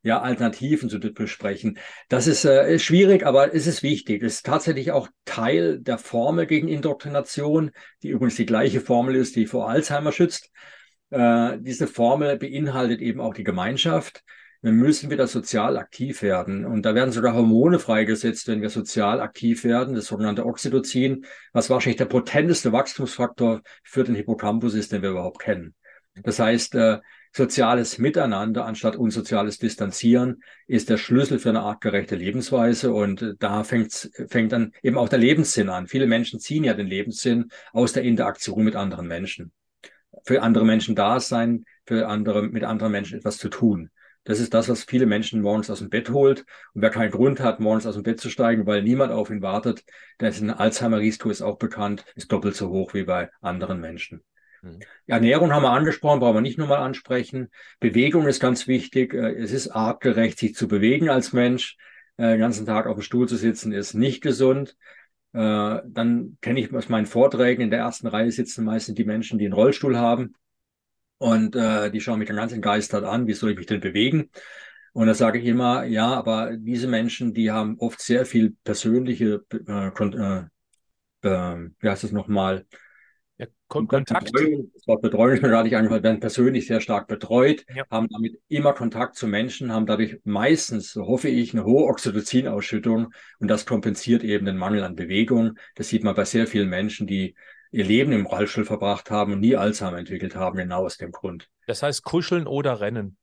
ja, 0.02 0.22
Alternativen 0.22 0.88
zu 0.88 0.98
besprechen. 0.98 1.78
Das 2.08 2.26
ist 2.26 2.44
äh, 2.44 2.76
schwierig, 2.80 3.24
aber 3.24 3.54
es 3.54 3.68
ist 3.68 3.84
wichtig. 3.84 4.24
Es 4.24 4.34
ist 4.34 4.46
tatsächlich 4.46 4.90
auch 4.90 5.08
Teil 5.24 5.78
der 5.78 5.98
Formel 5.98 6.46
gegen 6.46 6.66
Indoktrination, 6.66 7.70
die 8.02 8.08
übrigens 8.08 8.34
die 8.34 8.46
gleiche 8.46 8.80
Formel 8.80 9.14
ist, 9.14 9.36
die 9.36 9.46
vor 9.46 9.68
Alzheimer 9.68 10.10
schützt. 10.10 10.50
Äh, 11.10 11.58
diese 11.60 11.86
Formel 11.86 12.36
beinhaltet 12.38 13.00
eben 13.00 13.20
auch 13.20 13.34
die 13.34 13.44
Gemeinschaft. 13.44 14.24
Wir 14.62 14.72
müssen 14.72 15.10
wieder 15.10 15.26
sozial 15.26 15.76
aktiv 15.76 16.22
werden. 16.22 16.64
Und 16.64 16.82
da 16.82 16.94
werden 16.94 17.12
sogar 17.12 17.34
Hormone 17.34 17.78
freigesetzt, 17.78 18.48
wenn 18.48 18.62
wir 18.62 18.70
sozial 18.70 19.20
aktiv 19.20 19.64
werden, 19.64 19.94
das 19.94 20.06
sogenannte 20.06 20.44
Oxytocin, 20.44 21.24
was 21.52 21.70
wahrscheinlich 21.70 21.98
der 21.98 22.06
potenteste 22.06 22.72
Wachstumsfaktor 22.72 23.62
für 23.84 24.04
den 24.04 24.14
Hippocampus 24.14 24.74
ist, 24.74 24.92
den 24.92 25.02
wir 25.02 25.10
überhaupt 25.10 25.40
kennen. 25.40 25.74
Das 26.22 26.38
heißt, 26.38 26.74
äh, 26.76 26.98
soziales 27.32 27.98
Miteinander 27.98 28.64
anstatt 28.64 28.96
unsoziales 28.96 29.58
Distanzieren 29.58 30.42
ist 30.66 30.88
der 30.88 30.96
Schlüssel 30.96 31.38
für 31.38 31.50
eine 31.50 31.60
artgerechte 31.60 32.16
Lebensweise. 32.16 32.92
Und 32.92 33.20
äh, 33.20 33.34
da 33.38 33.62
fängt, 33.64 34.10
fängt 34.28 34.52
dann 34.52 34.72
eben 34.82 34.96
auch 34.96 35.10
der 35.10 35.18
Lebenssinn 35.18 35.68
an. 35.68 35.86
Viele 35.86 36.06
Menschen 36.06 36.40
ziehen 36.40 36.64
ja 36.64 36.72
den 36.72 36.86
Lebenssinn 36.86 37.50
aus 37.72 37.92
der 37.92 38.04
Interaktion 38.04 38.64
mit 38.64 38.76
anderen 38.76 39.06
Menschen. 39.06 39.52
für 40.24 40.42
andere 40.42 40.64
Menschen 40.64 40.94
da 40.94 41.20
sein, 41.20 41.64
für 41.86 42.08
andere, 42.08 42.42
mit 42.42 42.64
anderen 42.64 42.92
Menschen 42.92 43.18
etwas 43.18 43.38
zu 43.38 43.48
tun. 43.48 43.90
Das 44.26 44.40
ist 44.40 44.52
das, 44.54 44.68
was 44.68 44.82
viele 44.82 45.06
Menschen 45.06 45.40
morgens 45.40 45.70
aus 45.70 45.78
dem 45.78 45.88
Bett 45.88 46.10
holt. 46.10 46.40
Und 46.74 46.82
wer 46.82 46.90
keinen 46.90 47.12
Grund 47.12 47.40
hat, 47.40 47.60
morgens 47.60 47.86
aus 47.86 47.94
dem 47.94 48.02
Bett 48.02 48.20
zu 48.20 48.28
steigen, 48.28 48.66
weil 48.66 48.82
niemand 48.82 49.12
auf 49.12 49.30
ihn 49.30 49.40
wartet, 49.40 49.84
der 50.20 50.30
ist 50.30 50.40
ein 50.40 50.50
Alzheimer-Risiko, 50.50 51.30
ist 51.30 51.42
auch 51.42 51.58
bekannt, 51.58 52.04
ist 52.16 52.32
doppelt 52.32 52.56
so 52.56 52.68
hoch 52.68 52.92
wie 52.92 53.04
bei 53.04 53.30
anderen 53.40 53.80
Menschen. 53.80 54.24
Mhm. 54.62 54.80
Ernährung 55.06 55.52
haben 55.52 55.62
wir 55.62 55.70
angesprochen, 55.70 56.18
brauchen 56.18 56.36
wir 56.36 56.40
nicht 56.40 56.58
nochmal 56.58 56.78
ansprechen. 56.78 57.50
Bewegung 57.78 58.26
ist 58.26 58.40
ganz 58.40 58.66
wichtig. 58.66 59.14
Äh, 59.14 59.36
es 59.36 59.52
ist 59.52 59.68
artgerecht, 59.68 60.40
sich 60.40 60.56
zu 60.56 60.66
bewegen 60.66 61.08
als 61.08 61.32
Mensch. 61.32 61.76
Äh, 62.16 62.30
den 62.30 62.40
ganzen 62.40 62.66
Tag 62.66 62.86
auf 62.86 62.96
dem 62.96 63.02
Stuhl 63.02 63.28
zu 63.28 63.36
sitzen, 63.36 63.70
ist 63.70 63.94
nicht 63.94 64.22
gesund. 64.22 64.76
Äh, 65.34 65.82
dann 65.86 66.36
kenne 66.40 66.58
ich 66.58 66.74
aus 66.74 66.88
meinen 66.88 67.06
Vorträgen, 67.06 67.62
in 67.62 67.70
der 67.70 67.78
ersten 67.78 68.08
Reihe 68.08 68.32
sitzen 68.32 68.64
meistens 68.64 68.96
die 68.96 69.04
Menschen, 69.04 69.38
die 69.38 69.44
einen 69.44 69.54
Rollstuhl 69.54 69.96
haben. 69.96 70.34
Und 71.18 71.56
äh, 71.56 71.90
die 71.90 72.00
schauen 72.00 72.18
mich 72.18 72.28
dann 72.28 72.36
ganz 72.36 72.52
entgeistert 72.52 73.04
an, 73.04 73.26
wie 73.26 73.32
soll 73.32 73.50
ich 73.50 73.56
mich 73.56 73.66
denn 73.66 73.80
bewegen? 73.80 74.30
Und 74.92 75.06
da 75.08 75.14
sage 75.14 75.38
ich 75.38 75.44
immer, 75.44 75.84
ja, 75.84 76.14
aber 76.14 76.56
diese 76.56 76.88
Menschen, 76.88 77.34
die 77.34 77.50
haben 77.50 77.76
oft 77.78 78.00
sehr 78.00 78.24
viel 78.24 78.56
persönliche, 78.64 79.44
äh, 79.52 79.88
äh, 79.88 80.44
äh, 81.22 81.70
wie 81.80 81.88
heißt 81.88 82.04
das 82.04 82.12
nochmal? 82.12 82.66
Ja, 83.36 83.46
Kon 83.68 83.88
Kontakt. 83.88 84.32
Betreuung, 84.32 84.70
das 84.72 84.86
Wort 84.86 85.02
Betreuung 85.02 85.36
gerade 85.40 85.64
nicht 85.64 85.76
eingefallen, 85.76 86.02
werden 86.02 86.20
persönlich 86.20 86.66
sehr 86.66 86.80
stark 86.80 87.08
betreut, 87.08 87.66
ja. 87.74 87.84
haben 87.90 88.08
damit 88.08 88.40
immer 88.48 88.72
Kontakt 88.72 89.16
zu 89.16 89.26
Menschen, 89.26 89.70
haben 89.70 89.84
dadurch 89.84 90.18
meistens, 90.24 90.92
so 90.92 91.06
hoffe 91.06 91.28
ich, 91.28 91.52
eine 91.52 91.64
hohe 91.64 91.84
Oxytocin-Ausschüttung 91.88 93.12
und 93.38 93.48
das 93.48 93.66
kompensiert 93.66 94.24
eben 94.24 94.46
den 94.46 94.56
Mangel 94.56 94.82
an 94.82 94.96
Bewegung. 94.96 95.58
Das 95.74 95.88
sieht 95.88 96.04
man 96.04 96.14
bei 96.14 96.24
sehr 96.24 96.46
vielen 96.46 96.70
Menschen, 96.70 97.06
die 97.06 97.34
ihr 97.70 97.84
Leben 97.84 98.12
im 98.12 98.26
Rollstuhl 98.26 98.64
verbracht 98.64 99.10
haben 99.10 99.32
und 99.32 99.40
nie 99.40 99.56
Alzheimer 99.56 99.98
entwickelt 99.98 100.36
haben, 100.36 100.56
genau 100.56 100.84
aus 100.84 100.96
dem 100.96 101.12
Grund. 101.12 101.48
Das 101.66 101.82
heißt 101.82 102.02
kuscheln 102.02 102.46
oder 102.46 102.80
rennen. 102.80 103.16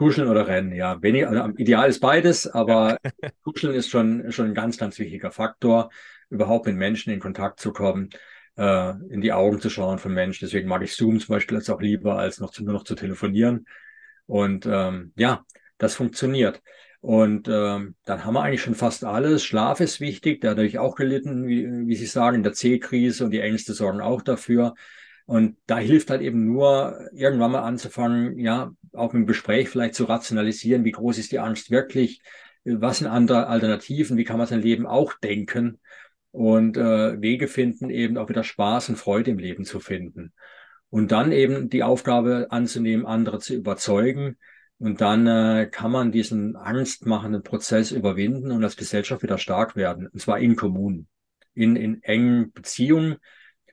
Kuscheln 0.00 0.28
oder 0.28 0.46
Rennen, 0.46 0.72
ja. 0.72 1.02
Wenig, 1.02 1.26
also 1.26 1.52
ideal 1.58 1.86
ist 1.90 2.00
beides, 2.00 2.46
aber 2.46 2.96
Kuscheln 3.44 3.74
ist 3.74 3.90
schon, 3.90 4.32
schon 4.32 4.46
ein 4.46 4.54
ganz, 4.54 4.78
ganz 4.78 4.98
wichtiger 4.98 5.30
Faktor, 5.30 5.90
überhaupt 6.30 6.64
mit 6.64 6.76
Menschen 6.76 7.12
in 7.12 7.20
Kontakt 7.20 7.60
zu 7.60 7.70
kommen, 7.70 8.08
äh, 8.56 8.92
in 9.10 9.20
die 9.20 9.34
Augen 9.34 9.60
zu 9.60 9.68
schauen 9.68 9.98
von 9.98 10.14
Menschen. 10.14 10.46
Deswegen 10.46 10.70
mag 10.70 10.82
ich 10.82 10.96
Zoom 10.96 11.20
zum 11.20 11.34
Beispiel 11.34 11.58
jetzt 11.58 11.68
auch 11.68 11.82
lieber, 11.82 12.18
als 12.18 12.40
noch 12.40 12.50
zu, 12.50 12.64
nur 12.64 12.72
noch 12.72 12.84
zu 12.84 12.94
telefonieren. 12.94 13.66
Und 14.24 14.64
ähm, 14.64 15.12
ja, 15.16 15.44
das 15.76 15.96
funktioniert. 15.96 16.62
Und 17.00 17.48
ähm, 17.48 17.94
dann 18.04 18.24
haben 18.24 18.34
wir 18.34 18.42
eigentlich 18.42 18.60
schon 18.60 18.74
fast 18.74 19.04
alles. 19.04 19.42
Schlaf 19.42 19.80
ist 19.80 20.00
wichtig, 20.00 20.40
der 20.40 20.50
hat 20.50 20.58
natürlich 20.58 20.78
auch 20.78 20.96
gelitten, 20.96 21.46
wie, 21.48 21.66
wie 21.86 21.96
Sie 21.96 22.06
sagen, 22.06 22.36
in 22.36 22.42
der 22.42 22.52
C-Krise 22.52 23.24
und 23.24 23.30
die 23.30 23.40
Ängste 23.40 23.72
sorgen 23.72 24.02
auch 24.02 24.22
dafür. 24.22 24.74
Und 25.24 25.56
da 25.66 25.78
hilft 25.78 26.10
halt 26.10 26.20
eben 26.20 26.44
nur, 26.44 27.08
irgendwann 27.12 27.52
mal 27.52 27.62
anzufangen, 27.62 28.38
ja, 28.38 28.72
auch 28.92 29.14
im 29.14 29.26
Gespräch 29.26 29.68
vielleicht 29.68 29.94
zu 29.94 30.04
rationalisieren, 30.04 30.84
wie 30.84 30.90
groß 30.90 31.18
ist 31.18 31.32
die 31.32 31.38
Angst 31.38 31.70
wirklich, 31.70 32.20
was 32.64 32.98
sind 32.98 33.06
andere 33.06 33.46
Alternativen, 33.46 34.16
wie 34.16 34.24
kann 34.24 34.38
man 34.38 34.46
sein 34.46 34.60
Leben 34.60 34.86
auch 34.86 35.14
denken 35.14 35.78
und 36.32 36.76
äh, 36.76 37.20
Wege 37.20 37.48
finden, 37.48 37.90
eben 37.90 38.18
auch 38.18 38.28
wieder 38.28 38.44
Spaß 38.44 38.90
und 38.90 38.96
Freude 38.96 39.30
im 39.30 39.38
Leben 39.38 39.64
zu 39.64 39.80
finden. 39.80 40.32
Und 40.90 41.12
dann 41.12 41.32
eben 41.32 41.68
die 41.70 41.82
Aufgabe 41.82 42.48
anzunehmen, 42.50 43.06
andere 43.06 43.38
zu 43.38 43.54
überzeugen, 43.54 44.36
und 44.80 45.02
dann 45.02 45.26
äh, 45.26 45.68
kann 45.70 45.90
man 45.90 46.10
diesen 46.10 46.56
angstmachenden 46.56 47.42
Prozess 47.42 47.92
überwinden 47.92 48.50
und 48.50 48.64
als 48.64 48.78
Gesellschaft 48.78 49.22
wieder 49.22 49.36
stark 49.36 49.76
werden. 49.76 50.06
Und 50.06 50.20
zwar 50.20 50.38
in 50.38 50.56
Kommunen, 50.56 51.06
in, 51.52 51.76
in 51.76 52.02
engen 52.02 52.50
Beziehungen. 52.52 53.16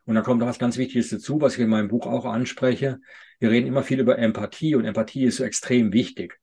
Und 0.05 0.15
da 0.15 0.21
kommt 0.21 0.41
noch 0.41 0.47
was 0.47 0.59
ganz 0.59 0.77
Wichtiges 0.77 1.09
dazu, 1.09 1.39
was 1.39 1.53
ich 1.53 1.61
in 1.61 1.69
meinem 1.69 1.87
Buch 1.87 2.07
auch 2.07 2.25
anspreche. 2.25 2.99
Wir 3.39 3.51
reden 3.51 3.67
immer 3.67 3.83
viel 3.83 4.01
über 4.01 4.19
Empathie 4.19 4.75
und 4.75 4.83
Empathie 4.83 5.23
ist 5.23 5.37
so 5.37 5.45
extrem 5.45 5.93
wichtig. 5.93 6.41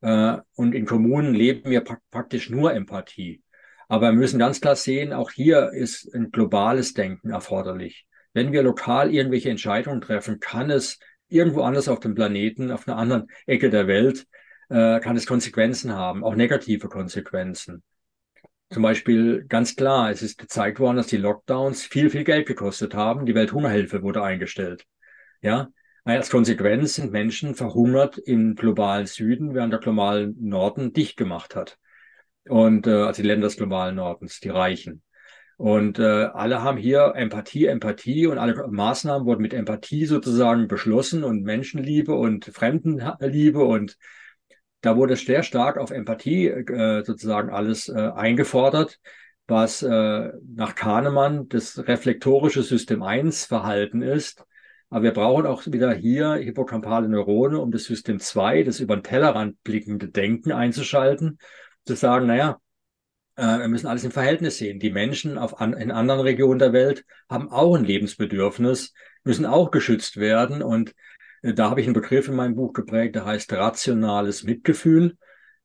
Äh, 0.00 0.36
und 0.54 0.76
in 0.76 0.86
Kommunen 0.86 1.34
leben 1.34 1.68
wir 1.68 1.80
pra 1.80 1.98
praktisch 2.12 2.50
nur 2.50 2.72
Empathie. 2.72 3.42
Aber 3.88 4.12
wir 4.12 4.18
müssen 4.18 4.38
ganz 4.38 4.60
klar 4.60 4.76
sehen, 4.76 5.12
auch 5.12 5.32
hier 5.32 5.72
ist 5.72 6.14
ein 6.14 6.30
globales 6.30 6.94
Denken 6.94 7.30
erforderlich. 7.30 8.06
Wenn 8.32 8.52
wir 8.52 8.62
lokal 8.62 9.12
irgendwelche 9.12 9.50
Entscheidungen 9.50 10.00
treffen, 10.00 10.38
kann 10.38 10.70
es 10.70 11.00
irgendwo 11.28 11.62
anders 11.62 11.88
auf 11.88 12.00
dem 12.00 12.14
Planeten, 12.14 12.70
auf 12.70 12.88
einer 12.88 12.96
anderen 12.96 13.28
Ecke 13.46 13.70
der 13.70 13.86
Welt, 13.86 14.26
äh, 14.68 15.00
kann 15.00 15.16
es 15.16 15.26
Konsequenzen 15.26 15.94
haben, 15.94 16.24
auch 16.24 16.34
negative 16.34 16.88
Konsequenzen. 16.88 17.82
Zum 18.70 18.82
Beispiel 18.82 19.44
ganz 19.48 19.76
klar, 19.76 20.10
es 20.10 20.20
ist 20.20 20.38
gezeigt 20.38 20.78
worden, 20.78 20.98
dass 20.98 21.06
die 21.06 21.16
Lockdowns 21.16 21.84
viel, 21.84 22.10
viel 22.10 22.24
Geld 22.24 22.46
gekostet 22.46 22.94
haben. 22.94 23.24
Die 23.24 23.34
Welthungerhilfe 23.34 24.02
wurde 24.02 24.22
eingestellt. 24.22 24.84
Ja, 25.40 25.68
als 26.04 26.30
Konsequenz 26.30 26.94
sind 26.94 27.12
Menschen 27.12 27.54
verhungert 27.54 28.18
im 28.18 28.54
globalen 28.54 29.06
Süden, 29.06 29.54
während 29.54 29.72
der 29.72 29.80
globalen 29.80 30.36
Norden 30.40 30.92
dicht 30.92 31.16
gemacht 31.16 31.54
hat. 31.56 31.78
Und 32.46 32.86
äh, 32.86 32.90
also 32.90 33.22
die 33.22 33.28
Länder 33.28 33.46
des 33.46 33.56
globalen 33.56 33.96
Nordens, 33.96 34.40
die 34.40 34.48
Reichen. 34.48 35.02
Und 35.58 35.98
äh, 35.98 36.02
alle 36.04 36.62
haben 36.62 36.78
hier 36.78 37.14
Empathie, 37.16 37.66
Empathie 37.66 38.28
und 38.28 38.38
alle 38.38 38.68
Maßnahmen 38.68 39.26
wurden 39.26 39.42
mit 39.42 39.52
Empathie 39.52 40.06
sozusagen 40.06 40.68
beschlossen 40.68 41.24
und 41.24 41.42
Menschenliebe 41.42 42.14
und 42.14 42.44
Fremdenliebe 42.44 43.64
und 43.64 43.98
da 44.82 44.96
wurde 44.96 45.16
sehr 45.16 45.42
stark 45.42 45.76
auf 45.76 45.90
Empathie 45.90 46.46
äh, 46.46 47.02
sozusagen 47.04 47.50
alles 47.50 47.88
äh, 47.88 47.94
eingefordert, 47.98 49.00
was 49.48 49.82
äh, 49.82 50.30
nach 50.54 50.76
Kahnemann 50.76 51.48
das 51.48 51.88
reflektorische 51.88 52.62
System 52.62 53.02
1 53.02 53.46
Verhalten 53.46 54.00
ist. 54.02 54.44
Aber 54.90 55.02
wir 55.02 55.12
brauchen 55.12 55.46
auch 55.46 55.66
wieder 55.66 55.92
hier 55.92 56.34
hippocampale 56.34 57.08
Neurone, 57.08 57.58
um 57.58 57.72
das 57.72 57.82
System 57.82 58.20
2, 58.20 58.62
das 58.62 58.78
über 58.78 58.96
den 58.96 59.02
Tellerrand 59.02 59.60
blickende 59.64 60.08
Denken 60.08 60.52
einzuschalten, 60.52 61.38
zu 61.84 61.96
sagen, 61.96 62.26
naja, 62.26 62.60
wir 63.42 63.68
müssen 63.68 63.86
alles 63.86 64.04
im 64.04 64.10
Verhältnis 64.10 64.58
sehen. 64.58 64.80
Die 64.80 64.90
Menschen 64.90 65.38
auf 65.38 65.60
an, 65.60 65.72
in 65.72 65.92
anderen 65.92 66.20
Regionen 66.20 66.58
der 66.58 66.72
Welt 66.72 67.04
haben 67.28 67.50
auch 67.50 67.76
ein 67.76 67.84
Lebensbedürfnis, 67.84 68.92
müssen 69.22 69.46
auch 69.46 69.70
geschützt 69.70 70.16
werden. 70.16 70.62
Und 70.62 70.94
äh, 71.42 71.54
da 71.54 71.70
habe 71.70 71.80
ich 71.80 71.86
einen 71.86 71.94
Begriff 71.94 72.28
in 72.28 72.34
meinem 72.34 72.56
Buch 72.56 72.72
geprägt, 72.72 73.14
der 73.14 73.24
heißt 73.24 73.52
rationales 73.52 74.42
Mitgefühl. 74.42 75.16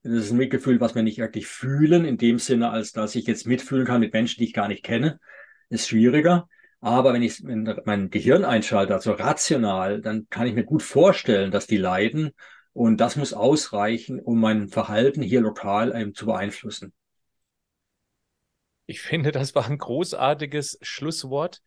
Das 0.03 0.13
ist 0.13 0.31
ein 0.31 0.37
Mitgefühl, 0.37 0.79
was 0.81 0.95
wir 0.95 1.01
nicht 1.01 1.17
wirklich 1.17 1.47
fühlen, 1.47 2.05
in 2.05 2.17
dem 2.17 2.37
Sinne, 2.37 2.69
als 2.69 2.91
dass 2.91 3.15
ich 3.15 3.25
jetzt 3.25 3.47
mitfühlen 3.47 3.87
kann 3.87 4.01
mit 4.01 4.13
Menschen, 4.13 4.39
die 4.39 4.45
ich 4.45 4.53
gar 4.53 4.67
nicht 4.67 4.83
kenne. 4.83 5.19
Ist 5.69 5.87
schwieriger. 5.87 6.47
Aber 6.79 7.13
wenn 7.13 7.23
ich 7.23 7.41
mein 7.41 8.09
Gehirn 8.09 8.43
einschalte, 8.43 8.93
also 8.93 9.13
rational, 9.13 10.01
dann 10.01 10.27
kann 10.29 10.45
ich 10.45 10.53
mir 10.53 10.65
gut 10.65 10.83
vorstellen, 10.83 11.49
dass 11.49 11.65
die 11.65 11.77
leiden. 11.77 12.31
Und 12.73 12.97
das 12.97 13.15
muss 13.15 13.33
ausreichen, 13.33 14.19
um 14.19 14.39
mein 14.41 14.67
Verhalten 14.67 15.21
hier 15.21 15.41
lokal 15.41 15.95
eben 15.99 16.13
zu 16.13 16.25
beeinflussen. 16.25 16.93
Ich 18.93 19.01
finde, 19.01 19.31
das 19.31 19.55
war 19.55 19.65
ein 19.65 19.79
großartiges 19.79 20.77
Schlusswort, 20.83 21.63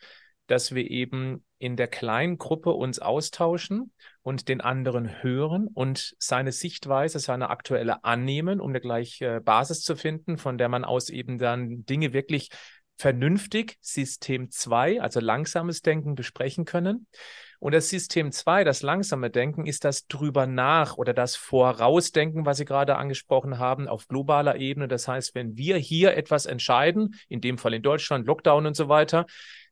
dass 0.47 0.77
wir 0.77 0.89
eben 0.89 1.45
in 1.59 1.75
der 1.75 1.89
kleinen 1.89 2.39
Gruppe 2.39 2.71
uns 2.71 3.01
austauschen 3.01 3.93
und 4.23 4.47
den 4.47 4.61
anderen 4.61 5.25
hören 5.25 5.67
und 5.67 6.15
seine 6.21 6.53
Sichtweise, 6.53 7.19
seine 7.19 7.51
aktuelle 7.51 8.05
annehmen, 8.05 8.61
um 8.61 8.69
eine 8.69 8.81
gleiche 8.81 9.41
Basis 9.41 9.83
zu 9.83 9.97
finden, 9.97 10.39
von 10.39 10.57
der 10.57 10.69
man 10.69 10.85
aus 10.85 11.09
eben 11.09 11.37
dann 11.37 11.85
Dinge 11.85 12.13
wirklich 12.13 12.51
vernünftig, 12.97 13.77
System 13.81 14.53
2, 14.53 15.01
also 15.03 15.19
langsames 15.19 15.83
Denken 15.83 16.15
besprechen 16.15 16.65
können. 16.65 17.09
Und 17.59 17.73
das 17.73 17.89
System 17.89 18.33
2, 18.33 18.65
das 18.65 18.83
langsame 18.83 19.31
Denken, 19.31 19.67
ist 19.67 19.85
das 19.85 20.07
drüber 20.07 20.47
nach 20.47 20.97
oder 20.97 21.15
das 21.15 21.37
Vorausdenken, 21.37 22.45
was 22.47 22.59
Sie 22.59 22.65
gerade 22.65 22.97
angesprochen 22.97 23.59
haben, 23.59 23.89
auf 23.89 24.09
globaler 24.09 24.57
Ebene. 24.57 24.89
Das 24.89 25.09
heißt, 25.09 25.35
wenn 25.35 25.57
wir 25.57 25.77
hier 25.77 26.17
etwas 26.17 26.47
entscheiden, 26.47 27.15
in 27.29 27.41
dem 27.41 27.59
Fall 27.59 27.75
in 27.75 27.83
Deutschland, 27.83 28.27
Lockdown 28.27 28.67
und 28.67 28.77
so 28.77 28.89
weiter, 28.89 29.27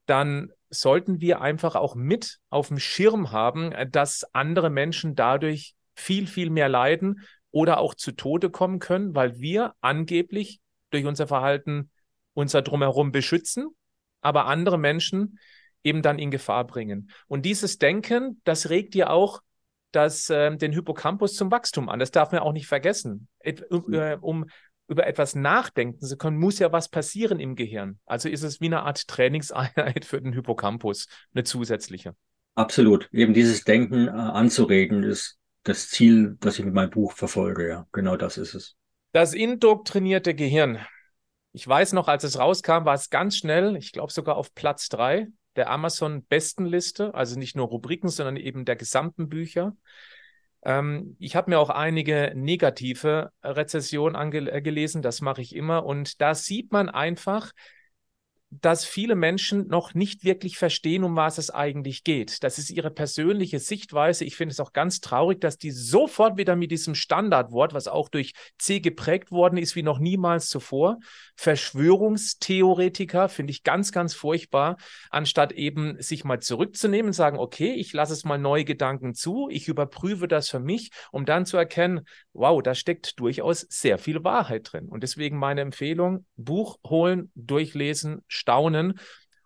dann 0.07 0.51
sollten 0.71 1.21
wir 1.21 1.41
einfach 1.41 1.77
auch 1.77 1.95
mit 1.95 2.39
auf 2.51 2.69
dem 2.69 2.79
Schirm 2.79 3.33
haben, 3.33 3.73
dass 3.91 4.25
andere 4.33 4.71
Menschen 4.71 5.15
dadurch 5.15 5.75
viel, 5.95 6.27
viel 6.27 6.51
mehr 6.51 6.69
leiden 6.69 7.23
oder 7.51 7.79
auch 7.79 7.95
zu 7.95 8.13
Tode 8.13 8.51
kommen 8.51 8.81
können, 8.81 9.15
weil 9.15 9.39
wir 9.39 9.75
angeblich 9.81 10.61
durch 10.91 11.07
unser 11.07 11.27
Verhalten 11.27 11.91
unser 12.35 12.63
Drumherum 12.63 13.13
beschützen, 13.13 13.69
aber 14.21 14.47
andere 14.47 14.79
Menschen 14.79 15.39
eben 15.85 16.03
dann 16.03 16.19
in 16.19 16.31
Gefahr 16.31 16.67
bringen. 16.67 17.11
Und 17.29 17.43
dieses 17.43 17.79
Denken, 17.79 18.41
das 18.45 18.71
regt 18.71 18.95
ja 18.95 19.11
auch 19.11 19.43
das, 19.93 20.29
äh, 20.31 20.57
den 20.57 20.73
Hippocampus 20.73 21.37
zum 21.37 21.51
Wachstum 21.51 21.89
an. 21.89 22.01
Das 22.01 22.11
darf 22.11 22.33
man 22.33 22.41
auch 22.41 22.53
nicht 22.53 22.67
vergessen. 22.67 23.29
Et, 23.39 23.65
äh, 23.71 24.19
um 24.21 24.47
über 24.89 25.07
etwas 25.07 25.35
nachdenken 25.35 26.05
zu 26.05 26.17
können, 26.17 26.39
muss 26.39 26.59
ja 26.59 26.73
was 26.73 26.89
passieren 26.89 27.41
im 27.41 27.55
Gehirn. 27.55 27.99
Also 28.05 28.29
ist 28.29 28.43
es 28.43 28.61
wie 28.61 28.67
eine 28.67 28.83
Art 28.83 29.07
Trainingseinheit 29.07 30.05
für 30.05 30.21
den 30.21 30.33
Hippocampus, 30.33 31.07
eine 31.35 31.45
zusätzliche. 31.45 32.17
Absolut. 32.55 33.09
Eben 33.13 33.35
dieses 33.35 33.65
Denken 33.65 34.09
äh, 34.09 34.11
anzuregen 34.11 35.03
ist 35.03 35.39
das 35.63 35.89
Ziel, 35.89 36.37
das 36.41 36.59
ich 36.59 36.65
mit 36.65 36.75
meinem 36.75 36.91
Buch 36.91 37.13
verfolge. 37.13 37.69
Ja, 37.69 37.87
genau 37.93 38.17
das 38.17 38.37
ist 38.37 38.55
es. 38.55 38.77
Das 39.13 39.33
indoktrinierte 39.33 40.35
Gehirn. 40.35 40.79
Ich 41.53 41.67
weiß 41.67 41.93
noch, 41.93 42.09
als 42.09 42.25
es 42.25 42.39
rauskam, 42.39 42.85
war 42.85 42.95
es 42.95 43.11
ganz 43.11 43.37
schnell, 43.37 43.77
ich 43.77 43.93
glaube 43.93 44.13
sogar 44.13 44.37
auf 44.37 44.55
Platz 44.55 44.89
drei 44.89 45.29
der 45.57 45.71
Amazon-Bestenliste, 45.71 47.15
also 47.15 47.39
nicht 47.39 47.57
nur 47.57 47.69
Rubriken, 47.69 48.09
sondern 48.09 48.37
eben 48.37 48.65
der 48.65 48.77
gesamten 48.77 49.29
Bücher. 49.29 49.77
Ähm, 50.65 51.17
ich 51.19 51.37
habe 51.37 51.51
mir 51.51 51.59
auch 51.59 51.71
einige 51.71 52.33
negative 52.35 53.31
Rezessionen 53.43 54.17
angelesen, 54.17 55.03
das 55.03 55.21
mache 55.21 55.43
ich 55.43 55.55
immer. 55.55 55.85
Und 55.85 56.21
da 56.21 56.35
sieht 56.35 56.73
man 56.73 56.89
einfach, 56.89 57.53
dass 58.61 58.85
viele 58.85 59.15
Menschen 59.15 59.67
noch 59.69 59.95
nicht 59.95 60.25
wirklich 60.25 60.59
verstehen, 60.59 61.05
um 61.05 61.17
was 61.17 61.39
es 61.39 61.51
eigentlich 61.51 62.05
geht. 62.05 62.43
Das 62.43 62.59
ist 62.59 62.71
ihre 62.71 62.91
persönliche 62.91 63.59
Sichtweise. 63.59 64.25
Ich 64.25 64.37
finde 64.37 64.53
es 64.53 64.61
auch 64.61 64.73
ganz 64.73 65.01
traurig, 65.01 65.41
dass 65.41 65.59
die 65.59 65.71
sofort 65.71 66.37
wieder 66.37 66.57
mit 66.57 66.71
diesem 66.71 66.95
Standardwort, 66.95 67.75
was 67.75 67.89
auch 67.89 68.09
durch 68.09 68.33
C 68.59 68.81
geprägt 68.81 69.31
worden 69.31 69.57
ist, 69.57 69.77
wie 69.77 69.83
noch 69.83 69.99
niemals 69.99 70.49
zuvor, 70.49 70.99
Verschwörungstheoretiker, 71.37 73.29
finde 73.29 73.51
ich 73.51 73.63
ganz, 73.63 73.93
ganz 73.93 74.15
furchtbar, 74.15 74.77
anstatt 75.11 75.53
eben 75.53 76.01
sich 76.01 76.25
mal 76.25 76.41
zurückzunehmen 76.41 77.07
und 77.07 77.13
sagen, 77.15 77.39
okay, 77.39 77.73
ich 77.73 77.93
lasse 77.93 78.13
es 78.13 78.25
mal 78.25 78.39
neue 78.39 78.65
Gedanken 78.65 79.15
zu, 79.15 79.49
ich 79.51 79.69
überprüfe 79.69 80.29
das 80.29 80.49
für 80.49 80.61
mich, 80.61 80.91
um 81.11 81.25
dann 81.25 81.47
zu 81.47 81.57
erkennen, 81.57 82.03
wow, 82.33 82.63
da 82.63 82.75
steckt 82.75 83.19
durchaus 83.19 83.61
sehr 83.69 83.99
viel 83.99 84.23
Wahrheit 84.25 84.73
drin. 84.73 84.89
Und 84.89 85.03
deswegen 85.03 85.39
meine 85.39 85.63
Empfehlung, 85.63 86.27
Buch 86.37 86.79
holen, 86.87 87.31
durchlesen, 87.35 88.23
staunen, 88.45 89.01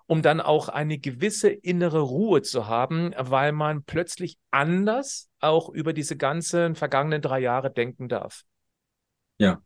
um 0.07 0.23
dann 0.23 0.41
auch 0.41 0.69
eine 0.69 0.99
gewisse 0.99 1.51
innere 1.51 2.01
Ruhe 2.01 2.43
zu 2.43 2.67
haben, 2.67 3.15
weil 3.17 3.53
man 3.53 3.85
plötzlich 3.85 4.39
anders 4.51 5.29
auch 5.39 5.69
über 5.69 5.93
diese 5.93 6.17
ganzen 6.17 6.75
vergangenen 6.75 7.23
drei 7.23 7.41
Jahre 7.41 7.71
denken 7.71 8.09
darf. 8.09 8.43
Ja, 9.39 9.63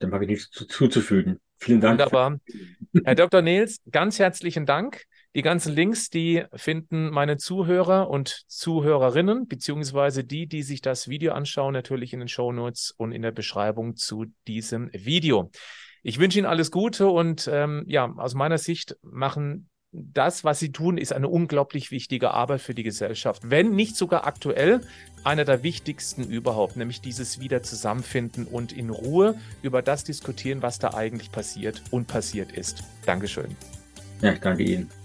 dem 0.00 0.12
habe 0.14 0.24
ich 0.24 0.30
nichts 0.30 0.50
zu, 0.50 0.66
zuzufügen. 0.66 1.40
Vielen 1.58 1.80
Dank. 1.80 1.98
Wunderbar. 1.98 2.38
Herr 3.04 3.14
Dr. 3.14 3.42
Nils, 3.42 3.80
ganz 3.90 4.18
herzlichen 4.18 4.66
Dank. 4.66 5.04
Die 5.34 5.42
ganzen 5.42 5.74
Links, 5.74 6.10
die 6.10 6.44
finden 6.54 7.08
meine 7.08 7.38
Zuhörer 7.38 8.10
und 8.10 8.44
Zuhörerinnen, 8.48 9.48
beziehungsweise 9.48 10.24
die, 10.24 10.46
die 10.46 10.62
sich 10.62 10.82
das 10.82 11.08
Video 11.08 11.32
anschauen, 11.32 11.72
natürlich 11.72 12.12
in 12.12 12.18
den 12.18 12.28
Show 12.28 12.52
Notes 12.52 12.92
und 12.94 13.12
in 13.12 13.22
der 13.22 13.32
Beschreibung 13.32 13.96
zu 13.96 14.26
diesem 14.46 14.90
Video. 14.92 15.50
Ich 16.02 16.18
wünsche 16.18 16.38
Ihnen 16.38 16.46
alles 16.46 16.70
Gute 16.70 17.08
und 17.08 17.48
ähm, 17.52 17.84
ja, 17.86 18.12
aus 18.16 18.34
meiner 18.34 18.58
Sicht 18.58 18.96
machen 19.02 19.68
das, 19.92 20.42
was 20.42 20.58
Sie 20.58 20.72
tun, 20.72 20.96
ist 20.96 21.12
eine 21.12 21.28
unglaublich 21.28 21.90
wichtige 21.90 22.30
Arbeit 22.30 22.62
für 22.62 22.74
die 22.74 22.82
Gesellschaft. 22.82 23.42
Wenn 23.50 23.74
nicht 23.76 23.94
sogar 23.94 24.26
aktuell 24.26 24.80
einer 25.22 25.44
der 25.44 25.62
wichtigsten 25.62 26.24
überhaupt, 26.24 26.76
nämlich 26.76 27.02
dieses 27.02 27.40
Wieder 27.40 27.62
zusammenfinden 27.62 28.46
und 28.46 28.72
in 28.72 28.90
Ruhe 28.90 29.38
über 29.62 29.82
das 29.82 30.02
diskutieren, 30.02 30.62
was 30.62 30.78
da 30.78 30.94
eigentlich 30.94 31.30
passiert 31.30 31.82
und 31.90 32.08
passiert 32.08 32.52
ist. 32.52 32.82
Dankeschön. 33.04 33.54
Ja, 34.22 34.32
danke 34.32 34.62
Ihnen. 34.62 35.01